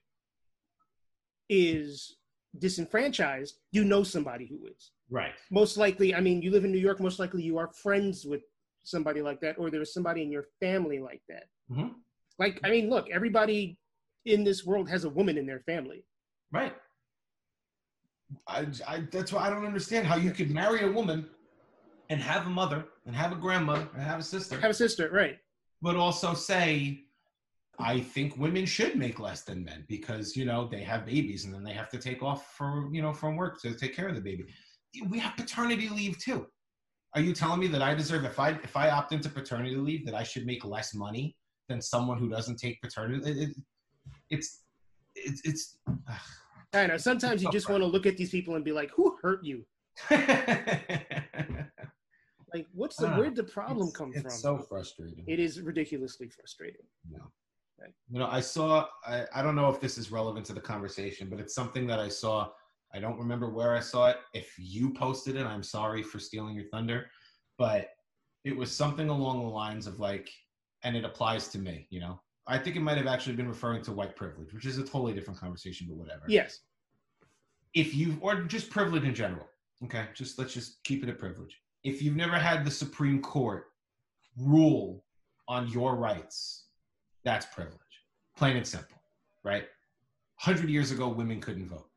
is 1.48 2.16
disenfranchised 2.59 3.59
you 3.72 3.84
know 3.84 4.02
somebody 4.02 4.46
who 4.46 4.66
is 4.66 4.92
Right. 5.11 5.32
most 5.50 5.76
likely 5.76 6.14
i 6.14 6.20
mean 6.20 6.42
you 6.42 6.50
live 6.50 6.64
in 6.64 6.72
new 6.72 6.78
york 6.78 7.00
most 7.00 7.18
likely 7.18 7.42
you 7.42 7.56
are 7.59 7.68
friends 7.72 8.24
with 8.26 8.42
somebody 8.84 9.22
like 9.22 9.40
that 9.40 9.59
or 9.59 9.70
there's 9.70 9.92
somebody 9.92 10.22
in 10.22 10.30
your 10.30 10.46
family 10.61 10.98
like 10.98 11.22
that 11.28 11.44
Mhm. 11.70 11.94
like 12.38 12.59
i 12.64 12.70
mean 12.70 12.88
look 12.90 13.09
everybody 13.11 13.78
in 14.24 14.44
this 14.44 14.64
world 14.64 14.88
has 14.88 15.04
a 15.04 15.09
woman 15.11 15.38
in 15.38 15.46
their 15.46 15.61
family 15.61 16.04
Right. 16.50 16.74
I, 18.46 18.66
I, 18.86 19.02
that's 19.10 19.32
why 19.32 19.46
I 19.46 19.50
don't 19.50 19.64
understand 19.64 20.06
how 20.06 20.16
you 20.16 20.30
could 20.30 20.50
marry 20.50 20.82
a 20.82 20.90
woman 20.90 21.28
and 22.10 22.20
have 22.20 22.46
a 22.46 22.50
mother 22.50 22.84
and 23.06 23.14
have 23.14 23.32
a 23.32 23.36
grandmother 23.36 23.88
and 23.94 24.02
have 24.02 24.20
a 24.20 24.22
sister, 24.22 24.60
have 24.60 24.70
a 24.70 24.74
sister 24.74 25.10
right 25.12 25.38
but 25.80 25.96
also 25.96 26.34
say, 26.34 27.04
I 27.78 28.00
think 28.00 28.36
women 28.36 28.66
should 28.66 28.96
make 28.96 29.20
less 29.20 29.42
than 29.42 29.64
men 29.64 29.84
because 29.88 30.36
you 30.36 30.44
know 30.44 30.66
they 30.66 30.82
have 30.82 31.06
babies 31.06 31.44
and 31.44 31.54
then 31.54 31.62
they 31.62 31.72
have 31.72 31.88
to 31.90 31.98
take 31.98 32.22
off 32.22 32.54
for 32.56 32.88
you 32.92 33.00
know 33.00 33.12
from 33.12 33.36
work 33.36 33.60
to 33.62 33.74
take 33.74 33.94
care 33.94 34.08
of 34.08 34.16
the 34.16 34.20
baby. 34.20 34.46
We 35.08 35.18
have 35.20 35.36
paternity 35.36 35.88
leave 35.88 36.18
too. 36.18 36.46
Are 37.14 37.20
you 37.20 37.32
telling 37.32 37.60
me 37.60 37.68
that 37.68 37.82
I 37.82 37.94
deserve 37.94 38.24
if 38.24 38.40
I 38.40 38.50
if 38.50 38.76
I 38.76 38.90
opt 38.90 39.12
into 39.12 39.28
paternity 39.28 39.76
leave 39.76 40.04
that 40.06 40.14
I 40.14 40.24
should 40.24 40.44
make 40.44 40.64
less 40.64 40.92
money 40.92 41.36
than 41.68 41.80
someone 41.80 42.18
who 42.18 42.28
doesn't 42.28 42.56
take 42.56 42.80
paternity? 42.82 43.30
It, 43.30 43.48
it, 43.48 43.56
it's 44.30 44.62
it's 45.14 45.40
it's. 45.44 45.76
I 46.74 46.86
know 46.86 46.96
sometimes 46.96 47.42
you 47.42 47.50
just 47.50 47.68
want 47.68 47.82
to 47.82 47.86
look 47.86 48.06
at 48.06 48.16
these 48.16 48.30
people 48.30 48.54
and 48.56 48.64
be 48.64 48.72
like 48.72 48.90
who 48.90 49.16
hurt 49.22 49.44
you 49.44 49.64
like 52.54 52.66
what's 52.72 52.96
the 52.96 53.08
Ah, 53.08 53.18
where'd 53.18 53.36
the 53.36 53.44
problem 53.44 53.88
It's- 53.88 53.96
come 53.96 54.10
it's 54.12 54.20
from 54.22 54.26
It's 54.30 54.40
so 54.40 54.58
frustrating. 54.58 55.24
it 55.26 55.38
is 55.38 55.60
ridiculously 55.60 56.28
frustrating 56.28 56.86
Yeah. 57.10 57.18
You 58.10 58.18
know, 58.18 58.26
I 58.26 58.40
saw. 58.40 58.88
I, 59.06 59.24
I 59.32 59.40
don't 59.40 59.54
know 59.54 59.68
if 59.70 59.80
this 59.80 59.98
is 59.98 60.10
relevant 60.10 60.44
to 60.46 60.52
the 60.52 60.60
conversation, 60.60 61.28
but 61.30 61.38
it's 61.38 61.54
something 61.54 61.86
that 61.86 62.00
I 62.00 62.08
saw. 62.08 62.48
I 62.92 62.98
don't 62.98 63.16
remember 63.16 63.50
where 63.50 63.72
I 63.72 63.78
saw 63.78 64.08
it. 64.08 64.16
If 64.34 64.52
you 64.58 64.92
posted 64.92 65.36
it, 65.36 65.46
I'm 65.46 65.62
sorry 65.62 66.02
for 66.02 66.18
stealing 66.18 66.56
your 66.56 66.64
thunder, 66.72 67.08
but 67.56 67.90
it 68.44 68.56
was 68.56 68.76
something 68.76 69.08
along 69.10 69.44
the 69.44 69.48
lines 69.48 69.86
of 69.86 70.00
like, 70.00 70.28
and 70.82 70.96
it 70.96 71.04
applies 71.04 71.46
to 71.48 71.58
me. 71.60 71.86
You 71.90 72.00
know, 72.00 72.20
I 72.49 72.59
think 72.59 72.76
it 72.76 72.80
might 72.80 72.96
have 72.96 73.07
actually 73.07 73.36
been 73.36 73.49
referring 73.49 73.82
to 73.82 73.92
white 73.92 74.16
privilege, 74.16 74.55
which 74.55 74.64
is 74.64 74.78
a 74.78 74.82
totally 74.82 75.12
different 75.12 75.38
conversation, 75.38 75.86
but 75.88 75.96
whatever. 75.96 76.22
yes 76.26 76.61
If 77.74 77.94
you 77.94 78.16
or 78.20 78.42
just 78.42 78.70
privilege 78.70 79.05
in 79.05 79.14
general, 79.14 79.46
okay, 79.84 80.07
just 80.14 80.38
let's 80.38 80.55
just 80.55 80.82
keep 80.82 81.03
it 81.03 81.11
a 81.11 81.12
privilege. 81.12 81.61
If 81.84 82.03
you've 82.03 82.16
never 82.16 82.38
had 82.38 82.64
the 82.64 82.70
Supreme 82.70 83.20
Court 83.20 83.66
rule 84.36 85.05
on 85.46 85.68
your 85.68 85.94
rights, 85.96 86.64
that's 87.24 87.46
privilege, 87.46 87.78
plain 88.36 88.57
and 88.57 88.66
simple, 88.66 88.96
right? 89.44 89.64
100 90.44 90.70
years 90.70 90.90
ago, 90.90 91.09
women 91.09 91.40
couldn't 91.40 91.68
vote. 91.68 91.88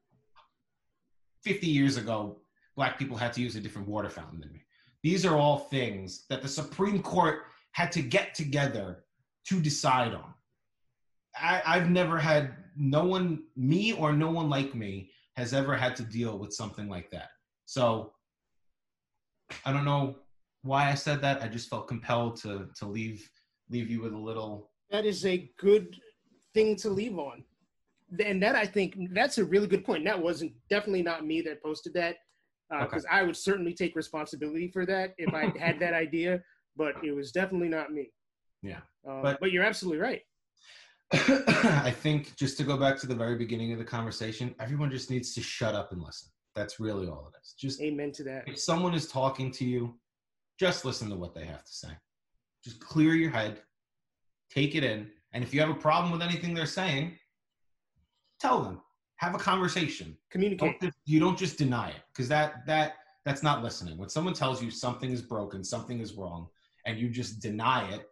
50 1.43 1.67
years 1.67 1.97
ago, 1.97 2.41
black 2.75 2.99
people 2.99 3.17
had 3.17 3.33
to 3.33 3.41
use 3.41 3.55
a 3.55 3.61
different 3.61 3.87
water 3.87 4.09
fountain 4.09 4.39
than 4.41 4.51
me. 4.51 4.63
These 5.03 5.25
are 5.25 5.37
all 5.37 5.57
things 5.57 6.25
that 6.29 6.41
the 6.41 6.47
Supreme 6.47 7.01
Court 7.01 7.43
had 7.71 7.91
to 7.93 8.01
get 8.01 8.35
together 8.35 9.03
to 9.45 9.59
decide 9.59 10.13
on. 10.13 10.33
I, 11.35 11.61
I've 11.65 11.89
never 11.89 12.17
had 12.17 12.53
no 12.75 13.05
one, 13.05 13.43
me 13.55 13.93
or 13.93 14.13
no 14.13 14.29
one 14.31 14.49
like 14.49 14.75
me, 14.75 15.11
has 15.35 15.53
ever 15.53 15.75
had 15.75 15.95
to 15.97 16.03
deal 16.03 16.37
with 16.37 16.53
something 16.53 16.87
like 16.89 17.09
that. 17.11 17.29
So 17.65 18.13
I 19.65 19.71
don't 19.73 19.85
know 19.85 20.15
why 20.63 20.89
I 20.89 20.95
said 20.95 21.21
that. 21.21 21.41
I 21.41 21.47
just 21.47 21.69
felt 21.69 21.87
compelled 21.87 22.35
to 22.41 22.69
to 22.77 22.85
leave 22.85 23.29
leave 23.69 23.89
you 23.89 24.01
with 24.01 24.13
a 24.13 24.17
little 24.17 24.71
that 24.89 25.05
is 25.05 25.25
a 25.25 25.49
good 25.57 25.95
thing 26.53 26.75
to 26.77 26.89
leave 26.89 27.17
on. 27.17 27.43
And 28.23 28.43
that 28.43 28.55
i 28.55 28.65
think 28.65 28.97
that's 29.13 29.37
a 29.37 29.45
really 29.45 29.67
good 29.67 29.85
point. 29.85 30.03
That 30.05 30.21
wasn't 30.21 30.51
definitely 30.69 31.01
not 31.03 31.25
me 31.25 31.41
that 31.41 31.63
posted 31.63 31.93
that 31.93 32.17
because 32.81 33.05
i 33.11 33.21
would 33.23 33.35
certainly 33.37 33.73
take 33.73 33.95
responsibility 33.95 34.69
for 34.69 34.85
that 34.85 35.13
if 35.17 35.33
i 35.33 35.51
had 35.59 35.77
that 35.79 35.93
idea 36.05 36.41
but 36.77 36.95
it 37.03 37.11
was 37.13 37.31
definitely 37.31 37.67
not 37.69 37.91
me. 37.91 38.09
Yeah, 38.63 38.79
Um, 39.07 39.21
but- 39.23 39.39
but 39.41 39.51
you're 39.51 39.63
absolutely 39.63 39.99
right 40.01 40.21
I 41.13 41.91
think 41.91 42.35
just 42.37 42.57
to 42.57 42.63
go 42.63 42.77
back 42.77 42.97
to 42.99 43.07
the 43.07 43.15
very 43.15 43.35
beginning 43.35 43.73
of 43.73 43.79
the 43.79 43.85
conversation, 43.85 44.55
everyone 44.59 44.89
just 44.89 45.09
needs 45.09 45.33
to 45.35 45.41
shut 45.41 45.75
up 45.75 45.91
and 45.91 46.01
listen. 46.01 46.29
That's 46.55 46.79
really 46.79 47.07
all 47.07 47.31
it 47.33 47.37
is. 47.41 47.53
Just 47.57 47.81
amen 47.81 48.11
to 48.13 48.23
that 48.23 48.47
if 48.47 48.59
someone 48.59 48.93
is 48.93 49.07
talking 49.07 49.51
to 49.51 49.65
you, 49.65 49.95
just 50.59 50.85
listen 50.85 51.09
to 51.09 51.15
what 51.15 51.33
they 51.33 51.45
have 51.45 51.63
to 51.63 51.71
say. 51.71 51.89
Just 52.63 52.79
clear 52.79 53.13
your 53.15 53.31
head, 53.31 53.61
take 54.49 54.75
it 54.75 54.83
in, 54.83 55.09
and 55.33 55.43
if 55.43 55.53
you 55.53 55.59
have 55.59 55.69
a 55.69 55.75
problem 55.75 56.11
with 56.11 56.21
anything 56.21 56.53
they're 56.53 56.65
saying, 56.65 57.17
tell 58.39 58.61
them. 58.61 58.81
Have 59.17 59.35
a 59.35 59.37
conversation. 59.37 60.17
communicate 60.31 60.79
Don't 60.79 60.93
you 61.05 61.19
don't 61.19 61.37
just 61.37 61.57
deny 61.57 61.89
it 61.89 62.01
because 62.11 62.27
that 62.29 62.65
that 62.65 62.95
that's 63.25 63.43
not 63.43 63.63
listening. 63.63 63.97
When 63.97 64.09
someone 64.09 64.33
tells 64.33 64.63
you 64.63 64.71
something 64.71 65.11
is 65.11 65.21
broken, 65.21 65.63
something 65.63 65.99
is 65.99 66.13
wrong, 66.13 66.47
and 66.85 66.97
you 66.97 67.09
just 67.09 67.39
deny 67.39 67.87
it, 67.91 68.07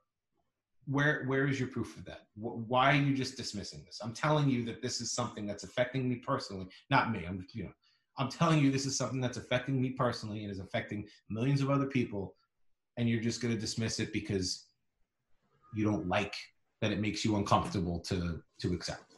where 0.90 1.24
where 1.26 1.48
is 1.48 1.60
your 1.60 1.70
proof 1.70 1.98
of 1.98 2.06
that? 2.06 2.22
Why 2.36 2.92
are 2.92 3.02
you 3.02 3.14
just 3.14 3.38
dismissing 3.38 3.84
this? 3.86 4.00
I'm 4.04 4.14
telling 4.14 4.50
you 4.50 4.64
that 4.66 4.82
this 4.82 5.02
is 5.02 5.12
something 5.12 5.46
that's 5.46 5.64
affecting 5.64 6.10
me 6.10 6.16
personally, 6.16 6.68
not 6.90 7.12
me. 7.12 7.26
I'm 7.28 7.46
you 7.54 7.66
know, 7.66 7.72
I'm 8.18 8.30
telling 8.30 8.60
you 8.60 8.72
this 8.72 8.86
is 8.86 8.98
something 8.98 9.22
that's 9.22 9.38
affecting 9.38 9.82
me 9.82 9.92
personally 9.92 10.44
and 10.44 10.52
is 10.52 10.60
affecting 10.60 11.08
millions 11.30 11.62
of 11.62 11.70
other 11.70 11.86
people, 11.86 12.36
and 12.98 13.10
you're 13.10 13.22
just 13.22 13.42
going 13.42 13.54
to 13.54 13.60
dismiss 13.60 14.00
it 14.00 14.12
because 14.14 14.66
you 15.76 15.86
don't 15.86 16.08
like 16.08 16.36
that 16.82 16.92
it 16.92 17.00
makes 17.00 17.24
you 17.24 17.36
uncomfortable 17.36 18.00
to 18.02 18.42
to 18.60 18.74
accept. 18.74 19.16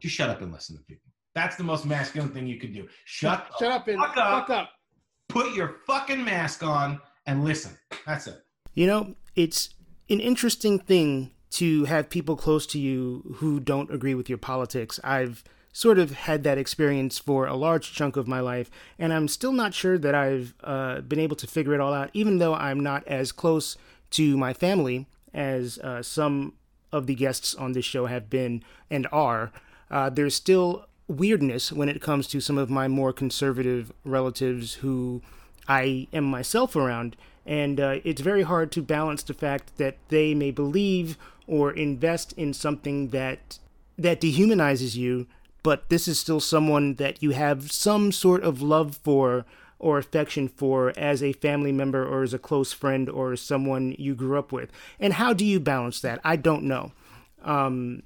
Just 0.00 0.14
shut 0.14 0.30
up 0.30 0.42
and 0.42 0.52
listen 0.52 0.76
to 0.76 0.82
people. 0.84 1.10
That's 1.34 1.56
the 1.56 1.64
most 1.64 1.86
masculine 1.86 2.30
thing 2.30 2.46
you 2.46 2.58
could 2.58 2.72
do. 2.72 2.88
Shut 3.04 3.50
shut 3.58 3.72
up 3.72 3.88
and 3.88 3.98
fuck 3.98 4.16
up. 4.16 4.48
fuck 4.48 4.50
up 4.50 4.70
put 5.28 5.54
your 5.54 5.76
fucking 5.86 6.24
mask 6.24 6.62
on 6.62 7.00
and 7.26 7.44
listen. 7.44 7.76
That's 8.06 8.26
it. 8.26 8.42
You 8.74 8.86
know, 8.86 9.14
it's 9.34 9.74
an 10.10 10.20
interesting 10.20 10.78
thing 10.78 11.30
to 11.50 11.84
have 11.84 12.10
people 12.10 12.36
close 12.36 12.66
to 12.66 12.78
you 12.78 13.36
who 13.36 13.60
don't 13.60 13.90
agree 13.90 14.14
with 14.14 14.28
your 14.28 14.38
politics. 14.38 15.00
I've 15.02 15.42
sort 15.72 15.98
of 15.98 16.10
had 16.12 16.42
that 16.44 16.58
experience 16.58 17.18
for 17.18 17.46
a 17.46 17.54
large 17.54 17.92
chunk 17.92 18.16
of 18.16 18.26
my 18.26 18.40
life, 18.40 18.70
and 18.98 19.12
I'm 19.12 19.28
still 19.28 19.52
not 19.52 19.74
sure 19.74 19.98
that 19.98 20.14
I've 20.14 20.54
uh, 20.64 21.00
been 21.02 21.20
able 21.20 21.36
to 21.36 21.46
figure 21.46 21.74
it 21.74 21.80
all 21.80 21.94
out, 21.94 22.10
even 22.12 22.38
though 22.38 22.54
I'm 22.54 22.80
not 22.80 23.06
as 23.06 23.32
close 23.32 23.76
to 24.10 24.36
my 24.36 24.52
family 24.52 25.06
as 25.32 25.78
uh, 25.78 26.02
some 26.02 26.54
of 26.90 27.06
the 27.06 27.14
guests 27.14 27.54
on 27.54 27.72
this 27.72 27.84
show 27.84 28.06
have 28.06 28.30
been 28.30 28.62
and 28.90 29.06
are. 29.12 29.52
Uh, 29.90 30.10
there's 30.10 30.34
still 30.34 30.86
weirdness 31.06 31.72
when 31.72 31.88
it 31.88 32.02
comes 32.02 32.26
to 32.28 32.40
some 32.40 32.58
of 32.58 32.70
my 32.70 32.88
more 32.88 33.12
conservative 33.12 33.92
relatives 34.04 34.74
who 34.74 35.22
I 35.66 36.08
am 36.12 36.24
myself 36.24 36.76
around. 36.76 37.16
And 37.48 37.80
uh, 37.80 38.00
it's 38.04 38.20
very 38.20 38.42
hard 38.42 38.70
to 38.72 38.82
balance 38.82 39.22
the 39.22 39.32
fact 39.32 39.78
that 39.78 39.96
they 40.08 40.34
may 40.34 40.50
believe 40.50 41.16
or 41.46 41.72
invest 41.72 42.34
in 42.34 42.52
something 42.52 43.08
that 43.08 43.58
that 43.96 44.20
dehumanizes 44.20 44.94
you, 44.94 45.26
but 45.62 45.88
this 45.88 46.06
is 46.06 46.20
still 46.20 46.40
someone 46.40 46.94
that 46.96 47.20
you 47.20 47.30
have 47.30 47.72
some 47.72 48.12
sort 48.12 48.44
of 48.44 48.60
love 48.62 48.96
for 49.02 49.46
or 49.78 49.96
affection 49.98 50.46
for 50.46 50.92
as 50.96 51.22
a 51.22 51.32
family 51.32 51.72
member 51.72 52.06
or 52.06 52.22
as 52.22 52.34
a 52.34 52.38
close 52.38 52.72
friend 52.72 53.08
or 53.08 53.34
someone 53.34 53.96
you 53.98 54.14
grew 54.14 54.38
up 54.38 54.52
with. 54.52 54.70
And 55.00 55.14
how 55.14 55.32
do 55.32 55.44
you 55.44 55.58
balance 55.58 56.00
that? 56.02 56.20
I 56.22 56.36
don't 56.36 56.64
know. 56.64 56.92
Um, 57.42 58.02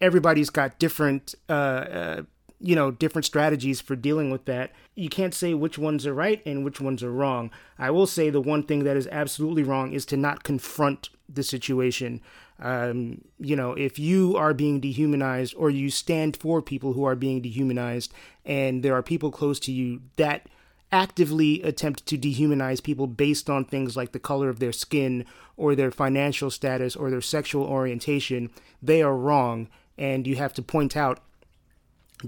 everybody's 0.00 0.50
got 0.50 0.78
different 0.78 1.34
uh, 1.48 1.52
uh, 1.52 2.22
you 2.64 2.74
know 2.74 2.90
different 2.90 3.26
strategies 3.26 3.80
for 3.80 3.94
dealing 3.94 4.30
with 4.30 4.46
that. 4.46 4.72
You 4.94 5.08
can't 5.08 5.34
say 5.34 5.52
which 5.52 5.78
ones 5.78 6.06
are 6.06 6.14
right 6.14 6.40
and 6.46 6.64
which 6.64 6.80
ones 6.80 7.02
are 7.02 7.12
wrong. 7.12 7.50
I 7.78 7.90
will 7.90 8.06
say 8.06 8.30
the 8.30 8.40
one 8.40 8.62
thing 8.62 8.84
that 8.84 8.96
is 8.96 9.06
absolutely 9.12 9.62
wrong 9.62 9.92
is 9.92 10.06
to 10.06 10.16
not 10.16 10.44
confront 10.44 11.10
the 11.28 11.42
situation. 11.42 12.20
Um, 12.58 13.22
you 13.38 13.56
know 13.56 13.72
if 13.72 13.98
you 13.98 14.36
are 14.36 14.54
being 14.54 14.80
dehumanized 14.80 15.54
or 15.56 15.70
you 15.70 15.90
stand 15.90 16.36
for 16.36 16.62
people 16.62 16.92
who 16.92 17.04
are 17.04 17.16
being 17.16 17.42
dehumanized 17.42 18.12
and 18.44 18.82
there 18.82 18.94
are 18.94 19.02
people 19.02 19.32
close 19.32 19.58
to 19.60 19.72
you 19.72 20.02
that 20.16 20.46
actively 20.92 21.60
attempt 21.62 22.06
to 22.06 22.16
dehumanize 22.16 22.80
people 22.80 23.08
based 23.08 23.50
on 23.50 23.64
things 23.64 23.96
like 23.96 24.12
the 24.12 24.20
color 24.20 24.48
of 24.48 24.60
their 24.60 24.70
skin 24.70 25.24
or 25.56 25.74
their 25.74 25.90
financial 25.90 26.48
status 26.48 26.94
or 26.94 27.10
their 27.10 27.20
sexual 27.20 27.64
orientation 27.64 28.50
they 28.80 29.02
are 29.02 29.16
wrong. 29.16 29.68
And 29.96 30.26
you 30.26 30.36
have 30.36 30.52
to 30.54 30.62
point 30.62 30.96
out 30.96 31.20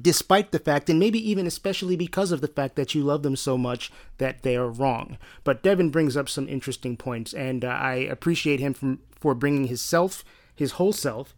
despite 0.00 0.52
the 0.52 0.58
fact, 0.58 0.90
and 0.90 0.98
maybe 0.98 1.18
even 1.30 1.46
especially 1.46 1.96
because 1.96 2.32
of 2.32 2.40
the 2.40 2.48
fact 2.48 2.76
that 2.76 2.94
you 2.94 3.02
love 3.02 3.22
them 3.22 3.36
so 3.36 3.56
much 3.56 3.90
that 4.18 4.42
they 4.42 4.56
are 4.56 4.68
wrong. 4.68 5.18
But 5.44 5.62
Devin 5.62 5.90
brings 5.90 6.16
up 6.16 6.28
some 6.28 6.48
interesting 6.48 6.96
points, 6.96 7.32
and 7.32 7.64
uh, 7.64 7.68
I 7.68 7.94
appreciate 7.94 8.60
him 8.60 8.74
from, 8.74 9.00
for 9.10 9.34
bringing 9.34 9.66
his 9.66 9.80
self, 9.80 10.24
his 10.54 10.72
whole 10.72 10.92
self, 10.92 11.34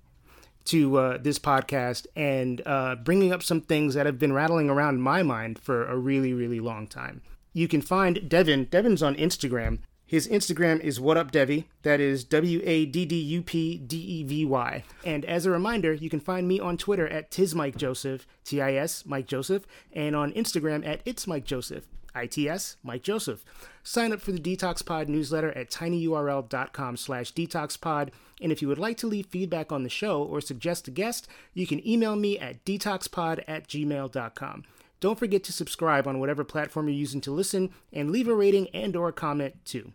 to 0.67 0.99
uh, 0.99 1.19
this 1.19 1.39
podcast 1.39 2.07
and 2.15 2.61
uh, 2.67 2.95
bringing 2.97 3.33
up 3.33 3.43
some 3.43 3.63
things 3.63 3.95
that 3.95 4.05
have 4.05 4.19
been 4.19 4.35
rattling 4.35 4.69
around 4.69 5.01
my 5.01 5.23
mind 5.23 5.59
for 5.59 5.87
a 5.87 5.97
really, 5.97 6.35
really 6.35 6.61
long 6.61 6.87
time. 6.87 7.23
You 7.55 7.69
can 7.69 7.81
find 7.81 8.29
Devin. 8.29 8.67
Devin's 8.71 9.03
on 9.03 9.17
Instagram 9.17 9.79
his 10.09 10.27
Instagram 10.27 10.81
is 10.81 10.99
What 10.99 11.19
Up 11.19 11.31
Devy. 11.31 11.67
That 11.83 12.01
is 12.01 12.25
W 12.25 12.63
A 12.65 12.87
D 12.87 13.05
D 13.05 13.15
U 13.15 13.43
P 13.43 13.77
D 13.77 13.99
E 13.99 14.23
V 14.25 14.47
Y. 14.47 14.83
And 15.05 15.23
as 15.27 15.45
a 15.45 15.51
reminder, 15.51 15.93
you 15.93 16.09
can 16.09 16.19
find 16.19 16.49
me 16.49 16.59
on 16.59 16.79
Twitter 16.79 17.07
at 17.07 17.31
Tis 17.31 17.55
Mike 17.55 17.77
Joseph, 17.77 18.27
T 18.43 18.63
I 18.63 18.73
S 18.73 19.05
Mike 19.05 19.27
Joseph, 19.27 19.67
and 19.93 20.17
on 20.17 20.33
Instagram 20.33 20.85
at 20.87 21.03
It's 21.05 21.27
Mike 21.27 21.45
Joseph, 21.45 21.87
I 22.15 22.25
T 22.25 22.49
S 22.49 22.79
Mike 22.83 23.03
Joseph. 23.03 23.45
Sign 23.83 24.11
up 24.11 24.23
for 24.23 24.33
the 24.33 24.41
Detox 24.41 24.85
Pod 24.85 25.11
newsletter 25.11 25.53
at 25.53 25.71
tinyurl.com 25.71 26.97
slash 26.97 27.35
detoxpod. 27.35 28.09
And 28.41 28.51
if 28.51 28.63
you 28.63 28.69
would 28.69 28.79
like 28.79 28.97
to 28.99 29.07
leave 29.07 29.27
feedback 29.27 29.71
on 29.71 29.83
the 29.83 29.91
show 29.91 30.23
or 30.23 30.41
suggest 30.41 30.89
a 30.89 30.91
guest, 30.91 31.29
you 31.53 31.67
can 31.67 31.87
email 31.87 32.17
me 32.17 32.39
at 32.39 32.65
detoxpod 32.65 33.45
at 33.47 33.69
gmail.com. 33.69 34.65
Don't 35.01 35.19
forget 35.19 35.45
to 35.45 35.53
subscribe 35.53 36.09
on 36.09 36.19
whatever 36.19 36.45
platform 36.45 36.89
you're 36.89 36.97
using 36.97 37.21
to 37.21 37.31
listen 37.31 37.75
and 37.93 38.11
leave 38.11 38.27
a 38.27 38.35
rating 38.35 38.69
and 38.69 38.97
or 38.97 39.09
a 39.09 39.13
comment 39.13 39.65
too. 39.67 39.93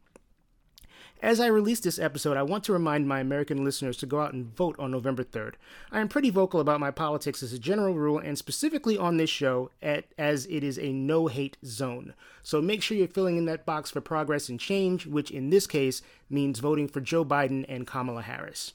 As 1.24 1.40
I 1.40 1.48
release 1.48 1.80
this 1.80 2.00
episode, 2.00 2.36
I 2.36 2.44
want 2.44 2.66
to 2.66 2.74
remind 2.74 3.08
my 3.08 3.22
American 3.22 3.64
listeners 3.64 3.96
to 4.00 4.06
go 4.06 4.20
out 4.20 4.34
and 4.34 4.54
vote 4.54 4.76
on 4.78 4.92
November 4.92 5.24
3rd. 5.24 5.54
I 5.90 6.02
am 6.02 6.10
pretty 6.10 6.30
vocal 6.30 6.60
about 6.60 6.82
my 6.82 6.92
politics 6.92 7.42
as 7.42 7.54
a 7.54 7.58
general 7.58 7.94
rule 7.94 8.20
and 8.20 8.38
specifically 8.38 8.98
on 8.98 9.16
this 9.16 9.30
show 9.30 9.72
at, 9.82 10.04
as 10.18 10.46
it 10.48 10.66
is 10.66 10.78
a 10.78 10.92
no 10.92 11.28
hate 11.28 11.56
zone. 11.64 12.14
So 12.44 12.62
make 12.62 12.84
sure 12.84 12.98
you're 12.98 13.08
filling 13.08 13.38
in 13.38 13.46
that 13.46 13.66
box 13.66 13.90
for 13.90 14.02
progress 14.02 14.50
and 14.50 14.60
change, 14.60 15.06
which 15.06 15.32
in 15.32 15.50
this 15.50 15.66
case 15.66 16.02
means 16.30 16.60
voting 16.60 16.90
for 16.90 17.00
Joe 17.00 17.24
Biden 17.24 17.64
and 17.70 17.88
Kamala 17.88 18.24
Harris. 18.24 18.74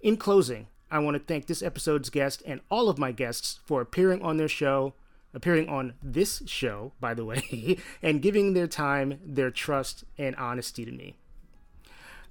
In 0.00 0.16
closing, 0.16 0.68
I 0.90 1.00
want 1.00 1.16
to 1.16 1.22
thank 1.22 1.48
this 1.48 1.62
episode's 1.62 2.08
guest 2.08 2.42
and 2.46 2.62
all 2.70 2.88
of 2.88 2.96
my 2.96 3.12
guests 3.12 3.60
for 3.66 3.82
appearing 3.82 4.22
on 4.22 4.38
their 4.38 4.48
show, 4.48 4.94
appearing 5.34 5.68
on 5.68 5.92
this 6.02 6.42
show, 6.46 6.92
by 6.98 7.12
the 7.12 7.26
way, 7.26 7.76
and 8.02 8.22
giving 8.22 8.54
their 8.54 8.66
time, 8.66 9.20
their 9.22 9.50
trust, 9.50 10.04
and 10.16 10.34
honesty 10.36 10.86
to 10.86 10.92
me. 10.92 11.16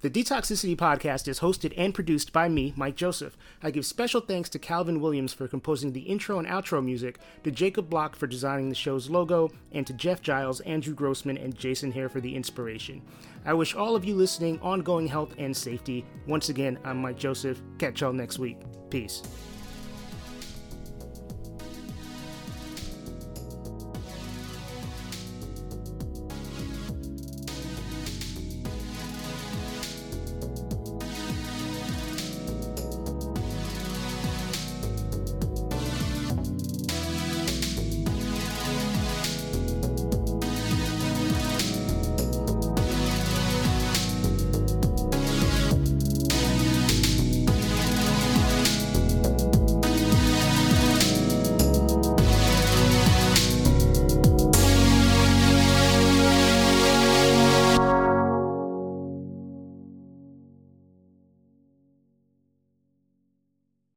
The 0.01 0.09
Detoxicity 0.09 0.77
podcast 0.77 1.27
is 1.27 1.41
hosted 1.41 1.73
and 1.75 1.93
produced 1.93 2.31
by 2.31 2.47
me, 2.47 2.73
Mike 2.77 2.95
Joseph. 2.95 3.35
I 3.61 3.69
give 3.69 3.85
special 3.85 4.21
thanks 4.21 4.47
to 4.51 4.57
Calvin 4.57 5.01
Williams 5.01 5.33
for 5.33 5.45
composing 5.45 5.91
the 5.91 5.99
intro 5.99 6.39
and 6.39 6.47
outro 6.47 6.81
music, 6.81 7.19
to 7.43 7.51
Jacob 7.51 7.89
Block 7.89 8.15
for 8.15 8.25
designing 8.25 8.69
the 8.69 8.75
show's 8.75 9.09
logo, 9.09 9.51
and 9.73 9.85
to 9.85 9.91
Jeff 9.91 10.21
Giles, 10.21 10.61
Andrew 10.61 10.93
Grossman, 10.93 11.37
and 11.37 11.53
Jason 11.53 11.91
Hare 11.91 12.07
for 12.07 12.21
the 12.21 12.33
inspiration. 12.33 13.01
I 13.45 13.53
wish 13.53 13.75
all 13.75 13.93
of 13.93 14.05
you 14.05 14.15
listening 14.15 14.57
ongoing 14.61 15.05
health 15.05 15.35
and 15.37 15.55
safety. 15.55 16.05
Once 16.27 16.47
again, 16.47 16.79
I'm 16.85 17.01
Mike 17.01 17.17
Joseph. 17.17 17.61
Catch 17.77 17.99
y'all 17.99 18.13
next 18.13 18.39
week. 18.39 18.57
Peace. 18.89 19.21